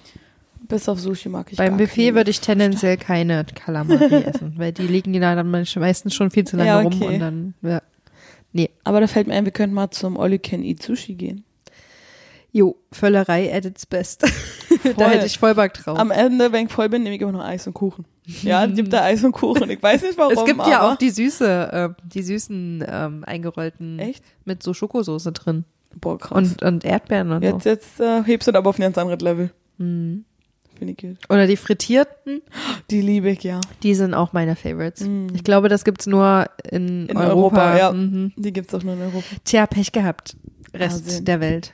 Bis 0.68 0.88
auf 0.88 1.00
Sushi 1.00 1.30
mag 1.30 1.52
ich 1.52 1.58
Beim 1.58 1.78
Buffet 1.78 2.14
würde 2.14 2.30
ich 2.30 2.40
tendenziell 2.42 2.96
keine 2.98 3.44
Kalamari 3.56 4.06
essen, 4.24 4.54
weil 4.58 4.72
die 4.72 4.86
liegen 4.88 5.20
da 5.20 5.34
dann 5.36 5.50
meistens 5.50 6.14
schon 6.14 6.30
viel 6.30 6.46
zu 6.46 6.56
lange 6.58 6.70
Ja, 6.70 6.82
rum 6.82 6.94
okay. 6.94 7.08
und 7.16 7.20
dann, 7.20 7.54
ja. 7.64 7.82
Aber 8.84 9.02
da 9.02 9.08
fällt 9.08 9.28
mir 9.28 9.34
ein, 9.34 9.46
wir 9.46 9.52
könnten 9.52 9.74
mal 9.74 9.90
zum 9.92 10.18
All 10.20 10.32
You 10.32 10.40
Can 10.42 10.64
Eat 10.64 10.84
Sushi 10.84 11.16
gehen. 11.16 11.44
Jo, 12.54 12.76
Völlerei 12.92 13.54
at 13.56 13.66
its 13.66 13.86
best. 13.86 14.24
da 14.98 15.10
hätte 15.10 15.26
ich 15.26 15.40
voll 15.40 15.56
Bock 15.56 15.74
drauf. 15.74 15.98
Am 15.98 16.12
Ende, 16.12 16.52
wenn 16.52 16.66
ich 16.66 16.72
voll 16.72 16.90
bin, 16.90 17.04
nehme 17.04 17.16
ich 17.16 17.22
immer 17.22 17.32
noch 17.32 17.44
Eis 17.46 17.66
und 17.66 17.74
Kuchen. 17.74 18.06
Ja, 18.44 18.66
es 18.66 18.76
gibt 18.76 18.92
da 18.92 19.02
Eis 19.06 19.24
und 19.24 19.32
Kuchen. 19.32 19.70
Ich 19.70 19.82
weiß 19.82 20.02
nicht 20.02 20.18
warum. 20.18 20.34
es 20.34 20.44
gibt 20.46 20.60
ja 20.68 20.82
aber 20.82 20.92
auch 20.94 20.98
die 20.98 21.10
süße, 21.12 21.72
äh, 21.98 22.04
die 22.06 22.24
süßen 22.24 22.84
ähm, 22.88 23.24
eingerollten 23.26 24.00
Echt? 24.00 24.24
mit 24.44 24.64
so 24.64 24.74
Schokosoße 24.74 25.32
drin 25.32 25.64
Boah, 26.00 26.18
krass. 26.18 26.38
und, 26.38 26.62
und 26.64 26.84
Erdbeeren 26.86 27.32
und 27.32 27.42
jetzt 27.44 27.66
jetzt 27.66 28.00
äh, 28.00 28.24
hebst 28.24 28.48
du 28.48 28.52
das 28.52 28.60
aber 28.60 28.70
auf 28.70 28.78
ein 28.80 28.82
ganz 28.82 28.98
anderes 28.98 29.22
Level. 29.22 29.52
so. 29.78 29.84
Mhm. 29.86 30.26
Finde 30.78 30.94
ich 30.94 30.98
gut. 30.98 31.18
Oder 31.30 31.46
die 31.48 31.58
frittierten, 31.58 32.42
Die 32.90 33.02
liebe 33.02 33.30
ich, 33.30 33.44
ja. 33.44 33.62
die 33.84 33.94
sind 33.94 34.14
auch 34.16 34.34
meine 34.34 34.56
Favorites. 34.56 35.02
Mhm. 35.02 35.28
Ich 35.36 35.44
glaube, 35.44 35.70
das 35.70 35.84
gibt's 35.86 36.08
nur 36.08 36.48
in, 36.70 37.06
In 37.08 37.18
Europa. 37.18 37.74
Europa, 37.74 37.78
ja. 37.78 37.92
Mhm. 37.94 38.34
Die 38.36 38.52
gibt's 38.52 38.74
auch 38.74 38.82
nur 38.84 38.96
in 38.96 39.02
Europa. 39.02 39.24
Tja, 39.46 39.68
Pech 39.68 39.92
gehabt. 39.92 40.36
Rest 40.74 41.06
Wahnsinn. 41.06 41.26
der 41.26 41.40
Welt. 41.40 41.74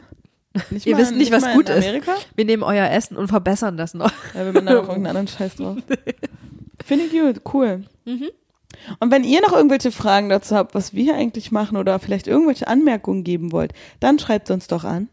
Nicht 0.69 0.85
Ihr 0.85 0.95
mal- 0.95 1.01
wisst 1.01 1.15
nicht, 1.15 1.31
was 1.31 1.43
mal 1.43 1.53
gut 1.55 1.69
ist. 1.69 1.87
Wir 2.35 2.45
nehmen 2.45 2.63
euer 2.63 2.89
Essen 2.89 3.15
und 3.17 3.27
verbessern 3.27 3.77
das 3.77 3.93
noch. 3.93 4.11
Ja, 4.33 4.45
wir 4.45 4.53
machen 4.53 4.65
da 4.65 4.73
noch 4.73 4.81
irgendeinen 4.89 5.17
anderen 5.17 5.27
Scheiß 5.27 5.55
drauf. 5.55 5.77
Finde 6.85 7.05
ich 7.05 7.11
gut, 7.11 7.41
cool. 7.53 7.83
Mhm. 8.05 8.29
Und 8.99 9.11
wenn 9.11 9.23
ihr 9.23 9.41
noch 9.41 9.53
irgendwelche 9.53 9.91
Fragen 9.91 10.29
dazu 10.29 10.55
habt, 10.55 10.75
was 10.75 10.93
wir 10.93 11.03
hier 11.03 11.15
eigentlich 11.15 11.51
machen 11.51 11.77
oder 11.77 11.99
vielleicht 11.99 12.27
irgendwelche 12.27 12.67
Anmerkungen 12.67 13.23
geben 13.23 13.51
wollt, 13.51 13.73
dann 13.99 14.19
schreibt 14.19 14.51
uns 14.51 14.67
doch 14.67 14.83
an. 14.83 15.09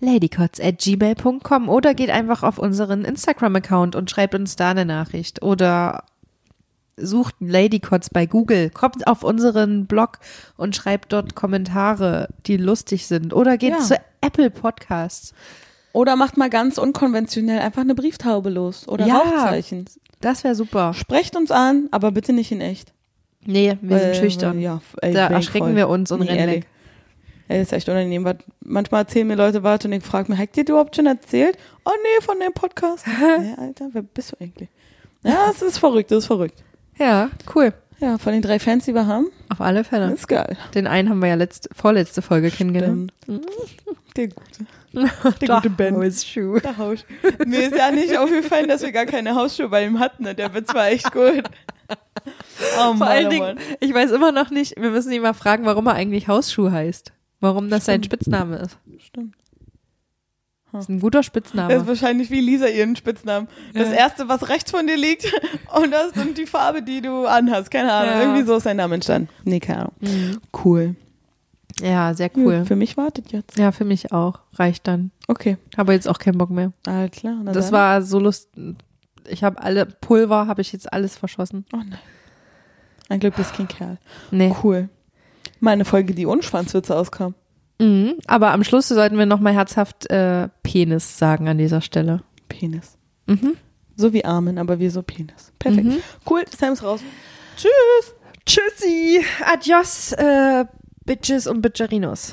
ladycots 0.00 0.60
at 0.60 0.78
gmail.com 0.78 1.68
oder 1.68 1.94
geht 1.94 2.10
einfach 2.10 2.42
auf 2.42 2.58
unseren 2.58 3.04
Instagram-Account 3.04 3.96
und 3.96 4.10
schreibt 4.10 4.34
uns 4.34 4.56
da 4.56 4.70
eine 4.70 4.84
Nachricht 4.84 5.42
oder 5.42 6.04
sucht 6.96 7.34
Ladycots 7.40 8.10
bei 8.10 8.26
Google, 8.26 8.70
kommt 8.70 9.06
auf 9.06 9.22
unseren 9.24 9.86
Blog 9.86 10.18
und 10.56 10.76
schreibt 10.76 11.12
dort 11.12 11.34
Kommentare, 11.34 12.28
die 12.46 12.56
lustig 12.56 13.06
sind 13.06 13.32
oder 13.32 13.56
geht 13.56 13.70
Ja. 13.72 13.78
zu 13.78 13.96
Apple 14.20 14.50
Podcasts. 14.50 15.32
Oder 15.94 16.16
macht 16.16 16.36
mal 16.36 16.48
ganz 16.50 16.78
unkonventionell 16.78 17.58
einfach 17.60 17.82
eine 17.82 17.94
Brieftaube 17.94 18.50
los 18.50 18.88
oder 18.88 19.06
Ja. 19.06 19.18
Rauchzeichen. 19.18 19.84
Das 20.20 20.44
wäre 20.44 20.54
super. 20.54 20.94
Sprecht 20.94 21.36
uns 21.36 21.50
an, 21.50 21.88
aber 21.90 22.12
bitte 22.12 22.32
nicht 22.32 22.52
in 22.52 22.60
echt. 22.60 22.92
Nee, 23.44 23.76
wir 23.80 23.90
Weil- 23.96 24.14
sind 24.14 24.16
schüchtern. 24.16 24.56
weil, 24.56 24.62
Ja, 24.62 24.80
ey, 25.02 25.12
da 25.12 25.26
erschrecken 25.28 25.66
voll. 25.68 25.76
wir 25.76 25.88
uns 25.88 26.10
und 26.12 26.20
Nee, 26.20 26.26
rennen 26.28 26.38
ehrlich. 26.38 26.56
weg. 26.62 26.66
Ey, 27.48 27.58
das 27.58 27.68
ist 27.68 27.72
echt 27.72 27.88
unangenehm. 27.88 28.24
Was- 28.24 28.36
Manchmal 28.64 29.02
erzählen 29.02 29.26
mir 29.26 29.34
Leute 29.34 29.62
was 29.64 29.84
und 29.84 29.92
ich 29.92 30.02
frage 30.04 30.30
mich, 30.30 30.40
habt 30.40 30.56
ihr 30.56 30.64
dir 30.64 30.72
überhaupt 30.72 30.94
schon 30.96 31.06
erzählt? 31.06 31.58
Oh 31.84 31.90
nee, 31.90 32.24
von 32.24 32.38
dem 32.38 32.52
Podcast. 32.52 33.04
ja, 33.20 33.54
Alter, 33.58 33.88
wer 33.92 34.02
bist 34.02 34.32
du 34.32 34.36
eigentlich? 34.40 34.68
Ja, 35.24 35.50
es 35.50 35.60
ist 35.60 35.78
verrückt, 35.78 36.10
das 36.10 36.18
ist 36.18 36.26
verrückt. 36.26 36.62
Ja, 36.98 37.30
cool. 37.54 37.72
Ja, 38.00 38.18
von 38.18 38.32
den 38.32 38.42
drei 38.42 38.58
Fans, 38.58 38.84
die 38.84 38.94
wir 38.94 39.06
haben, 39.06 39.26
Auf 39.48 39.60
alle 39.60 39.84
Fälle. 39.84 40.12
ist 40.12 40.26
geil. 40.26 40.56
Den 40.74 40.86
einen 40.88 41.08
haben 41.08 41.20
wir 41.20 41.28
ja 41.28 41.36
letzte, 41.36 41.68
vorletzte 41.72 42.20
Folge 42.20 42.50
kennengelernt. 42.50 43.12
Der 44.16 44.28
gute. 44.28 44.66
Der 45.40 45.48
gute 45.48 45.70
Ben. 45.70 45.96
Hausschuh. 45.96 46.58
Der 46.58 46.76
Hausschuh. 46.76 47.04
Mir 47.46 47.60
ist 47.68 47.76
ja 47.76 47.90
nicht 47.92 48.16
aufgefallen, 48.18 48.68
dass 48.68 48.82
wir 48.82 48.92
gar 48.92 49.06
keine 49.06 49.34
Hausschuhe 49.34 49.68
bei 49.68 49.84
ihm 49.86 50.00
hatten. 50.00 50.24
Der 50.36 50.52
Witz 50.52 50.74
war 50.74 50.88
echt 50.88 51.12
gut. 51.12 51.44
Oh 52.78 52.88
Mann, 52.88 52.98
Vor 52.98 53.06
allen 53.06 53.26
oh 53.26 53.30
Dingen, 53.30 53.54
Mann. 53.54 53.58
ich 53.80 53.94
weiß 53.94 54.10
immer 54.10 54.32
noch 54.32 54.50
nicht, 54.50 54.74
wir 54.80 54.90
müssen 54.90 55.12
ihn 55.12 55.22
mal 55.22 55.32
fragen, 55.34 55.64
warum 55.64 55.86
er 55.86 55.94
eigentlich 55.94 56.28
Hausschuh 56.28 56.70
heißt. 56.70 57.12
Warum 57.40 57.70
das 57.70 57.86
sein 57.86 58.02
Spitzname 58.02 58.56
ist. 58.58 58.78
Das 60.72 60.84
ist 60.84 60.88
ein 60.88 61.00
guter 61.00 61.18
Das 61.18 61.26
ist 61.26 61.32
Spitzname. 61.32 61.86
wahrscheinlich 61.86 62.30
wie 62.30 62.40
Lisa 62.40 62.66
ihren 62.66 62.96
Spitznamen. 62.96 63.46
Das 63.74 63.88
Ja. 63.88 63.94
erste, 63.94 64.28
was 64.28 64.48
rechts 64.48 64.70
von 64.70 64.86
dir 64.86 64.96
liegt, 64.96 65.24
und 65.74 65.90
das 65.90 66.12
sind 66.14 66.38
die 66.38 66.46
Farbe, 66.46 66.82
die 66.82 67.02
du 67.02 67.26
anhast. 67.26 67.70
Keine 67.70 67.92
Ahnung. 67.92 68.14
Ja. 68.14 68.20
Irgendwie 68.22 68.42
so 68.42 68.56
ist 68.56 68.62
sein 68.64 68.78
Name 68.78 68.94
entstanden. 68.94 69.28
Nee, 69.44 69.60
keine 69.60 69.80
Ahnung. 69.80 69.92
Mhm. 70.00 70.40
Cool. 70.64 70.96
Ja, 71.80 72.14
sehr 72.14 72.30
cool. 72.36 72.64
Für 72.64 72.76
mich 72.76 72.96
wartet 72.96 73.32
jetzt. 73.32 73.58
Ja, 73.58 73.72
für 73.72 73.84
mich 73.84 74.12
auch. 74.12 74.40
Reicht 74.54 74.86
dann. 74.86 75.10
Okay. 75.28 75.56
Habe 75.76 75.92
jetzt 75.94 76.06
auch 76.08 76.18
keinen 76.18 76.38
Bock 76.38 76.50
mehr. 76.50 76.72
Alles 76.86 77.10
klar. 77.12 77.36
Das 77.44 77.66
dann. 77.66 77.72
war 77.72 78.02
so 78.02 78.18
lustig. 78.18 78.76
Ich 79.28 79.42
habe 79.44 79.60
alle 79.62 79.86
Pulver, 79.86 80.46
habe 80.46 80.60
ich 80.60 80.72
jetzt 80.72 80.92
alles 80.92 81.16
verschossen. 81.16 81.64
Oh 81.72 81.78
nein. 81.78 81.98
Ein 83.08 83.20
Glück 83.20 83.36
bist 83.36 83.54
kein 83.54 83.68
Kerl. 83.68 83.98
Nee. 84.30 84.54
Cool. 84.62 84.88
Meine 85.60 85.84
Folge, 85.84 86.14
die 86.14 86.26
ohne 86.26 86.42
Schwanzwitze 86.42 86.96
auskam. 86.96 87.34
Mhm. 87.82 88.14
Aber 88.26 88.52
am 88.52 88.64
Schluss 88.64 88.88
sollten 88.88 89.18
wir 89.18 89.26
nochmal 89.26 89.54
herzhaft 89.54 90.10
äh, 90.10 90.48
Penis 90.62 91.18
sagen 91.18 91.48
an 91.48 91.58
dieser 91.58 91.80
Stelle. 91.80 92.22
Penis. 92.48 92.96
Mhm. 93.26 93.56
So 93.96 94.12
wie 94.12 94.24
Armen, 94.24 94.58
aber 94.58 94.78
wie 94.78 94.88
so 94.88 95.02
Penis. 95.02 95.52
Perfekt. 95.58 95.86
Mhm. 95.86 96.02
Cool, 96.28 96.44
Sam 96.56 96.72
ist 96.72 96.82
raus. 96.82 97.00
Tschüss. 97.56 98.14
Tschüssi. 98.46 99.24
Adios, 99.44 100.12
äh, 100.12 100.64
Bitches 101.04 101.46
und 101.46 101.60
Bitcherinos. 101.60 102.32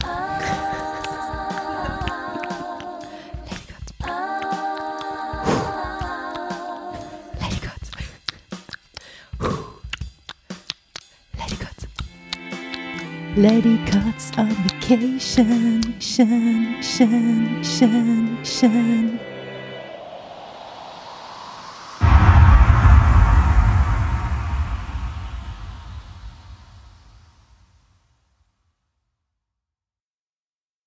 Lady 13.39 13.77
Cuts 13.85 14.37
on 14.37 14.49
vacation, 14.67 15.81
shan, 16.01 16.81
shan, 16.81 17.63
shan, 17.63 18.43
shan. 18.43 19.28